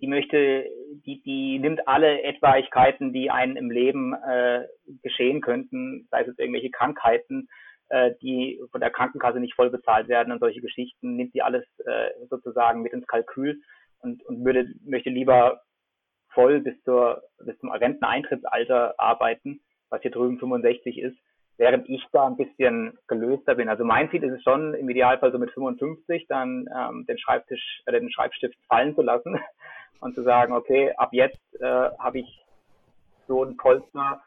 die 0.00 0.06
möchte, 0.06 0.66
die, 1.04 1.22
die 1.22 1.58
nimmt 1.58 1.86
alle 1.88 2.22
Etwaigkeiten, 2.22 3.12
die 3.12 3.30
einen 3.30 3.56
im 3.56 3.70
Leben 3.70 4.14
äh, 4.14 4.66
geschehen 5.02 5.40
könnten, 5.40 6.06
sei 6.10 6.22
es 6.22 6.28
jetzt 6.28 6.38
irgendwelche 6.38 6.70
Krankheiten, 6.70 7.48
äh, 7.88 8.12
die 8.22 8.60
von 8.70 8.80
der 8.80 8.90
Krankenkasse 8.90 9.40
nicht 9.40 9.54
voll 9.54 9.70
bezahlt 9.70 10.08
werden 10.08 10.32
und 10.32 10.40
solche 10.40 10.60
Geschichten, 10.60 11.16
nimmt 11.16 11.32
sie 11.32 11.42
alles 11.42 11.64
äh, 11.84 12.10
sozusagen 12.28 12.82
mit 12.82 12.92
ins 12.92 13.06
Kalkül 13.06 13.60
und, 14.00 14.24
und 14.24 14.44
würde, 14.44 14.66
möchte 14.84 15.10
lieber 15.10 15.62
voll 16.30 16.60
bis 16.60 16.80
zur, 16.82 17.22
bis 17.44 17.58
zum 17.58 17.70
Renteneintrittsalter 17.70 18.94
arbeiten, 18.98 19.60
was 19.88 20.02
hier 20.02 20.10
drüben 20.10 20.38
65 20.38 20.98
ist, 20.98 21.16
während 21.58 21.88
ich 21.88 22.04
da 22.12 22.26
ein 22.26 22.36
bisschen 22.36 22.98
gelöster 23.06 23.54
bin. 23.54 23.68
Also 23.68 23.84
mein 23.84 24.10
Ziel 24.10 24.22
ist 24.22 24.34
es 24.34 24.42
schon, 24.42 24.74
im 24.74 24.88
Idealfall 24.88 25.32
so 25.32 25.38
mit 25.38 25.50
55 25.52 26.26
dann 26.28 26.68
ähm, 26.74 27.06
den 27.06 27.18
Schreibtisch, 27.18 27.82
äh, 27.86 27.92
den 27.92 28.10
Schreibstift 28.10 28.58
fallen 28.68 28.94
zu 28.94 29.02
lassen 29.02 29.38
und 30.00 30.14
zu 30.14 30.22
sagen, 30.22 30.52
okay, 30.52 30.92
ab 30.96 31.10
jetzt 31.12 31.40
äh, 31.60 31.90
habe 31.98 32.20
ich 32.20 32.44
so 33.26 33.42
ein 33.42 33.56
Polster, 33.56 34.22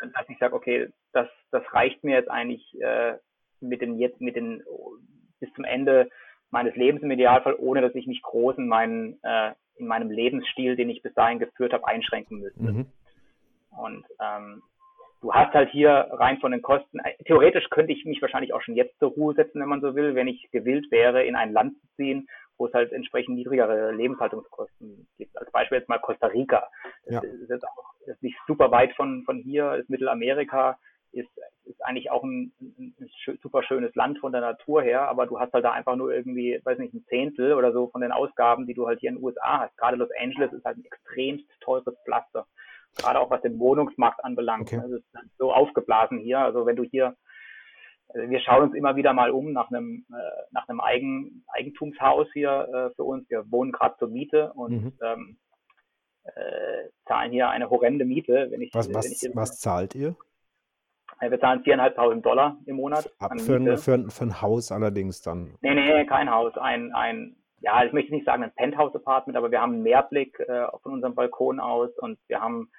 dass 0.00 0.28
ich 0.28 0.38
sage, 0.38 0.54
okay, 0.54 0.88
das, 1.12 1.28
das 1.50 1.62
reicht 1.72 2.02
mir 2.02 2.16
jetzt 2.16 2.30
eigentlich 2.30 2.80
äh, 2.80 3.16
mit 3.60 3.80
den 3.80 3.98
jetzt 3.98 4.20
mit 4.20 4.34
den 4.34 4.62
bis 5.38 5.52
zum 5.54 5.64
Ende 5.64 6.08
meines 6.50 6.74
Lebens 6.74 7.02
im 7.02 7.10
Idealfall, 7.10 7.54
ohne 7.54 7.80
dass 7.80 7.94
ich 7.94 8.06
mich 8.06 8.22
groß 8.22 8.58
in 8.58 8.66
meinen 8.66 9.18
äh, 9.22 9.52
in 9.76 9.86
meinem 9.86 10.10
Lebensstil, 10.10 10.76
den 10.76 10.90
ich 10.90 11.02
bis 11.02 11.14
dahin 11.14 11.38
geführt 11.38 11.72
habe, 11.72 11.86
einschränken 11.86 12.40
müsste. 12.40 12.62
Mhm. 12.62 12.86
Und 13.70 14.04
ähm, 14.20 14.62
du 15.22 15.32
hast 15.32 15.54
halt 15.54 15.70
hier 15.70 16.08
rein 16.10 16.38
von 16.38 16.52
den 16.52 16.62
Kosten, 16.62 16.98
äh, 16.98 17.14
theoretisch 17.24 17.70
könnte 17.70 17.92
ich 17.92 18.04
mich 18.04 18.20
wahrscheinlich 18.20 18.52
auch 18.52 18.60
schon 18.60 18.74
jetzt 18.74 18.98
zur 18.98 19.10
Ruhe 19.10 19.34
setzen, 19.34 19.60
wenn 19.60 19.68
man 19.68 19.80
so 19.80 19.94
will, 19.94 20.14
wenn 20.14 20.28
ich 20.28 20.50
gewillt 20.50 20.90
wäre, 20.90 21.24
in 21.24 21.36
ein 21.36 21.52
Land 21.52 21.74
zu 21.80 21.86
ziehen, 21.96 22.28
wo 22.58 22.66
es 22.66 22.74
halt 22.74 22.92
entsprechend 22.92 23.36
niedrigere 23.36 23.92
Lebenshaltungskosten 23.92 25.06
gibt. 25.16 25.36
Als 25.38 25.50
Beispiel 25.52 25.78
jetzt 25.78 25.88
mal 25.88 25.98
Costa 25.98 26.26
Rica. 26.26 26.68
Das, 27.06 27.14
ja. 27.14 27.20
ist, 27.20 27.48
jetzt 27.48 27.64
auch 27.64 27.94
ist 28.06 28.22
nicht 28.22 28.36
super 28.46 28.70
weit 28.70 28.94
von, 28.94 29.22
von 29.24 29.38
hier, 29.38 29.74
ist 29.74 29.88
Mittelamerika, 29.88 30.76
ist, 31.12 31.30
ist 31.64 31.84
eigentlich 31.84 32.10
auch 32.10 32.24
ein, 32.24 32.52
ein, 32.60 32.94
super 33.42 33.62
schönes 33.62 33.94
Land 33.94 34.18
von 34.18 34.32
der 34.32 34.40
Natur 34.40 34.82
her, 34.82 35.08
aber 35.08 35.26
du 35.26 35.38
hast 35.38 35.52
halt 35.52 35.64
da 35.64 35.72
einfach 35.72 35.94
nur 35.94 36.12
irgendwie, 36.12 36.60
weiß 36.64 36.78
nicht, 36.78 36.94
ein 36.94 37.04
Zehntel 37.08 37.52
oder 37.54 37.72
so 37.72 37.88
von 37.88 38.00
den 38.00 38.12
Ausgaben, 38.12 38.66
die 38.66 38.74
du 38.74 38.88
halt 38.88 39.00
hier 39.00 39.10
in 39.10 39.16
den 39.16 39.24
USA 39.24 39.60
hast. 39.60 39.76
Gerade 39.76 39.96
Los 39.96 40.10
Angeles 40.18 40.52
ist 40.52 40.64
halt 40.64 40.78
ein 40.78 40.84
extremst 40.84 41.46
teures 41.60 41.84
Pflaster. 42.04 42.46
Gerade 42.96 43.20
auch 43.20 43.30
was 43.30 43.42
den 43.42 43.58
Wohnungsmarkt 43.58 44.24
anbelangt. 44.24 44.68
Okay. 44.68 44.80
Also 44.80 44.96
es 44.96 45.02
ist 45.02 45.38
so 45.38 45.52
aufgeblasen 45.52 46.18
hier. 46.18 46.38
Also 46.38 46.66
wenn 46.66 46.76
du 46.76 46.82
hier, 46.82 47.16
also 48.08 48.30
wir 48.30 48.40
schauen 48.40 48.64
uns 48.64 48.74
immer 48.74 48.96
wieder 48.96 49.12
mal 49.12 49.30
um 49.30 49.52
nach 49.52 49.70
einem, 49.70 50.06
äh, 50.12 50.42
nach 50.50 50.68
einem 50.68 50.80
Eigen, 50.80 51.44
Eigentumshaus 51.48 52.28
hier 52.32 52.68
äh, 52.72 52.94
für 52.94 53.04
uns. 53.04 53.28
Wir 53.30 53.50
wohnen 53.50 53.72
gerade 53.72 53.96
zur 53.98 54.08
Miete 54.08 54.52
und 54.52 54.84
mhm. 54.84 54.98
ähm, 55.02 55.38
äh, 56.24 56.88
zahlen 57.06 57.32
hier 57.32 57.48
eine 57.48 57.70
horrende 57.70 58.04
Miete. 58.04 58.48
Wenn 58.50 58.62
ich, 58.62 58.74
was, 58.74 58.92
was, 58.92 59.06
wenn 59.06 59.12
ich 59.12 59.36
was 59.36 59.58
zahlt 59.58 59.94
ihr? 59.94 60.16
Wir 61.20 61.38
zahlen 61.38 61.62
4.500 61.62 62.20
Dollar 62.20 62.58
im 62.66 62.76
Monat. 62.76 63.08
Ab 63.20 63.40
für, 63.40 63.56
ein, 63.56 63.78
für, 63.78 64.10
für 64.10 64.24
ein 64.24 64.42
Haus 64.42 64.72
allerdings 64.72 65.22
dann? 65.22 65.54
Nee, 65.60 65.74
nee, 65.74 66.04
kein 66.06 66.28
Haus. 66.28 66.56
Ein, 66.56 66.92
ein 66.94 67.36
ja, 67.62 67.84
ich 67.84 67.92
möchte 67.92 68.12
nicht 68.12 68.26
sagen 68.26 68.42
ein 68.42 68.54
Penthouse-Apartment, 68.54 69.36
aber 69.36 69.50
wir 69.50 69.60
haben 69.60 69.74
einen 69.74 69.82
Mehrblick 69.82 70.38
äh, 70.40 70.66
von 70.82 70.92
unserem 70.92 71.14
Balkon 71.14 71.60
aus 71.60 71.90
und 71.98 72.18
wir 72.28 72.40
haben 72.40 72.70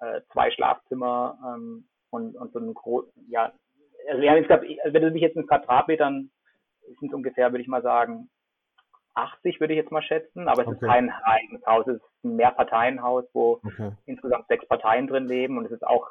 äh, 0.00 0.20
zwei 0.32 0.50
Schlafzimmer 0.50 1.38
ähm, 1.46 1.88
und, 2.10 2.36
und 2.36 2.52
so 2.52 2.58
ein 2.58 2.74
groß, 2.74 3.04
ja, 3.28 3.52
also 4.08 4.22
wir 4.22 4.30
haben 4.30 4.38
jetzt, 4.38 4.50
also 4.50 4.94
wenn 4.94 5.02
du 5.02 5.10
mich 5.10 5.22
jetzt 5.22 5.36
in 5.36 5.46
Quadratmetern, 5.46 6.30
sind 6.98 7.08
es 7.08 7.14
ungefähr, 7.14 7.52
würde 7.52 7.62
ich 7.62 7.68
mal 7.68 7.82
sagen, 7.82 8.30
80 9.14 9.60
würde 9.60 9.74
ich 9.74 9.78
jetzt 9.78 9.92
mal 9.92 10.02
schätzen, 10.02 10.48
aber 10.48 10.62
es 10.62 10.68
okay. 10.68 10.76
ist 10.76 10.90
kein 10.90 11.10
eigenes 11.10 11.64
Haus, 11.66 11.86
es 11.86 11.96
ist 11.96 12.24
ein 12.24 12.36
Mehrparteienhaus, 12.36 13.24
wo 13.34 13.60
okay. 13.64 13.92
insgesamt 14.06 14.46
sechs 14.48 14.66
Parteien 14.66 15.06
drin 15.06 15.26
leben 15.26 15.58
und 15.58 15.66
es 15.66 15.72
ist 15.72 15.86
auch 15.86 16.10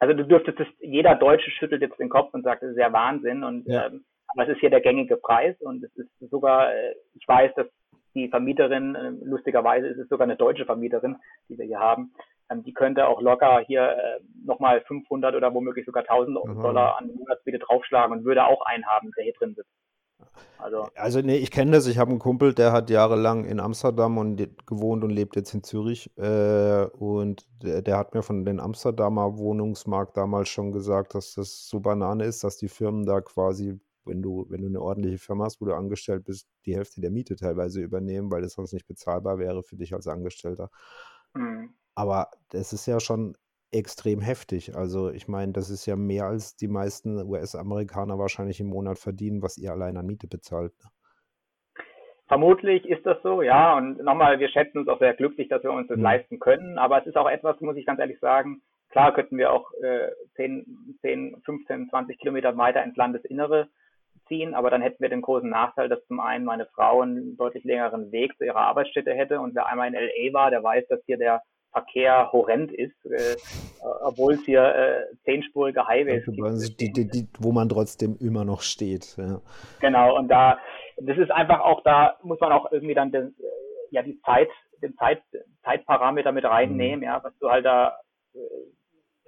also 0.00 0.14
du 0.14 0.24
dürftest 0.24 0.58
es, 0.58 0.66
jeder 0.78 1.14
Deutsche 1.14 1.50
schüttelt 1.50 1.82
jetzt 1.82 1.98
den 1.98 2.08
Kopf 2.08 2.32
und 2.32 2.42
sagt, 2.42 2.62
das 2.62 2.70
ist 2.70 2.78
ja 2.78 2.90
Wahnsinn 2.90 3.44
und 3.44 3.68
ja. 3.68 3.86
Ähm, 3.86 4.04
aber 4.32 4.44
es 4.44 4.54
ist 4.54 4.60
hier 4.60 4.70
der 4.70 4.80
gängige 4.80 5.16
Preis 5.16 5.56
und 5.60 5.84
es 5.84 5.94
ist 5.96 6.10
sogar, 6.30 6.72
äh, 6.72 6.94
ich 7.14 7.26
weiß, 7.26 7.52
dass 7.56 7.66
die 8.14 8.28
Vermieterin, 8.28 8.94
äh, 8.94 9.10
lustigerweise 9.24 9.86
ist 9.86 9.98
es 9.98 10.08
sogar 10.08 10.26
eine 10.26 10.36
deutsche 10.36 10.66
Vermieterin, 10.66 11.16
die 11.48 11.58
wir 11.58 11.66
hier 11.66 11.78
haben, 11.78 12.12
ähm, 12.50 12.62
die 12.64 12.74
könnte 12.74 13.06
auch 13.06 13.20
locker 13.20 13.60
hier 13.60 13.82
äh, 13.82 14.20
nochmal 14.44 14.80
500 14.82 15.34
oder 15.34 15.54
womöglich 15.54 15.86
sogar 15.86 16.02
1000 16.02 16.44
mhm. 16.44 16.62
Dollar 16.62 16.98
an 16.98 17.10
Monatsmiete 17.14 17.58
draufschlagen 17.60 18.18
und 18.18 18.24
würde 18.24 18.44
auch 18.44 18.62
einen 18.66 18.86
haben, 18.86 19.10
der 19.16 19.24
hier 19.24 19.34
drin 19.34 19.54
sitzt. 19.54 19.70
Also, 20.58 20.88
also 20.94 21.20
nee, 21.20 21.36
ich 21.36 21.50
kenne 21.50 21.70
das. 21.72 21.86
Ich 21.86 21.98
habe 21.98 22.10
einen 22.10 22.18
Kumpel, 22.18 22.52
der 22.52 22.72
hat 22.72 22.90
jahrelang 22.90 23.44
in 23.44 23.60
Amsterdam 23.60 24.18
und 24.18 24.66
gewohnt 24.66 25.02
und 25.04 25.10
lebt 25.10 25.36
jetzt 25.36 25.54
in 25.54 25.62
Zürich. 25.62 26.10
Äh, 26.18 26.84
und 26.98 27.46
der, 27.62 27.82
der, 27.82 27.96
hat 27.96 28.14
mir 28.14 28.22
von 28.22 28.44
den 28.44 28.60
Amsterdamer 28.60 29.38
Wohnungsmarkt 29.38 30.16
damals 30.16 30.48
schon 30.48 30.72
gesagt, 30.72 31.14
dass 31.14 31.34
das 31.34 31.66
so 31.68 31.80
Banane 31.80 32.24
ist, 32.24 32.44
dass 32.44 32.58
die 32.58 32.68
Firmen 32.68 33.06
da 33.06 33.20
quasi, 33.20 33.80
wenn 34.04 34.22
du, 34.22 34.46
wenn 34.48 34.62
du 34.62 34.68
eine 34.68 34.80
ordentliche 34.80 35.18
Firma 35.18 35.44
hast, 35.44 35.60
wo 35.60 35.66
du 35.66 35.74
angestellt 35.74 36.24
bist, 36.24 36.48
die 36.66 36.76
Hälfte 36.76 37.00
der 37.00 37.10
Miete 37.10 37.36
teilweise 37.36 37.80
übernehmen, 37.80 38.30
weil 38.30 38.42
das 38.42 38.54
sonst 38.54 38.72
nicht 38.72 38.86
bezahlbar 38.86 39.38
wäre 39.38 39.62
für 39.62 39.76
dich 39.76 39.94
als 39.94 40.06
Angestellter. 40.06 40.70
Mhm. 41.34 41.74
Aber 41.94 42.28
das 42.50 42.72
ist 42.72 42.86
ja 42.86 43.00
schon 43.00 43.36
extrem 43.72 44.20
heftig. 44.20 44.74
Also 44.74 45.10
ich 45.10 45.28
meine, 45.28 45.52
das 45.52 45.70
ist 45.70 45.86
ja 45.86 45.96
mehr 45.96 46.26
als 46.26 46.56
die 46.56 46.68
meisten 46.68 47.18
US-Amerikaner 47.18 48.18
wahrscheinlich 48.18 48.60
im 48.60 48.68
Monat 48.68 48.98
verdienen, 48.98 49.42
was 49.42 49.58
ihr 49.58 49.70
allein 49.70 49.96
an 49.96 50.06
Miete 50.06 50.26
bezahlt. 50.26 50.72
Ne? 50.82 50.90
Vermutlich 52.30 52.88
ist 52.88 53.04
das 53.04 53.20
so, 53.24 53.42
ja. 53.42 53.76
Und 53.76 54.04
nochmal, 54.04 54.38
wir 54.38 54.48
schätzen 54.48 54.78
uns 54.78 54.88
auch 54.88 55.00
sehr 55.00 55.14
glücklich, 55.14 55.48
dass 55.48 55.64
wir 55.64 55.72
uns 55.72 55.88
das 55.88 55.96
mhm. 55.96 56.04
leisten 56.04 56.38
können. 56.38 56.78
Aber 56.78 57.00
es 57.00 57.06
ist 57.06 57.16
auch 57.16 57.28
etwas, 57.28 57.60
muss 57.60 57.76
ich 57.76 57.84
ganz 57.84 57.98
ehrlich 57.98 58.20
sagen, 58.20 58.62
klar 58.90 59.12
könnten 59.12 59.36
wir 59.36 59.52
auch 59.52 59.72
äh, 59.82 60.10
10, 60.36 60.96
10, 61.00 61.42
15, 61.44 61.88
20 61.90 62.18
Kilometer 62.20 62.56
weiter 62.56 62.84
ins 62.84 62.96
Landesinnere 62.96 63.68
ziehen, 64.30 64.54
aber 64.54 64.70
dann 64.70 64.80
hätten 64.80 65.02
wir 65.02 65.10
den 65.10 65.20
großen 65.20 65.50
Nachteil, 65.50 65.88
dass 65.88 66.06
zum 66.06 66.20
einen 66.20 66.44
meine 66.44 66.66
Frau 66.66 67.02
einen 67.02 67.36
deutlich 67.36 67.64
längeren 67.64 68.10
Weg 68.12 68.38
zu 68.38 68.44
ihrer 68.44 68.60
Arbeitsstätte 68.60 69.12
hätte 69.12 69.40
und 69.40 69.54
wer 69.54 69.66
einmal 69.66 69.88
in 69.88 69.94
LA 69.94 70.32
war, 70.32 70.50
der 70.50 70.62
weiß, 70.62 70.86
dass 70.88 71.00
hier 71.04 71.18
der 71.18 71.42
Verkehr 71.72 72.32
horrend 72.32 72.72
ist, 72.72 72.96
äh, 73.04 73.36
obwohl 74.02 74.34
es 74.34 74.44
hier 74.44 74.62
äh, 74.62 75.16
zehnspurige 75.24 75.86
Highways 75.86 76.24
gibt. 76.24 76.80
Die, 76.80 76.92
die, 76.92 77.08
die, 77.08 77.28
wo 77.38 77.52
man 77.52 77.68
trotzdem 77.68 78.16
immer 78.20 78.44
noch 78.44 78.62
steht. 78.62 79.16
Ja. 79.16 79.40
Genau, 79.80 80.16
und 80.16 80.28
da, 80.28 80.58
das 80.96 81.16
ist 81.18 81.30
einfach 81.30 81.60
auch, 81.60 81.82
da 81.82 82.16
muss 82.22 82.40
man 82.40 82.52
auch 82.52 82.72
irgendwie 82.72 82.94
dann 82.94 83.12
den, 83.12 83.28
äh, 83.38 83.42
ja, 83.90 84.02
die 84.02 84.20
Zeit, 84.22 84.48
den 84.82 84.96
Zeit, 84.96 85.22
Zeitparameter 85.62 86.32
mit 86.32 86.44
reinnehmen, 86.44 87.00
mhm. 87.00 87.04
ja, 87.04 87.22
was 87.22 87.36
du 87.38 87.48
halt 87.48 87.64
da 87.64 87.98
äh, 88.34 88.38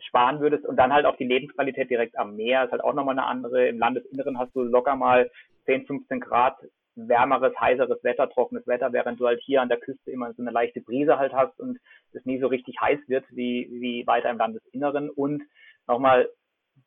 sparen 0.06 0.40
würdest 0.40 0.64
und 0.66 0.76
dann 0.76 0.92
halt 0.92 1.06
auch 1.06 1.16
die 1.16 1.26
Lebensqualität 1.26 1.90
direkt 1.90 2.18
am 2.18 2.36
Meer 2.36 2.64
ist 2.64 2.72
halt 2.72 2.84
auch 2.84 2.94
nochmal 2.94 3.18
eine 3.18 3.26
andere. 3.26 3.68
Im 3.68 3.78
Landesinneren 3.78 4.38
hast 4.38 4.54
du 4.54 4.62
locker 4.62 4.96
mal 4.96 5.30
10, 5.66 5.86
15 5.86 6.20
Grad 6.20 6.56
wärmeres, 6.94 7.58
heißeres 7.58 8.02
Wetter, 8.04 8.28
trockenes 8.28 8.66
Wetter, 8.66 8.92
während 8.92 9.18
du 9.18 9.26
halt 9.26 9.40
hier 9.42 9.62
an 9.62 9.68
der 9.68 9.80
Küste 9.80 10.10
immer 10.10 10.32
so 10.34 10.42
eine 10.42 10.50
leichte 10.50 10.80
Brise 10.80 11.18
halt 11.18 11.32
hast 11.32 11.58
und 11.58 11.78
es 12.12 12.24
nie 12.26 12.38
so 12.38 12.48
richtig 12.48 12.76
heiß 12.80 13.00
wird 13.06 13.24
wie, 13.30 13.68
wie 13.70 14.06
weiter 14.06 14.30
im 14.30 14.38
Landesinneren 14.38 15.08
und 15.10 15.42
nochmal 15.86 16.28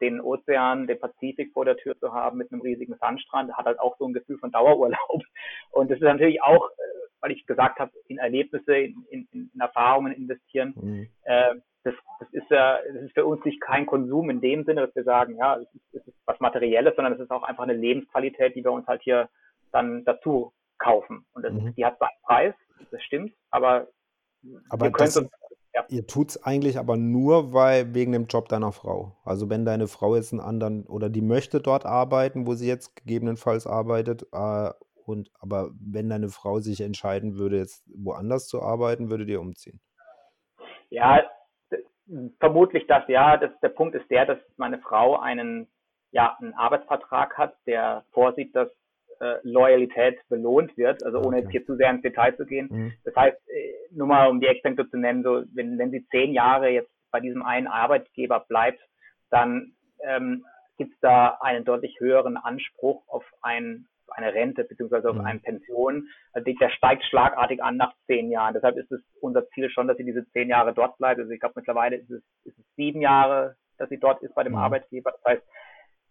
den 0.01 0.19
Ozean, 0.21 0.87
den 0.87 0.99
Pazifik 0.99 1.53
vor 1.53 1.65
der 1.65 1.77
Tür 1.77 1.97
zu 1.97 2.13
haben 2.13 2.37
mit 2.37 2.51
einem 2.51 2.61
riesigen 2.61 2.95
Sandstrand, 2.95 3.53
hat 3.53 3.65
halt 3.65 3.79
auch 3.79 3.97
so 3.97 4.05
ein 4.05 4.13
Gefühl 4.13 4.37
von 4.37 4.51
Dauerurlaub. 4.51 5.23
Und 5.71 5.89
das 5.89 5.97
ist 5.97 6.03
natürlich 6.03 6.41
auch, 6.41 6.69
äh, 6.69 6.81
weil 7.21 7.31
ich 7.31 7.45
gesagt 7.45 7.79
habe, 7.79 7.91
in 8.07 8.17
Erlebnisse, 8.17 8.75
in, 8.75 9.05
in, 9.09 9.27
in 9.31 9.59
Erfahrungen 9.59 10.13
investieren. 10.13 10.73
Mhm. 10.75 11.09
Äh, 11.23 11.55
das, 11.85 11.93
das 12.19 12.29
ist 12.33 12.49
ja, 12.49 12.79
das 12.93 13.03
ist 13.03 13.13
für 13.13 13.25
uns 13.25 13.45
nicht 13.45 13.61
kein 13.61 13.85
Konsum 13.85 14.29
in 14.29 14.41
dem 14.41 14.65
Sinne, 14.65 14.85
dass 14.85 14.95
wir 14.95 15.03
sagen, 15.03 15.37
ja, 15.37 15.57
es 15.57 15.73
ist, 15.73 15.93
es 15.93 16.07
ist 16.07 16.17
was 16.25 16.39
Materielles, 16.39 16.95
sondern 16.95 17.13
es 17.13 17.19
ist 17.19 17.31
auch 17.31 17.43
einfach 17.43 17.63
eine 17.63 17.73
Lebensqualität, 17.73 18.55
die 18.55 18.63
wir 18.63 18.71
uns 18.71 18.87
halt 18.87 19.01
hier 19.03 19.29
dann 19.71 20.03
dazu 20.03 20.51
kaufen. 20.79 21.25
Und 21.33 21.43
das, 21.43 21.53
mhm. 21.53 21.73
die 21.75 21.85
hat 21.85 21.97
seinen 21.99 22.09
Preis, 22.23 22.53
das 22.91 23.01
stimmt, 23.03 23.33
aber, 23.51 23.87
aber 24.69 24.87
wir 24.87 24.91
können 24.91 25.11
uns 25.15 25.29
ja. 25.73 25.85
Ihr 25.89 26.07
tut 26.07 26.29
es 26.29 26.43
eigentlich 26.43 26.79
aber 26.79 26.95
nur 26.95 27.51
weil 27.51 27.93
wegen 27.93 28.13
dem 28.13 28.27
Job 28.27 28.47
deiner 28.47 28.71
Frau. 28.71 29.17
Also 29.25 29.49
wenn 29.49 29.65
deine 29.65 29.87
Frau 29.87 30.15
jetzt 30.15 30.31
einen 30.31 30.39
anderen 30.39 30.85
oder 30.85 31.09
die 31.09 31.21
möchte 31.21 31.59
dort 31.59 31.85
arbeiten, 31.85 32.47
wo 32.47 32.53
sie 32.53 32.67
jetzt 32.67 32.95
gegebenenfalls 32.95 33.67
arbeitet, 33.67 34.25
äh, 34.31 34.71
Und 35.05 35.31
aber 35.39 35.71
wenn 35.79 36.09
deine 36.09 36.29
Frau 36.29 36.59
sich 36.59 36.79
entscheiden 36.81 37.35
würde, 37.35 37.57
jetzt 37.57 37.83
woanders 37.93 38.47
zu 38.47 38.61
arbeiten, 38.61 39.09
würde 39.09 39.25
ihr 39.25 39.41
umziehen? 39.41 39.81
Ja, 40.89 41.21
vermutlich 42.39 42.87
das 42.87 43.07
ja. 43.07 43.37
Das, 43.37 43.51
der 43.61 43.69
Punkt 43.69 43.95
ist 43.95 44.09
der, 44.09 44.25
dass 44.25 44.39
meine 44.57 44.79
Frau 44.79 45.19
einen, 45.19 45.67
ja, 46.11 46.35
einen 46.39 46.53
Arbeitsvertrag 46.53 47.37
hat, 47.37 47.55
der 47.65 48.05
vorsieht, 48.11 48.55
dass 48.55 48.69
äh, 49.19 49.35
Loyalität 49.43 50.19
belohnt 50.29 50.75
wird, 50.77 51.03
also 51.03 51.21
ohne 51.21 51.39
jetzt 51.39 51.51
hier 51.51 51.65
zu 51.65 51.75
sehr 51.75 51.89
ins 51.89 52.01
Detail 52.01 52.35
zu 52.35 52.45
gehen. 52.45 52.67
Mhm. 52.69 52.93
Das 53.03 53.15
heißt, 53.15 53.37
äh, 53.49 53.73
nur 53.91 54.07
mal 54.07 54.29
um 54.29 54.39
die 54.39 54.47
Eckpunkte 54.47 54.89
zu 54.89 54.97
nennen, 54.97 55.23
so 55.23 55.43
wenn, 55.53 55.77
wenn 55.77 55.91
sie 55.91 56.05
zehn 56.07 56.33
Jahre 56.33 56.69
jetzt 56.69 56.91
bei 57.11 57.19
diesem 57.19 57.43
einen 57.43 57.67
Arbeitgeber 57.67 58.45
bleibt, 58.47 58.81
dann 59.29 59.73
ähm, 60.03 60.45
gibt 60.77 60.93
es 60.93 60.99
da 60.99 61.37
einen 61.41 61.63
deutlich 61.63 61.97
höheren 61.99 62.37
Anspruch 62.37 63.07
auf 63.07 63.23
ein, 63.41 63.87
eine 64.09 64.33
Rente 64.33 64.63
beziehungsweise 64.63 65.09
auf 65.09 65.15
mhm. 65.15 65.25
eine 65.25 65.39
Pension. 65.39 66.07
Also 66.33 66.51
der 66.51 66.69
steigt 66.69 67.03
schlagartig 67.05 67.61
an 67.61 67.77
nach 67.77 67.93
zehn 68.07 68.31
Jahren. 68.31 68.53
Deshalb 68.53 68.77
ist 68.77 68.91
es 68.91 69.01
unser 69.21 69.47
Ziel 69.49 69.69
schon, 69.69 69.87
dass 69.87 69.97
sie 69.97 70.05
diese 70.05 70.29
zehn 70.31 70.49
Jahre 70.49 70.73
dort 70.73 70.97
bleibt. 70.97 71.19
Also 71.19 71.31
ich 71.31 71.39
glaube 71.39 71.53
mittlerweile 71.57 71.97
ist 71.97 72.09
es, 72.09 72.23
ist 72.43 72.57
es 72.57 72.65
sieben 72.75 73.01
Jahre, 73.01 73.55
dass 73.77 73.89
sie 73.89 73.99
dort 73.99 74.21
ist 74.21 74.35
bei 74.35 74.43
dem 74.43 74.53
mhm. 74.53 74.59
Arbeitgeber. 74.59 75.11
Das 75.11 75.23
heißt, 75.25 75.43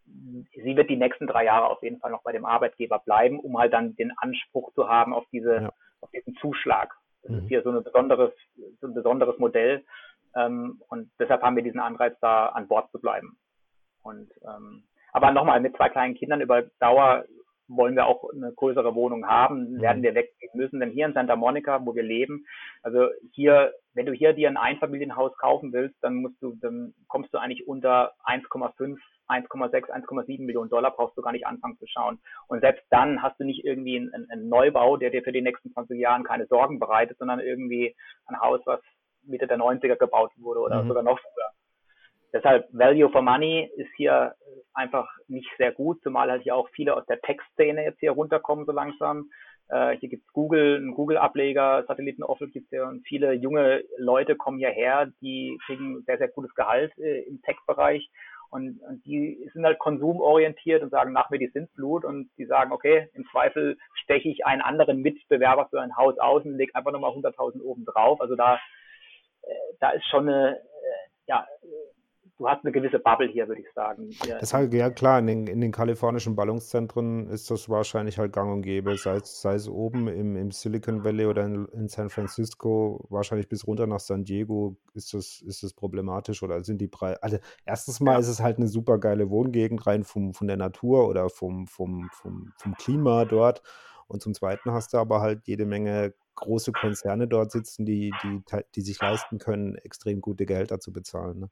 sie 0.06 0.76
wird 0.76 0.90
die 0.90 0.96
nächsten 0.96 1.26
drei 1.26 1.44
Jahre 1.44 1.66
auf 1.66 1.82
jeden 1.82 1.98
Fall 1.98 2.10
noch 2.10 2.22
bei 2.22 2.32
dem 2.32 2.44
Arbeitgeber 2.44 2.98
bleiben, 2.98 3.40
um 3.40 3.58
halt 3.58 3.72
dann 3.72 3.96
den 3.96 4.12
Anspruch 4.18 4.72
zu 4.74 4.88
haben 4.88 5.14
auf 5.14 5.24
diese, 5.32 5.54
ja. 5.54 5.72
auf 6.00 6.10
diesen 6.10 6.34
Zuschlag. 6.36 6.94
Das 7.22 7.32
mhm. 7.32 7.38
ist 7.38 7.48
hier 7.48 7.62
so, 7.62 7.70
eine 7.70 7.80
besonderes, 7.80 8.32
so 8.80 8.86
ein 8.86 8.94
besonderes 8.94 9.38
Modell. 9.38 9.84
Ähm, 10.36 10.82
und 10.88 11.10
deshalb 11.18 11.42
haben 11.42 11.56
wir 11.56 11.62
diesen 11.62 11.80
Anreiz, 11.80 12.18
da 12.20 12.48
an 12.48 12.68
Bord 12.68 12.90
zu 12.90 13.00
bleiben. 13.00 13.38
Und 14.02 14.30
ähm, 14.42 14.84
aber 15.12 15.30
nochmal, 15.30 15.60
mit 15.60 15.76
zwei 15.76 15.88
kleinen 15.88 16.16
Kindern 16.16 16.40
über 16.40 16.62
Dauer 16.80 17.24
wollen 17.68 17.96
wir 17.96 18.06
auch 18.06 18.24
eine 18.32 18.52
größere 18.52 18.94
Wohnung 18.94 19.26
haben, 19.26 19.74
mhm. 19.74 19.80
werden 19.80 20.02
wir 20.02 20.14
wegziehen 20.14 20.50
müssen. 20.54 20.80
Denn 20.80 20.90
hier 20.90 21.06
in 21.06 21.14
Santa 21.14 21.36
Monica, 21.36 21.84
wo 21.84 21.94
wir 21.94 22.02
leben, 22.02 22.44
also 22.82 23.08
hier, 23.32 23.72
wenn 23.94 24.06
du 24.06 24.12
hier 24.12 24.32
dir 24.32 24.48
ein 24.48 24.56
Einfamilienhaus 24.56 25.36
kaufen 25.38 25.72
willst, 25.72 25.96
dann 26.02 26.16
musst 26.16 26.40
du, 26.42 26.54
dann 26.60 26.94
kommst 27.08 27.32
du 27.32 27.38
eigentlich 27.38 27.66
unter 27.66 28.12
1,5 28.24 28.96
1,6, 29.28 29.90
1,7 29.90 30.44
Millionen 30.44 30.68
Dollar 30.70 30.90
brauchst 30.90 31.16
du 31.16 31.22
gar 31.22 31.32
nicht 31.32 31.46
anfangen 31.46 31.78
zu 31.78 31.86
schauen. 31.86 32.20
Und 32.46 32.60
selbst 32.60 32.84
dann 32.90 33.22
hast 33.22 33.40
du 33.40 33.44
nicht 33.44 33.64
irgendwie 33.64 33.96
einen, 33.96 34.30
einen 34.30 34.48
Neubau, 34.48 34.96
der 34.96 35.10
dir 35.10 35.22
für 35.22 35.32
die 35.32 35.40
nächsten 35.40 35.72
20 35.72 35.98
Jahre 35.98 36.22
keine 36.24 36.46
Sorgen 36.46 36.78
bereitet, 36.78 37.18
sondern 37.18 37.40
irgendwie 37.40 37.96
ein 38.26 38.38
Haus, 38.40 38.60
was 38.66 38.80
Mitte 39.22 39.46
der 39.46 39.58
90er 39.58 39.96
gebaut 39.96 40.30
wurde 40.36 40.60
oder 40.60 40.82
mhm. 40.82 40.88
sogar 40.88 41.02
noch 41.02 41.18
früher. 41.18 41.50
Deshalb 42.32 42.68
Value 42.72 43.10
for 43.10 43.22
Money 43.22 43.70
ist 43.76 43.90
hier 43.96 44.34
einfach 44.74 45.08
nicht 45.28 45.48
sehr 45.58 45.72
gut, 45.72 46.02
zumal 46.02 46.30
halt 46.30 46.42
hier 46.42 46.56
auch 46.56 46.68
viele 46.70 46.96
aus 46.96 47.06
der 47.06 47.20
Tech-Szene 47.20 47.84
jetzt 47.84 48.00
hier 48.00 48.12
runterkommen 48.12 48.66
so 48.66 48.72
langsam. 48.72 49.30
Äh, 49.68 49.96
hier 49.96 50.08
gibt's 50.08 50.30
Google, 50.32 50.76
einen 50.76 50.94
Google-Ableger, 50.94 51.84
Satelliten-Office 51.86 52.52
gibt's 52.52 52.70
hier 52.70 52.86
und 52.86 53.06
viele 53.06 53.32
junge 53.32 53.84
Leute 53.96 54.36
kommen 54.36 54.58
hierher, 54.58 55.10
die 55.20 55.58
kriegen 55.64 56.02
sehr, 56.06 56.18
sehr 56.18 56.28
gutes 56.28 56.54
Gehalt 56.54 56.92
äh, 56.98 57.22
im 57.22 57.40
Tech-Bereich 57.42 58.10
und, 58.54 58.80
und 58.82 59.04
die 59.04 59.50
sind 59.52 59.64
halt 59.64 59.80
konsumorientiert 59.80 60.82
und 60.82 60.90
sagen, 60.90 61.12
nach 61.12 61.28
mir 61.28 61.40
die 61.40 61.48
Sintflut 61.48 62.04
und 62.04 62.30
die 62.38 62.44
sagen, 62.44 62.70
okay, 62.70 63.08
im 63.14 63.26
Zweifel 63.32 63.76
steche 64.04 64.28
ich 64.28 64.46
einen 64.46 64.62
anderen 64.62 65.00
Mitbewerber 65.00 65.66
für 65.70 65.80
ein 65.80 65.96
Haus 65.96 66.16
aus 66.18 66.44
und 66.44 66.56
lege 66.56 66.72
einfach 66.76 66.92
nochmal 66.92 67.10
100.000 67.10 67.60
oben 67.62 67.84
drauf. 67.84 68.20
Also 68.20 68.36
da, 68.36 68.60
äh, 69.42 69.48
da 69.80 69.90
ist 69.90 70.06
schon 70.06 70.28
eine, 70.28 70.58
äh, 70.58 71.08
ja, 71.26 71.44
du 72.38 72.48
hast 72.48 72.64
eine 72.64 72.72
gewisse 72.72 72.98
Bubble 72.98 73.28
hier, 73.28 73.48
würde 73.48 73.60
ich 73.60 73.72
sagen. 73.74 74.10
Hier. 74.24 74.38
Das 74.38 74.52
halt, 74.52 74.72
ja 74.74 74.90
klar, 74.90 75.18
in 75.20 75.26
den, 75.26 75.46
in 75.46 75.60
den 75.60 75.72
kalifornischen 75.72 76.34
Ballungszentren 76.34 77.28
ist 77.28 77.50
das 77.50 77.68
wahrscheinlich 77.68 78.18
halt 78.18 78.32
gang 78.32 78.52
und 78.52 78.62
gäbe, 78.62 78.96
sei 78.96 79.16
es, 79.16 79.40
sei 79.40 79.54
es 79.54 79.68
oben 79.68 80.08
im, 80.08 80.36
im 80.36 80.50
Silicon 80.50 81.04
Valley 81.04 81.26
oder 81.26 81.44
in, 81.44 81.66
in 81.66 81.88
San 81.88 82.10
Francisco, 82.10 83.06
wahrscheinlich 83.08 83.48
bis 83.48 83.66
runter 83.66 83.86
nach 83.86 84.00
San 84.00 84.24
Diego 84.24 84.76
ist 84.94 85.14
das, 85.14 85.42
ist 85.42 85.62
das 85.62 85.72
problematisch 85.72 86.42
oder 86.42 86.62
sind 86.64 86.80
die 86.80 86.88
Preise. 86.88 87.22
Also 87.22 87.38
erstens 87.64 88.00
mal 88.00 88.14
ja. 88.14 88.18
ist 88.18 88.28
es 88.28 88.40
halt 88.40 88.58
eine 88.58 88.68
super 88.68 88.98
geile 88.98 89.30
Wohngegend 89.30 89.86
rein 89.86 90.04
vom, 90.04 90.34
von 90.34 90.46
der 90.46 90.56
Natur 90.56 91.08
oder 91.08 91.28
vom, 91.28 91.66
vom, 91.66 92.08
vom, 92.12 92.52
vom 92.56 92.74
Klima 92.74 93.24
dort. 93.24 93.62
Und 94.06 94.22
zum 94.22 94.34
Zweiten 94.34 94.72
hast 94.72 94.92
du 94.92 94.98
aber 94.98 95.20
halt 95.20 95.46
jede 95.46 95.64
Menge 95.64 96.14
große 96.34 96.72
Konzerne 96.72 97.28
dort 97.28 97.52
sitzen, 97.52 97.86
die, 97.86 98.12
die, 98.22 98.42
die 98.74 98.80
sich 98.80 99.00
leisten 99.00 99.38
können, 99.38 99.76
extrem 99.76 100.20
gute 100.20 100.46
Gehälter 100.46 100.80
zu 100.80 100.92
bezahlen. 100.92 101.38
Ne? 101.40 101.50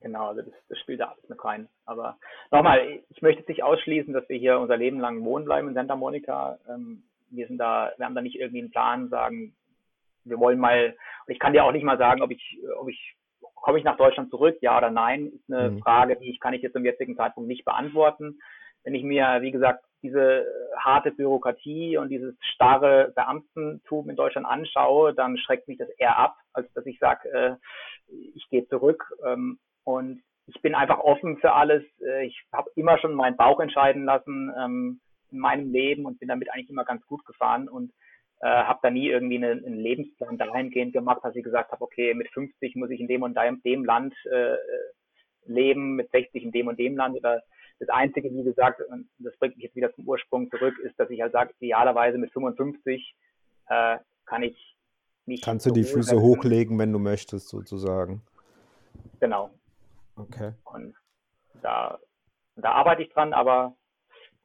Genau, 0.00 0.28
also 0.28 0.42
das, 0.42 0.52
das 0.68 0.78
spielt 0.78 1.00
da 1.00 1.06
alles 1.06 1.28
mit 1.28 1.42
rein. 1.44 1.68
Aber 1.84 2.18
nochmal, 2.50 3.00
ich 3.08 3.22
möchte 3.22 3.40
jetzt 3.40 3.48
nicht 3.48 3.62
ausschließen, 3.62 4.12
dass 4.12 4.28
wir 4.28 4.36
hier 4.36 4.58
unser 4.58 4.76
Leben 4.76 5.00
lang 5.00 5.24
wohnen 5.24 5.44
bleiben 5.44 5.68
in 5.68 5.74
Santa 5.74 5.96
Monica. 5.96 6.58
Ähm, 6.68 7.02
wir 7.30 7.46
sind 7.46 7.58
da, 7.58 7.92
wir 7.96 8.06
haben 8.06 8.14
da 8.14 8.22
nicht 8.22 8.38
irgendwie 8.38 8.60
einen 8.60 8.70
Plan, 8.70 9.08
sagen, 9.08 9.54
wir 10.24 10.38
wollen 10.38 10.58
mal, 10.58 10.96
und 11.26 11.32
ich 11.32 11.38
kann 11.38 11.52
dir 11.52 11.64
auch 11.64 11.72
nicht 11.72 11.84
mal 11.84 11.98
sagen, 11.98 12.22
ob 12.22 12.30
ich, 12.30 12.58
ob 12.78 12.88
ich, 12.88 13.16
komme 13.54 13.78
ich 13.78 13.84
nach 13.84 13.96
Deutschland 13.96 14.30
zurück, 14.30 14.58
ja 14.60 14.76
oder 14.76 14.90
nein, 14.90 15.26
ist 15.28 15.52
eine 15.52 15.70
mhm. 15.70 15.78
Frage, 15.80 16.16
die 16.16 16.30
ich 16.30 16.40
kann 16.40 16.54
ich 16.54 16.62
jetzt 16.62 16.74
zum 16.74 16.84
jetzigen 16.84 17.16
Zeitpunkt 17.16 17.48
nicht 17.48 17.64
beantworten. 17.64 18.38
Wenn 18.84 18.94
ich 18.94 19.02
mir, 19.02 19.38
wie 19.40 19.50
gesagt, 19.50 19.84
diese 20.02 20.46
harte 20.78 21.10
Bürokratie 21.10 21.96
und 21.96 22.10
dieses 22.10 22.34
starre 22.40 23.12
Beamtentum 23.16 24.08
in 24.08 24.14
Deutschland 24.16 24.46
anschaue, 24.46 25.14
dann 25.14 25.36
schreckt 25.38 25.66
mich 25.66 25.78
das 25.78 25.88
eher 25.98 26.16
ab, 26.16 26.36
als 26.52 26.72
dass 26.74 26.86
ich 26.86 26.98
sage, 27.00 27.28
äh, 27.30 27.56
ich 28.34 28.48
gehe 28.48 28.68
zurück. 28.68 29.12
Ähm, 29.24 29.58
und 29.86 30.20
ich 30.46 30.60
bin 30.62 30.74
einfach 30.74 30.98
offen 30.98 31.38
für 31.38 31.52
alles. 31.52 31.84
Äh, 32.00 32.26
ich 32.26 32.36
habe 32.52 32.70
immer 32.74 32.98
schon 32.98 33.14
meinen 33.14 33.36
Bauch 33.36 33.60
entscheiden 33.60 34.04
lassen 34.04 34.52
ähm, 34.58 35.00
in 35.30 35.38
meinem 35.38 35.70
Leben 35.70 36.06
und 36.06 36.18
bin 36.18 36.28
damit 36.28 36.52
eigentlich 36.52 36.70
immer 36.70 36.84
ganz 36.84 37.06
gut 37.06 37.24
gefahren 37.24 37.68
und 37.68 37.92
äh, 38.40 38.48
habe 38.48 38.80
da 38.82 38.90
nie 38.90 39.08
irgendwie 39.08 39.36
einen, 39.36 39.64
einen 39.64 39.78
Lebensplan 39.78 40.38
dahingehend 40.38 40.92
gemacht, 40.92 41.20
dass 41.22 41.36
ich 41.36 41.44
gesagt 41.44 41.70
habe, 41.70 41.82
okay, 41.82 42.14
mit 42.14 42.28
50 42.32 42.74
muss 42.74 42.90
ich 42.90 43.00
in 43.00 43.06
dem 43.06 43.22
und 43.22 43.36
dem, 43.36 43.62
dem 43.62 43.84
Land 43.84 44.14
äh, 44.26 44.56
leben, 45.46 45.94
mit 45.94 46.10
60 46.10 46.42
in 46.42 46.52
dem 46.52 46.66
und 46.66 46.78
dem 46.78 46.96
Land 46.96 47.16
oder 47.16 47.42
das 47.78 47.88
Einzige, 47.88 48.32
wie 48.32 48.42
gesagt, 48.42 48.80
und 48.88 49.08
das 49.18 49.36
bringt 49.36 49.56
mich 49.56 49.64
jetzt 49.64 49.76
wieder 49.76 49.94
zum 49.94 50.08
Ursprung 50.08 50.50
zurück, 50.50 50.78
ist, 50.80 50.98
dass 50.98 51.10
ich 51.10 51.20
halt 51.20 51.32
sage, 51.32 51.54
idealerweise 51.60 52.18
mit 52.18 52.32
55 52.32 53.14
äh, 53.68 53.98
kann 54.24 54.42
ich 54.42 54.76
nicht. 55.26 55.44
Kannst 55.44 55.66
du 55.66 55.70
die 55.70 55.84
Füße 55.84 56.20
hochlegen, 56.20 56.78
wenn 56.78 56.92
du 56.92 56.98
möchtest, 56.98 57.48
sozusagen. 57.48 58.22
Genau. 59.20 59.50
Okay. 60.16 60.52
Und 60.64 60.94
da, 61.62 61.98
da 62.56 62.72
arbeite 62.72 63.02
ich 63.02 63.12
dran, 63.12 63.32
aber 63.32 63.76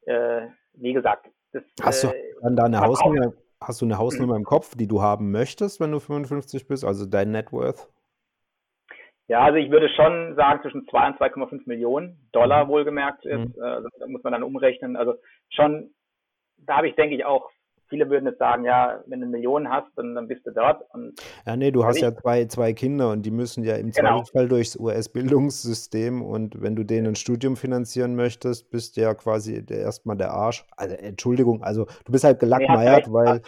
äh, 0.06 0.48
wie 0.74 0.94
gesagt, 0.94 1.28
das, 1.54 1.64
hast 1.82 2.04
du 2.04 2.08
äh, 2.08 2.34
dann 2.42 2.56
da 2.56 2.64
eine 2.66 2.80
Hausnummer, 2.80 3.34
hast 3.60 3.82
du 3.82 3.86
eine 3.86 3.98
Hausnummer 3.98 4.36
im 4.36 4.44
Kopf, 4.44 4.76
die 4.76 4.88
du 4.88 5.02
haben 5.02 5.32
möchtest, 5.32 5.80
wenn 5.80 5.92
du 5.92 6.00
55 6.00 6.68
bist, 6.68 6.84
also 6.84 7.06
dein 7.06 7.32
Net 7.32 7.52
Worth? 7.52 7.90
Ja, 9.28 9.44
also 9.44 9.58
ich 9.58 9.72
würde 9.72 9.88
schon 9.90 10.36
sagen 10.36 10.62
zwischen 10.62 10.86
2 10.90 11.08
und 11.08 11.18
2,5 11.18 11.62
Millionen 11.66 12.20
Dollar 12.34 12.66
mhm. 12.66 12.70
wohlgemerkt 12.70 13.26
ist. 13.26 13.56
Mhm. 13.56 13.64
Also, 13.64 13.88
da 13.98 14.08
muss 14.08 14.24
man 14.24 14.34
dann 14.34 14.44
umrechnen. 14.44 14.98
Also 14.98 15.16
schon, 15.50 15.94
da 16.58 16.78
habe 16.78 16.90
ich, 16.90 16.96
denke 16.96 17.16
ich, 17.16 17.24
auch 17.24 17.50
viele 17.92 18.10
würden 18.10 18.26
jetzt 18.26 18.40
sagen, 18.40 18.64
ja, 18.64 19.04
wenn 19.06 19.20
du 19.20 19.28
Millionen 19.28 19.70
hast, 19.70 19.92
dann, 19.98 20.16
dann 20.16 20.28
bist 20.28 20.48
du 20.48 20.52
dort. 20.52 20.82
Und 20.94 21.14
ja, 21.46 21.56
nee, 21.58 21.72
du 21.72 21.84
hast 21.86 22.00
ja 22.00 22.16
zwei, 22.16 22.46
zwei 22.46 22.74
Kinder 22.74 23.12
und 23.12 23.24
die 23.24 23.32
müssen 23.32 23.64
ja 23.64 23.76
im 23.76 23.92
genau. 23.92 24.24
Zweifelsfall 24.24 24.48
durchs 24.48 24.76
US-Bildungssystem 24.78 26.22
und 26.22 26.62
wenn 26.62 26.76
du 26.76 26.84
denen 26.84 27.08
ein 27.08 27.16
Studium 27.16 27.58
finanzieren 27.58 28.16
möchtest, 28.16 28.72
bist 28.72 28.96
du 28.96 29.02
ja 29.02 29.14
quasi 29.14 29.64
erstmal 29.70 30.18
der 30.18 30.32
Arsch. 30.32 30.66
Also, 30.78 30.96
Entschuldigung, 30.96 31.64
also 31.64 31.86
du 32.06 32.12
bist 32.12 32.24
halt 32.24 32.40
gelackmeiert, 32.40 33.08
nee, 33.08 33.14
weil, 33.14 33.42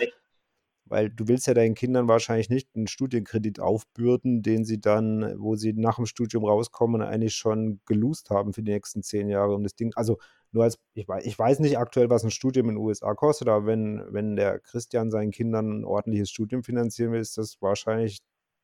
weil 0.85 1.09
du 1.09 1.29
willst 1.29 1.47
ja 1.47 1.53
deinen 1.53 1.73
Kindern 1.73 2.09
wahrscheinlich 2.09 2.49
nicht 2.49 2.67
einen 2.75 2.87
Studienkredit 2.87 3.61
aufbürden, 3.61 4.43
den 4.43 4.65
sie 4.65 4.81
dann, 4.81 5.35
wo 5.37 5.55
sie 5.55 5.71
nach 5.71 5.95
dem 5.95 6.05
Studium 6.05 6.43
rauskommen, 6.43 7.01
eigentlich 7.01 7.35
schon 7.35 7.79
geloost 7.85 8.29
haben 8.29 8.51
für 8.51 8.61
die 8.61 8.73
nächsten 8.73 9.03
zehn 9.03 9.29
Jahre 9.29 9.55
um 9.55 9.63
das 9.63 9.75
Ding. 9.75 9.93
Also 9.95 10.17
nur 10.53 10.63
als, 10.63 10.79
ich 10.93 11.07
weiß, 11.07 11.25
ich 11.25 11.37
weiß 11.37 11.59
nicht 11.59 11.77
aktuell, 11.77 12.09
was 12.09 12.23
ein 12.23 12.31
Studium 12.31 12.69
in 12.69 12.75
den 12.75 12.83
USA 12.83 13.13
kostet, 13.13 13.47
aber 13.49 13.65
wenn, 13.65 14.03
wenn 14.09 14.35
der 14.35 14.59
Christian 14.59 15.11
seinen 15.11 15.31
Kindern 15.31 15.81
ein 15.81 15.85
ordentliches 15.85 16.29
Studium 16.29 16.63
finanzieren 16.63 17.11
will, 17.11 17.19
ist 17.19 17.37
das 17.37 17.61
wahrscheinlich 17.61 18.19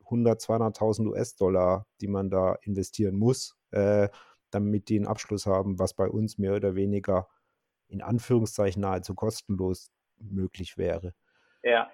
100, 0.06 0.40
200.000 0.40 1.08
US-Dollar, 1.08 1.86
die 2.02 2.08
man 2.08 2.30
da 2.30 2.58
investieren 2.62 3.18
muss, 3.18 3.58
äh, 3.72 4.10
damit 4.52 4.90
die 4.90 4.98
einen 4.98 5.08
Abschluss 5.08 5.46
haben, 5.46 5.80
was 5.80 5.94
bei 5.94 6.08
uns 6.08 6.38
mehr 6.38 6.56
oder 6.56 6.76
weniger 6.76 7.28
in 7.88 8.02
Anführungszeichen 8.02 8.82
nahezu 8.82 9.16
kostenlos 9.16 9.92
möglich 10.20 10.78
wäre. 10.78 11.14
Ja, 11.64 11.90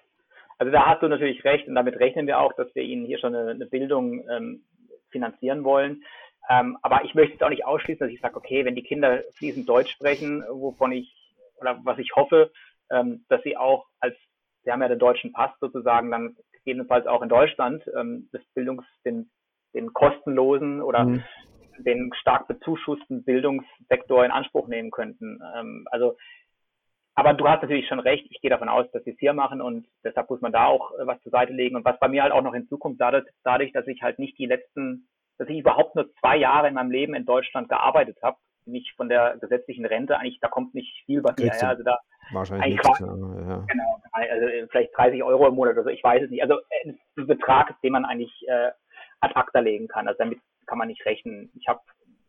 also 0.58 0.72
da 0.72 0.86
hast 0.86 1.02
du 1.02 1.08
natürlich 1.08 1.44
recht 1.44 1.68
und 1.68 1.76
damit 1.76 1.96
rechnen 2.00 2.28
wir 2.28 2.40
auch, 2.40 2.54
dass 2.54 2.74
wir 2.76 2.84
ihnen 2.84 3.06
hier 3.06 3.20
schon 3.20 3.36
eine, 3.36 3.52
eine 3.52 3.66
Bildung 3.66 4.28
ähm, 4.30 4.64
finanzieren 5.10 5.64
wollen. 5.64 6.04
Ähm, 6.50 6.78
aber 6.82 7.04
ich 7.06 7.16
möchte 7.16 7.34
jetzt 7.34 7.44
auch 7.44 7.50
nicht 7.50 7.66
ausschließen, 7.66 8.06
dass 8.06 8.14
ich 8.14 8.22
sage, 8.22 8.36
okay, 8.36 8.66
wenn 8.66 8.76
die 8.76 8.84
Kinder 8.84 9.24
fließend 9.36 9.68
Deutsch 9.68 9.92
sprechen, 9.92 10.44
wovon 10.50 10.92
ich 10.92 11.14
oder 11.60 11.80
was 11.84 11.98
ich 11.98 12.16
hoffe, 12.16 12.52
ähm, 12.92 13.26
dass 13.30 13.42
sie 13.44 13.58
auch 13.58 13.86
als, 14.00 14.16
sie 14.64 14.72
haben 14.72 14.82
ja 14.82 14.88
den 14.88 15.00
deutschen 15.00 15.32
Pass 15.32 15.52
sozusagen, 15.60 16.12
dann 16.12 16.36
gegebenenfalls 16.52 17.08
auch 17.08 17.22
in 17.22 17.30
Deutschland 17.30 17.84
ähm, 17.98 18.30
das 18.32 18.42
Bildungs, 18.54 18.86
den, 19.06 19.30
den 19.74 19.94
kostenlosen 19.94 20.82
oder 20.82 21.06
mhm. 21.06 21.24
den 21.80 22.12
stark 22.20 22.48
bezuschussten 22.48 23.24
Bildungssektor 23.24 24.24
in 24.26 24.32
Anspruch 24.32 24.68
nehmen 24.68 24.92
könnten. 24.92 25.40
Ähm, 25.56 25.88
also 25.90 26.16
aber 27.16 27.34
du 27.34 27.48
hast 27.48 27.62
natürlich 27.62 27.88
schon 27.88 28.02
recht. 28.02 28.28
Ich 28.30 28.42
gehe 28.42 28.50
davon 28.50 28.68
aus, 28.68 28.92
dass 28.92 29.04
sie 29.06 29.12
es 29.12 29.20
hier 29.20 29.34
machen 29.34 29.62
und 29.62 29.88
deshalb 30.04 30.30
muss 30.30 30.42
man 30.42 30.52
da 30.52 30.66
auch 30.66 30.92
äh, 31.00 31.08
was 31.08 31.22
zur 31.22 31.32
Seite 31.32 31.54
legen. 31.54 31.78
Und 31.78 31.86
was 31.86 31.98
bei 31.98 32.10
mir 32.10 32.22
halt 32.22 32.34
auch 32.34 32.42
noch 32.42 32.54
hinzukommt, 32.54 33.00
dadurch, 33.00 33.26
dadurch, 33.44 33.72
dass 33.72 33.88
ich 33.88 34.02
halt 34.02 34.20
nicht 34.20 34.38
die 34.38 34.46
letzten, 34.46 35.08
dass 35.38 35.50
ich 35.50 35.60
überhaupt 35.60 35.96
nur 35.96 36.14
zwei 36.20 36.38
Jahre 36.38 36.68
in 36.68 36.74
meinem 36.74 36.92
Leben 36.92 37.14
in 37.14 37.26
Deutschland 37.26 37.70
gearbeitet 37.70 38.18
habe, 38.22 38.38
nicht 38.66 38.92
von 38.96 39.10
der 39.10 39.38
gesetzlichen 39.38 39.86
Rente, 39.86 40.18
eigentlich, 40.18 40.40
da 40.40 40.48
kommt 40.48 40.74
nicht 40.74 41.04
viel 41.06 41.22
bei 41.22 41.34
mir 41.38 41.52
her. 41.52 41.70
Also 41.70 41.84
da 41.84 42.00
wahrscheinlich 42.32 42.76
nichts, 42.76 43.00
ja. 43.00 43.06
Genau, 43.06 44.02
also 44.12 44.68
vielleicht 44.72 44.98
30 44.98 45.24
Euro 45.24 45.48
im 45.48 45.56
Monat 45.56 45.74
oder 45.74 45.84
so, 45.84 45.90
ich 45.90 46.04
weiß 46.04 46.24
es 46.24 46.30
nicht. 46.32 46.42
Also 46.42 46.56
äh, 46.70 46.94
ein 47.18 47.28
Betrag, 47.28 47.80
den 47.82 47.92
man 47.92 48.06
eigentlich 48.06 48.34
äh, 48.48 48.72
ad 49.20 49.36
acta 49.36 49.60
legen 49.60 49.88
kann. 49.88 50.08
Also 50.08 50.18
damit 50.18 50.40
kann 50.66 50.78
man 50.78 50.88
nicht 50.88 51.06
rechnen. 51.06 51.52
Ich 51.56 51.68
habe 51.68 51.82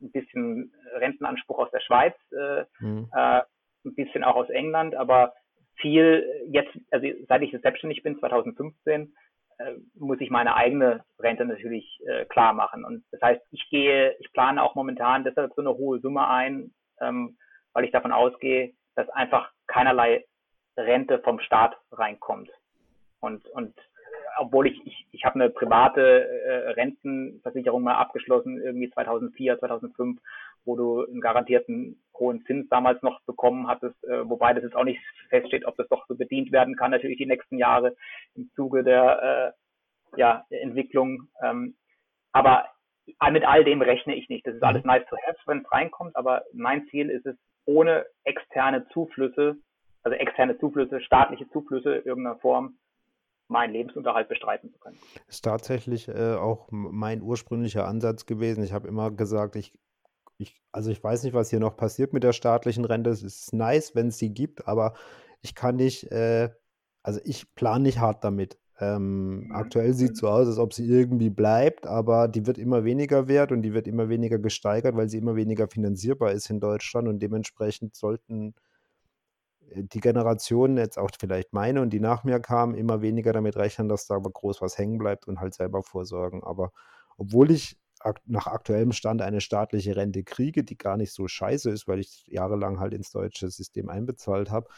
ein 0.03 0.11
bisschen 0.11 0.73
Rentenanspruch 0.97 1.59
aus 1.59 1.71
der 1.71 1.81
Schweiz, 1.81 2.15
äh, 2.33 2.65
mhm. 2.81 3.09
äh, 3.15 3.41
ein 3.85 3.95
bisschen 3.95 4.25
auch 4.25 4.37
aus 4.37 4.51
England, 4.51 4.95
aber 4.95 5.33
viel 5.77 6.27
jetzt, 6.49 6.77
also 6.91 7.07
seit 7.29 7.43
ich 7.43 7.57
selbstständig 7.63 8.03
bin, 8.03 8.19
2015, 8.19 9.03
äh, 9.03 9.07
muss 9.95 10.21
ich 10.21 10.31
meine 10.31 10.55
eigene 10.55 11.05
Rente 11.19 11.45
natürlich 11.45 12.01
äh, 12.07 12.25
klar 12.27 12.53
machen. 12.53 12.85
Und 12.85 13.05
das 13.11 13.21
heißt, 13.23 13.43
ich 13.51 13.69
gehe, 13.71 14.17
ich 14.19 14.33
plane 14.33 14.63
auch 14.63 14.75
momentan 14.75 15.25
deshalb 15.25 15.53
so 15.55 15.63
eine 15.63 15.75
hohe 15.75 16.01
Summe 16.01 16.29
ein, 16.29 16.75
ähm, 17.01 17.37
weil 17.73 17.85
ich 17.85 17.93
davon 17.93 18.13
ausgehe, 18.13 18.73
dass 18.95 19.09
einfach 19.11 19.51
keinerlei 19.67 20.25
Rente 20.77 21.19
vom 21.21 21.41
Staat 21.41 21.77
reinkommt. 21.93 22.51
Und, 23.21 23.47
und 23.49 23.75
obwohl 24.39 24.67
ich, 24.67 24.87
ich, 24.87 25.07
ich 25.13 25.25
habe 25.25 25.37
eine 25.37 25.51
private 25.51 26.29
äh, 26.29 26.71
Rentenversicherung 26.71 27.83
mal 27.83 27.97
abgeschlossen, 27.97 28.61
irgendwie 28.61 28.91
2004, 28.91 29.59
2005, 29.59 30.21
wo 30.65 30.77
du 30.77 31.07
einen 31.07 31.21
garantierten 31.21 32.03
hohen 32.19 32.45
Zins 32.45 32.69
damals 32.69 33.03
noch 33.03 33.21
bekommen 33.23 33.69
hattest, 33.69 34.03
äh, 34.05 34.29
wobei 34.29 34.53
das 34.53 34.65
jetzt 34.65 34.77
auch 34.77 34.85
nicht 34.85 35.01
feststeht, 35.29 35.65
ob 35.65 35.77
das 35.77 35.89
doch 35.89 36.07
so 36.07 36.17
bedient 36.17 36.53
werden 36.53 36.77
kann, 36.77 36.91
natürlich 36.91 37.19
die 37.19 37.27
nächsten 37.27 37.59
Jahre 37.59 37.97
im 38.35 38.51
Zuge 38.55 38.83
der 38.83 39.55
äh, 40.15 40.21
ja, 40.21 40.45
Entwicklung. 40.51 41.29
Ähm, 41.43 41.77
aber 42.33 42.67
mit 43.31 43.45
all 43.47 43.65
dem 43.65 43.83
rechne 43.83 44.15
ich 44.15 44.29
nicht. 44.29 44.47
Das 44.47 44.55
ist 44.55 44.63
alles 44.63 44.83
mhm. 44.83 44.91
nice 44.91 45.07
to 45.09 45.17
have, 45.27 45.39
wenn 45.47 45.59
es 45.59 45.73
reinkommt, 45.73 46.17
aber 46.17 46.43
mein 46.53 46.87
Ziel 46.89 47.11
ist 47.11 47.27
es, 47.27 47.37
ohne 47.65 48.07
externe 48.25 48.87
Zuflüsse, 48.91 49.57
also 50.05 50.17
externe 50.17 50.57
Zuflüsse, 50.59 51.01
staatliche 51.01 51.49
Zuflüsse 51.51 51.97
irgendeiner 51.97 52.37
Form, 52.37 52.77
meinen 53.49 53.73
Lebensunterhalt 53.73 54.29
bestreiten 54.29 54.71
zu 54.71 54.79
können. 54.79 54.99
Ist 55.29 55.45
tatsächlich 55.45 56.09
äh, 56.09 56.35
auch 56.35 56.69
mein 56.71 57.23
ursprünglicher 57.23 57.87
Ansatz 57.87 58.27
gewesen. 58.27 58.65
Ich 58.65 58.73
habe 58.73 58.89
immer 58.89 59.11
gesagt, 59.11 59.57
ich, 59.57 59.79
ich, 60.39 60.61
also 60.73 60.91
ich 60.91 61.03
weiß 61.03 61.23
nicht, 61.23 61.35
was 61.35 61.51
hier 61.51 61.61
noch 61.61 61.77
passiert 61.77 62.13
mit 62.13 62.23
der 62.23 62.33
staatlichen 62.33 62.85
Rente. 62.85 63.11
Es 63.11 63.23
ist 63.23 63.53
nice, 63.53 63.95
wenn 63.95 64.09
es 64.09 64.19
sie 64.19 64.31
gibt, 64.31 64.67
aber 64.67 64.95
ich 65.43 65.55
kann 65.55 65.77
nicht, 65.77 66.11
äh, 66.11 66.51
also 67.03 67.21
ich 67.25 67.55
plane 67.55 67.83
nicht 67.83 68.01
hart 68.01 68.25
damit. 68.25 68.59
Ähm, 68.79 69.45
mhm. 69.45 69.53
Aktuell 69.53 69.95
sieht 69.95 70.13
es 70.13 70.19
so 70.19 70.29
aus, 70.29 70.47
als 70.49 70.59
ob 70.59 70.75
sie 70.75 70.87
irgendwie 70.87 71.31
bleibt, 71.31 71.87
aber 71.87 72.29
die 72.29 72.47
wird 72.47 72.59
immer 72.59 72.85
weniger 72.85 73.27
wert 73.27 73.53
und 73.53 73.63
die 73.63 73.73
wird 73.73 73.89
immer 73.89 74.09
weniger 74.09 74.39
gesteigert, 74.39 74.97
weil 74.97 75.09
sie 75.09 75.19
immer 75.19 75.37
weniger 75.37 75.69
finanzierbar 75.69 76.33
ist 76.33 76.51
in 76.51 76.61
Deutschland 76.61 77.09
und 77.09 77.21
dementsprechend 77.21 77.95
sollten 77.95 78.55
die 79.75 80.01
Generationen, 80.01 80.77
jetzt 80.77 80.99
auch 80.99 81.11
vielleicht 81.19 81.53
meine 81.53 81.83
und 81.83 81.91
die 81.91 82.01
nach 82.01 82.25
mir 82.25 82.41
kamen, 82.41 82.75
immer 82.75 83.03
weniger 83.03 83.33
damit 83.33 83.57
rechnen, 83.57 83.89
dass 83.89 84.07
da 84.07 84.17
aber 84.17 84.31
groß 84.31 84.63
was 84.63 84.79
hängen 84.79 84.99
bleibt 84.99 85.29
und 85.29 85.41
halt 85.41 85.55
selber 85.55 85.83
vorsorgen. 85.83 86.43
Aber 86.45 86.73
obwohl 87.17 87.51
ich 87.51 87.79
nach 88.27 88.47
aktuellem 88.47 88.93
Stand 88.93 89.23
eine 89.23 89.41
staatliche 89.41 89.97
Rente 89.97 90.23
kriege, 90.23 90.63
die 90.63 90.79
gar 90.79 90.97
nicht 90.97 91.13
so 91.13 91.27
scheiße 91.27 91.71
ist, 91.71 91.89
weil 91.89 91.99
ich 91.99 92.25
jahrelang 92.29 92.79
halt 92.79 92.95
ins 92.95 93.11
deutsche 93.11 93.51
System 93.51 93.89
einbezahlt 93.89 94.51
habe, 94.51 94.69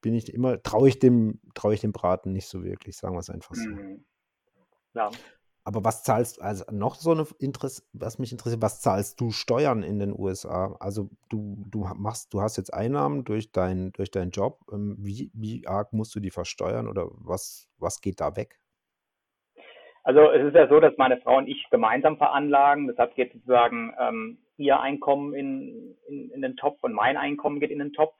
bin 0.00 0.14
ich 0.14 0.32
immer, 0.32 0.62
traue 0.62 0.88
ich 0.88 0.98
dem, 0.98 1.40
traue 1.54 1.74
ich 1.74 1.80
dem 1.80 1.92
Braten 1.92 2.32
nicht 2.32 2.46
so 2.46 2.62
wirklich, 2.62 2.96
sagen 2.96 3.14
wir 3.14 3.20
es 3.20 3.30
einfach 3.30 3.54
so. 3.54 3.68
Mhm. 3.68 4.04
Ja. 4.94 5.10
Aber 5.68 5.84
was 5.84 6.02
zahlst, 6.02 6.40
also 6.40 6.64
noch 6.72 6.94
so 6.94 7.10
eine 7.10 7.26
Interesse, 7.40 7.82
was 7.92 8.18
mich 8.18 8.32
interessiert, 8.32 8.62
was 8.62 8.80
zahlst 8.80 9.20
du 9.20 9.32
Steuern 9.32 9.82
in 9.82 9.98
den 9.98 10.18
USA? 10.18 10.74
Also 10.80 11.10
du, 11.28 11.62
du 11.68 11.86
machst, 11.94 12.32
du 12.32 12.40
hast 12.40 12.56
jetzt 12.56 12.72
Einnahmen 12.72 13.26
durch, 13.26 13.52
dein, 13.52 13.92
durch 13.92 14.10
deinen 14.10 14.30
Job. 14.30 14.60
Ähm, 14.72 14.96
wie, 14.98 15.30
wie 15.34 15.66
arg 15.66 15.92
musst 15.92 16.14
du 16.14 16.20
die 16.20 16.30
versteuern 16.30 16.88
oder 16.88 17.10
was, 17.10 17.68
was 17.76 18.00
geht 18.00 18.18
da 18.22 18.34
weg? 18.34 18.58
Also 20.04 20.30
es 20.30 20.46
ist 20.46 20.54
ja 20.54 20.68
so, 20.70 20.80
dass 20.80 20.96
meine 20.96 21.20
Frau 21.20 21.36
und 21.36 21.48
ich 21.48 21.62
gemeinsam 21.70 22.16
veranlagen. 22.16 22.86
Deshalb 22.86 23.14
geht 23.14 23.34
sozusagen 23.34 23.92
ähm, 24.00 24.38
ihr 24.56 24.80
Einkommen 24.80 25.34
in, 25.34 25.98
in, 26.08 26.30
in 26.30 26.40
den 26.40 26.56
Topf 26.56 26.82
und 26.82 26.94
mein 26.94 27.18
Einkommen 27.18 27.60
geht 27.60 27.72
in 27.72 27.80
den 27.80 27.92
Topf. 27.92 28.16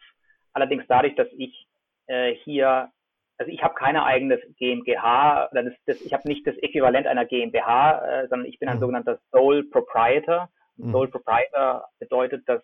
Allerdings 0.52 0.84
dadurch, 0.86 1.14
dass 1.14 1.28
ich 1.38 1.66
äh, 2.08 2.34
hier 2.44 2.92
also 3.38 3.52
ich 3.52 3.62
habe 3.62 3.74
keine 3.74 4.04
eigene 4.04 4.38
GmbH, 4.58 5.48
das, 5.52 5.72
das, 5.86 6.00
ich 6.00 6.12
habe 6.12 6.26
nicht 6.26 6.46
das 6.46 6.56
Äquivalent 6.56 7.06
einer 7.06 7.24
GmbH, 7.24 8.22
äh, 8.22 8.28
sondern 8.28 8.46
ich 8.46 8.58
bin 8.58 8.68
ein 8.68 8.76
mhm. 8.76 8.80
sogenannter 8.80 9.18
Sole 9.30 9.62
Proprietor. 9.64 10.50
Mhm. 10.76 10.92
Sole 10.92 11.08
Proprietor 11.08 11.88
bedeutet, 12.00 12.48
dass 12.48 12.62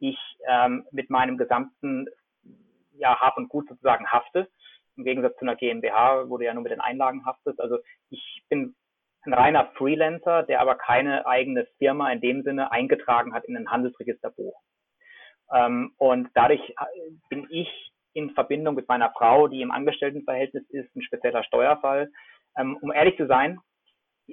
ich 0.00 0.18
ähm, 0.46 0.84
mit 0.90 1.08
meinem 1.08 1.38
gesamten 1.38 2.06
ja, 2.92 3.18
Hab 3.20 3.36
und 3.36 3.48
Gut 3.48 3.68
sozusagen 3.68 4.10
hafte. 4.10 4.48
Im 4.96 5.04
Gegensatz 5.04 5.36
zu 5.36 5.42
einer 5.42 5.54
GmbH, 5.54 6.28
wo 6.28 6.38
du 6.38 6.44
ja 6.44 6.52
nur 6.52 6.64
mit 6.64 6.72
den 6.72 6.80
Einlagen 6.80 7.24
haftest. 7.24 7.60
Also 7.60 7.78
ich 8.10 8.42
bin 8.48 8.74
ein 9.24 9.34
reiner 9.34 9.66
Freelancer, 9.76 10.42
der 10.42 10.60
aber 10.60 10.74
keine 10.74 11.26
eigene 11.26 11.66
Firma 11.78 12.10
in 12.10 12.20
dem 12.20 12.42
Sinne 12.42 12.72
eingetragen 12.72 13.34
hat 13.34 13.44
in 13.44 13.56
ein 13.56 13.70
Handelsregisterbuch. 13.70 14.60
Ähm, 15.54 15.94
und 15.96 16.28
dadurch 16.34 16.60
äh, 16.70 16.74
bin 17.28 17.46
ich 17.50 17.87
Verbindung 18.48 18.74
mit 18.74 18.88
meiner 18.88 19.10
Frau, 19.10 19.46
die 19.46 19.60
im 19.60 19.70
Angestelltenverhältnis 19.70 20.64
ist, 20.70 20.94
ein 20.96 21.02
spezieller 21.02 21.44
Steuerfall. 21.44 22.10
Ähm, 22.56 22.78
um 22.80 22.90
ehrlich 22.92 23.16
zu 23.18 23.26
sein, 23.26 23.60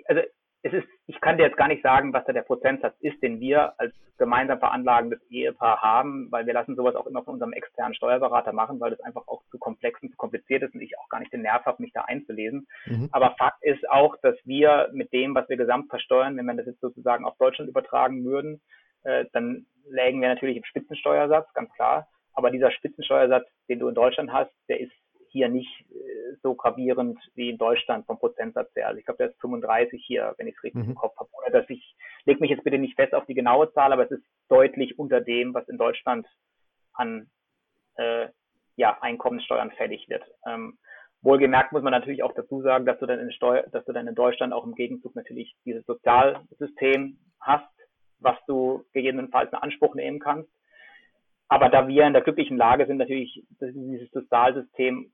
also 0.06 0.22
es 0.64 0.74
ist, 0.74 0.88
ich 1.06 1.20
kann 1.20 1.38
dir 1.38 1.44
jetzt 1.44 1.58
gar 1.58 1.68
nicht 1.68 1.84
sagen, 1.84 2.14
was 2.14 2.26
da 2.26 2.34
der 2.34 2.42
Prozentsatz 2.42 2.96
ist, 3.02 3.22
den 3.22 3.40
wir 3.42 3.74
als 3.78 3.94
gemeinsam 4.18 4.60
veranlagendes 4.60 5.20
Ehepaar 5.30 5.82
haben, 5.82 6.32
weil 6.32 6.46
wir 6.48 6.54
lassen 6.54 6.78
sowas 6.78 6.96
auch 6.96 7.06
immer 7.06 7.24
von 7.24 7.34
unserem 7.34 7.52
externen 7.52 7.94
Steuerberater 7.94 8.54
machen, 8.54 8.80
weil 8.80 8.92
das 8.92 9.02
einfach 9.02 9.28
auch 9.28 9.44
zu 9.52 9.60
komplex 9.60 10.02
und 10.02 10.12
zu 10.12 10.18
kompliziert 10.18 10.64
ist 10.64 10.74
und 10.74 10.82
ich 10.82 10.98
auch 10.98 11.10
gar 11.10 11.20
nicht 11.20 11.34
den 11.34 11.42
Nerv 11.42 11.66
habe, 11.66 11.84
mich 11.84 11.92
da 11.92 12.02
einzulesen. 12.04 12.68
Mhm. 12.86 13.10
Aber 13.12 13.36
Fakt 13.38 13.62
ist 13.64 13.88
auch, 13.90 14.16
dass 14.22 14.36
wir 14.46 14.90
mit 14.94 15.12
dem, 15.12 15.36
was 15.36 15.50
wir 15.50 15.58
gesamt 15.58 15.90
versteuern, 15.90 16.38
wenn 16.38 16.46
man 16.46 16.58
das 16.58 16.66
jetzt 16.66 16.82
sozusagen 16.82 17.26
auf 17.26 17.38
Deutschland 17.38 17.70
übertragen 17.70 18.24
würden, 18.24 18.62
äh, 19.04 19.26
dann 19.34 19.66
lägen 19.90 20.22
wir 20.22 20.30
natürlich 20.30 20.58
im 20.58 20.64
Spitzensteuersatz, 20.64 21.54
ganz 21.54 21.72
klar. 21.74 22.08
Aber 22.36 22.52
dieser 22.52 22.72
Spitzensteuersatz, 22.72 23.48
den 23.70 23.80
du 23.80 23.88
in 23.88 23.96
Deutschland 23.96 24.32
hast, 24.32 24.52
der 24.68 24.80
ist 24.80 24.92
hier 25.36 25.50
nicht 25.50 25.70
äh, 25.92 26.36
so 26.44 26.56
gravierend 26.56 27.20
wie 27.34 27.50
in 27.50 27.58
Deutschland 27.58 28.06
vom 28.06 28.18
Prozentsatz 28.18 28.74
her. 28.76 28.88
Also 28.88 29.00
ich 29.00 29.06
glaube, 29.06 29.18
der 29.18 29.32
ist 29.32 29.42
35 29.42 30.02
hier, 30.06 30.34
wenn 30.38 30.48
ich 30.48 30.56
es 30.56 30.64
richtig 30.64 30.84
mhm. 30.84 30.92
im 30.92 30.96
Kopf 30.96 31.18
habe. 31.18 31.30
Oder 31.34 31.60
dass 31.60 31.70
ich, 31.70 31.96
leg 32.26 32.40
mich 32.40 32.52
jetzt 32.52 32.64
bitte 32.64 32.78
nicht 32.78 32.96
fest 32.96 33.14
auf 33.14 33.26
die 33.26 33.34
genaue 33.34 33.72
Zahl, 33.74 33.92
aber 33.92 34.04
es 34.04 34.12
ist 34.12 34.24
deutlich 34.48 34.98
unter 34.98 35.20
dem, 35.20 35.54
was 35.54 35.68
in 35.68 35.78
Deutschland 35.78 36.26
an 36.94 37.30
äh, 37.98 38.28
ja, 38.78 38.98
Einkommenssteuern 39.02 39.72
fällig 39.72 40.08
wird. 40.08 40.24
Ähm, 40.48 40.78
wohlgemerkt 41.22 41.72
muss 41.72 41.84
man 41.84 41.92
natürlich 41.92 42.24
auch 42.24 42.34
dazu 42.34 42.62
sagen, 42.62 42.86
dass 42.86 43.00
du 43.00 43.06
dann 43.06 43.20
in 43.20 43.32
Steu 43.32 43.62
dass 43.72 43.84
du 43.86 43.92
dann 43.92 44.08
in 44.08 44.16
Deutschland 44.16 44.54
auch 44.54 44.66
im 44.66 44.76
Gegenzug 44.76 45.16
natürlich 45.16 45.54
dieses 45.66 45.86
Sozialsystem 45.86 47.18
hast, 47.42 47.68
was 48.20 48.38
du 48.48 48.86
gegebenenfalls 48.94 49.52
in 49.52 49.60
Anspruch 49.60 49.96
nehmen 49.96 50.20
kannst. 50.20 50.50
Aber 51.48 51.70
da 51.70 51.88
wir 51.88 52.06
in 52.06 52.14
der 52.14 52.24
glücklichen 52.24 52.58
Lage 52.58 52.86
sind, 52.88 52.98
natürlich 52.98 53.44
dieses 53.60 54.10
Sozialsystem, 54.12 55.12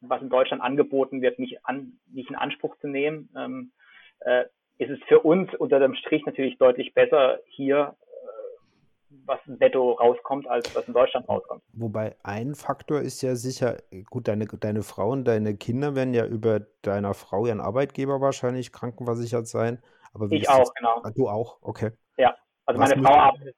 was 0.00 0.22
in 0.22 0.30
Deutschland 0.30 0.62
angeboten 0.62 1.22
wird, 1.22 1.38
nicht, 1.38 1.64
an, 1.64 1.98
nicht 2.12 2.30
in 2.30 2.36
Anspruch 2.36 2.76
zu 2.80 2.88
nehmen, 2.88 3.30
ähm, 3.36 3.72
äh, 4.20 4.44
ist 4.78 4.90
es 4.90 4.98
für 5.06 5.20
uns 5.20 5.52
unter 5.54 5.78
dem 5.78 5.94
Strich 5.94 6.24
natürlich 6.24 6.58
deutlich 6.58 6.94
besser 6.94 7.38
hier, 7.46 7.96
äh, 8.10 9.14
was 9.26 9.40
netto 9.46 9.92
rauskommt, 9.92 10.46
als 10.48 10.74
was 10.74 10.86
in 10.86 10.94
Deutschland 10.94 11.28
rauskommt. 11.28 11.62
Wobei 11.72 12.16
ein 12.22 12.54
Faktor 12.54 13.00
ist 13.00 13.22
ja 13.22 13.34
sicher, 13.34 13.78
gut, 14.10 14.28
deine, 14.28 14.46
deine 14.46 14.82
Frau 14.82 15.10
und 15.10 15.24
deine 15.24 15.56
Kinder 15.56 15.94
werden 15.94 16.14
ja 16.14 16.26
über 16.26 16.60
deiner 16.82 17.14
Frau, 17.14 17.46
ihren 17.46 17.60
Arbeitgeber 17.60 18.20
wahrscheinlich 18.20 18.72
krankenversichert 18.72 19.46
sein. 19.46 19.82
Aber 20.14 20.30
ich 20.30 20.48
auch, 20.48 20.58
das? 20.58 20.74
genau. 20.74 21.00
Ah, 21.02 21.10
du 21.10 21.28
auch, 21.28 21.58
okay. 21.62 21.90
Ja, 22.18 22.36
also 22.66 22.80
was 22.80 22.90
meine 22.90 23.02
Frau 23.02 23.14
arbeitet 23.14 23.56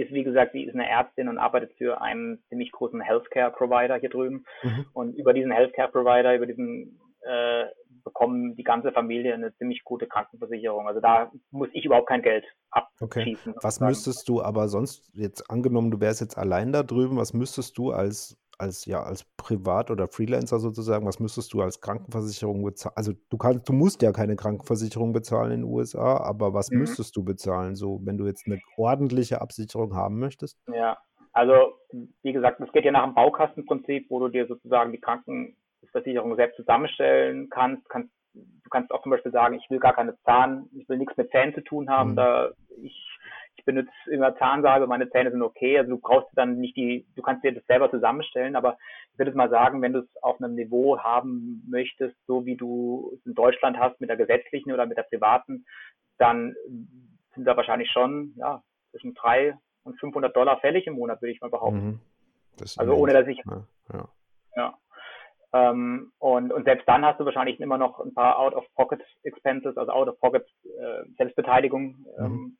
ist, 0.00 0.12
wie 0.12 0.24
gesagt, 0.24 0.52
sie 0.52 0.64
ist 0.64 0.74
eine 0.74 0.88
Ärztin 0.88 1.28
und 1.28 1.38
arbeitet 1.38 1.72
für 1.78 2.00
einen 2.00 2.42
ziemlich 2.48 2.72
großen 2.72 3.00
Healthcare-Provider 3.00 3.96
hier 3.96 4.10
drüben. 4.10 4.44
Mhm. 4.62 4.86
Und 4.92 5.14
über 5.14 5.32
diesen 5.32 5.52
Healthcare-Provider, 5.52 6.34
über 6.34 6.46
diesen 6.46 6.98
äh, 7.22 7.66
bekommen 8.02 8.56
die 8.56 8.64
ganze 8.64 8.92
Familie 8.92 9.34
eine 9.34 9.54
ziemlich 9.56 9.84
gute 9.84 10.06
Krankenversicherung. 10.06 10.88
Also 10.88 11.00
da 11.00 11.30
muss 11.50 11.68
ich 11.72 11.84
überhaupt 11.84 12.08
kein 12.08 12.22
Geld 12.22 12.44
abschießen. 12.70 13.52
Okay. 13.52 13.60
Was 13.62 13.80
müsstest 13.80 14.28
du 14.28 14.42
aber 14.42 14.68
sonst, 14.68 15.10
jetzt 15.14 15.50
angenommen, 15.50 15.90
du 15.90 16.00
wärst 16.00 16.20
jetzt 16.20 16.38
allein 16.38 16.72
da 16.72 16.82
drüben, 16.82 17.16
was 17.16 17.34
müsstest 17.34 17.76
du 17.78 17.92
als 17.92 18.38
als 18.60 18.84
ja 18.86 19.02
als 19.02 19.24
Privat- 19.36 19.90
oder 19.90 20.08
Freelancer 20.08 20.58
sozusagen, 20.58 21.06
was 21.06 21.20
müsstest 21.20 21.52
du 21.52 21.62
als 21.62 21.80
Krankenversicherung 21.80 22.62
bezahlen? 22.62 22.94
Also 22.96 23.12
du 23.30 23.38
kannst, 23.38 23.68
du 23.68 23.72
musst 23.72 24.02
ja 24.02 24.12
keine 24.12 24.36
Krankenversicherung 24.36 25.12
bezahlen 25.12 25.52
in 25.52 25.60
den 25.62 25.70
USA, 25.70 26.18
aber 26.18 26.54
was 26.54 26.70
mhm. 26.70 26.80
müsstest 26.80 27.16
du 27.16 27.24
bezahlen, 27.24 27.74
so 27.74 28.00
wenn 28.04 28.18
du 28.18 28.26
jetzt 28.26 28.46
eine 28.46 28.60
ordentliche 28.76 29.40
Absicherung 29.40 29.94
haben 29.94 30.18
möchtest? 30.18 30.58
Ja, 30.72 30.98
Also, 31.32 31.74
wie 32.22 32.32
gesagt, 32.32 32.60
es 32.60 32.72
geht 32.72 32.84
ja 32.84 32.92
nach 32.92 33.04
dem 33.04 33.14
Baukastenprinzip, 33.14 34.10
wo 34.10 34.20
du 34.20 34.28
dir 34.28 34.46
sozusagen 34.46 34.92
die 34.92 35.00
Krankenversicherung 35.00 36.36
selbst 36.36 36.56
zusammenstellen 36.56 37.48
kannst. 37.50 37.88
kannst 37.88 38.10
du 38.32 38.70
kannst 38.70 38.92
auch 38.92 39.02
zum 39.02 39.10
Beispiel 39.10 39.32
sagen, 39.32 39.54
ich 39.54 39.68
will 39.70 39.80
gar 39.80 39.94
keine 39.94 40.16
Zahn, 40.22 40.68
ich 40.72 40.88
will 40.88 40.98
nichts 40.98 41.16
mit 41.16 41.30
Zähnen 41.30 41.54
zu 41.54 41.62
tun 41.62 41.90
haben, 41.90 42.12
mhm. 42.12 42.16
da 42.16 42.50
ich 42.82 43.09
ich 43.60 43.64
benutze 43.66 43.90
immer 44.10 44.36
Zahnsalbe, 44.36 44.86
meine 44.86 45.10
Zähne 45.10 45.30
sind 45.30 45.42
okay. 45.42 45.78
Also 45.78 45.90
du 45.90 45.98
brauchst 45.98 46.28
dann 46.34 46.58
nicht 46.58 46.76
die, 46.76 47.06
du 47.14 47.22
kannst 47.22 47.44
dir 47.44 47.52
das 47.52 47.64
selber 47.66 47.90
zusammenstellen, 47.90 48.56
aber 48.56 48.78
ich 49.12 49.18
würde 49.18 49.32
mal 49.32 49.50
sagen, 49.50 49.82
wenn 49.82 49.92
du 49.92 50.00
es 50.00 50.22
auf 50.22 50.40
einem 50.40 50.54
Niveau 50.54 50.98
haben 50.98 51.62
möchtest, 51.68 52.16
so 52.26 52.46
wie 52.46 52.56
du 52.56 53.12
es 53.14 53.26
in 53.26 53.34
Deutschland 53.34 53.78
hast, 53.78 54.00
mit 54.00 54.08
der 54.08 54.16
gesetzlichen 54.16 54.72
oder 54.72 54.86
mit 54.86 54.96
der 54.96 55.02
privaten, 55.02 55.66
dann 56.18 56.56
sind 57.34 57.44
da 57.44 57.56
wahrscheinlich 57.56 57.90
schon, 57.90 58.32
ja, 58.36 58.62
zwischen 58.90 59.14
drei 59.14 59.56
und 59.84 59.98
500 60.00 60.34
Dollar 60.34 60.58
fällig 60.60 60.86
im 60.86 60.94
Monat, 60.94 61.20
würde 61.20 61.32
ich 61.32 61.40
mal 61.40 61.50
behaupten. 61.50 61.86
Mhm. 61.86 62.00
Also 62.78 62.94
ohne, 62.94 63.12
dass 63.12 63.26
ich, 63.26 63.40
ja, 63.44 63.62
ja. 63.92 64.08
ja. 64.56 64.78
Ähm, 65.52 66.12
und, 66.18 66.52
und 66.52 66.64
selbst 66.64 66.88
dann 66.88 67.04
hast 67.04 67.20
du 67.20 67.24
wahrscheinlich 67.24 67.60
immer 67.60 67.78
noch 67.78 68.00
ein 68.00 68.14
paar 68.14 68.38
Out-of-Pocket-Expenses, 68.38 69.76
also 69.76 69.92
Out-of-Pocket 69.92 70.46
äh, 70.64 71.04
Selbstbeteiligung, 71.16 72.06
mhm. 72.18 72.56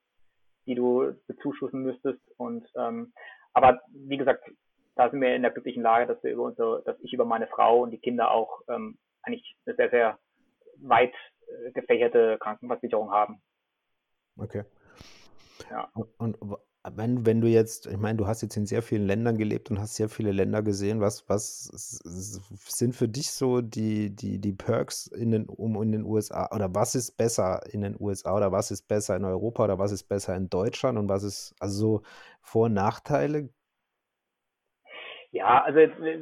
Die 0.66 0.74
du 0.74 1.15
bezuschussen 1.27 1.82
müsstest. 1.82 2.20
Und 2.37 2.66
ähm, 2.77 3.12
aber 3.53 3.81
wie 3.93 4.16
gesagt, 4.16 4.49
da 4.95 5.11
sind 5.11 5.20
wir 5.20 5.35
in 5.35 5.43
der 5.43 5.51
glücklichen 5.51 5.82
Lage, 5.82 6.07
dass 6.07 6.23
wir 6.23 6.32
über 6.32 6.45
unsere, 6.45 6.82
dass 6.85 6.97
ich 7.01 7.12
über 7.12 7.24
meine 7.24 7.47
Frau 7.47 7.82
und 7.82 7.91
die 7.91 7.99
Kinder 7.99 8.31
auch 8.31 8.61
ähm, 8.69 8.99
eigentlich 9.23 9.57
eine 9.66 9.77
sehr, 9.77 9.91
sehr 9.91 10.19
weit 10.77 11.15
äh, 11.47 11.73
gefächerte 11.73 12.39
Krankenversicherung 12.39 13.11
haben. 13.11 13.41
Okay. 14.37 14.65
Ja. 15.70 15.91
Und 16.19 16.39
wenn, 16.89 17.27
wenn 17.27 17.40
du 17.40 17.47
jetzt, 17.47 17.86
ich 17.86 17.98
meine, 17.98 18.16
du 18.16 18.27
hast 18.27 18.40
jetzt 18.43 18.57
in 18.57 18.65
sehr 18.66 18.82
vielen 18.82 19.07
Ländern 19.07 19.36
gelebt 19.36 19.70
und 19.70 19.78
hast 19.78 19.97
sehr 19.97 20.09
viele 20.09 20.32
Länder 20.32 20.62
gesehen, 20.62 21.01
was, 21.01 21.28
was 21.28 21.65
sind 22.69 22.94
für 22.94 23.09
dich 23.09 23.31
so 23.31 23.61
die, 23.61 24.15
die, 24.15 24.39
die 24.40 24.52
Perks 24.52 25.07
in 25.07 25.31
den, 25.31 25.47
um 25.47 25.81
in 25.82 25.93
den 25.93 26.05
USA 26.05 26.48
oder 26.55 26.74
was 26.74 26.94
ist 26.94 27.19
besser 27.19 27.61
in 27.70 27.82
den 27.82 27.97
USA 28.01 28.35
oder 28.35 28.51
was 28.51 28.70
ist 28.70 28.89
besser 28.89 29.16
in 29.16 29.24
Europa 29.24 29.65
oder 29.65 29.78
was 29.78 29.93
ist 29.93 30.05
besser 30.05 30.35
in 30.36 30.48
Deutschland 30.48 30.98
und 30.98 31.09
was 31.09 31.23
ist 31.23 31.55
also 31.61 31.78
so 31.81 32.02
Vor- 32.40 32.66
und 32.66 32.74
Nachteile? 32.74 33.51
Ja, 35.32 35.62
also 35.62 35.78
äh, 35.78 36.19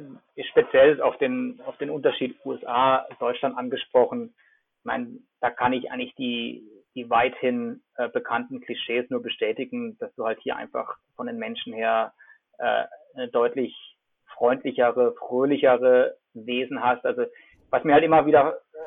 speziell 0.51 1.01
auf 1.01 1.17
den, 1.17 1.61
auf 1.65 1.77
den 1.77 1.89
Unterschied 1.89 2.35
USA, 2.45 3.07
Deutschland 3.19 3.57
angesprochen. 3.57 4.35
Ich 4.79 4.85
meine, 4.85 5.19
da 5.39 5.49
kann 5.49 5.73
ich 5.73 5.89
eigentlich 5.89 6.13
die, 6.15 6.63
die 6.95 7.09
weithin 7.09 7.81
äh, 7.95 8.09
bekannten 8.09 8.61
Klischees 8.61 9.09
nur 9.09 9.21
bestätigen, 9.21 9.97
dass 9.99 10.13
du 10.15 10.25
halt 10.25 10.39
hier 10.41 10.55
einfach 10.55 10.97
von 11.15 11.27
den 11.27 11.37
Menschen 11.37 11.73
her 11.73 12.13
äh, 12.57 12.85
eine 13.15 13.27
deutlich 13.29 13.75
freundlichere, 14.35 15.13
fröhlichere 15.13 16.17
Wesen 16.33 16.81
hast. 16.81 17.05
Also 17.05 17.25
was 17.69 17.83
mir 17.83 17.93
halt 17.93 18.03
immer 18.03 18.25
wieder, 18.25 18.61
äh, 18.73 18.77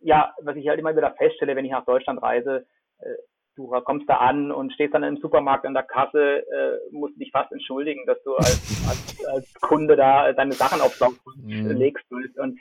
ja, 0.00 0.34
was 0.42 0.56
ich 0.56 0.68
halt 0.68 0.80
immer 0.80 0.96
wieder 0.96 1.12
feststelle, 1.12 1.54
wenn 1.56 1.64
ich 1.64 1.70
nach 1.70 1.84
Deutschland 1.84 2.22
reise, 2.22 2.66
äh, 2.98 3.14
du 3.56 3.68
kommst 3.84 4.08
da 4.08 4.16
an 4.16 4.50
und 4.50 4.72
stehst 4.72 4.94
dann 4.94 5.02
im 5.02 5.18
Supermarkt 5.18 5.66
an 5.66 5.74
der 5.74 5.82
Kasse, 5.82 6.38
äh, 6.48 6.78
musst 6.90 7.20
dich 7.20 7.30
fast 7.30 7.52
entschuldigen, 7.52 8.06
dass 8.06 8.22
du 8.24 8.34
als, 8.36 8.60
als, 8.88 9.26
als 9.26 9.54
Kunde 9.60 9.96
da 9.96 10.32
deine 10.32 10.52
Sachen 10.52 10.80
aufs 10.80 11.00
Laufband 11.00 11.44
mhm. 11.44 11.70
legst 11.76 12.10
und, 12.10 12.36
und, 12.38 12.60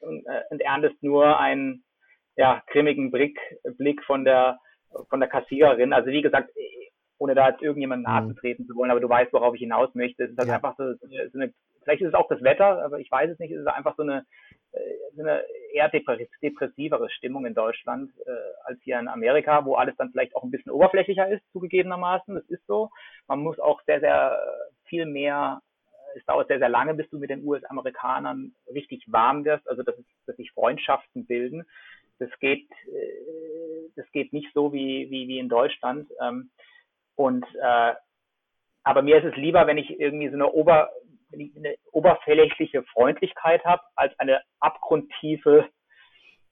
und, 0.00 0.26
äh, 0.26 0.42
und 0.50 0.60
erntest 0.60 1.02
nur 1.02 1.38
ein 1.38 1.82
ja, 2.38 2.62
grimmigen 2.68 3.10
Blick, 3.10 3.38
Blick 3.76 4.02
von 4.04 4.24
der, 4.24 4.58
von 5.10 5.18
der 5.18 5.28
Kassiererin. 5.28 5.92
Also 5.92 6.10
wie 6.10 6.22
gesagt, 6.22 6.50
ohne 7.18 7.34
da 7.34 7.50
jetzt 7.50 7.62
irgendjemanden 7.62 8.04
nahe 8.04 8.22
mhm. 8.22 8.36
treten 8.36 8.64
zu 8.64 8.76
wollen, 8.76 8.92
aber 8.92 9.00
du 9.00 9.08
weißt, 9.08 9.32
worauf 9.32 9.54
ich 9.54 9.60
hinaus 9.60 9.92
möchte. 9.94 10.22
Es 10.22 10.30
ist 10.30 10.38
halt 10.38 10.48
ja. 10.48 10.54
einfach 10.54 10.76
so, 10.78 10.94
so 10.94 11.08
eine, 11.34 11.52
vielleicht 11.82 12.00
ist 12.00 12.08
es 12.08 12.14
auch 12.14 12.28
das 12.28 12.40
Wetter, 12.42 12.84
aber 12.84 13.00
ich 13.00 13.10
weiß 13.10 13.30
es 13.30 13.40
nicht, 13.40 13.50
es 13.50 13.60
ist 13.60 13.66
einfach 13.66 13.96
so 13.96 14.04
eine, 14.04 14.24
äh, 14.70 14.78
so 15.16 15.22
eine 15.22 15.42
eher 15.72 15.88
depressivere 15.88 17.10
Stimmung 17.10 17.44
in 17.44 17.54
Deutschland 17.54 18.12
äh, 18.24 18.30
als 18.64 18.80
hier 18.82 19.00
in 19.00 19.08
Amerika, 19.08 19.64
wo 19.64 19.74
alles 19.74 19.96
dann 19.96 20.12
vielleicht 20.12 20.36
auch 20.36 20.44
ein 20.44 20.52
bisschen 20.52 20.70
oberflächlicher 20.70 21.28
ist, 21.28 21.42
zugegebenermaßen. 21.50 22.36
Das 22.36 22.44
ist 22.44 22.64
so. 22.68 22.90
Man 23.26 23.40
muss 23.40 23.58
auch 23.58 23.82
sehr, 23.82 23.98
sehr 23.98 24.38
viel 24.84 25.06
mehr 25.06 25.60
es 26.16 26.24
dauert 26.24 26.48
sehr, 26.48 26.58
sehr 26.58 26.68
lange, 26.68 26.94
bis 26.94 27.08
du 27.10 27.18
mit 27.18 27.30
den 27.30 27.44
US-Amerikanern 27.44 28.52
richtig 28.72 29.04
warm 29.08 29.44
wirst, 29.44 29.68
also 29.68 29.82
dass, 29.82 29.94
dass 30.26 30.36
sich 30.36 30.50
Freundschaften 30.52 31.26
bilden. 31.26 31.64
Das 32.18 32.30
geht, 32.40 32.68
äh, 32.86 33.90
das 33.96 34.10
geht 34.12 34.32
nicht 34.32 34.52
so 34.54 34.72
wie, 34.72 35.10
wie, 35.10 35.28
wie 35.28 35.38
in 35.38 35.48
Deutschland. 35.48 36.10
Ähm, 36.20 36.50
und 37.16 37.44
äh, 37.60 37.94
aber 38.84 39.02
mir 39.02 39.18
ist 39.18 39.24
es 39.24 39.36
lieber, 39.36 39.66
wenn 39.66 39.78
ich 39.78 40.00
irgendwie 40.00 40.28
so 40.28 40.34
eine, 40.34 40.50
Ober, 40.50 40.90
eine 41.32 41.76
oberflächliche 41.92 42.82
Freundlichkeit 42.84 43.64
habe, 43.64 43.82
als 43.96 44.18
eine 44.18 44.40
abgrundtiefe 44.60 45.68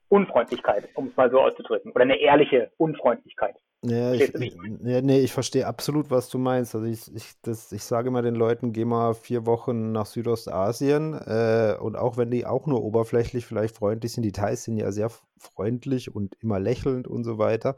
Unfreundlichkeit, 0.09 0.87
um 0.93 1.07
es 1.07 1.17
mal 1.17 1.31
so 1.31 1.41
auszudrücken. 1.41 1.91
Oder 1.91 2.03
eine 2.03 2.17
ehrliche 2.17 2.71
Unfreundlichkeit. 2.77 3.55
Ja, 3.89 4.13
ich, 4.13 4.33
ja, 4.83 5.01
nee, 5.01 5.19
ich 5.19 5.31
verstehe 5.31 5.65
absolut, 5.65 6.09
was 6.09 6.29
du 6.29 6.37
meinst. 6.37 6.75
Also 6.75 6.87
ich, 6.87 7.13
ich, 7.15 7.33
das, 7.41 7.71
ich 7.71 7.83
sage 7.83 8.09
immer 8.09 8.21
den 8.21 8.35
Leuten, 8.35 8.73
geh 8.73 8.85
mal 8.85 9.13
vier 9.13 9.45
Wochen 9.45 9.91
nach 9.91 10.07
Südostasien 10.07 11.13
äh, 11.13 11.77
und 11.79 11.95
auch 11.95 12.17
wenn 12.17 12.29
die 12.31 12.45
auch 12.45 12.65
nur 12.67 12.83
oberflächlich 12.83 13.45
vielleicht 13.45 13.77
freundlich 13.77 14.11
sind, 14.13 14.23
die 14.23 14.31
Thais 14.31 14.63
sind 14.63 14.77
ja 14.77 14.91
sehr 14.91 15.09
freundlich 15.37 16.13
und 16.13 16.35
immer 16.41 16.59
lächelnd 16.59 17.07
und 17.07 17.23
so 17.23 17.37
weiter. 17.37 17.77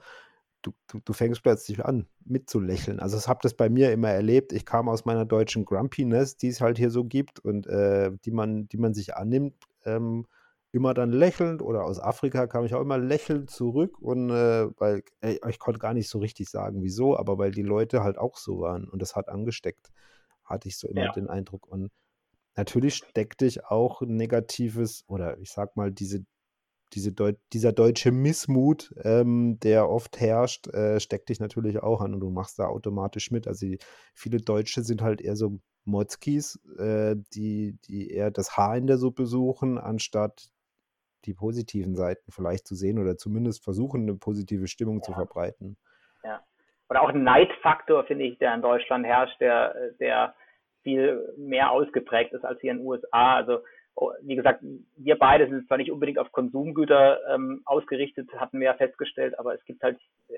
Du, 0.62 0.72
du, 0.88 1.00
du 1.04 1.14
fängst 1.14 1.44
plötzlich 1.44 1.86
an, 1.86 2.08
mitzulächeln. 2.26 3.00
Also 3.00 3.18
ich 3.18 3.28
habe 3.28 3.40
das 3.44 3.54
bei 3.54 3.70
mir 3.70 3.92
immer 3.92 4.10
erlebt. 4.10 4.52
Ich 4.52 4.66
kam 4.66 4.90
aus 4.90 5.06
meiner 5.06 5.26
deutschen 5.26 5.64
Grumpiness, 5.64 6.38
die 6.38 6.48
es 6.48 6.60
halt 6.60 6.78
hier 6.78 6.90
so 6.90 7.04
gibt 7.04 7.40
und 7.40 7.68
äh, 7.68 8.12
die, 8.26 8.32
man, 8.32 8.68
die 8.68 8.78
man 8.78 8.94
sich 8.94 9.16
annimmt. 9.16 9.54
Ähm, 9.86 10.26
immer 10.72 10.94
dann 10.94 11.12
lächelnd 11.12 11.62
oder 11.62 11.84
aus 11.86 12.00
Afrika 12.00 12.48
kam 12.48 12.66
ich 12.66 12.76
auch 12.76 12.82
immer 12.82 12.98
lächelnd 12.98 13.50
zurück 13.50 14.00
und 14.00 14.30
äh, 14.30 14.68
weil 14.80 15.04
ey, 15.22 15.40
ich 15.50 15.60
konnte 15.60 15.80
gar 15.80 15.94
nicht 15.94 16.10
so 16.10 16.20
richtig 16.20 16.50
sagen, 16.50 16.84
wieso, 16.84 17.18
aber 17.18 17.38
weil 17.38 17.52
die 17.52 17.64
Leute 17.64 18.04
halt 18.04 18.18
auch 18.18 18.38
so 18.38 18.60
waren 18.60 18.88
und 18.88 19.02
das 19.02 19.16
hat 19.16 19.30
angesteckt, 19.30 19.92
hatte 20.44 20.68
ich 20.68 20.78
so 20.78 20.88
immer 20.88 21.06
ja. 21.06 21.12
den 21.12 21.28
Eindruck 21.28 21.68
und 21.68 21.92
natürlich 22.56 22.96
steckt 22.96 23.42
dich 23.42 23.66
auch 23.66 24.02
negatives 24.02 25.04
oder 25.08 25.40
ich 25.40 25.52
sag 25.52 25.76
mal 25.76 25.92
diese 25.92 26.24
diese 26.94 27.12
Deu 27.12 27.34
dieser 27.54 27.72
deutsche 27.72 28.12
Missmut, 28.12 28.94
ähm, 29.04 29.60
der 29.60 29.90
oft 29.90 30.20
herrscht, 30.20 30.68
äh, 30.70 31.00
steckt 31.00 31.30
dich 31.30 31.40
natürlich 31.40 31.84
auch 31.84 32.02
an 32.02 32.14
und 32.16 32.20
du 32.20 32.30
machst 32.32 32.58
da 32.60 32.66
automatisch 32.66 33.32
mit. 33.32 33.48
Also 33.48 33.68
die, 33.68 33.80
viele 34.16 34.38
Deutsche 34.40 34.84
sind 34.84 35.02
halt 35.02 35.22
eher 35.22 35.36
so 35.36 35.60
Motzkis, 35.86 36.60
äh, 36.78 37.16
die, 37.34 37.78
die 37.86 38.12
eher 38.12 38.32
das 38.32 38.58
Haar 38.58 38.78
in 38.78 38.88
der 38.88 38.98
Suppe 38.98 39.26
suchen, 39.28 39.78
anstatt 39.78 40.50
die 41.26 41.34
positiven 41.34 41.96
Seiten 41.96 42.32
vielleicht 42.32 42.68
zu 42.68 42.76
sehen 42.76 43.00
oder 43.00 43.18
zumindest 43.18 43.64
versuchen, 43.64 44.04
eine 44.04 44.16
positive 44.16 44.68
Stimmung 44.68 44.98
ja. 44.98 45.02
zu 45.04 45.14
verbreiten. 45.14 45.78
Ja. 46.24 46.42
Oder 46.90 47.02
auch 47.02 47.10
ein 47.10 47.24
Neidfaktor, 47.24 48.04
finde 48.06 48.26
ich, 48.26 48.38
der 48.40 48.54
in 48.56 48.62
Deutschland 48.62 49.06
herrscht, 49.06 49.40
der, 49.40 49.92
der 50.00 50.34
viel 50.84 51.34
mehr 51.38 51.72
ausgeprägt 51.72 52.34
ist 52.34 52.46
als 52.46 52.60
hier 52.62 52.72
in 52.72 52.78
den 52.78 52.88
USA. 52.88 53.36
Also, 53.36 53.60
oh, 53.96 54.12
wie 54.22 54.36
gesagt, 54.36 54.64
wir 54.98 55.18
beide 55.18 55.48
sind 55.50 55.68
zwar 55.68 55.78
nicht 55.78 55.92
unbedingt 55.92 56.20
auf 56.20 56.32
Konsumgüter 56.32 57.20
ähm, 57.34 57.62
ausgerichtet, 57.66 58.30
hatten 58.38 58.60
wir 58.60 58.66
ja 58.66 58.74
festgestellt, 58.74 59.38
aber 59.38 59.54
es 59.54 59.64
gibt 59.66 59.84
halt, 59.84 60.00
äh, 60.30 60.34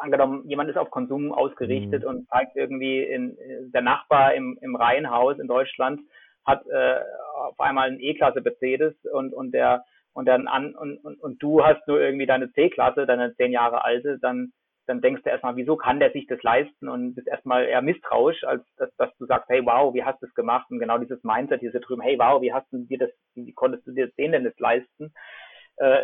angenommen, 0.00 0.48
jemand 0.48 0.70
ist 0.70 0.76
auf 0.76 0.90
Konsum 0.90 1.32
ausgerichtet 1.32 2.02
mhm. 2.02 2.08
und 2.08 2.28
zeigt 2.28 2.56
irgendwie 2.56 3.02
in, 3.02 3.36
in, 3.36 3.72
der 3.72 3.82
Nachbar 3.82 4.34
im, 4.34 4.58
im 4.60 4.76
Reihenhaus 4.76 5.38
in 5.38 5.48
Deutschland 5.48 6.00
hat 6.44 6.66
äh, 6.66 7.00
auf 7.36 7.58
einmal 7.58 7.88
einen 7.88 8.00
E-Klasse 8.00 8.40
Mercedes 8.40 8.94
und, 9.12 9.32
und 9.32 9.52
der 9.52 9.84
und 10.14 10.26
dann 10.26 10.48
an 10.48 10.74
und, 10.74 10.98
und, 11.04 11.20
und 11.20 11.42
du 11.42 11.64
hast 11.64 11.86
nur 11.86 12.00
irgendwie 12.00 12.26
deine 12.26 12.50
C-Klasse, 12.52 13.06
deine 13.06 13.34
zehn 13.36 13.52
Jahre 13.52 13.84
alte, 13.84 14.18
dann 14.20 14.52
dann 14.86 15.00
denkst 15.00 15.22
du 15.22 15.30
erstmal, 15.30 15.56
wieso 15.56 15.76
kann 15.76 15.98
der 15.98 16.12
sich 16.12 16.26
das 16.26 16.42
leisten 16.42 16.88
und 16.88 17.14
bist 17.14 17.26
erstmal 17.26 17.64
eher 17.64 17.82
misstrauisch, 17.82 18.44
als 18.44 18.62
dass, 18.76 18.94
dass 18.96 19.16
du 19.16 19.26
sagst, 19.26 19.48
hey 19.48 19.64
wow, 19.64 19.94
wie 19.94 20.04
hast 20.04 20.20
du 20.20 20.26
es 20.26 20.34
gemacht? 20.34 20.66
Und 20.70 20.78
genau 20.78 20.98
dieses 20.98 21.22
Mindset 21.24 21.60
hier 21.60 21.72
so 21.72 21.78
drüben, 21.78 22.02
hey 22.02 22.18
wow, 22.18 22.40
wie 22.42 22.52
hast 22.52 22.70
du 22.72 22.78
dir 22.78 22.98
das, 22.98 23.10
wie 23.34 23.52
konntest 23.52 23.86
du 23.86 23.92
dir 23.92 24.08
den 24.18 24.32
denn 24.32 24.44
das 24.44 24.58
leisten? 24.58 25.12
Äh, 25.76 26.02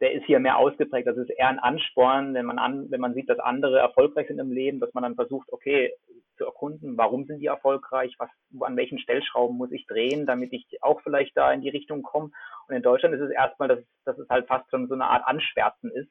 der 0.00 0.12
ist 0.12 0.24
hier 0.24 0.40
mehr 0.40 0.56
ausgeprägt. 0.56 1.06
Das 1.06 1.16
ist 1.16 1.30
eher 1.30 1.48
ein 1.48 1.58
Ansporn, 1.58 2.34
wenn 2.34 2.46
man 2.46 2.58
an, 2.58 2.90
wenn 2.90 3.00
man 3.00 3.14
sieht, 3.14 3.28
dass 3.28 3.38
andere 3.38 3.78
erfolgreich 3.78 4.28
sind 4.28 4.38
im 4.38 4.52
Leben, 4.52 4.80
dass 4.80 4.92
man 4.94 5.02
dann 5.02 5.14
versucht, 5.14 5.52
okay, 5.52 5.92
zu 6.40 6.46
erkunden, 6.46 6.96
warum 6.96 7.26
sind 7.26 7.40
die 7.40 7.46
erfolgreich, 7.46 8.14
was, 8.18 8.30
an 8.60 8.76
welchen 8.76 8.98
Stellschrauben 8.98 9.58
muss 9.58 9.70
ich 9.72 9.86
drehen, 9.86 10.24
damit 10.24 10.54
ich 10.54 10.66
auch 10.80 11.00
vielleicht 11.02 11.36
da 11.36 11.52
in 11.52 11.60
die 11.60 11.68
Richtung 11.68 12.02
komme. 12.02 12.30
Und 12.66 12.74
in 12.74 12.82
Deutschland 12.82 13.14
ist 13.14 13.20
es 13.20 13.30
erstmal, 13.30 13.68
dass, 13.68 13.80
dass 14.06 14.18
es 14.18 14.28
halt 14.30 14.46
fast 14.46 14.70
schon 14.70 14.88
so 14.88 14.94
eine 14.94 15.04
Art 15.04 15.26
Anschwärzen 15.26 15.90
ist, 15.90 16.08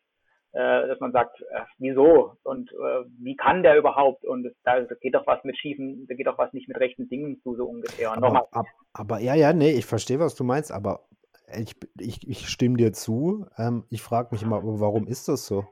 äh, 0.52 0.88
dass 0.88 1.00
man 1.00 1.12
sagt, 1.12 1.42
äh, 1.42 1.62
wieso 1.80 2.34
und 2.44 2.72
äh, 2.72 3.06
wie 3.20 3.36
kann 3.36 3.64
der 3.64 3.78
überhaupt? 3.78 4.24
Und 4.24 4.46
es, 4.46 4.54
da 4.64 4.82
geht 5.02 5.16
doch 5.16 5.26
was 5.26 5.44
mit 5.44 5.58
schiefen, 5.58 6.06
da 6.08 6.14
geht 6.14 6.28
doch 6.28 6.38
was 6.38 6.54
nicht 6.54 6.68
mit 6.68 6.80
rechten 6.80 7.10
Dingen 7.10 7.40
zu, 7.42 7.56
so 7.56 7.66
ungefähr. 7.66 8.12
Aber, 8.12 8.48
ab, 8.52 8.66
aber 8.94 9.20
ja, 9.20 9.34
ja, 9.34 9.52
nee, 9.52 9.72
ich 9.72 9.88
verstehe, 9.88 10.20
was 10.20 10.36
du 10.36 10.44
meinst, 10.44 10.72
aber 10.72 11.02
ich, 11.58 11.76
ich, 12.00 12.28
ich 12.28 12.50
stimme 12.50 12.78
dir 12.78 12.94
zu. 12.94 13.48
Ähm, 13.58 13.86
ich 13.90 14.02
frage 14.02 14.30
mich 14.32 14.44
immer, 14.44 14.62
warum 14.64 15.08
ist 15.08 15.28
das 15.28 15.46
so? 15.46 15.66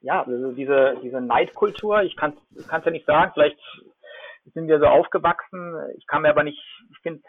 ja, 0.00 0.22
also 0.22 0.52
diese, 0.52 0.96
diese 1.02 1.20
Neidkultur, 1.20 2.02
ich 2.02 2.16
kann 2.16 2.36
es 2.54 2.84
ja 2.84 2.90
nicht 2.90 3.06
sagen, 3.06 3.32
vielleicht 3.34 3.58
sind 4.54 4.66
wir 4.66 4.78
so 4.80 4.86
aufgewachsen. 4.86 5.74
Ich 5.96 6.06
kann 6.06 6.22
mir 6.22 6.30
aber 6.30 6.42
nicht, 6.42 6.60
ich 6.90 6.98
finde, 7.02 7.22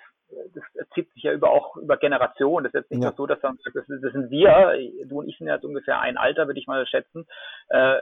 das 0.54 0.90
zieht 0.94 1.12
sich 1.14 1.24
ja 1.24 1.34
über 1.34 1.50
auch 1.50 1.76
über 1.76 1.98
Generationen. 1.98 2.64
Das 2.64 2.74
ist 2.74 2.82
jetzt 2.82 2.92
nicht 2.92 3.04
ja. 3.04 3.14
so, 3.16 3.28
dass 3.28 3.42
sagt, 3.42 3.60
das, 3.74 3.86
das 3.88 4.14
sind 4.14 4.30
wir, 4.30 4.78
du 5.06 5.20
und 5.20 5.28
ich 5.28 5.38
sind 5.38 5.48
jetzt 5.48 5.66
ungefähr 5.66 6.00
ein 6.00 6.18
Alter, 6.18 6.48
würde 6.48 6.60
ich 6.60 6.68
mal 6.68 6.86
schätzen. 6.88 7.28
Äh, 7.70 7.98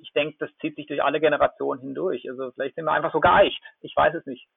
ich 0.00 0.12
denke, 0.12 0.36
das 0.38 0.50
zieht 0.60 0.76
sich 0.76 0.86
durch 0.86 1.02
alle 1.02 1.20
Generationen 1.20 1.80
hindurch. 1.80 2.28
Also 2.28 2.50
vielleicht 2.52 2.74
sind 2.74 2.86
wir 2.86 2.92
einfach 2.92 3.12
so 3.12 3.20
geeicht. 3.20 3.62
Ich 3.82 3.94
weiß 3.94 4.14
es 4.14 4.24
nicht. 4.24 4.48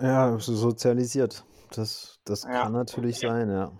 Ja, 0.00 0.36
sozialisiert. 0.38 1.44
Das, 1.74 2.20
das 2.24 2.44
ja. 2.44 2.62
kann 2.62 2.72
natürlich 2.72 3.18
sein, 3.18 3.48
ja. 3.48 3.72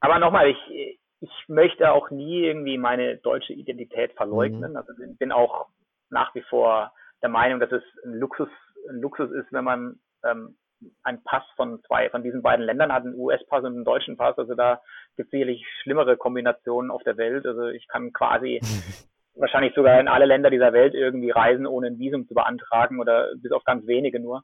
Aber 0.00 0.18
nochmal, 0.18 0.48
ich, 0.48 0.98
ich 1.20 1.30
möchte 1.48 1.90
auch 1.92 2.10
nie 2.10 2.44
irgendwie 2.44 2.78
meine 2.78 3.18
deutsche 3.18 3.52
Identität 3.52 4.12
verleugnen. 4.12 4.72
Mhm. 4.72 4.76
Also 4.76 4.92
bin 5.18 5.32
auch 5.32 5.68
nach 6.08 6.34
wie 6.34 6.42
vor 6.42 6.92
der 7.22 7.28
Meinung, 7.28 7.60
dass 7.60 7.70
es 7.72 7.82
ein 8.04 8.14
Luxus, 8.14 8.48
ein 8.88 9.00
Luxus 9.00 9.30
ist, 9.32 9.52
wenn 9.52 9.64
man 9.64 10.00
ähm, 10.24 10.56
einen 11.02 11.22
Pass 11.24 11.42
von 11.56 11.82
zwei, 11.86 12.08
von 12.08 12.22
diesen 12.22 12.42
beiden 12.42 12.64
Ländern 12.64 12.92
hat, 12.92 13.04
einen 13.04 13.18
US-Pass 13.18 13.64
und 13.64 13.74
einen 13.74 13.84
deutschen 13.84 14.16
Pass. 14.16 14.38
Also 14.38 14.54
da 14.54 14.80
gibt 15.16 15.26
es 15.26 15.30
sicherlich 15.30 15.62
schlimmere 15.82 16.16
Kombinationen 16.16 16.90
auf 16.90 17.02
der 17.02 17.18
Welt. 17.18 17.44
Also 17.44 17.66
ich 17.66 17.86
kann 17.88 18.12
quasi 18.12 18.60
wahrscheinlich 19.34 19.74
sogar 19.74 20.00
in 20.00 20.08
alle 20.08 20.26
Länder 20.26 20.50
dieser 20.50 20.72
Welt 20.72 20.94
irgendwie 20.94 21.30
reisen, 21.30 21.66
ohne 21.66 21.88
ein 21.88 21.98
Visum 21.98 22.26
zu 22.26 22.34
beantragen 22.34 23.00
oder 23.00 23.28
bis 23.36 23.52
auf 23.52 23.64
ganz 23.64 23.86
wenige 23.86 24.20
nur. 24.20 24.42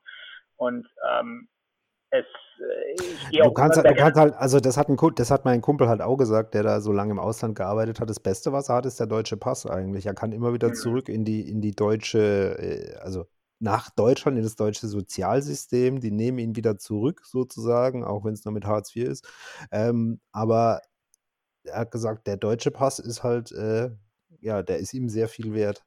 Und 0.57 0.87
ähm, 1.11 1.49
es, 2.11 2.25
äh, 2.61 3.43
du 3.43 3.53
kannst, 3.53 3.79
du 3.79 3.95
kannst 3.95 4.19
halt, 4.19 4.35
also 4.35 4.61
das 4.61 4.77
hat, 4.77 4.89
ein, 4.89 4.97
das 5.17 5.31
hat 5.31 5.45
mein 5.45 5.61
Kumpel 5.61 5.89
halt 5.89 6.01
auch 6.01 6.17
gesagt, 6.17 6.55
der 6.55 6.63
da 6.63 6.81
so 6.81 6.93
lange 6.93 7.13
im 7.13 7.19
Ausland 7.19 7.57
gearbeitet 7.57 8.01
hat. 8.01 8.09
Das 8.09 8.21
Beste, 8.21 8.53
was 8.53 8.69
er 8.69 8.77
hat, 8.77 8.87
ist 8.87 9.01
der 9.01 9.07
deutsche 9.07 9.37
Pass 9.37 9.67
eigentlich. 9.67 10.07
Er 10.07 10.15
kann 10.15 10.33
immer 10.33 10.53
wieder 10.53 10.69
mhm. 10.69 10.75
zurück 10.75 11.09
in 11.09 11.25
die, 11.25 11.49
in 11.49 11.61
die 11.61 11.75
deutsche, 11.75 12.57
äh, 12.59 12.97
also 12.99 13.27
nach 13.59 13.91
Deutschland 13.91 14.37
in 14.37 14.45
das 14.45 14.57
deutsche 14.57 14.87
Sozialsystem. 14.87 16.01
Die 16.01 16.11
nehmen 16.11 16.39
ihn 16.39 16.57
wieder 16.57 16.79
zurück, 16.79 17.23
sozusagen, 17.25 18.05
auch 18.05 18.25
wenn 18.25 18.35
es 18.35 18.45
nur 18.45 18.55
mit 18.55 18.67
Hartz 18.67 18.95
IV 18.95 19.09
ist. 19.09 19.29
Ähm, 19.73 20.21
aber 20.33 20.81
er 21.65 21.81
hat 21.81 21.91
gesagt, 21.91 22.27
der 22.27 22.37
deutsche 22.37 22.71
Pass 22.71 22.99
ist 22.99 23.25
halt, 23.25 23.53
äh, 23.53 23.91
ja, 24.47 24.63
der 24.63 24.79
ist 24.79 24.95
ihm 24.95 25.09
sehr 25.09 25.29
viel 25.29 25.55
wert. 25.55 25.83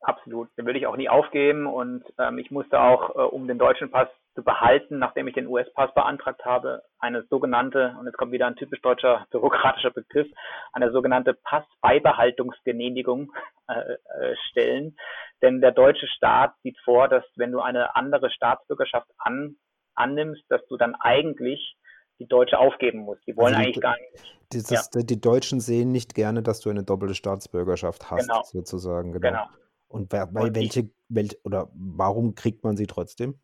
Absolut, 0.00 0.48
den 0.56 0.66
würde 0.66 0.78
ich 0.78 0.86
auch 0.86 0.96
nie 0.96 1.08
aufgeben 1.08 1.66
und 1.66 2.04
ähm, 2.18 2.38
ich 2.38 2.50
musste 2.50 2.80
auch, 2.80 3.16
äh, 3.16 3.20
um 3.20 3.48
den 3.48 3.58
deutschen 3.58 3.90
Pass 3.90 4.08
zu 4.34 4.44
behalten, 4.44 4.98
nachdem 4.98 5.26
ich 5.26 5.34
den 5.34 5.48
US-Pass 5.48 5.92
beantragt 5.94 6.44
habe, 6.44 6.82
eine 7.00 7.24
sogenannte, 7.24 7.96
und 7.98 8.06
jetzt 8.06 8.16
kommt 8.16 8.32
wieder 8.32 8.46
ein 8.46 8.56
typisch 8.56 8.80
deutscher 8.80 9.26
bürokratischer 9.30 9.90
Begriff, 9.90 10.28
eine 10.72 10.92
sogenannte 10.92 11.34
Passbeibehaltungsgenehmigung 11.34 13.32
äh, 13.68 13.74
äh, 13.74 14.36
stellen. 14.48 14.96
Denn 15.42 15.60
der 15.60 15.72
deutsche 15.72 16.06
Staat 16.06 16.54
sieht 16.62 16.78
vor, 16.84 17.08
dass 17.08 17.24
wenn 17.36 17.52
du 17.52 17.60
eine 17.60 17.96
andere 17.96 18.30
Staatsbürgerschaft 18.30 19.08
an, 19.18 19.56
annimmst, 19.94 20.44
dass 20.48 20.64
du 20.68 20.76
dann 20.76 20.94
eigentlich 20.94 21.76
die 22.18 22.26
deutsche 22.26 22.58
aufgeben 22.58 23.00
musst. 23.00 23.26
Die 23.26 23.36
wollen 23.36 23.54
also 23.54 23.58
die, 23.58 23.66
eigentlich 23.66 23.82
gar 23.82 23.96
nicht. 23.96 24.36
Dieses, 24.52 24.90
ja. 24.94 25.02
Die 25.02 25.20
Deutschen 25.20 25.60
sehen 25.60 25.92
nicht 25.92 26.14
gerne, 26.14 26.42
dass 26.42 26.60
du 26.60 26.70
eine 26.70 26.82
doppelte 26.82 27.14
Staatsbürgerschaft 27.14 28.10
hast, 28.10 28.28
genau. 28.28 28.42
sozusagen. 28.42 29.12
Genau. 29.12 29.28
genau. 29.28 29.44
Und 29.88 30.08
bei, 30.08 30.24
bei 30.26 30.54
welche, 30.54 30.90
welche, 31.08 31.36
oder 31.44 31.68
warum 31.74 32.34
kriegt 32.34 32.64
man 32.64 32.76
sie 32.76 32.86
trotzdem? 32.86 33.38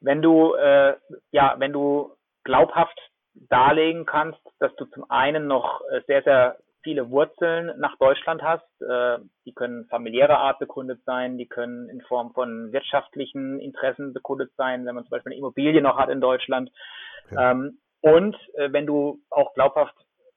Wenn 0.00 0.22
du, 0.22 0.54
äh, 0.54 0.94
ja, 1.30 1.56
wenn 1.58 1.72
du 1.72 2.12
glaubhaft 2.44 2.98
darlegen 3.34 4.06
kannst, 4.06 4.40
dass 4.58 4.74
du 4.76 4.86
zum 4.86 5.10
einen 5.10 5.46
noch 5.46 5.82
äh, 5.90 6.00
sehr, 6.06 6.22
sehr 6.22 6.58
viele 6.86 7.10
Wurzeln 7.10 7.72
nach 7.80 7.96
Deutschland 7.98 8.42
hast. 8.42 8.64
Äh, 8.80 9.18
die 9.44 9.52
können 9.52 9.86
familiärer 9.86 10.38
Art 10.38 10.60
begründet 10.60 11.00
sein, 11.04 11.36
die 11.36 11.48
können 11.48 11.88
in 11.88 12.00
Form 12.02 12.32
von 12.32 12.72
wirtschaftlichen 12.72 13.58
Interessen 13.58 14.12
begründet 14.12 14.52
sein, 14.56 14.86
wenn 14.86 14.94
man 14.94 15.02
zum 15.02 15.10
Beispiel 15.10 15.32
eine 15.32 15.38
Immobilie 15.40 15.82
noch 15.82 15.98
hat 15.98 16.10
in 16.10 16.20
Deutschland. 16.20 16.70
Okay. 17.26 17.36
Ähm, 17.38 17.78
und 18.00 18.36
äh, 18.54 18.72
wenn 18.72 18.86
du 18.86 19.20
auch 19.30 19.54
glaubhaft 19.54 19.94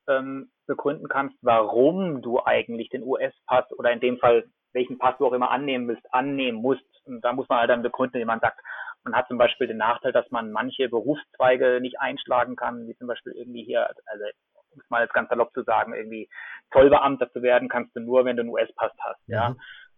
ähm, 0.08 0.52
begründen 0.66 1.08
kannst, 1.08 1.38
warum 1.42 2.22
du 2.22 2.44
eigentlich 2.44 2.90
den 2.90 3.04
US-Pass 3.04 3.72
oder 3.78 3.92
in 3.92 4.00
dem 4.00 4.18
Fall 4.18 4.46
welchen 4.74 4.98
Pass 4.98 5.18
du 5.18 5.26
auch 5.26 5.34
immer 5.34 5.52
annehmen 5.52 5.88
willst, 5.88 6.06
annehmen 6.14 6.62
musst. 6.62 6.86
Und 7.06 7.22
da 7.22 7.34
muss 7.34 7.48
man 7.50 7.60
halt 7.60 7.70
dann 7.70 7.82
begründen, 7.82 8.20
wenn 8.20 8.28
man 8.28 8.40
sagt, 8.40 8.60
man 9.04 9.16
hat 9.16 9.28
zum 9.28 9.38
Beispiel 9.38 9.68
den 9.68 9.78
Nachteil, 9.78 10.12
dass 10.12 10.30
man 10.30 10.52
manche 10.52 10.90
Berufszweige 10.90 11.80
nicht 11.82 12.00
einschlagen 12.00 12.56
kann, 12.56 12.88
wie 12.88 12.96
zum 12.98 13.08
Beispiel 13.08 13.34
irgendwie 13.34 13.64
hier, 13.64 13.88
also 13.88 14.26
um 14.72 14.82
es 14.82 14.90
mal 14.90 15.02
jetzt 15.02 15.14
ganz 15.14 15.30
salopp 15.30 15.54
zu 15.54 15.64
sagen, 15.64 15.94
irgendwie 15.94 16.30
Zollbeamter 16.72 17.32
zu 17.32 17.42
werden, 17.42 17.70
kannst 17.70 17.96
du 17.96 18.02
nur, 18.02 18.26
wenn 18.26 18.36
du 18.36 18.42
einen 18.42 18.52
US-Pass 18.52 18.92
hast, 19.00 19.28
mhm. 19.28 19.34
ja. 19.34 19.56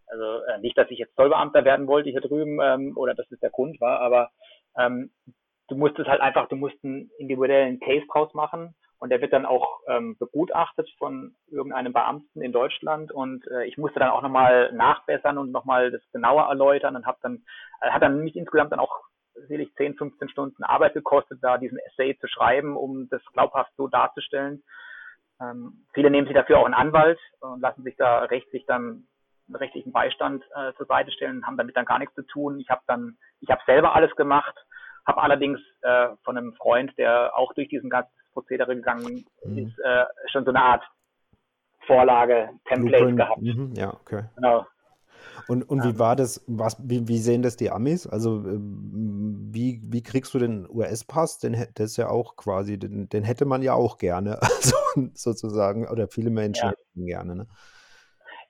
Also 0.08 0.44
äh, 0.44 0.60
nicht, 0.60 0.78
dass 0.78 0.92
ich 0.92 1.00
jetzt 1.00 1.16
Zollbeamter 1.16 1.64
werden 1.64 1.88
wollte 1.88 2.10
hier 2.10 2.22
drüben 2.22 2.60
ähm, 2.62 2.98
oder 2.98 3.14
dass 3.14 3.32
es 3.32 3.40
der 3.40 3.50
Grund 3.50 3.80
war, 3.80 4.02
aber 4.02 4.30
ähm, 4.78 5.12
du 5.72 5.78
musstest 5.78 6.10
halt 6.10 6.22
einfach, 6.22 6.50
du 6.50 6.58
musst 6.58 6.76
einen 6.84 7.10
individuellen 7.18 7.80
Case 7.80 8.06
draus 8.12 8.34
machen 8.34 8.76
und 9.00 9.10
der 9.10 9.22
wird 9.22 9.32
dann 9.32 9.46
auch 9.46 9.80
ähm, 9.88 10.18
begutachtet 10.18 10.90
von 11.00 11.34
irgendeinem 11.50 11.94
Beamten 11.94 12.42
in 12.42 12.52
Deutschland 12.52 13.12
und 13.12 13.48
äh, 13.48 13.64
ich 13.66 13.78
musste 13.78 14.00
dann 14.00 14.12
auch 14.12 14.22
nochmal 14.22 14.74
nachbessern 14.74 15.38
und 15.38 15.52
nochmal 15.52 15.90
das 15.92 16.02
genauer 16.12 16.44
erläutern 16.50 16.98
und 16.98 17.06
habe 17.06 17.18
dann 17.22 17.44
äh, 17.82 17.90
hat 17.90 18.02
dann 18.02 18.20
mich 18.20 18.36
insgesamt 18.36 18.74
dann 18.74 18.80
auch 18.80 19.00
selig 19.48 19.74
10, 19.76 19.96
15 19.96 20.28
Stunden 20.30 20.64
Arbeit 20.64 20.94
gekostet, 20.94 21.40
da 21.42 21.58
diesen 21.58 21.80
Essay 21.80 22.18
zu 22.20 22.28
schreiben, 22.28 22.76
um 22.76 23.08
das 23.10 23.22
glaubhaft 23.32 23.72
so 23.78 23.88
darzustellen. 23.88 24.62
Ähm, 25.42 25.86
viele 25.94 26.12
nehmen 26.12 26.28
sich 26.28 26.36
dafür 26.36 26.60
auch 26.60 26.66
einen 26.66 26.74
Anwalt 26.74 27.20
und 27.40 27.62
lassen 27.62 27.84
sich 27.84 27.96
da 27.96 28.26
rechtlich 28.26 28.66
dann 28.66 29.08
rechtlichen 29.54 29.94
Beistand 29.94 30.44
äh, 30.54 30.74
zur 30.74 30.86
Seite 30.86 31.12
stellen, 31.12 31.46
haben 31.46 31.58
damit 31.58 31.78
dann 31.78 31.86
gar 31.86 31.98
nichts 31.98 32.14
zu 32.16 32.24
tun. 32.24 32.60
Ich 32.60 32.70
habe 32.70 32.82
dann, 32.88 33.18
ich 33.40 33.50
habe 33.50 33.62
selber 33.66 33.96
alles 33.96 34.14
gemacht, 34.16 34.56
habe 35.06 35.22
allerdings 35.22 35.60
äh, 35.82 36.10
von 36.24 36.38
einem 36.38 36.54
Freund, 36.54 36.92
der 36.98 37.36
auch 37.36 37.54
durch 37.54 37.70
diesen 37.70 37.90
ganzen 37.90 38.12
Prozedere 38.34 38.76
gegangen 38.76 39.26
mhm. 39.44 39.58
ist, 39.58 39.80
äh, 39.80 40.06
schon 40.32 40.46
so 40.46 40.52
eine 40.52 40.62
Art 40.62 40.84
Vorlage, 41.86 42.50
Template 42.66 43.06
Blueprint. 43.06 43.18
gehabt. 43.18 43.42
Mhm. 43.42 43.74
Ja, 43.76 43.94
okay. 43.94 44.24
Genau. 44.36 44.66
Und, 45.48 45.64
und 45.64 45.84
wie 45.84 46.00
war 46.00 46.16
das, 46.16 46.44
was, 46.48 46.78
wie, 46.88 47.08
wie 47.08 47.18
sehen 47.18 47.42
das 47.42 47.56
die 47.58 47.70
Amis? 47.70 48.08
Also 48.08 48.36
ähm, 48.38 49.50
wie, 49.52 49.82
wie 49.84 50.04
kriegst 50.04 50.34
du 50.34 50.40
den 50.40 50.68
US-Pass? 50.70 51.40
Den, 51.40 51.66
das 51.76 51.98
ja 51.98 52.10
auch 52.10 52.36
quasi, 52.36 52.78
den, 52.78 53.10
den 53.10 53.24
hätte 53.24 53.46
man 53.46 53.62
ja 53.62 53.74
auch 53.74 53.98
gerne, 53.98 54.40
also 54.42 54.76
sozusagen, 55.14 55.88
oder 55.88 56.08
viele 56.08 56.30
Menschen 56.30 56.70
ja. 56.70 56.72
hätten 56.72 57.06
gerne, 57.06 57.36
ne? 57.36 57.48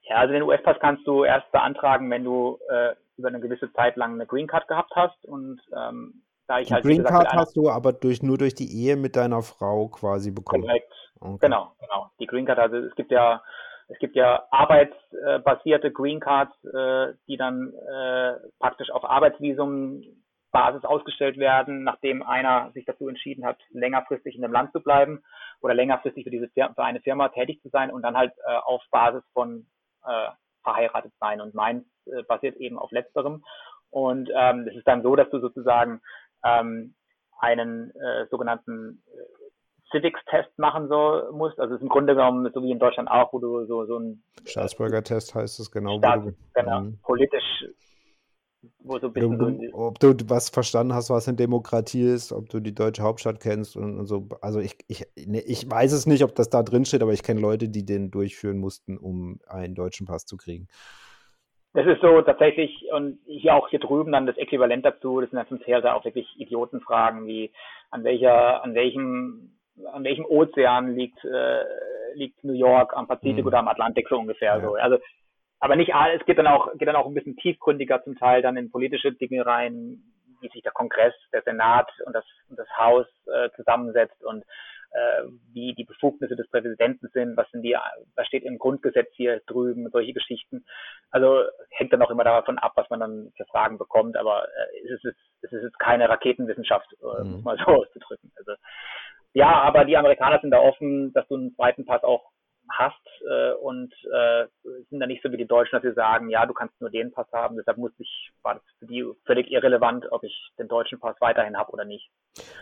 Ja, 0.04 0.18
also 0.18 0.34
den 0.34 0.44
US-Pass 0.44 0.78
kannst 0.82 1.08
du 1.08 1.24
erst 1.24 1.50
beantragen, 1.52 2.10
wenn 2.10 2.24
du 2.24 2.60
äh, 2.70 2.96
über 3.18 3.30
eine 3.30 3.40
gewisse 3.40 3.72
Zeit 3.74 3.96
lang 3.96 4.14
eine 4.14 4.26
Green 4.26 4.48
Card 4.48 4.68
gehabt 4.68 4.92
hast 4.96 5.26
und 5.26 5.62
ähm, 5.76 6.24
da 6.52 6.60
ich 6.60 6.68
die 6.68 6.74
halt, 6.74 6.84
Green 6.84 6.98
gesagt, 6.98 7.16
Card 7.16 7.34
hast 7.34 7.56
du 7.56 7.70
aber 7.70 7.94
durch, 7.94 8.22
nur 8.22 8.38
durch 8.38 8.54
die 8.54 8.70
Ehe 8.84 8.98
mit 8.98 9.16
deiner 9.16 9.42
Frau 9.42 9.88
quasi 9.88 10.32
bekommen. 10.32 10.64
Korrekt. 10.64 10.92
Okay. 11.22 11.38
Genau, 11.40 11.72
genau. 11.80 12.12
Die 12.20 12.28
Green 12.28 12.46
Card, 12.46 12.60
also 12.60 12.76
es 12.76 12.94
gibt 12.96 13.10
ja, 13.12 13.42
es 13.88 13.98
gibt 14.00 14.18
ja 14.18 14.44
arbeitsbasierte 14.52 15.92
Green 15.92 16.20
Cards, 16.20 16.52
äh, 16.66 17.14
die 17.28 17.38
dann 17.38 17.74
äh, 17.74 18.34
praktisch 18.60 18.90
auf 18.92 19.06
Arbeitsvisumbasis 19.06 20.84
ausgestellt 20.84 21.38
werden, 21.38 21.84
nachdem 21.84 22.22
einer 22.22 22.72
sich 22.74 22.84
dazu 22.84 23.08
entschieden 23.08 23.46
hat, 23.46 23.58
längerfristig 23.70 24.36
in 24.36 24.42
dem 24.42 24.52
Land 24.52 24.74
zu 24.74 24.82
bleiben 24.82 25.24
oder 25.62 25.74
längerfristig 25.74 26.26
für 26.26 26.32
diese 26.32 26.50
für 26.50 26.84
eine 26.84 27.00
Firma 27.00 27.30
tätig 27.30 27.62
zu 27.62 27.70
sein 27.70 27.92
und 27.92 28.02
dann 28.02 28.18
halt 28.18 28.34
äh, 28.46 28.58
auf 28.58 28.84
Basis 28.92 29.24
von 29.34 29.66
verheiratet 30.64 31.14
sein. 31.20 31.42
Und 31.42 31.54
meins 31.54 31.86
basiert 32.28 32.56
eben 32.56 32.80
auf 32.80 32.90
letzterem. 32.90 33.44
Und 33.92 34.32
ähm, 34.34 34.68
es 34.68 34.78
ist 34.78 34.88
dann 34.88 35.04
so, 35.04 35.16
dass 35.16 35.30
du 35.30 35.40
sozusagen 35.40 36.02
ähm, 36.44 36.96
einen 37.40 37.92
äh, 37.92 38.28
sogenannten 38.30 39.04
äh, 39.08 39.92
Civics-Test 39.92 40.58
machen 40.58 40.88
so 40.88 41.24
musst. 41.34 41.60
Also 41.60 41.74
es 41.76 41.80
ist 41.80 41.84
im 41.84 41.90
Grunde 41.90 42.16
genommen 42.16 42.50
so 42.54 42.62
wie 42.64 42.72
in 42.72 42.80
Deutschland 42.80 43.10
auch, 43.10 43.34
wo 43.34 43.40
du 43.40 43.66
so, 43.66 43.86
so 43.86 44.00
ein 44.00 44.24
Staatsbürgertest 44.46 45.36
heißt 45.36 45.60
es 45.60 45.72
genau. 45.72 45.98
Staat, 45.98 46.26
du, 46.26 46.34
genau, 46.54 46.82
mhm. 46.82 47.00
politisch 47.04 47.66
wo 48.80 49.00
so 49.00 49.08
ein 49.08 49.14
bisschen 49.14 49.38
du, 49.38 49.74
ob 49.74 50.00
du 50.00 50.16
was 50.28 50.50
verstanden 50.50 50.94
hast, 50.94 51.10
was 51.10 51.28
eine 51.28 51.38
Demokratie 51.38 52.04
ist, 52.04 52.32
ob 52.32 52.50
du 52.50 52.60
die 52.60 52.74
deutsche 52.74 53.02
Hauptstadt 53.02 53.40
kennst 53.40 53.76
und, 53.76 53.98
und 53.98 54.06
so. 54.06 54.28
Also 54.42 54.60
ich, 54.60 54.78
ich, 54.88 55.06
ne, 55.26 55.42
ich 55.42 55.70
weiß 55.70 55.92
es 55.94 56.06
nicht, 56.06 56.24
ob 56.24 56.36
das 56.36 56.50
da 56.50 56.62
drin 56.62 56.86
steht, 56.86 57.02
aber 57.02 57.14
ich 57.14 57.24
kenne 57.24 57.42
Leute, 57.42 57.70
die 57.70 57.86
den 57.86 58.12
durchführen 58.12 58.60
mussten, 58.60 58.98
um 58.98 59.40
einen 59.48 59.76
deutschen 59.76 60.06
Pass 60.06 60.26
zu 60.26 60.38
kriegen. 60.38 60.68
Das 61.74 61.88
ist 61.88 62.02
so 62.02 62.22
tatsächlich, 62.22 62.86
und 62.92 63.20
hier 63.26 63.56
auch 63.56 63.70
hier 63.70 63.80
drüben 63.80 64.12
dann 64.12 64.26
das 64.26 64.38
Äquivalent 64.38 64.86
dazu, 64.86 65.22
das 65.22 65.30
sind 65.30 65.38
dann 65.38 65.48
zum 65.48 65.62
Teil 65.62 65.86
auch 65.88 66.04
wirklich 66.04 66.28
Idiotenfragen 66.38 67.26
wie 67.26 67.52
an 67.92 68.04
welcher, 68.04 68.64
an 68.64 68.76
welchem, 68.76 69.58
an 69.94 70.04
welchem 70.04 70.26
Ozean 70.26 70.96
liegt, 70.96 71.24
äh, 71.24 71.64
liegt 72.16 72.44
New 72.44 72.54
York, 72.54 72.96
am 72.96 73.08
Pazifik 73.08 73.44
mhm. 73.44 73.48
oder 73.48 73.60
am 73.60 73.70
Atlantik 73.70 74.08
so 74.10 74.18
ungefähr 74.18 74.56
ja. 74.56 74.62
so. 74.62 74.76
Also 74.76 74.98
aber 75.62 75.76
nicht 75.76 75.94
alles, 75.94 76.20
es 76.20 76.26
geht 76.26 76.40
dann 76.40 76.48
auch, 76.48 76.74
geht 76.74 76.88
dann 76.88 76.96
auch 76.96 77.06
ein 77.06 77.14
bisschen 77.14 77.38
tiefgründiger 77.38 78.04
zum 78.04 78.18
Teil 78.18 78.42
dann 78.42 78.58
in 78.58 78.72
politische 78.72 79.14
Dinge 79.14 79.46
rein, 79.46 80.02
wie 80.42 80.50
sich 80.50 80.64
der 80.64 80.72
Kongress, 80.72 81.14
der 81.32 81.44
Senat 81.44 81.88
und 82.06 82.14
das, 82.14 82.26
und 82.50 82.58
das 82.58 82.68
Haus 82.78 83.06
äh, 83.28 83.50
zusammensetzt 83.56 84.24
und 84.24 84.44
äh, 84.92 85.24
wie 85.54 85.74
die 85.74 85.84
Befugnisse 85.84 86.36
des 86.36 86.50
Präsidenten 86.50 87.08
sind, 87.14 87.38
was 87.38 87.50
sind 87.52 87.64
die, 87.64 87.78
was 88.16 88.28
steht 88.28 88.44
im 88.44 88.58
Grundgesetz 88.58 89.10
hier 89.14 89.42
drüben, 89.48 89.90
solche 89.92 90.14
Geschichten. 90.14 90.66
Also 91.12 91.44
hängt 91.70 91.94
dann 91.94 92.02
auch 92.02 92.12
immer 92.12 92.24
davon 92.24 92.58
ab, 92.58 92.74
was 92.76 92.90
man 92.90 93.00
dann 93.00 93.32
für 93.38 93.46
Fragen 93.46 93.78
bekommt, 93.78 94.18
aber 94.18 94.46
äh, 94.46 94.94
es, 94.94 95.04
ist, 95.04 95.18
es 95.42 95.52
ist 95.52 95.64
jetzt 95.64 95.80
keine 95.80 96.10
Raketenwissenschaft, 96.10 96.88
äh, 97.02 97.24
mhm. 97.24 97.44
mal 97.44 97.58
so 97.58 97.72
auszudrücken. 97.72 98.32
Also 98.36 98.54
ja, 99.34 99.62
aber 99.62 99.86
die 99.86 99.96
Amerikaner 99.96 100.40
sind 100.42 100.52
da 100.52 100.60
offen, 100.60 101.14
dass 101.14 101.28
du 101.28 101.36
einen 101.36 101.56
zweiten 101.56 101.86
Pass 101.86 102.04
auch 102.04 102.32
hast 102.72 102.96
äh, 103.30 103.54
und 103.54 103.94
äh, 104.12 104.48
sind 104.90 105.00
da 105.00 105.08
nicht 105.08 105.24
so 105.24 105.32
wie 105.32 105.38
die 105.38 105.48
Deutschen, 105.48 105.76
dass 105.76 105.84
sie 105.84 105.94
sagen, 105.94 106.30
ja, 106.30 106.46
du 106.46 106.54
kannst 106.54 106.80
nur 106.82 106.90
den 106.90 107.12
Pass 107.12 107.28
haben. 107.32 107.56
Deshalb 107.58 107.78
muss 107.78 107.92
ich, 107.98 108.32
war 108.42 108.56
das 108.56 108.64
für 108.80 108.86
die 108.88 109.06
völlig 109.26 109.52
irrelevant, 109.52 110.12
ob 110.12 110.24
ich 110.24 110.52
den 110.58 110.68
deutschen 110.68 111.00
Pass 111.00 111.16
weiterhin 111.20 111.58
habe 111.58 111.72
oder 111.72 111.86
nicht. 111.86 112.10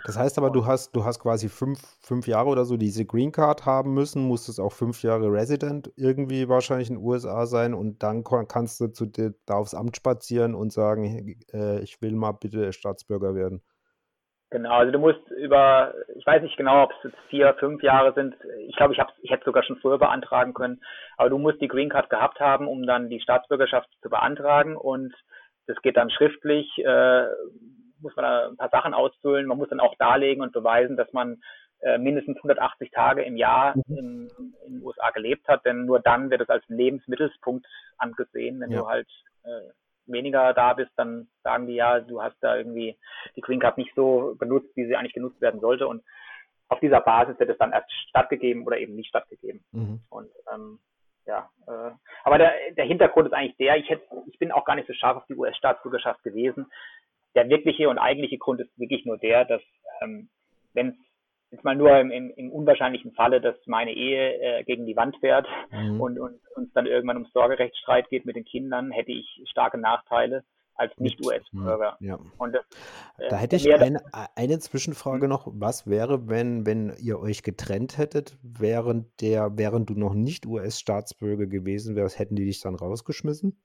Das 0.06 0.18
heißt 0.18 0.38
aber, 0.38 0.50
du 0.50 0.66
hast, 0.66 0.96
du 0.96 1.06
hast 1.06 1.20
quasi 1.20 1.50
fünf, 1.50 1.80
fünf 2.02 2.28
Jahre 2.28 2.50
oder 2.50 2.66
so 2.66 2.78
diese 2.78 3.06
Green 3.06 3.32
Card 3.32 3.66
haben 3.66 3.94
müssen, 3.94 4.28
musstest 4.28 4.60
auch 4.60 4.72
fünf 4.72 5.04
Jahre 5.04 5.32
Resident 5.32 5.92
irgendwie 5.96 6.50
wahrscheinlich 6.50 6.90
in 6.90 6.96
den 6.96 7.06
USA 7.06 7.46
sein 7.46 7.74
und 7.74 8.02
dann 8.02 8.24
kannst 8.24 8.80
du 8.80 8.88
zu 8.88 9.06
dir 9.06 9.34
da 9.46 9.56
aufs 9.56 9.76
Amt 9.76 9.96
spazieren 9.96 10.56
und 10.56 10.74
sagen, 10.74 11.40
äh, 11.54 11.80
ich 11.82 12.02
will 12.02 12.14
mal 12.16 12.32
bitte 12.32 12.74
Staatsbürger 12.74 13.36
werden. 13.36 13.62
Genau, 14.52 14.78
also 14.78 14.92
du 14.92 14.98
musst 14.98 15.30
über, 15.30 15.94
ich 16.16 16.26
weiß 16.26 16.42
nicht 16.42 16.58
genau, 16.58 16.84
ob 16.84 16.92
es 16.92 17.12
jetzt 17.12 17.20
vier, 17.30 17.54
fünf 17.60 17.84
Jahre 17.84 18.14
sind. 18.14 18.36
Ich 18.68 18.76
glaube, 18.76 18.94
ich, 18.94 19.00
ich 19.22 19.30
hätte 19.30 19.46
sogar 19.46 19.64
schon 19.64 19.78
früher 19.78 20.00
beantragen 20.00 20.56
können. 20.56 20.82
Aber 21.18 21.30
du 21.30 21.38
musst 21.38 21.62
die 21.62 21.68
Green 21.68 21.90
Card 21.90 22.10
gehabt 22.10 22.40
haben, 22.40 22.68
um 22.68 22.86
dann 22.88 23.10
die 23.10 23.22
Staatsbürgerschaft 23.22 23.88
zu 24.02 24.10
beantragen. 24.10 24.76
Und 24.76 25.14
das 25.68 25.80
geht 25.84 25.98
dann 25.98 26.10
schriftlich, 26.10 26.68
äh, 26.80 27.28
muss 28.02 28.16
man 28.16 28.26
da 28.26 28.48
ein 28.48 28.58
paar 28.58 28.70
Sachen 28.70 28.96
ausfüllen. 28.96 29.46
Man 29.46 29.60
muss 29.60 29.70
dann 29.70 29.80
auch 29.80 29.96
darlegen 30.00 30.42
und 30.42 30.52
beweisen, 30.52 30.98
dass 30.98 31.14
man 31.14 31.42
äh, 31.82 32.00
mindestens 32.00 32.38
180 32.38 32.90
Tage 32.90 33.22
im 33.22 33.38
Jahr 33.38 33.76
mhm. 33.76 33.98
in, 33.98 34.28
in 34.66 34.74
den 34.74 34.84
USA 34.84 35.12
gelebt 35.12 35.48
hat. 35.48 35.64
Denn 35.64 35.86
nur 35.86 36.00
dann 36.00 36.32
wird 36.32 36.42
es 36.42 36.50
als 36.50 36.68
Lebensmittelpunkt 36.70 37.68
angesehen, 38.00 38.60
wenn 38.60 38.72
ja. 38.72 38.80
du 38.80 38.88
halt 38.88 39.08
äh, 39.44 39.70
weniger 40.12 40.54
da 40.54 40.74
bist, 40.74 40.92
dann 40.96 41.28
sagen 41.44 41.68
die 41.68 41.76
ja, 41.76 42.00
du 42.00 42.22
hast 42.22 42.38
da 42.42 42.58
irgendwie 42.58 42.98
die 43.36 43.42
Green 43.42 43.60
Card 43.60 43.78
nicht 43.78 43.94
so 43.96 44.36
benutzt, 44.38 44.70
wie 44.76 44.86
sie 44.86 44.96
eigentlich 44.96 45.14
genutzt 45.14 45.42
werden 45.42 45.60
sollte. 45.60 45.88
Und 45.88 46.04
auf 46.68 46.80
dieser 46.80 47.02
Basis 47.02 47.40
wird 47.40 47.50
es 47.50 47.58
dann 47.58 47.72
erst 47.72 47.92
stattgegeben 48.10 48.66
oder 48.66 48.78
eben 48.78 48.96
nicht 48.96 49.10
stattgegeben. 49.10 49.64
Mhm. 49.72 50.02
Und 50.10 50.30
ähm, 50.54 50.80
ja, 51.26 51.50
äh, 51.68 51.92
aber 52.24 52.38
der, 52.38 52.54
der 52.76 52.86
Hintergrund 52.86 53.28
ist 53.28 53.34
eigentlich 53.34 53.58
der, 53.58 53.78
ich 53.78 53.90
hätte, 53.90 54.04
ich 54.28 54.40
bin 54.40 54.52
auch 54.52 54.66
gar 54.66 54.76
nicht 54.76 54.88
so 54.88 54.94
scharf 54.94 55.18
auf 55.18 55.26
die 55.28 55.36
US-Staatsbürgerschaft 55.36 56.24
gewesen. 56.24 56.72
Der 57.36 57.48
wirkliche 57.50 57.90
und 57.90 58.00
eigentliche 58.00 58.38
Grund 58.38 58.60
ist 58.62 58.80
wirklich 58.80 59.06
nur 59.06 59.18
der, 59.18 59.46
dass 59.46 59.62
ähm, 60.02 60.30
wenn 60.74 60.90
es 60.90 60.96
jetzt 61.52 61.64
mal 61.64 61.76
nur 61.76 61.98
im, 62.00 62.12
im, 62.12 62.32
im 62.36 62.52
unwahrscheinlichen 62.52 63.12
Falle, 63.14 63.42
dass 63.42 63.56
meine 63.66 63.94
Ehe 63.94 64.40
äh, 64.42 64.64
gegen 64.64 64.86
die 64.86 64.96
Wand 64.96 65.18
fährt 65.18 65.48
mhm. 65.72 66.00
und, 66.00 66.20
und 66.20 66.40
uns 66.56 66.72
dann 66.74 66.86
irgendwann 66.86 67.18
um 67.18 67.26
Sorgerechtsstreit 67.34 68.10
geht 68.10 68.26
mit 68.26 68.36
den 68.36 68.46
Kindern, 68.46 68.92
hätte 68.92 69.12
ich 69.12 69.42
starke 69.50 69.78
Nachteile 69.78 70.44
als 70.76 70.98
Nicht-US-Bürger. 70.98 71.98
Ja. 72.00 72.20
Und 72.38 72.56
das, 72.56 72.64
äh, 73.18 73.28
da 73.30 73.36
hätte 73.36 73.58
ich 73.58 73.72
eine, 73.74 74.02
eine 74.36 74.60
Zwischenfrage 74.60 75.26
mhm. 75.26 75.30
noch. 75.30 75.48
Was 75.54 75.88
wäre, 75.88 76.30
wenn, 76.30 76.66
wenn 76.66 76.94
ihr 77.00 77.20
euch 77.20 77.44
getrennt 77.44 77.98
hättet, 77.98 78.38
während 78.42 79.22
der, 79.22 79.58
während 79.58 79.90
du 79.90 79.94
noch 79.96 80.14
nicht 80.14 80.46
US-Staatsbürger 80.46 81.48
gewesen 81.48 81.96
wärst, 81.96 82.18
hätten 82.18 82.36
die 82.36 82.46
dich 82.46 82.62
dann 82.62 82.76
rausgeschmissen? 82.76 83.60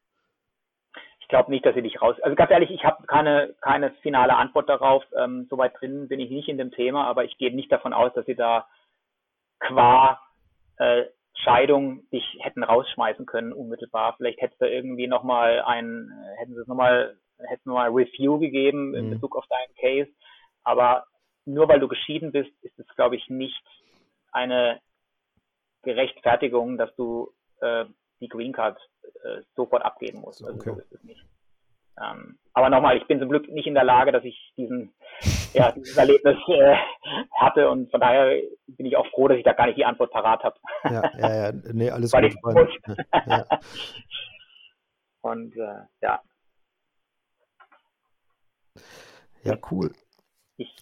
Ich 1.24 1.28
glaube 1.28 1.50
nicht, 1.50 1.64
dass 1.64 1.74
sie 1.74 1.80
dich 1.80 2.02
raus. 2.02 2.16
Also 2.20 2.36
ganz 2.36 2.50
ehrlich, 2.50 2.70
ich 2.70 2.84
habe 2.84 3.06
keine, 3.06 3.54
keine 3.62 3.92
finale 4.02 4.36
Antwort 4.36 4.68
darauf. 4.68 5.02
Ähm, 5.16 5.46
Soweit 5.48 5.72
drin 5.80 6.06
bin 6.06 6.20
ich 6.20 6.28
nicht 6.30 6.50
in 6.50 6.58
dem 6.58 6.70
Thema, 6.70 7.06
aber 7.06 7.24
ich 7.24 7.38
gehe 7.38 7.54
nicht 7.54 7.72
davon 7.72 7.94
aus, 7.94 8.12
dass 8.12 8.26
sie 8.26 8.34
da 8.34 8.68
qua 9.58 10.20
äh, 10.76 11.04
Scheidung 11.32 12.06
dich 12.10 12.36
hätten 12.40 12.62
rausschmeißen 12.62 13.24
können 13.24 13.54
unmittelbar. 13.54 14.14
Vielleicht 14.18 14.42
hätte 14.42 14.56
da 14.58 14.66
irgendwie 14.66 15.06
nochmal 15.06 15.62
ein, 15.62 16.10
hätten 16.36 16.54
sie 16.54 16.60
es 16.60 16.66
nochmal, 16.66 17.16
hätten 17.38 17.70
nochmal 17.70 17.88
Review 17.88 18.38
gegeben 18.38 18.94
in 18.94 19.06
mhm. 19.06 19.10
Bezug 19.12 19.34
auf 19.34 19.46
deinen 19.46 19.74
Case. 19.76 20.14
Aber 20.62 21.06
nur 21.46 21.68
weil 21.68 21.80
du 21.80 21.88
geschieden 21.88 22.32
bist, 22.32 22.52
ist 22.62 22.78
es, 22.78 22.86
glaube 22.96 23.16
ich, 23.16 23.30
nicht 23.30 23.64
eine 24.30 24.78
Gerechtfertigung, 25.84 26.76
dass 26.76 26.94
du 26.96 27.32
äh, 27.62 27.86
die 28.20 28.28
Green 28.28 28.52
Card 28.52 28.78
äh, 29.24 29.42
sofort 29.54 29.84
abgeben 29.84 30.20
muss. 30.20 30.42
Also 30.42 30.58
okay. 30.58 30.70
so 30.70 30.80
ist 30.80 30.92
es 30.92 31.04
nicht. 31.04 31.24
Ähm, 32.02 32.38
aber 32.54 32.70
nochmal, 32.70 32.96
ich 32.96 33.06
bin 33.06 33.20
zum 33.20 33.28
Glück 33.28 33.48
nicht 33.48 33.66
in 33.66 33.74
der 33.74 33.84
Lage, 33.84 34.10
dass 34.10 34.24
ich 34.24 34.52
diesen, 34.56 34.92
ja, 35.52 35.70
dieses 35.76 35.96
Erlebnis 35.96 36.36
äh, 36.48 36.76
hatte 37.38 37.70
und 37.70 37.90
von 37.90 38.00
daher 38.00 38.40
bin 38.66 38.86
ich 38.86 38.96
auch 38.96 39.06
froh, 39.08 39.28
dass 39.28 39.38
ich 39.38 39.44
da 39.44 39.52
gar 39.52 39.66
nicht 39.66 39.78
die 39.78 39.84
Antwort 39.84 40.10
parat 40.10 40.42
habe. 40.42 40.56
Ja, 40.84 41.02
ja, 41.18 41.34
ja, 41.46 41.52
nee, 41.72 41.90
alles 41.90 42.12
gut. 42.42 42.80
ja. 43.26 43.46
Und 45.24 45.56
äh, 45.56 45.86
ja. 46.02 46.20
Ja, 49.42 49.56
cool. 49.70 49.90
Ich, 50.58 50.76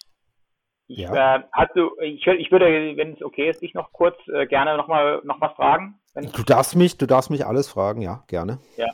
ich, 0.89 0.99
ja. 0.99 1.37
äh, 1.37 1.43
hast 1.53 1.77
du, 1.77 1.97
ich, 2.01 2.27
ich 2.27 2.51
würde, 2.51 2.97
wenn 2.97 3.15
es 3.15 3.23
okay 3.23 3.51
ist, 3.51 3.63
dich 3.63 3.73
noch 3.73 3.93
kurz 3.93 4.17
äh, 4.27 4.47
gerne 4.47 4.77
nochmal 4.77 5.21
noch 5.23 5.41
was 5.41 5.53
fragen. 5.53 6.02
Du 6.15 6.43
darfst 6.43 6.77
mich, 6.77 6.99
du 6.99 7.07
darfst 7.07 7.31
mich 7.31 7.47
alles 7.47 7.69
fragen, 7.69 8.03
ja, 8.03 8.23
gerne. 8.27 8.59
Ja. 8.77 8.89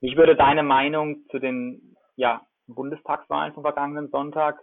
Mich 0.00 0.16
würde 0.16 0.34
deine 0.34 0.62
Meinung 0.62 1.28
zu 1.30 1.38
den 1.38 1.96
ja, 2.16 2.42
Bundestagswahlen 2.66 3.54
vom 3.54 3.62
vergangenen 3.62 4.10
Sonntag 4.10 4.60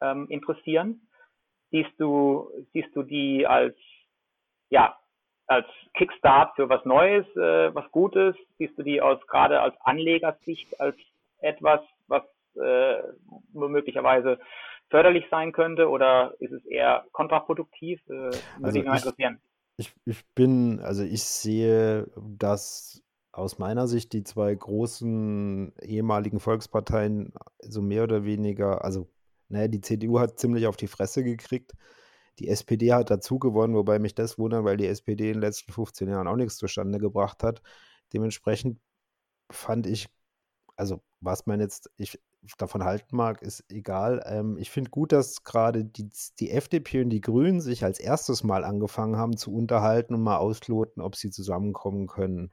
ähm, 0.00 0.26
interessieren. 0.28 1.08
Siehst 1.70 1.92
du, 1.98 2.50
siehst 2.72 2.94
du 2.94 3.02
die 3.02 3.46
als 3.46 3.76
ja, 4.70 4.96
als 5.46 5.66
Kickstart 5.94 6.54
für 6.56 6.68
was 6.68 6.84
Neues, 6.84 7.26
äh, 7.36 7.74
was 7.74 7.90
Gutes? 7.90 8.36
Siehst 8.58 8.78
du 8.78 8.82
die 8.82 9.00
aus 9.00 9.18
gerade 9.26 9.62
aus 9.62 9.72
Anlegersicht 9.80 10.80
als 10.80 10.96
etwas, 11.40 11.80
was 12.06 12.22
äh, 12.56 13.02
möglicherweise 13.52 14.38
förderlich 14.90 15.24
sein 15.30 15.52
könnte 15.52 15.88
oder 15.88 16.34
ist 16.38 16.52
es 16.52 16.64
eher 16.66 17.04
kontraproduktiv? 17.12 18.00
Äh, 18.06 18.10
würde 18.10 18.40
also 18.62 18.78
mich 18.78 18.86
mal 18.86 18.96
interessieren. 18.96 19.40
Ich, 19.78 19.94
ich 20.04 20.26
bin, 20.34 20.80
also 20.80 21.04
ich 21.04 21.22
sehe, 21.22 22.10
dass 22.16 23.02
aus 23.32 23.58
meiner 23.58 23.86
Sicht 23.86 24.12
die 24.12 24.24
zwei 24.24 24.52
großen 24.54 25.72
ehemaligen 25.82 26.40
Volksparteien 26.40 27.32
so 27.60 27.80
mehr 27.80 28.02
oder 28.02 28.24
weniger, 28.24 28.84
also 28.84 29.08
naja, 29.48 29.68
die 29.68 29.80
CDU 29.80 30.18
hat 30.18 30.38
ziemlich 30.40 30.66
auf 30.66 30.76
die 30.76 30.88
Fresse 30.88 31.22
gekriegt. 31.22 31.72
Die 32.40 32.48
SPD 32.48 32.92
hat 32.92 33.10
dazu 33.10 33.38
gewonnen, 33.38 33.74
wobei 33.74 33.98
mich 34.00 34.14
das 34.14 34.38
wundert, 34.38 34.64
weil 34.64 34.76
die 34.76 34.86
SPD 34.86 35.28
in 35.28 35.34
den 35.34 35.42
letzten 35.42 35.72
15 35.72 36.08
Jahren 36.08 36.28
auch 36.28 36.36
nichts 36.36 36.56
zustande 36.58 36.98
gebracht 36.98 37.42
hat. 37.44 37.62
Dementsprechend 38.12 38.80
fand 39.50 39.86
ich, 39.86 40.08
also 40.76 41.02
was 41.20 41.46
man 41.46 41.60
jetzt, 41.60 41.90
ich, 41.96 42.20
davon 42.56 42.84
halten 42.84 43.16
mag, 43.16 43.42
ist 43.42 43.64
egal. 43.70 44.22
Ähm, 44.26 44.56
ich 44.58 44.70
finde 44.70 44.90
gut, 44.90 45.12
dass 45.12 45.44
gerade 45.44 45.84
die, 45.84 46.08
die 46.38 46.50
FDP 46.50 47.02
und 47.02 47.10
die 47.10 47.20
Grünen 47.20 47.60
sich 47.60 47.84
als 47.84 48.00
erstes 48.00 48.44
Mal 48.44 48.64
angefangen 48.64 49.16
haben 49.16 49.36
zu 49.36 49.52
unterhalten 49.52 50.14
und 50.14 50.22
mal 50.22 50.38
ausloten, 50.38 51.02
ob 51.02 51.16
sie 51.16 51.30
zusammenkommen 51.30 52.06
können. 52.06 52.52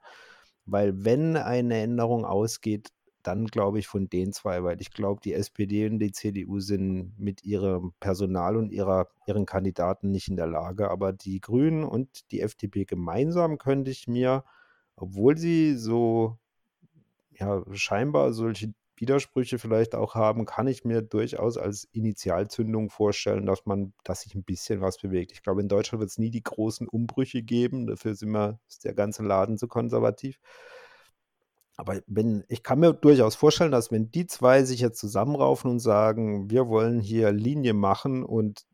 Weil 0.65 1.05
wenn 1.05 1.37
eine 1.37 1.81
Änderung 1.81 2.25
ausgeht, 2.25 2.89
dann 3.23 3.47
glaube 3.47 3.79
ich 3.79 3.87
von 3.87 4.07
den 4.09 4.33
zwei, 4.33 4.63
weil 4.63 4.81
ich 4.81 4.91
glaube, 4.91 5.21
die 5.23 5.33
SPD 5.33 5.87
und 5.87 5.99
die 5.99 6.11
CDU 6.11 6.59
sind 6.59 7.17
mit 7.17 7.43
ihrem 7.43 7.93
Personal 7.99 8.55
und 8.55 8.71
ihrer, 8.71 9.07
ihren 9.25 9.45
Kandidaten 9.45 10.11
nicht 10.11 10.27
in 10.27 10.35
der 10.35 10.47
Lage. 10.47 10.91
Aber 10.91 11.11
die 11.13 11.41
Grünen 11.41 11.83
und 11.83 12.31
die 12.31 12.41
FDP 12.41 12.85
gemeinsam 12.85 13.57
könnte 13.57 13.89
ich 13.91 14.07
mir, 14.07 14.43
obwohl 14.95 15.37
sie 15.37 15.75
so 15.75 16.37
ja, 17.31 17.63
scheinbar 17.73 18.33
solche 18.33 18.73
Widersprüche 18.97 19.59
vielleicht 19.59 19.95
auch 19.95 20.15
haben, 20.15 20.45
kann 20.45 20.67
ich 20.67 20.85
mir 20.85 21.01
durchaus 21.01 21.57
als 21.57 21.85
Initialzündung 21.91 22.89
vorstellen, 22.89 23.45
dass 23.45 23.65
man, 23.65 23.93
dass 24.03 24.21
sich 24.21 24.35
ein 24.35 24.43
bisschen 24.43 24.81
was 24.81 24.97
bewegt. 24.99 25.31
Ich 25.31 25.43
glaube, 25.43 25.61
in 25.61 25.67
Deutschland 25.67 25.99
wird 25.99 26.11
es 26.11 26.17
nie 26.17 26.31
die 26.31 26.43
großen 26.43 26.87
Umbrüche 26.87 27.43
geben. 27.43 27.87
Dafür 27.87 28.11
ist 28.11 28.23
immer 28.23 28.59
ist 28.67 28.85
der 28.85 28.93
ganze 28.93 29.23
Laden 29.23 29.57
zu 29.57 29.67
konservativ. 29.67 30.39
Aber 31.77 32.01
wenn, 32.07 32.45
ich 32.47 32.63
kann 32.63 32.79
mir 32.79 32.93
durchaus 32.93 33.35
vorstellen, 33.35 33.71
dass 33.71 33.91
wenn 33.91 34.09
die 34.11 34.27
zwei 34.27 34.63
sich 34.63 34.79
jetzt 34.79 34.99
zusammenraufen 34.99 35.69
und 35.69 35.79
sagen, 35.79 36.49
wir 36.49 36.67
wollen 36.69 37.01
hier 37.01 37.31
Linie 37.31 37.73
machen 37.73 38.23
und 38.23 38.65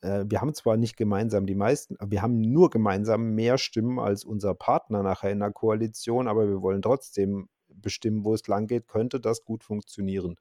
äh, 0.00 0.24
wir 0.28 0.40
haben 0.40 0.54
zwar 0.54 0.76
nicht 0.76 0.96
gemeinsam 0.96 1.46
die 1.46 1.56
meisten, 1.56 1.96
wir 2.00 2.22
haben 2.22 2.40
nur 2.40 2.70
gemeinsam 2.70 3.34
mehr 3.34 3.58
Stimmen 3.58 3.98
als 3.98 4.24
unser 4.24 4.54
Partner 4.54 5.02
nachher 5.02 5.32
in 5.32 5.40
der 5.40 5.50
Koalition, 5.50 6.28
aber 6.28 6.48
wir 6.48 6.62
wollen 6.62 6.82
trotzdem 6.82 7.48
bestimmen, 7.74 8.24
wo 8.24 8.34
es 8.34 8.46
lang 8.46 8.66
geht, 8.66 8.88
könnte 8.88 9.20
das 9.20 9.44
gut 9.44 9.64
funktionieren. 9.64 10.36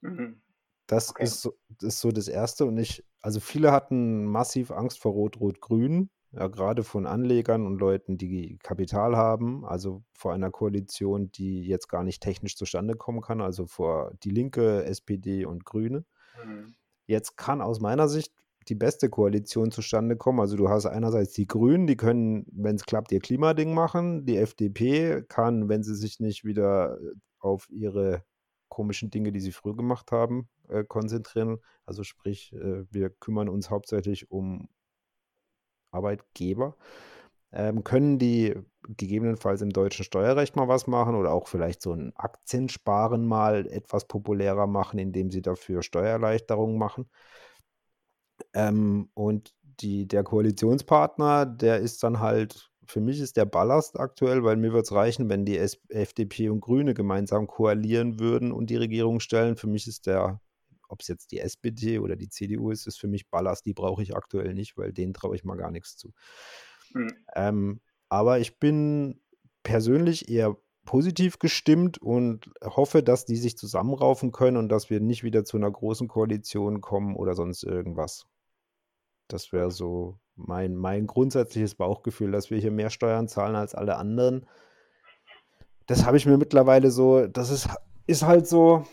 Mhm. 0.00 0.40
Das, 0.86 1.10
okay. 1.10 1.24
ist, 1.24 1.40
so, 1.40 1.54
das 1.68 1.94
ist 1.94 2.00
so 2.00 2.12
das 2.12 2.28
Erste. 2.28 2.66
Und 2.66 2.76
ich, 2.78 3.04
also 3.20 3.40
viele 3.40 3.72
hatten 3.72 4.26
massiv 4.26 4.70
Angst 4.70 4.98
vor 4.98 5.12
Rot-Rot-Grün, 5.12 6.10
ja, 6.32 6.48
gerade 6.48 6.82
von 6.82 7.06
Anlegern 7.06 7.66
und 7.66 7.78
Leuten, 7.78 8.18
die 8.18 8.58
Kapital 8.62 9.16
haben, 9.16 9.64
also 9.64 10.02
vor 10.12 10.32
einer 10.32 10.50
Koalition, 10.50 11.30
die 11.30 11.62
jetzt 11.62 11.88
gar 11.88 12.02
nicht 12.02 12.22
technisch 12.22 12.56
zustande 12.56 12.96
kommen 12.96 13.20
kann, 13.20 13.40
also 13.40 13.66
vor 13.66 14.12
die 14.24 14.30
Linke, 14.30 14.84
SPD 14.84 15.44
und 15.44 15.64
Grüne. 15.64 16.04
Mhm. 16.44 16.74
Jetzt 17.06 17.36
kann 17.36 17.60
aus 17.60 17.80
meiner 17.80 18.08
Sicht 18.08 18.32
die 18.68 18.74
beste 18.74 19.08
Koalition 19.10 19.70
zustande 19.70 20.16
kommen. 20.16 20.40
Also 20.40 20.56
du 20.56 20.68
hast 20.68 20.86
einerseits 20.86 21.32
die 21.32 21.46
Grünen, 21.46 21.86
die 21.86 21.96
können, 21.96 22.46
wenn 22.52 22.76
es 22.76 22.84
klappt, 22.84 23.12
ihr 23.12 23.20
Klimading 23.20 23.74
machen. 23.74 24.26
Die 24.26 24.36
FDP 24.36 25.22
kann, 25.28 25.68
wenn 25.68 25.82
sie 25.82 25.94
sich 25.94 26.20
nicht 26.20 26.44
wieder 26.44 26.98
äh, 27.00 27.12
auf 27.38 27.68
ihre 27.70 28.24
komischen 28.68 29.10
Dinge, 29.10 29.32
die 29.32 29.40
sie 29.40 29.52
früher 29.52 29.76
gemacht 29.76 30.12
haben, 30.12 30.48
äh, 30.68 30.84
konzentrieren. 30.84 31.58
Also 31.86 32.02
sprich, 32.02 32.52
äh, 32.54 32.84
wir 32.90 33.10
kümmern 33.10 33.48
uns 33.48 33.70
hauptsächlich 33.70 34.30
um 34.30 34.68
Arbeitgeber. 35.90 36.76
Ähm, 37.52 37.84
können 37.84 38.18
die 38.18 38.54
gegebenenfalls 38.88 39.62
im 39.62 39.70
deutschen 39.70 40.04
Steuerrecht 40.04 40.56
mal 40.56 40.66
was 40.66 40.88
machen 40.88 41.14
oder 41.14 41.32
auch 41.32 41.46
vielleicht 41.46 41.82
so 41.82 41.92
ein 41.92 42.12
Aktiensparen 42.16 43.24
mal 43.26 43.66
etwas 43.68 44.06
populärer 44.06 44.66
machen, 44.66 44.98
indem 44.98 45.30
sie 45.30 45.40
dafür 45.40 45.82
Steuererleichterungen 45.82 46.76
machen. 46.76 47.08
Ähm, 48.54 49.10
und 49.14 49.52
die, 49.80 50.06
der 50.06 50.22
Koalitionspartner, 50.22 51.46
der 51.46 51.78
ist 51.78 52.02
dann 52.02 52.20
halt, 52.20 52.70
für 52.86 53.00
mich 53.00 53.20
ist 53.20 53.36
der 53.36 53.44
Ballast 53.44 53.98
aktuell, 53.98 54.44
weil 54.44 54.56
mir 54.56 54.72
wird 54.72 54.84
es 54.84 54.92
reichen, 54.92 55.28
wenn 55.28 55.44
die 55.44 55.58
FDP 55.58 56.48
und 56.48 56.60
Grüne 56.60 56.94
gemeinsam 56.94 57.46
koalieren 57.46 58.20
würden 58.20 58.52
und 58.52 58.70
die 58.70 58.76
Regierung 58.76 59.20
stellen. 59.20 59.56
Für 59.56 59.66
mich 59.66 59.86
ist 59.86 60.06
der, 60.06 60.40
ob 60.88 61.00
es 61.00 61.08
jetzt 61.08 61.32
die 61.32 61.40
SPD 61.40 61.98
oder 61.98 62.14
die 62.14 62.28
CDU 62.28 62.70
ist, 62.70 62.86
ist 62.86 63.00
für 63.00 63.08
mich 63.08 63.28
Ballast. 63.30 63.66
Die 63.66 63.74
brauche 63.74 64.02
ich 64.02 64.14
aktuell 64.14 64.54
nicht, 64.54 64.76
weil 64.76 64.92
denen 64.92 65.14
traue 65.14 65.34
ich 65.34 65.44
mal 65.44 65.56
gar 65.56 65.70
nichts 65.70 65.96
zu. 65.96 66.12
Mhm. 66.92 67.12
Ähm, 67.34 67.80
aber 68.08 68.38
ich 68.38 68.60
bin 68.60 69.20
persönlich 69.62 70.28
eher 70.28 70.56
positiv 70.84 71.38
gestimmt 71.38 71.98
und 71.98 72.50
hoffe, 72.62 73.02
dass 73.02 73.24
die 73.24 73.36
sich 73.36 73.56
zusammenraufen 73.56 74.32
können 74.32 74.58
und 74.58 74.68
dass 74.68 74.90
wir 74.90 75.00
nicht 75.00 75.24
wieder 75.24 75.44
zu 75.44 75.56
einer 75.56 75.70
großen 75.70 76.08
Koalition 76.08 76.80
kommen 76.82 77.16
oder 77.16 77.34
sonst 77.34 77.64
irgendwas. 77.64 78.26
Das 79.28 79.52
wäre 79.52 79.70
so 79.70 80.18
mein, 80.36 80.76
mein 80.76 81.06
grundsätzliches 81.06 81.74
Bauchgefühl, 81.74 82.32
dass 82.32 82.50
wir 82.50 82.58
hier 82.58 82.72
mehr 82.72 82.90
Steuern 82.90 83.28
zahlen 83.28 83.56
als 83.56 83.74
alle 83.74 83.96
anderen. 83.96 84.46
Das 85.86 86.04
habe 86.06 86.16
ich 86.16 86.26
mir 86.26 86.38
mittlerweile 86.38 86.90
so, 86.90 87.26
das 87.26 87.50
ist, 87.50 87.68
ist 88.06 88.24
halt 88.24 88.46
so, 88.46 88.84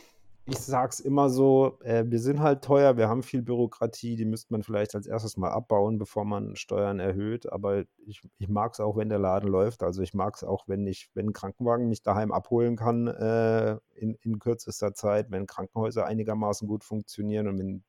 ich 0.46 0.58
sage 0.58 0.90
es 0.90 1.00
immer 1.00 1.30
so, 1.30 1.78
äh, 1.82 2.04
wir 2.08 2.20
sind 2.20 2.42
halt 2.42 2.64
teuer, 2.64 2.98
wir 2.98 3.08
haben 3.08 3.24
viel 3.24 3.42
Bürokratie, 3.42 4.16
die 4.16 4.26
müsste 4.26 4.52
man 4.54 4.64
vielleicht 4.64 4.96
als 4.96 5.06
erstes 5.08 5.38
mal 5.38 5.52
abbauen, 5.52 5.98
bevor 5.98 6.26
man 6.26 6.56
Steuern 6.56 7.00
erhöht. 7.00 7.52
Aber 7.52 7.84
ich, 8.06 8.22
ich 8.38 8.50
mag 8.50 8.74
es 8.74 8.80
auch, 8.80 8.98
wenn 8.98 9.10
der 9.10 9.20
Laden 9.20 9.50
läuft. 9.50 9.84
Also 9.84 10.02
ich 10.02 10.14
mag 10.14 10.36
es 10.36 10.44
auch, 10.44 10.68
wenn 10.68 10.88
ich, 10.88 11.10
wenn 11.14 11.28
ein 11.28 11.34
Krankenwagen 11.34 11.88
mich 11.88 12.02
daheim 12.02 12.32
abholen 12.32 12.76
kann 12.76 13.08
äh, 13.08 13.78
in, 13.96 14.16
in 14.22 14.40
kürzester 14.40 14.94
Zeit, 14.94 15.32
wenn 15.32 15.46
Krankenhäuser 15.46 16.06
einigermaßen 16.06 16.68
gut 16.68 16.84
funktionieren 16.84 17.48
und 17.48 17.60
wenn, 17.60 17.84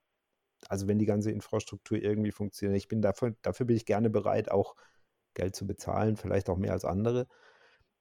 also 0.73 0.89
wenn 0.89 0.99
die 0.99 1.05
ganze 1.05 1.31
Infrastruktur 1.31 1.99
irgendwie 1.99 2.33
funktioniert. 2.33 2.79
Ich 2.79 2.89
bin 2.89 3.03
dafür, 3.03 3.35
dafür 3.43 3.67
bin 3.67 3.77
ich 3.77 3.85
gerne 3.85 4.09
bereit, 4.09 4.51
auch 4.51 4.75
Geld 5.35 5.55
zu 5.55 5.67
bezahlen, 5.67 6.17
vielleicht 6.17 6.49
auch 6.49 6.57
mehr 6.57 6.73
als 6.73 6.87
andere. 6.87 7.27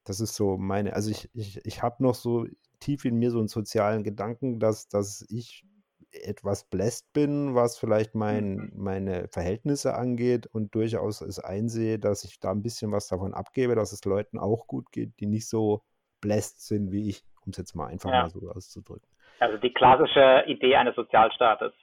Das 0.05 0.21
ist 0.21 0.35
so 0.35 0.57
meine, 0.57 0.93
also 0.93 1.11
ich, 1.11 1.29
ich, 1.33 1.65
ich 1.65 1.83
habe 1.83 2.01
noch 2.01 2.15
so 2.15 2.47
tief 2.79 3.03
in 3.03 3.17
mir 3.17 3.29
so 3.29 3.39
einen 3.39 3.49
sozialen 3.49 4.03
Gedanken, 4.03 4.61
dass, 4.61 4.87
dass 4.87 5.25
ich 5.29 5.65
etwas 6.13 6.69
bläst 6.69 7.11
bin, 7.11 7.55
was 7.55 7.77
vielleicht 7.77 8.15
mein, 8.15 8.55
mhm. 8.55 8.71
meine 8.75 9.27
Verhältnisse 9.27 9.93
angeht 9.93 10.47
und 10.47 10.73
durchaus 10.73 11.19
es 11.19 11.39
einsehe, 11.39 11.99
dass 11.99 12.23
ich 12.23 12.39
da 12.39 12.51
ein 12.51 12.63
bisschen 12.63 12.93
was 12.93 13.09
davon 13.09 13.33
abgebe, 13.33 13.75
dass 13.75 13.91
es 13.91 14.05
Leuten 14.05 14.39
auch 14.39 14.65
gut 14.65 14.93
geht, 14.93 15.19
die 15.19 15.27
nicht 15.27 15.49
so 15.49 15.83
bläst 16.21 16.65
sind 16.65 16.93
wie 16.93 17.09
ich, 17.09 17.25
um 17.45 17.51
es 17.51 17.57
jetzt 17.57 17.75
mal 17.75 17.87
einfach 17.87 18.11
ja. 18.11 18.21
mal 18.21 18.29
so 18.29 18.49
auszudrücken. 18.49 19.09
Also 19.39 19.57
die 19.57 19.73
klassische 19.73 20.45
Idee 20.47 20.77
eines 20.77 20.95
Sozialstaates. 20.95 21.73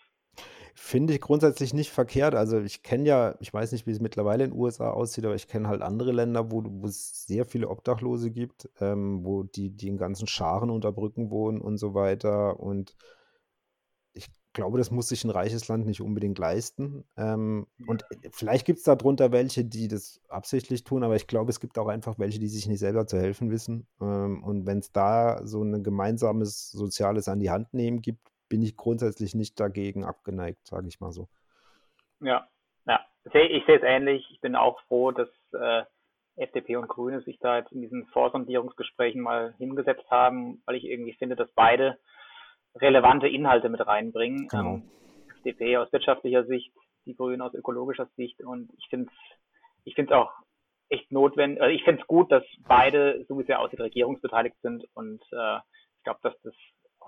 Finde 0.81 1.12
ich 1.12 1.20
grundsätzlich 1.20 1.74
nicht 1.74 1.90
verkehrt. 1.90 2.36
Also 2.36 2.60
ich 2.60 2.85
kenne 2.85 3.05
ja, 3.05 3.35
ich 3.40 3.52
weiß 3.52 3.73
nicht, 3.73 3.86
wie 3.86 3.90
es 3.90 4.01
mittlerweile 4.01 4.44
in 4.44 4.51
den 4.51 4.59
USA 4.59 4.90
aussieht, 4.90 5.24
aber 5.24 5.35
ich 5.35 5.48
kenne 5.48 5.69
halt 5.69 5.82
andere 5.82 6.12
Länder, 6.12 6.52
wo, 6.52 6.62
wo 6.65 6.86
es 6.86 7.27
sehr 7.27 7.44
viele 7.44 7.69
Obdachlose 7.69 8.31
gibt, 8.31 8.70
ähm, 8.81 9.24
wo 9.24 9.43
die, 9.43 9.70
die 9.70 9.89
in 9.89 9.98
ganzen 9.98 10.28
Scharen 10.28 10.70
unter 10.70 10.93
Brücken 10.93 11.31
wohnen 11.31 11.60
und 11.60 11.78
so 11.78 11.94
weiter. 11.94 12.60
Und 12.60 12.94
ich 14.12 14.28
glaube, 14.52 14.78
das 14.78 14.93
muss 14.93 15.09
sich 15.09 15.24
ein 15.24 15.31
reiches 15.31 15.66
Land 15.66 15.85
nicht 15.85 16.01
unbedingt 16.01 16.39
leisten. 16.39 17.05
Ähm, 17.16 17.66
und 17.86 18.05
vielleicht 18.31 18.65
gibt 18.65 18.78
es 18.78 18.85
darunter 18.85 19.32
welche, 19.32 19.65
die 19.65 19.89
das 19.89 20.20
absichtlich 20.28 20.85
tun, 20.85 21.02
aber 21.02 21.16
ich 21.16 21.27
glaube, 21.27 21.51
es 21.51 21.59
gibt 21.60 21.77
auch 21.77 21.89
einfach 21.89 22.19
welche, 22.20 22.39
die 22.39 22.48
sich 22.48 22.69
nicht 22.69 22.78
selber 22.78 23.06
zu 23.09 23.19
helfen 23.19 23.51
wissen. 23.51 23.89
Ähm, 24.01 24.44
und 24.44 24.65
wenn 24.65 24.78
es 24.78 24.93
da 24.93 25.44
so 25.44 25.62
ein 25.62 25.82
gemeinsames 25.82 26.70
Soziales 26.70 27.28
an 27.28 27.40
die 27.40 27.51
Hand 27.51 27.74
nehmen 27.74 28.01
gibt, 28.01 28.31
bin 28.49 28.62
ich 28.62 28.77
grundsätzlich 28.77 29.35
nicht 29.35 29.59
dagegen 29.61 30.05
abgeneigt, 30.05 30.66
sage 30.66 30.89
ich 30.89 31.01
mal 31.01 31.12
so. 31.12 31.29
Ja, 32.20 32.49
ja. 32.87 33.01
Ich 33.25 33.33
sehe 33.66 33.77
es 33.77 33.83
ähnlich. 33.83 34.27
Ich 34.33 34.41
bin 34.41 34.57
auch 34.57 34.81
froh, 34.83 35.12
dass 35.12 35.29
äh, 35.53 35.85
FDP 36.37 36.77
und 36.77 36.89
Grüne 36.89 37.20
sich 37.23 37.39
da 37.41 37.59
jetzt 37.59 37.73
in 37.73 37.83
diesen 37.83 38.07
Vorsondierungsgesprächen 38.07 39.20
mal 39.20 39.55
hingesetzt 39.59 40.11
haben, 40.11 40.62
weil 40.66 40.77
ich 40.77 40.85
irgendwie 40.85 41.15
finde, 41.15 41.37
dass 41.37 41.51
beide 41.53 41.99
relevante 42.77 43.29
Inhalte 43.29 43.69
mit 43.69 43.85
reinbringen. 43.87 44.49
Genau. 44.49 44.75
Ähm, 44.75 44.91
FDP 45.37 45.77
aus 45.77 45.93
wirtschaftlicher 45.93 46.45
Sicht, 46.45 46.73
die 47.07 47.15
Grünen 47.15 47.43
aus 47.43 47.55
ökologischer 47.55 48.07
Sicht 48.16 48.41
und 48.43 48.73
ich 48.79 48.87
finde 48.89 49.11
es 49.11 49.39
ich 49.85 49.95
finde 49.95 50.19
auch 50.19 50.31
echt 50.91 51.11
notwendig, 51.11 51.62
also 51.62 51.75
ich 51.75 51.83
finde 51.83 52.03
es 52.03 52.07
gut, 52.07 52.31
dass 52.31 52.45
beide, 52.66 53.25
so 53.27 53.39
wie 53.39 53.43
es 53.43 53.49
ja 53.49 53.59
aussieht, 53.59 53.81
regierungsbeteiligt 53.81 54.57
sind 54.62 54.87
und 54.95 55.23
äh, 55.33 55.59
ich 55.97 56.05
glaube, 56.05 56.20
dass 56.23 56.35
das 56.43 56.55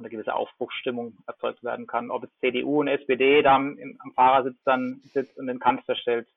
eine 0.01 0.11
gewisse 0.11 0.35
Aufbruchsstimmung 0.35 1.17
erzeugt 1.27 1.63
werden 1.63 1.87
kann. 1.87 2.11
Ob 2.11 2.25
es 2.25 2.39
CDU 2.41 2.81
und 2.81 2.89
SPD 2.89 3.43
da 3.43 3.57
am, 3.57 3.79
am 4.01 4.13
Fahrersitz 4.13 4.59
dann 4.65 5.01
sitzt 5.13 5.37
und 5.39 5.47
den 5.47 5.61
Kanzler 5.61 5.97
stellt, 5.97 6.29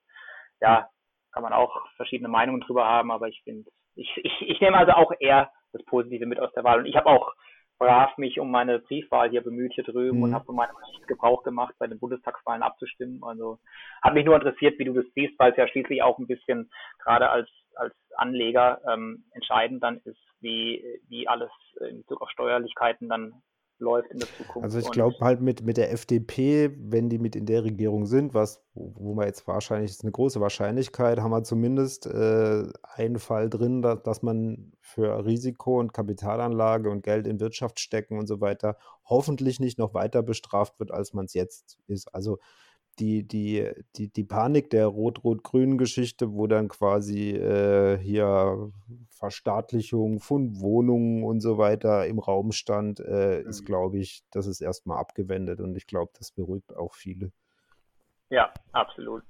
ja, 0.61 0.89
kann 1.31 1.43
man 1.43 1.53
auch 1.53 1.87
verschiedene 1.95 2.29
Meinungen 2.29 2.61
drüber 2.61 2.85
haben, 2.85 3.11
aber 3.11 3.27
ich 3.27 3.41
finde, 3.43 3.69
ich, 3.95 4.09
ich, 4.17 4.41
ich 4.41 4.61
nehme 4.61 4.77
also 4.77 4.93
auch 4.93 5.11
eher 5.19 5.51
das 5.71 5.83
Positive 5.85 6.25
mit 6.25 6.39
aus 6.39 6.53
der 6.53 6.63
Wahl. 6.63 6.79
Und 6.79 6.85
ich 6.85 6.95
habe 6.95 7.07
auch 7.07 7.33
brav 7.79 8.17
mich 8.17 8.39
um 8.39 8.51
meine 8.51 8.79
Briefwahl 8.79 9.29
hier 9.29 9.41
bemüht 9.41 9.73
hier 9.73 9.83
drüben 9.83 10.17
mhm. 10.17 10.23
und 10.23 10.33
habe 10.35 10.45
von 10.45 10.55
meinem 10.55 10.75
Recht 10.75 11.07
Gebrauch 11.07 11.43
gemacht, 11.43 11.73
bei 11.79 11.87
den 11.87 11.99
Bundestagswahlen 11.99 12.61
abzustimmen. 12.61 13.21
Also 13.23 13.59
hat 14.01 14.13
mich 14.13 14.25
nur 14.25 14.35
interessiert, 14.35 14.77
wie 14.77 14.85
du 14.85 14.93
das 14.93 15.05
siehst, 15.15 15.37
weil 15.39 15.51
es 15.51 15.57
ja 15.57 15.67
schließlich 15.67 16.03
auch 16.03 16.19
ein 16.19 16.27
bisschen 16.27 16.69
gerade 16.99 17.29
als 17.29 17.49
als 17.75 17.95
Anleger 18.15 18.81
ähm, 18.87 19.23
entscheidend 19.31 19.83
dann 19.83 19.97
ist, 20.05 20.19
wie, 20.39 20.83
wie 21.07 21.27
alles 21.27 21.49
in 21.79 22.01
Bezug 22.01 22.21
auf 22.21 22.29
Steuerlichkeiten 22.29 23.09
dann 23.09 23.41
läuft 23.79 24.11
in 24.11 24.19
der 24.19 24.27
Zukunft. 24.27 24.63
Also 24.63 24.79
ich 24.79 24.91
glaube 24.91 25.15
halt 25.19 25.41
mit, 25.41 25.63
mit 25.63 25.77
der 25.77 25.91
FDP, 25.91 26.71
wenn 26.77 27.09
die 27.09 27.19
mit 27.19 27.35
in 27.35 27.45
der 27.45 27.63
Regierung 27.63 28.05
sind, 28.05 28.33
was, 28.33 28.63
wo 28.73 29.13
man 29.13 29.27
jetzt 29.27 29.47
wahrscheinlich, 29.47 29.91
ist 29.91 30.03
eine 30.03 30.11
große 30.11 30.39
Wahrscheinlichkeit, 30.39 31.19
haben 31.19 31.31
wir 31.31 31.43
zumindest 31.43 32.05
äh, 32.05 32.63
einen 32.95 33.19
Fall 33.19 33.49
drin, 33.49 33.81
dass, 33.81 34.01
dass 34.03 34.21
man 34.21 34.71
für 34.79 35.25
Risiko 35.25 35.79
und 35.79 35.93
Kapitalanlage 35.93 36.89
und 36.89 37.03
Geld 37.03 37.27
in 37.27 37.39
Wirtschaft 37.39 37.79
stecken 37.79 38.17
und 38.17 38.27
so 38.27 38.41
weiter 38.41 38.77
hoffentlich 39.05 39.59
nicht 39.59 39.77
noch 39.77 39.93
weiter 39.93 40.23
bestraft 40.23 40.79
wird, 40.79 40.91
als 40.91 41.13
man 41.13 41.25
es 41.25 41.33
jetzt 41.33 41.77
ist. 41.87 42.13
Also 42.13 42.39
die, 42.99 43.27
die, 43.27 43.71
die, 43.95 44.11
die 44.11 44.23
Panik 44.23 44.69
der 44.69 44.87
rot-rot-grünen 44.87 45.77
Geschichte, 45.77 46.33
wo 46.33 46.47
dann 46.47 46.67
quasi 46.67 47.31
äh, 47.31 47.97
hier 47.97 48.71
Verstaatlichung 49.09 50.19
von 50.19 50.59
Wohnungen 50.59 51.23
und 51.23 51.39
so 51.39 51.57
weiter 51.57 52.05
im 52.07 52.19
Raum 52.19 52.51
stand, 52.51 52.99
äh, 52.99 53.41
mhm. 53.41 53.49
ist, 53.49 53.65
glaube 53.65 53.97
ich, 53.97 54.23
das 54.31 54.47
ist 54.47 54.61
erstmal 54.61 54.99
abgewendet 54.99 55.59
und 55.59 55.75
ich 55.75 55.87
glaube, 55.87 56.11
das 56.17 56.31
beruhigt 56.31 56.75
auch 56.75 56.93
viele. 56.93 57.31
Ja, 58.29 58.53
absolut. 58.71 59.23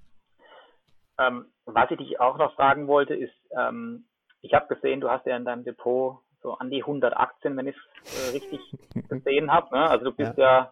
Ähm, 1.19 1.45
was 1.65 1.91
ich 1.91 1.97
dich 1.97 2.19
auch 2.19 2.37
noch 2.37 2.55
fragen 2.55 2.87
wollte, 2.87 3.13
ist, 3.13 3.33
ähm, 3.57 4.05
ich 4.41 4.53
habe 4.53 4.73
gesehen, 4.73 4.99
du 4.99 5.09
hast 5.09 5.25
ja 5.25 5.37
in 5.37 5.45
deinem 5.45 5.63
Depot 5.63 6.19
so 6.41 6.53
an 6.53 6.69
die 6.69 6.81
100 6.81 7.15
Aktien, 7.15 7.55
wenn 7.55 7.67
ich 7.67 7.75
es 8.03 8.29
äh, 8.29 8.33
richtig 8.33 8.59
gesehen 9.09 9.51
habe. 9.51 9.75
Ne? 9.75 9.89
Also 9.89 10.05
du 10.05 10.11
bist 10.11 10.37
ja, 10.37 10.43
ja 10.43 10.71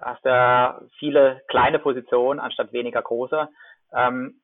hast 0.00 0.24
ja 0.24 0.80
viele 0.98 1.42
kleine 1.48 1.78
Positionen 1.78 2.40
anstatt 2.40 2.72
weniger 2.72 3.02
große. 3.02 3.48
Ähm, 3.92 4.40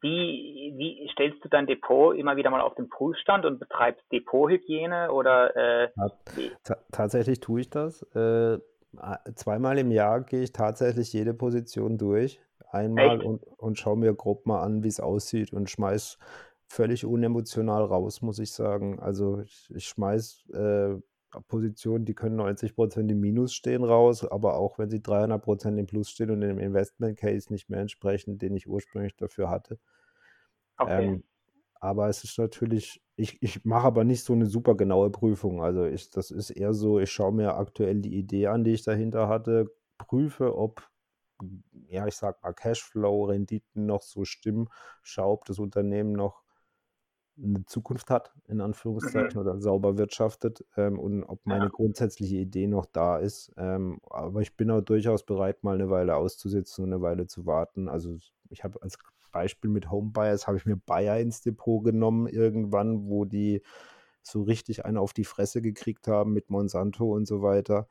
wie, 0.00 0.74
wie 0.76 1.08
stellst 1.12 1.44
du 1.44 1.48
dein 1.48 1.66
Depot 1.66 2.16
immer 2.16 2.36
wieder 2.36 2.50
mal 2.50 2.60
auf 2.60 2.74
den 2.74 2.88
Prüfstand 2.88 3.44
und 3.44 3.58
betreibst 3.58 4.02
Depothygiene 4.10 5.12
oder 5.12 5.54
äh, 5.56 5.88
tatsächlich 6.90 7.40
tue 7.40 7.60
ich 7.60 7.70
das. 7.70 8.02
Äh, 8.14 8.58
zweimal 9.34 9.78
im 9.78 9.90
Jahr 9.90 10.22
gehe 10.22 10.42
ich 10.42 10.52
tatsächlich 10.52 11.12
jede 11.12 11.34
Position 11.34 11.98
durch. 11.98 12.40
Einmal 12.70 13.20
und, 13.20 13.42
und 13.58 13.78
schaue 13.78 13.96
mir 13.96 14.14
grob 14.14 14.46
mal 14.46 14.62
an, 14.62 14.82
wie 14.82 14.88
es 14.88 15.00
aussieht 15.00 15.52
und 15.52 15.70
schmeiß 15.70 16.18
völlig 16.66 17.04
unemotional 17.04 17.84
raus, 17.84 18.22
muss 18.22 18.38
ich 18.38 18.52
sagen. 18.52 18.98
Also 19.00 19.40
ich, 19.40 19.70
ich 19.74 19.84
schmeiß 19.86 20.44
äh, 20.54 20.94
Positionen, 21.48 22.04
die 22.04 22.14
können 22.14 22.36
90 22.36 22.74
Prozent 22.74 23.10
im 23.10 23.20
Minus 23.20 23.54
stehen 23.54 23.84
raus, 23.84 24.24
aber 24.24 24.56
auch 24.56 24.78
wenn 24.78 24.90
sie 24.90 25.02
300 25.02 25.42
Prozent 25.42 25.78
im 25.78 25.86
Plus 25.86 26.10
stehen 26.10 26.30
und 26.30 26.42
im 26.42 26.58
Investment 26.58 27.18
Case 27.18 27.52
nicht 27.52 27.68
mehr 27.68 27.80
entsprechen, 27.80 28.38
den 28.38 28.54
ich 28.54 28.68
ursprünglich 28.68 29.16
dafür 29.16 29.50
hatte. 29.50 29.78
Okay. 30.76 31.06
Ähm, 31.06 31.24
aber 31.80 32.08
es 32.08 32.24
ist 32.24 32.38
natürlich, 32.38 33.02
ich, 33.16 33.42
ich 33.42 33.64
mache 33.64 33.86
aber 33.86 34.04
nicht 34.04 34.24
so 34.24 34.32
eine 34.32 34.46
super 34.46 34.74
genaue 34.74 35.10
Prüfung. 35.10 35.62
Also 35.62 35.84
ich, 35.84 36.10
das 36.10 36.30
ist 36.30 36.50
eher 36.50 36.72
so, 36.72 36.98
ich 36.98 37.10
schaue 37.10 37.32
mir 37.32 37.56
aktuell 37.56 38.00
die 38.00 38.16
Idee 38.16 38.46
an, 38.46 38.64
die 38.64 38.72
ich 38.72 38.84
dahinter 38.84 39.28
hatte, 39.28 39.66
prüfe, 39.98 40.56
ob 40.56 40.88
ja, 41.88 42.06
ich 42.06 42.14
sag 42.14 42.42
mal, 42.42 42.52
Cashflow, 42.52 43.24
Renditen 43.24 43.86
noch 43.86 44.02
so 44.02 44.24
stimmen, 44.24 44.68
schau, 45.02 45.32
ob 45.32 45.44
das 45.46 45.58
Unternehmen 45.58 46.12
noch 46.12 46.43
eine 47.36 47.64
Zukunft 47.66 48.10
hat, 48.10 48.32
in 48.46 48.60
Anführungszeichen, 48.60 49.34
mhm. 49.34 49.40
oder 49.40 49.60
sauber 49.60 49.98
wirtschaftet 49.98 50.64
ähm, 50.76 50.98
und 50.98 51.24
ob 51.24 51.44
meine 51.44 51.64
ja. 51.64 51.70
grundsätzliche 51.70 52.36
Idee 52.36 52.66
noch 52.66 52.86
da 52.86 53.18
ist. 53.18 53.52
Ähm, 53.56 54.00
aber 54.08 54.40
ich 54.40 54.56
bin 54.56 54.70
auch 54.70 54.82
durchaus 54.82 55.24
bereit, 55.24 55.64
mal 55.64 55.74
eine 55.74 55.90
Weile 55.90 56.16
auszusitzen 56.16 56.84
und 56.84 56.92
eine 56.92 57.02
Weile 57.02 57.26
zu 57.26 57.46
warten. 57.46 57.88
Also 57.88 58.16
ich 58.50 58.62
habe 58.62 58.80
als 58.82 58.98
Beispiel 59.32 59.70
mit 59.70 59.90
Homebuyers, 59.90 60.46
habe 60.46 60.56
ich 60.56 60.64
mir 60.64 60.76
Bayer 60.76 61.18
ins 61.18 61.40
Depot 61.42 61.82
genommen 61.82 62.28
irgendwann, 62.28 63.08
wo 63.08 63.24
die 63.24 63.62
so 64.22 64.42
richtig 64.42 64.84
eine 64.84 65.00
auf 65.00 65.12
die 65.12 65.24
Fresse 65.24 65.60
gekriegt 65.60 66.08
haben 66.08 66.32
mit 66.32 66.50
Monsanto 66.50 67.12
und 67.12 67.26
so 67.26 67.42
weiter. 67.42 67.88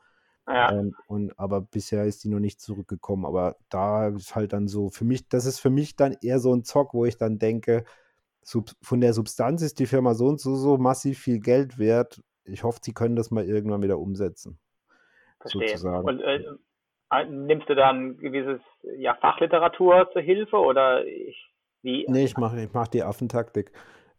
Ja. 0.48 0.72
Ähm, 0.72 0.96
und 1.08 1.38
aber 1.38 1.62
bisher 1.62 2.06
ist 2.06 2.24
die 2.24 2.30
noch 2.30 2.40
nicht 2.40 2.62
zurückgekommen. 2.62 3.26
Aber 3.26 3.58
da 3.70 4.08
ist 4.08 4.36
halt 4.36 4.54
dann 4.54 4.68
so, 4.68 4.90
für 4.90 5.06
mich, 5.06 5.28
das 5.30 5.46
ist 5.46 5.60
für 5.60 5.70
mich 5.70 5.96
dann 5.96 6.16
eher 6.22 6.40
so 6.40 6.54
ein 6.54 6.64
Zock, 6.64 6.94
wo 6.94 7.06
ich 7.06 7.18
dann 7.18 7.40
denke, 7.40 7.84
von 8.82 9.02
der 9.02 9.14
Substanz 9.14 9.62
ist 9.62 9.80
die 9.80 9.86
Firma 9.86 10.14
so 10.14 10.28
und 10.28 10.40
so, 10.40 10.56
so 10.56 10.78
massiv 10.78 11.20
viel 11.20 11.40
Geld 11.40 11.78
wert. 11.78 12.22
Ich 12.46 12.64
hoffe, 12.64 12.80
sie 12.82 12.94
können 12.94 13.16
das 13.16 13.32
mal 13.32 13.46
irgendwann 13.46 13.82
wieder 13.82 14.00
umsetzen. 14.00 14.60
Verstehe. 15.40 15.70
Sozusagen. 15.70 16.08
Und 16.08 16.22
äh, 16.22 17.26
nimmst 17.30 17.70
du 17.70 17.76
dann 17.76 18.18
gewisses 18.18 18.62
ja, 18.98 19.16
Fachliteratur 19.16 20.10
zur 20.14 20.22
Hilfe 20.22 20.58
oder 20.58 21.06
ich, 21.06 21.38
wie? 21.82 22.06
Nee, 22.08 22.26
ich 22.26 22.38
mache 22.38 22.62
ich 22.62 22.74
mach 22.74 22.88
die 22.88 23.04
Affentaktik. 23.04 23.72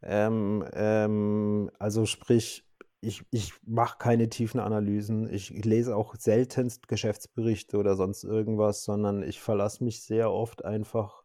Ähm, 0.03 0.65
ähm, 0.75 1.71
also 1.79 2.07
sprich, 2.07 2.65
ich, 3.01 3.23
ich 3.31 3.53
mache 3.67 3.99
keine 3.99 4.29
tiefen 4.29 4.61
Analysen. 4.61 5.33
Ich 5.33 5.51
lese 5.51 5.97
auch 5.97 6.15
seltenst 6.17 6.89
Geschäftsberichte 6.89 7.77
oder 7.77 7.97
sonst 7.97 8.25
irgendwas, 8.25 8.85
sondern 8.85 9.23
ich 9.23 9.41
verlasse 9.41 9.85
mich 9.85 10.03
sehr 10.03 10.31
oft 10.31 10.65
einfach 10.65 11.24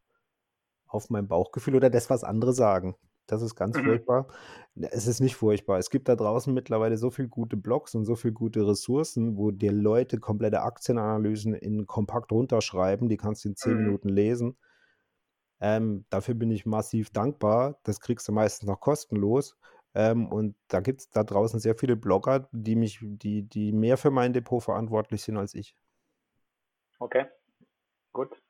auf 0.90 1.10
mein 1.10 1.28
Bauchgefühl 1.28 1.76
oder 1.76 1.90
das, 1.90 2.10
was 2.10 2.24
andere 2.24 2.53
sagen. 2.53 2.95
Das 3.28 3.44
ist 3.44 3.56
ganz 3.56 3.78
mhm. 3.78 3.86
furchtbar. 3.86 4.28
Es 4.76 5.07
ist 5.07 5.20
nicht 5.20 5.36
furchtbar. 5.36 5.78
Es 5.78 5.90
gibt 5.90 6.10
da 6.10 6.16
draußen 6.16 6.53
mittlerweile 6.53 6.98
so 6.98 7.11
viele 7.11 7.30
gute 7.30 7.57
Blogs 7.57 7.94
und 7.94 8.06
so 8.06 8.16
viele 8.16 8.34
gute 8.34 8.68
Ressourcen, 8.68 9.38
wo 9.38 9.52
dir 9.52 9.72
Leute 9.72 10.20
komplette 10.20 10.61
Aktienanalysen 10.61 11.53
in 11.53 11.86
kompakt 11.86 12.32
runterschreiben. 12.32 13.07
Die 13.07 13.18
kannst 13.18 13.45
du 13.45 13.49
in 13.49 13.56
zehn 13.56 13.74
mhm. 13.76 13.84
Minuten 13.84 14.10
lesen. 14.10 14.57
Ähm, 15.61 16.06
dafür 16.10 16.34
bin 16.34 16.49
ich 16.49 16.66
massiv 16.66 17.11
dankbar. 17.11 17.80
Das 17.84 17.99
kriegst 17.99 18.28
du 18.28 18.32
meistens 18.32 18.68
noch 18.68 18.80
kostenlos. 18.80 19.57
Ähm, 19.94 20.28
und 20.32 20.56
da 20.68 20.80
gibt 20.80 21.02
es 21.02 21.10
da 21.10 21.24
draußen 21.24 21.60
sehr 21.60 21.76
viele 21.76 21.95
Blogger, 21.95 22.48
die 22.52 22.76
mich, 22.76 22.99
die, 23.02 23.44
die 23.44 23.72
mehr 23.74 23.98
für 23.98 24.11
mein 24.11 24.34
Depot 24.34 24.64
verantwortlich 24.64 25.22
sind 25.24 25.38
als 25.38 25.53
ich. 25.53 25.76
Okay, 26.99 27.26
gut. 28.11 28.41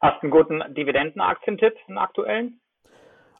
Hast 0.00 0.22
du 0.22 0.26
einen 0.26 0.30
guten 0.30 0.74
Dividendenaktientipp, 0.74 1.76
einen 1.86 1.98
aktuellen? 1.98 2.60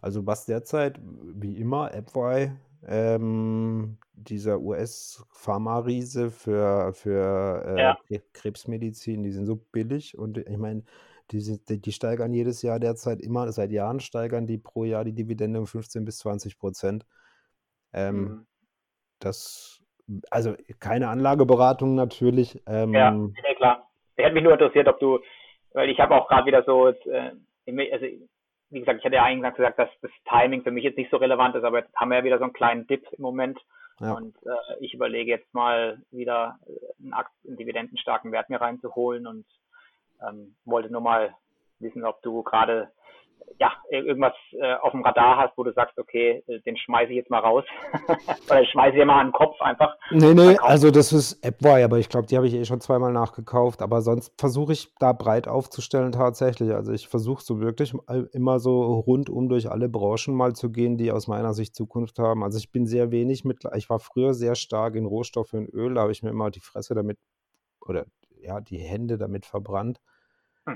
Also 0.03 0.27
was 0.27 0.47
derzeit, 0.47 0.99
wie 1.03 1.59
immer, 1.59 1.91
AppY, 1.95 2.53
ähm, 2.87 3.99
dieser 4.13 4.61
US-Pharma-Riese 4.61 6.31
für, 6.31 6.93
für 6.93 7.65
äh, 7.67 7.81
ja. 7.81 7.99
Krebsmedizin, 8.33 9.23
die 9.23 9.31
sind 9.31 9.47
so 9.47 9.57
billig 9.57 10.17
und 10.17 10.39
ich 10.39 10.59
meine, 10.59 10.85
die, 11.31 11.61
die, 11.65 11.93
steigern 11.93 12.33
jedes 12.33 12.63
Jahr 12.63 12.81
derzeit 12.81 13.21
immer, 13.21 13.51
seit 13.53 13.71
Jahren 13.71 14.01
steigern 14.01 14.47
die 14.47 14.59
pro 14.59 14.85
Jahr 14.85 15.05
die 15.05 15.15
Dividende 15.15 15.61
um 15.61 15.67
15 15.67 16.05
bis 16.05 16.19
20 16.19 16.59
Prozent. 16.59 17.07
Ähm, 17.93 18.17
mhm. 18.17 18.47
Das, 19.21 19.83
also 20.31 20.55
keine 20.81 21.09
Anlageberatung 21.09 21.95
natürlich. 21.95 22.61
Ähm, 22.67 22.95
ja, 22.95 23.15
klar. 23.57 23.91
Der 24.17 24.25
hätte 24.25 24.35
mich 24.35 24.43
nur 24.43 24.55
interessiert, 24.55 24.89
ob 24.89 24.99
du 24.99 25.21
weil 25.73 25.91
ich 25.91 26.01
habe 26.01 26.15
auch 26.15 26.29
gerade 26.29 26.47
wieder 26.47 26.63
so, 26.65 26.89
äh, 26.89 27.33
also 27.67 28.07
wie 28.71 28.81
gesagt, 28.81 29.01
ich 29.01 29.05
hatte 29.05 29.17
ja 29.17 29.25
eingangs 29.25 29.57
gesagt, 29.57 29.79
dass 29.79 29.91
das 30.01 30.11
Timing 30.29 30.63
für 30.63 30.71
mich 30.71 30.85
jetzt 30.85 30.97
nicht 30.97 31.11
so 31.11 31.17
relevant 31.17 31.57
ist, 31.57 31.65
aber 31.65 31.81
jetzt 31.81 31.95
haben 31.97 32.11
wir 32.11 32.19
ja 32.19 32.25
wieder 32.25 32.39
so 32.39 32.45
einen 32.45 32.53
kleinen 32.53 32.87
Dip 32.87 33.07
im 33.13 33.23
Moment. 33.23 33.59
Ja. 34.01 34.15
Und 34.15 34.35
äh, 34.47 34.79
ich 34.81 34.95
überlege 34.95 35.31
jetzt 35.31 35.53
mal 35.53 36.01
wieder 36.11 36.59
äh, 36.67 37.03
einen, 37.03 37.13
einen 37.13 37.57
dividendenstarken 37.57 38.33
Wert 38.33 38.49
mir 38.49 38.61
reinzuholen 38.61 39.27
und 39.27 39.45
ähm, 40.27 40.55
wollte 40.65 40.91
nur 40.91 41.03
mal 41.03 41.35
wissen, 41.81 42.05
ob 42.05 42.23
du 42.23 42.43
gerade 42.43 42.91
ja, 43.59 43.73
irgendwas 43.91 44.33
äh, 44.53 44.75
auf 44.77 44.93
dem 44.93 45.03
Radar 45.03 45.37
hast, 45.37 45.57
wo 45.57 45.65
du 45.65 45.73
sagst, 45.73 45.99
okay, 45.99 46.43
äh, 46.47 46.61
den 46.61 46.77
schmeiße 46.77 47.11
ich 47.11 47.17
jetzt 47.17 47.31
mal 47.31 47.41
raus. 47.41 47.65
Oder 48.51 48.63
ich 48.63 48.71
schmeiße 48.71 48.97
dir 48.97 49.05
mal 49.05 49.21
an 49.21 49.29
den 49.29 49.33
Kopf 49.33 49.61
einfach. 49.61 49.97
Nee, 50.11 50.35
nee, 50.35 50.57
also 50.59 50.91
das 50.91 51.13
ist 51.13 51.45
AppWire, 51.45 51.85
aber 51.85 51.99
ich 51.99 52.09
glaube, 52.09 52.27
die 52.27 52.37
habe 52.37 52.47
ich 52.47 52.55
eh 52.55 52.65
schon 52.65 52.81
zweimal 52.81 53.13
nachgekauft. 53.13 53.83
Aber 53.83 54.01
sonst 54.01 54.33
versuche 54.41 54.73
ich 54.73 54.89
da 54.99 55.13
breit 55.13 55.47
aufzustellen 55.49 56.13
tatsächlich. 56.13 56.73
Also 56.73 56.93
ich 56.93 57.09
versuche 57.09 57.43
so 57.43 57.61
wirklich 57.61 57.93
immer 58.33 58.61
so 58.61 59.01
rundum 59.01 59.49
durch 59.49 59.71
alle 59.71 59.89
Branchen 59.89 60.35
mal 60.35 60.55
zu 60.55 60.71
gehen, 60.71 60.97
die 60.97 61.13
aus 61.13 61.29
meiner 61.29 61.53
Sicht 61.53 61.75
Zukunft 61.75 62.19
haben. 62.19 62.43
Also 62.43 62.59
ich 62.59 62.73
bin 62.73 62.87
sehr 62.87 63.11
wenig 63.11 63.45
mit, 63.45 63.65
ich 63.77 63.91
war 63.91 63.99
früher 63.99 64.33
sehr 64.33 64.55
stark 64.55 64.95
in 64.95 65.05
Rohstoffe 65.05 65.53
und 65.53 65.69
Öl, 65.69 65.95
da 65.95 66.03
habe 66.03 66.13
ich 66.13 66.23
mir 66.23 66.31
immer 66.31 66.51
die 66.51 66.61
Fresse 66.61 66.95
damit 66.95 67.19
oder 67.81 68.07
ja, 68.41 68.61
die 68.61 68.79
Hände 68.79 69.19
damit 69.19 69.45
verbrannt 69.45 70.01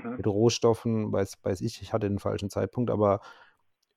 mhm. 0.03 0.17
mit 0.17 0.27
Rohstoffen, 0.27 1.11
weiß, 1.11 1.37
weiß 1.43 1.61
ich, 1.61 1.81
ich 1.81 1.93
hatte 1.93 2.07
den 2.07 2.19
falschen 2.19 2.49
Zeitpunkt, 2.49 2.89
aber 2.91 3.21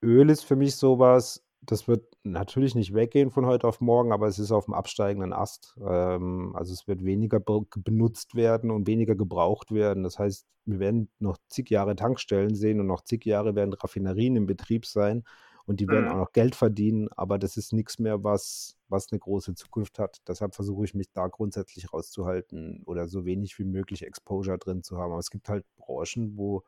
Öl 0.02 0.30
ist 0.30 0.44
für 0.44 0.56
mich 0.56 0.76
sowas, 0.76 1.44
das 1.60 1.88
wird 1.88 2.04
natürlich 2.22 2.74
nicht 2.74 2.94
weggehen 2.94 3.30
von 3.30 3.46
heute 3.46 3.66
auf 3.66 3.80
morgen, 3.80 4.12
aber 4.12 4.28
es 4.28 4.38
ist 4.38 4.52
auf 4.52 4.66
dem 4.66 4.74
absteigenden 4.74 5.32
Ast. 5.32 5.76
Ähm, 5.84 6.52
also 6.54 6.72
es 6.72 6.86
wird 6.86 7.04
weniger 7.04 7.40
be 7.40 7.62
benutzt 7.76 8.34
werden 8.34 8.70
und 8.70 8.86
weniger 8.86 9.16
gebraucht 9.16 9.72
werden. 9.72 10.04
Das 10.04 10.18
heißt, 10.18 10.46
wir 10.66 10.78
werden 10.78 11.10
noch 11.18 11.36
zig 11.48 11.70
Jahre 11.70 11.96
Tankstellen 11.96 12.54
sehen 12.54 12.80
und 12.80 12.86
noch 12.86 13.02
zig 13.02 13.24
Jahre 13.24 13.54
werden 13.54 13.72
Raffinerien 13.74 14.36
im 14.36 14.46
Betrieb 14.46 14.86
sein 14.86 15.24
und 15.68 15.80
die 15.80 15.88
werden 15.88 16.06
mhm. 16.06 16.12
auch 16.12 16.16
noch 16.16 16.32
Geld 16.32 16.54
verdienen, 16.54 17.08
aber 17.14 17.38
das 17.38 17.58
ist 17.58 17.74
nichts 17.74 17.98
mehr, 17.98 18.24
was, 18.24 18.78
was 18.88 19.12
eine 19.12 19.18
große 19.18 19.54
Zukunft 19.54 19.98
hat. 19.98 20.22
Deshalb 20.26 20.54
versuche 20.54 20.86
ich 20.86 20.94
mich 20.94 21.12
da 21.12 21.26
grundsätzlich 21.26 21.92
rauszuhalten 21.92 22.82
oder 22.86 23.06
so 23.06 23.26
wenig 23.26 23.58
wie 23.58 23.64
möglich 23.64 24.06
Exposure 24.06 24.56
drin 24.56 24.82
zu 24.82 24.96
haben. 24.96 25.12
Aber 25.12 25.20
es 25.20 25.30
gibt 25.30 25.50
halt 25.50 25.66
Branchen, 25.76 26.38
wo 26.38 26.64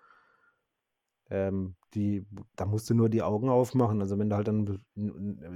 ähm, 1.31 1.77
die, 1.95 2.27
da 2.57 2.67
musst 2.67 2.91
du 2.91 2.95
nur 2.95 3.09
die 3.09 3.23
Augen 3.23 3.49
aufmachen. 3.49 4.03
Also 4.03 4.19
wenn 4.19 4.29
du 4.29 4.37
halt 4.37 4.49
dann 4.49 4.85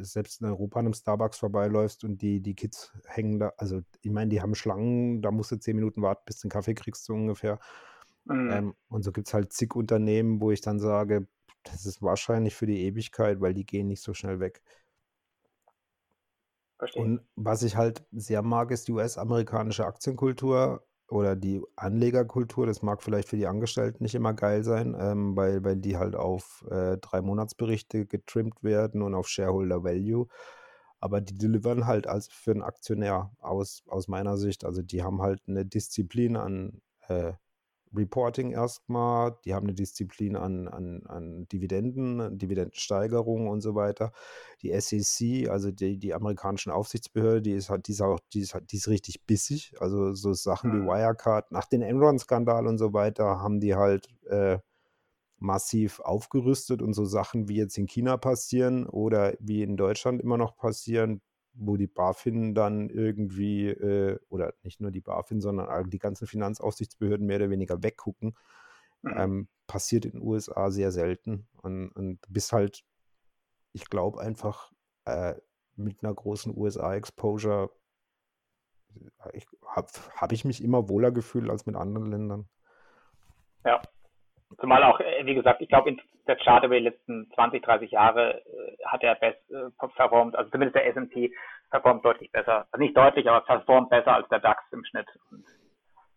selbst 0.00 0.40
in 0.40 0.46
Europa 0.46 0.80
an 0.80 0.86
einem 0.86 0.94
Starbucks 0.94 1.36
vorbeiläufst 1.36 2.02
und 2.02 2.22
die, 2.22 2.40
die 2.40 2.54
Kids 2.54 2.94
hängen 3.04 3.40
da, 3.40 3.52
also 3.58 3.82
ich 4.00 4.10
meine, 4.10 4.30
die 4.30 4.40
haben 4.40 4.54
Schlangen, 4.54 5.20
da 5.20 5.30
musst 5.30 5.52
du 5.52 5.56
zehn 5.56 5.76
Minuten 5.76 6.00
warten, 6.00 6.22
bis 6.24 6.40
du 6.40 6.46
einen 6.46 6.50
Kaffee 6.50 6.74
kriegst, 6.74 7.04
so 7.04 7.12
ungefähr. 7.12 7.58
Mhm. 8.24 8.50
Ähm, 8.50 8.74
und 8.88 9.02
so 9.02 9.12
gibt 9.12 9.26
es 9.26 9.34
halt 9.34 9.52
zig 9.52 9.76
Unternehmen, 9.76 10.40
wo 10.40 10.50
ich 10.50 10.62
dann 10.62 10.80
sage, 10.80 11.26
das 11.64 11.86
ist 11.86 12.02
wahrscheinlich 12.02 12.54
für 12.54 12.66
die 12.66 12.82
Ewigkeit, 12.84 13.40
weil 13.40 13.54
die 13.54 13.66
gehen 13.66 13.88
nicht 13.88 14.02
so 14.02 14.14
schnell 14.14 14.40
weg. 14.40 14.62
Verstehe. 16.78 17.02
Und 17.02 17.20
was 17.36 17.62
ich 17.62 17.76
halt 17.76 18.04
sehr 18.12 18.42
mag, 18.42 18.70
ist 18.70 18.88
die 18.88 18.92
US-amerikanische 18.92 19.86
Aktienkultur 19.86 20.86
oder 21.08 21.36
die 21.36 21.62
Anlegerkultur. 21.76 22.66
Das 22.66 22.82
mag 22.82 23.02
vielleicht 23.02 23.28
für 23.28 23.36
die 23.36 23.46
Angestellten 23.46 24.02
nicht 24.02 24.14
immer 24.14 24.34
geil 24.34 24.64
sein, 24.64 24.96
ähm, 24.98 25.36
weil, 25.36 25.64
weil 25.64 25.76
die 25.76 25.96
halt 25.96 26.16
auf 26.16 26.64
äh, 26.70 26.98
drei 26.98 27.20
Monatsberichte 27.20 28.06
getrimmt 28.06 28.62
werden 28.62 29.02
und 29.02 29.14
auf 29.14 29.28
Shareholder 29.28 29.84
Value. 29.84 30.26
Aber 31.00 31.20
die 31.20 31.36
delivern 31.36 31.86
halt 31.86 32.06
als 32.06 32.28
für 32.28 32.52
einen 32.52 32.62
Aktionär 32.62 33.30
aus, 33.38 33.82
aus 33.88 34.08
meiner 34.08 34.36
Sicht. 34.38 34.64
Also 34.64 34.82
die 34.82 35.02
haben 35.02 35.22
halt 35.22 35.42
eine 35.46 35.66
Disziplin 35.66 36.36
an 36.36 36.80
äh, 37.08 37.34
Reporting 37.96 38.50
erstmal, 38.50 39.36
die 39.44 39.54
haben 39.54 39.66
eine 39.66 39.74
Disziplin 39.74 40.36
an, 40.36 40.68
an, 40.68 41.02
an 41.06 41.48
Dividenden, 41.48 42.38
Dividendensteigerungen 42.38 43.48
und 43.48 43.60
so 43.60 43.74
weiter. 43.74 44.12
Die 44.62 44.78
SEC, 44.78 45.48
also 45.48 45.70
die, 45.70 45.98
die 45.98 46.14
amerikanischen 46.14 46.72
Aufsichtsbehörde, 46.72 47.42
die 47.42 47.52
ist 47.52 47.70
halt, 47.70 47.88
die 47.88 47.92
ist 47.92 48.00
auch, 48.00 48.20
die 48.32 48.40
ist, 48.40 48.56
die 48.70 48.76
ist 48.76 48.88
richtig 48.88 49.24
bissig. 49.26 49.74
Also 49.80 50.14
so 50.14 50.32
Sachen 50.32 50.72
wie 50.72 50.78
mhm. 50.78 50.86
Wirecard, 50.86 51.52
nach 51.52 51.66
dem 51.66 51.82
Enron-Skandal 51.82 52.66
und 52.66 52.78
so 52.78 52.92
weiter, 52.92 53.40
haben 53.40 53.60
die 53.60 53.74
halt 53.74 54.08
äh, 54.26 54.58
massiv 55.38 56.00
aufgerüstet 56.00 56.82
und 56.82 56.94
so 56.94 57.04
Sachen 57.04 57.48
wie 57.48 57.56
jetzt 57.56 57.78
in 57.78 57.86
China 57.86 58.16
passieren 58.16 58.86
oder 58.86 59.34
wie 59.40 59.62
in 59.62 59.76
Deutschland 59.76 60.20
immer 60.22 60.38
noch 60.38 60.56
passieren, 60.56 61.20
wo 61.54 61.76
die 61.76 61.86
BaFin 61.86 62.54
dann 62.54 62.90
irgendwie, 62.90 63.68
äh, 63.68 64.18
oder 64.28 64.54
nicht 64.62 64.80
nur 64.80 64.90
die 64.90 65.00
BaFin, 65.00 65.40
sondern 65.40 65.88
die 65.90 65.98
ganzen 65.98 66.26
Finanzaufsichtsbehörden 66.26 67.26
mehr 67.26 67.36
oder 67.36 67.50
weniger 67.50 67.82
weggucken, 67.82 68.36
mhm. 69.02 69.14
ähm, 69.16 69.48
passiert 69.66 70.04
in 70.04 70.12
den 70.12 70.22
USA 70.22 70.70
sehr 70.70 70.90
selten. 70.90 71.48
Und, 71.62 71.90
und 71.90 72.20
bist 72.28 72.52
halt, 72.52 72.84
ich 73.72 73.88
glaube 73.88 74.20
einfach, 74.20 74.72
äh, 75.04 75.34
mit 75.76 76.02
einer 76.02 76.14
großen 76.14 76.56
USA-Exposure 76.56 77.70
äh, 79.32 79.40
habe 79.66 79.88
hab 80.16 80.32
ich 80.32 80.44
mich 80.44 80.62
immer 80.62 80.88
wohler 80.88 81.10
gefühlt 81.10 81.50
als 81.50 81.66
mit 81.66 81.76
anderen 81.76 82.10
Ländern. 82.10 82.48
Ja, 83.64 83.80
Zumal 84.60 84.82
auch, 84.84 85.00
äh, 85.00 85.24
wie 85.24 85.34
gesagt, 85.34 85.60
ich 85.60 85.68
glaube, 85.68 85.96
der 86.26 86.36
Chart 86.36 86.64
letzten 86.68 87.30
20, 87.34 87.62
30 87.62 87.90
Jahre 87.90 88.40
äh, 88.40 88.84
hat 88.86 89.02
er 89.02 89.14
best 89.14 89.38
äh, 89.50 89.70
performt, 89.96 90.36
also 90.36 90.50
zumindest 90.50 90.76
der 90.76 90.86
S&P 90.88 91.32
performt 91.70 92.04
deutlich 92.04 92.30
besser. 92.32 92.66
Also 92.70 92.82
nicht 92.82 92.96
deutlich, 92.96 93.28
aber 93.28 93.40
performt 93.44 93.90
besser 93.90 94.14
als 94.14 94.28
der 94.28 94.40
DAX 94.40 94.62
im 94.72 94.84
Schnitt. 94.84 95.06
Und 95.30 95.44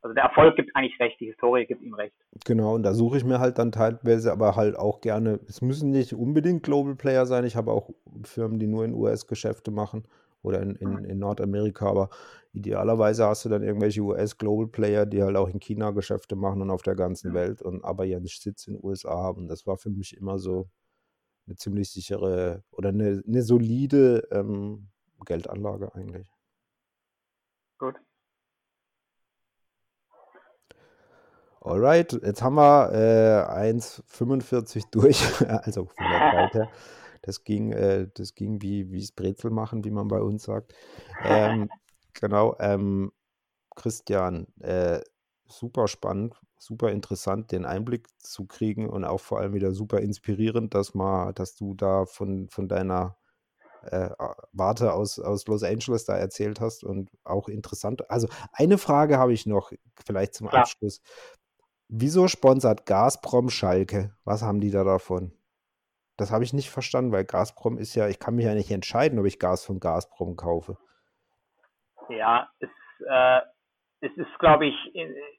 also 0.01 0.13
der 0.13 0.25
Erfolg 0.25 0.55
gibt 0.55 0.75
eigentlich 0.75 0.99
recht, 0.99 1.19
die 1.19 1.27
Historie 1.27 1.65
gibt 1.65 1.81
ihm 1.81 1.95
recht. 1.95 2.15
Genau, 2.45 2.75
und 2.75 2.83
da 2.83 2.93
suche 2.93 3.17
ich 3.17 3.25
mir 3.25 3.39
halt 3.39 3.57
dann 3.57 3.71
teilweise 3.71 4.31
aber 4.31 4.55
halt 4.55 4.77
auch 4.77 5.01
gerne, 5.01 5.39
es 5.47 5.61
müssen 5.61 5.89
nicht 5.89 6.13
unbedingt 6.13 6.63
Global 6.63 6.95
Player 6.95 7.25
sein, 7.25 7.45
ich 7.45 7.55
habe 7.55 7.71
auch 7.71 7.89
Firmen, 8.23 8.59
die 8.59 8.67
nur 8.67 8.85
in 8.85 8.93
US-Geschäfte 8.93 9.71
machen 9.71 10.05
oder 10.41 10.61
in, 10.61 10.75
in, 10.75 11.03
in, 11.03 11.19
Nordamerika, 11.19 11.87
aber 11.87 12.09
idealerweise 12.53 13.25
hast 13.25 13.45
du 13.45 13.49
dann 13.49 13.63
irgendwelche 13.63 14.01
US-Global 14.01 14.67
Player, 14.67 15.05
die 15.05 15.21
halt 15.21 15.35
auch 15.35 15.49
in 15.49 15.59
China 15.59 15.91
Geschäfte 15.91 16.35
machen 16.35 16.61
und 16.61 16.69
auf 16.69 16.81
der 16.81 16.95
ganzen 16.95 17.33
Welt 17.33 17.61
und 17.61 17.83
aber 17.83 18.05
ihren 18.05 18.25
Sitz 18.25 18.67
in 18.67 18.75
den 18.75 18.83
USA 18.83 19.17
haben. 19.17 19.47
Das 19.47 19.67
war 19.67 19.77
für 19.77 19.89
mich 19.89 20.15
immer 20.15 20.39
so 20.39 20.69
eine 21.47 21.55
ziemlich 21.55 21.91
sichere 21.91 22.63
oder 22.71 22.89
eine, 22.89 23.23
eine 23.27 23.41
solide 23.41 24.27
ähm, 24.31 24.89
Geldanlage 25.25 25.93
eigentlich. 25.95 26.31
Gut. 27.77 27.95
Alright, 31.61 32.13
jetzt 32.13 32.41
haben 32.41 32.55
wir 32.55 32.91
äh, 32.93 33.73
1,45 33.73 34.85
durch, 34.91 35.21
also 35.47 35.85
von 35.85 36.05
der 36.09 36.31
Zeit 36.31 36.53
her. 36.53 36.69
Das 37.27 37.43
ging, 37.43 37.73
äh, 37.73 38.07
das 38.13 38.35
ging 38.35 38.61
wie 38.61 38.97
es 38.97 39.11
Brezel 39.11 39.51
machen, 39.51 39.83
wie 39.83 39.91
man 39.91 40.07
bei 40.07 40.21
uns 40.21 40.43
sagt. 40.43 40.73
Ähm, 41.25 41.69
genau, 42.13 42.55
ähm, 42.59 43.11
Christian, 43.75 44.47
äh, 44.61 45.01
super 45.45 45.89
spannend, 45.89 46.39
super 46.57 46.89
interessant, 46.89 47.51
den 47.51 47.65
Einblick 47.65 48.07
zu 48.17 48.45
kriegen 48.45 48.89
und 48.89 49.03
auch 49.03 49.19
vor 49.19 49.39
allem 49.39 49.53
wieder 49.53 49.73
super 49.73 49.99
inspirierend, 49.99 50.73
dass 50.73 50.93
mal, 50.93 51.33
dass 51.33 51.55
du 51.55 51.73
da 51.73 52.05
von, 52.05 52.47
von 52.49 52.69
deiner 52.69 53.17
äh, 53.83 54.09
Warte 54.53 54.93
aus, 54.93 55.19
aus 55.19 55.45
Los 55.47 55.63
Angeles 55.63 56.05
da 56.05 56.15
erzählt 56.15 56.61
hast 56.61 56.85
und 56.85 57.11
auch 57.25 57.49
interessant. 57.49 58.09
Also 58.09 58.29
eine 58.53 58.77
Frage 58.77 59.17
habe 59.17 59.33
ich 59.33 59.45
noch, 59.45 59.73
vielleicht 60.05 60.33
zum 60.33 60.47
Klar. 60.47 60.61
Abschluss. 60.63 61.01
Wieso 61.89 62.27
sponsert 62.29 62.85
Gazprom 62.85 63.49
Schalke? 63.49 64.15
Was 64.23 64.41
haben 64.41 64.59
die 64.59 64.71
da 64.71 64.85
davon? 64.85 65.36
Das 66.17 66.31
habe 66.31 66.43
ich 66.43 66.53
nicht 66.53 66.69
verstanden, 66.69 67.11
weil 67.11 67.25
Gazprom 67.25 67.77
ist 67.77 67.95
ja, 67.95 68.07
ich 68.07 68.19
kann 68.19 68.35
mich 68.35 68.45
ja 68.45 68.53
nicht 68.53 68.71
entscheiden, 68.71 69.19
ob 69.19 69.25
ich 69.25 69.39
Gas 69.39 69.65
von 69.65 69.79
Gazprom 69.79 70.35
kaufe. 70.35 70.77
Ja, 72.09 72.49
es, 72.59 72.69
äh, 73.07 73.41
es 74.01 74.11
ist, 74.15 74.39
glaube 74.39 74.67
ich, 74.67 74.75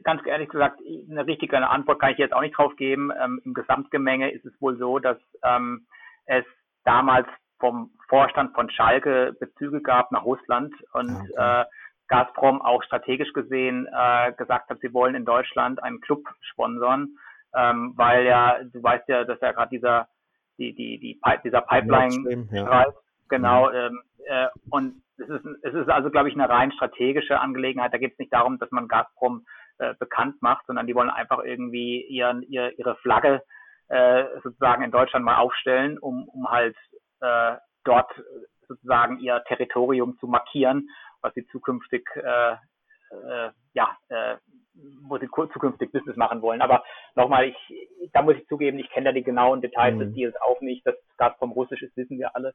ganz 0.02 0.24
ehrlich 0.26 0.48
gesagt, 0.48 0.80
eine 1.10 1.26
richtige 1.26 1.56
Antwort 1.68 2.00
kann 2.00 2.12
ich 2.12 2.18
jetzt 2.18 2.34
auch 2.34 2.40
nicht 2.40 2.56
drauf 2.56 2.74
geben. 2.76 3.10
Ähm, 3.20 3.40
Im 3.44 3.54
Gesamtgemenge 3.54 4.30
ist 4.30 4.44
es 4.44 4.60
wohl 4.60 4.76
so, 4.78 4.98
dass 4.98 5.18
ähm, 5.42 5.86
es 6.26 6.44
damals 6.84 7.26
vom 7.58 7.90
Vorstand 8.08 8.54
von 8.54 8.70
Schalke 8.70 9.36
Bezüge 9.38 9.80
gab 9.80 10.12
nach 10.12 10.24
Russland 10.24 10.74
und 10.92 11.10
ah, 11.36 11.62
okay. 11.62 11.62
äh, 11.62 11.64
Gazprom 12.08 12.62
auch 12.62 12.82
strategisch 12.82 13.32
gesehen 13.32 13.86
äh, 13.92 14.32
gesagt 14.32 14.70
hat, 14.70 14.80
sie 14.80 14.94
wollen 14.94 15.14
in 15.14 15.24
Deutschland 15.24 15.82
einen 15.82 16.00
Club 16.00 16.24
sponsern, 16.40 17.16
ähm, 17.54 17.92
weil 17.96 18.24
ja, 18.24 18.60
du 18.64 18.82
weißt 18.82 19.08
ja, 19.08 19.24
dass 19.24 19.40
ja 19.40 19.52
gerade 19.52 19.70
dieser 19.70 20.08
die, 20.58 20.74
die, 20.74 20.98
die 20.98 21.20
dieser 21.44 21.62
Pipeline 21.62 22.48
ja. 22.52 22.86
genau, 23.28 23.68
mhm. 23.68 23.76
ähm, 23.76 24.02
äh, 24.26 24.46
und 24.70 25.02
es 25.18 25.28
ist, 25.28 25.44
es 25.62 25.74
ist 25.74 25.88
also, 25.88 26.10
glaube 26.10 26.28
ich, 26.28 26.34
eine 26.34 26.48
rein 26.48 26.70
strategische 26.72 27.40
Angelegenheit. 27.40 27.92
Da 27.92 27.98
geht 27.98 28.12
es 28.12 28.18
nicht 28.18 28.32
darum, 28.32 28.58
dass 28.58 28.70
man 28.70 28.86
Gazprom 28.86 29.44
äh, 29.78 29.94
bekannt 29.98 30.40
macht, 30.42 30.66
sondern 30.66 30.86
die 30.86 30.94
wollen 30.94 31.10
einfach 31.10 31.42
irgendwie 31.42 32.02
ihren, 32.02 32.42
ihr, 32.42 32.78
ihre 32.78 32.96
Flagge 32.96 33.42
äh, 33.88 34.24
sozusagen 34.42 34.84
in 34.84 34.90
Deutschland 34.90 35.24
mal 35.24 35.38
aufstellen, 35.38 35.98
um, 35.98 36.28
um 36.28 36.48
halt 36.50 36.76
äh, 37.20 37.56
dort 37.84 38.10
sozusagen 38.68 39.18
ihr 39.18 39.42
Territorium 39.48 40.18
zu 40.18 40.26
markieren 40.26 40.88
was 41.20 41.34
sie 41.34 41.46
zukünftig 41.48 42.08
äh, 42.16 42.52
äh, 42.52 43.50
ja, 43.74 43.96
äh, 44.08 44.36
wo 45.02 45.18
sie 45.18 45.28
zukünftig 45.28 45.92
Business 45.92 46.16
machen 46.16 46.42
wollen. 46.42 46.62
Aber 46.62 46.84
nochmal, 47.14 47.48
ich, 47.48 48.10
da 48.12 48.22
muss 48.22 48.36
ich 48.36 48.46
zugeben, 48.46 48.78
ich 48.78 48.90
kenne 48.90 49.06
da 49.06 49.12
die 49.12 49.22
genauen 49.22 49.60
Details 49.60 49.94
mhm. 49.94 50.00
des 50.00 50.14
Deals 50.14 50.36
auch 50.40 50.60
nicht. 50.60 50.86
Dass 50.86 50.94
Gazprom 51.16 51.52
russisch 51.52 51.82
ist, 51.82 51.96
wissen 51.96 52.18
wir 52.18 52.34
alle. 52.34 52.54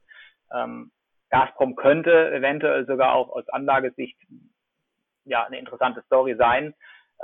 Ähm, 0.52 0.90
Gazprom 1.30 1.76
könnte 1.76 2.32
eventuell 2.32 2.86
sogar 2.86 3.14
auch 3.14 3.30
aus 3.30 3.48
Anlagesicht 3.48 4.18
ja 5.24 5.44
eine 5.44 5.58
interessante 5.58 6.02
Story 6.02 6.36
sein, 6.36 6.74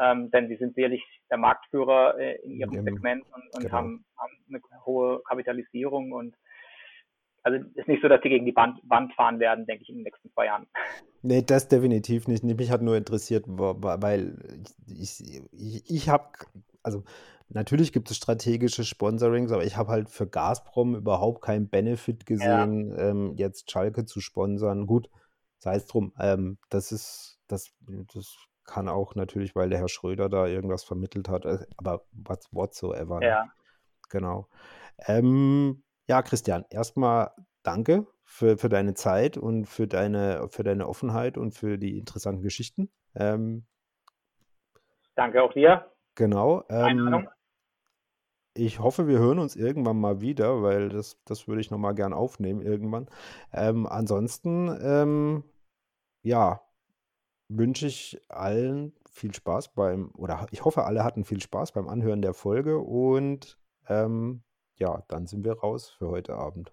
ähm, 0.01 0.31
denn 0.31 0.49
sie 0.49 0.57
sind 0.57 0.75
sicherlich 0.75 1.05
der 1.31 1.39
Marktführer 1.39 2.19
äh, 2.19 2.37
in 2.43 2.53
ihrem 2.53 2.71
mhm. 2.71 2.85
Segment 2.85 3.25
und, 3.33 3.55
und 3.55 3.63
genau. 3.63 3.73
haben, 3.73 4.05
haben 4.17 4.33
eine 4.49 4.61
hohe 4.85 5.21
Kapitalisierung 5.23 6.13
und 6.13 6.35
also 7.43 7.65
ist 7.75 7.89
nicht 7.89 8.03
so, 8.03 8.09
dass 8.09 8.23
sie 8.23 8.29
gegen 8.29 8.47
die 8.47 8.55
Wand, 8.55 8.79
Wand 8.89 9.15
fahren 9.15 9.41
werden, 9.41 9.67
denke 9.67 9.83
ich, 9.83 9.89
in 9.89 9.97
den 9.97 10.05
nächsten 10.05 10.31
zwei 10.33 10.47
Jahren. 10.47 10.67
Nee, 11.23 11.43
das 11.43 11.69
definitiv 11.69 12.29
nicht. 12.29 12.45
Mich 12.45 12.71
hat 12.71 12.81
nur 12.81 12.97
interessiert, 12.97 13.45
weil 13.47 14.39
ich, 14.87 15.23
ich, 15.53 15.91
ich 15.91 16.09
habe, 16.09 16.31
also 16.83 17.05
natürlich 17.51 17.93
gibt 17.93 18.11
es 18.11 18.17
strategische 18.17 18.85
Sponsorings, 18.85 19.53
aber 19.53 19.65
ich 19.65 19.77
habe 19.77 19.91
halt 19.91 20.09
für 20.09 20.27
Gazprom 20.27 20.95
überhaupt 20.95 21.43
keinen 21.43 21.69
Benefit 21.69 22.25
gesehen, 22.25 22.89
ja. 22.89 23.11
ähm, 23.11 23.35
jetzt 23.37 23.71
Schalke 23.71 24.07
zu 24.07 24.23
sponsern. 24.23 24.87
Gut, 24.87 25.11
sei 25.59 25.75
es 25.75 25.87
drum. 25.87 26.15
Ähm, 26.19 26.57
das 26.71 26.91
ist, 26.91 27.39
das, 27.49 27.71
das 28.15 28.35
kann 28.65 28.89
auch 28.89 29.15
natürlich, 29.15 29.55
weil 29.55 29.69
der 29.69 29.79
Herr 29.79 29.89
Schröder 29.91 30.31
da 30.31 30.47
irgendwas 30.47 30.85
vermittelt 30.85 31.29
hat, 31.29 31.45
äh, 31.45 31.59
aber 31.77 32.07
what's 32.13 32.49
whatsoever. 32.51 33.21
Ne? 33.21 33.27
Ja. 33.27 33.53
Genau. 34.09 34.49
Ähm, 35.07 35.83
ja, 36.11 36.23
Christian, 36.23 36.65
erstmal 36.71 37.31
danke 37.63 38.05
für, 38.25 38.59
für 38.59 38.69
deine 38.69 38.95
Zeit 38.95 39.37
und 39.37 39.67
für 39.67 39.87
deine, 39.87 40.49
für 40.49 40.65
deine 40.65 40.89
Offenheit 40.89 41.39
und 41.39 41.53
für 41.53 41.79
die 41.79 41.99
interessanten 41.99 42.43
Geschichten. 42.43 42.91
Ähm, 43.15 43.65
danke 45.15 45.41
auch 45.41 45.53
dir. 45.53 45.89
Genau. 46.17 46.65
Ähm, 46.69 47.29
ich 48.55 48.81
hoffe, 48.81 49.07
wir 49.07 49.21
hören 49.21 49.39
uns 49.39 49.55
irgendwann 49.55 50.01
mal 50.01 50.21
wieder, 50.21 50.65
weil 50.65 50.89
das, 50.89 51.17
das 51.27 51.47
würde 51.47 51.61
ich 51.61 51.71
nochmal 51.71 51.95
gern 51.95 52.13
aufnehmen 52.13 52.61
irgendwann. 52.61 53.09
Ähm, 53.53 53.87
ansonsten, 53.87 54.77
ähm, 54.83 55.45
ja, 56.23 56.61
wünsche 57.49 57.87
ich 57.87 58.21
allen 58.29 58.95
viel 59.09 59.33
Spaß 59.33 59.75
beim, 59.75 60.11
oder 60.17 60.49
ich 60.51 60.65
hoffe, 60.65 60.87
alle 60.87 61.05
hatten 61.05 61.25
viel 61.25 61.41
Spaß 61.41 61.71
beim 61.71 61.87
Anhören 61.87 62.21
der 62.21 62.35
Folge 62.35 62.81
und 62.81 63.61
ähm, 63.89 64.43
ja, 64.81 65.03
dann 65.09 65.27
sind 65.27 65.45
wir 65.45 65.59
raus 65.59 65.91
für 65.91 66.09
heute 66.09 66.35
Abend. 66.35 66.73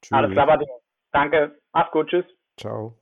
Tschüss. 0.00 0.16
Alles 0.16 0.32
klar, 0.32 0.46
Danke. 1.12 1.58
Mach's 1.72 1.90
gut. 1.92 2.08
Tschüss. 2.08 2.26
Ciao. 2.56 2.98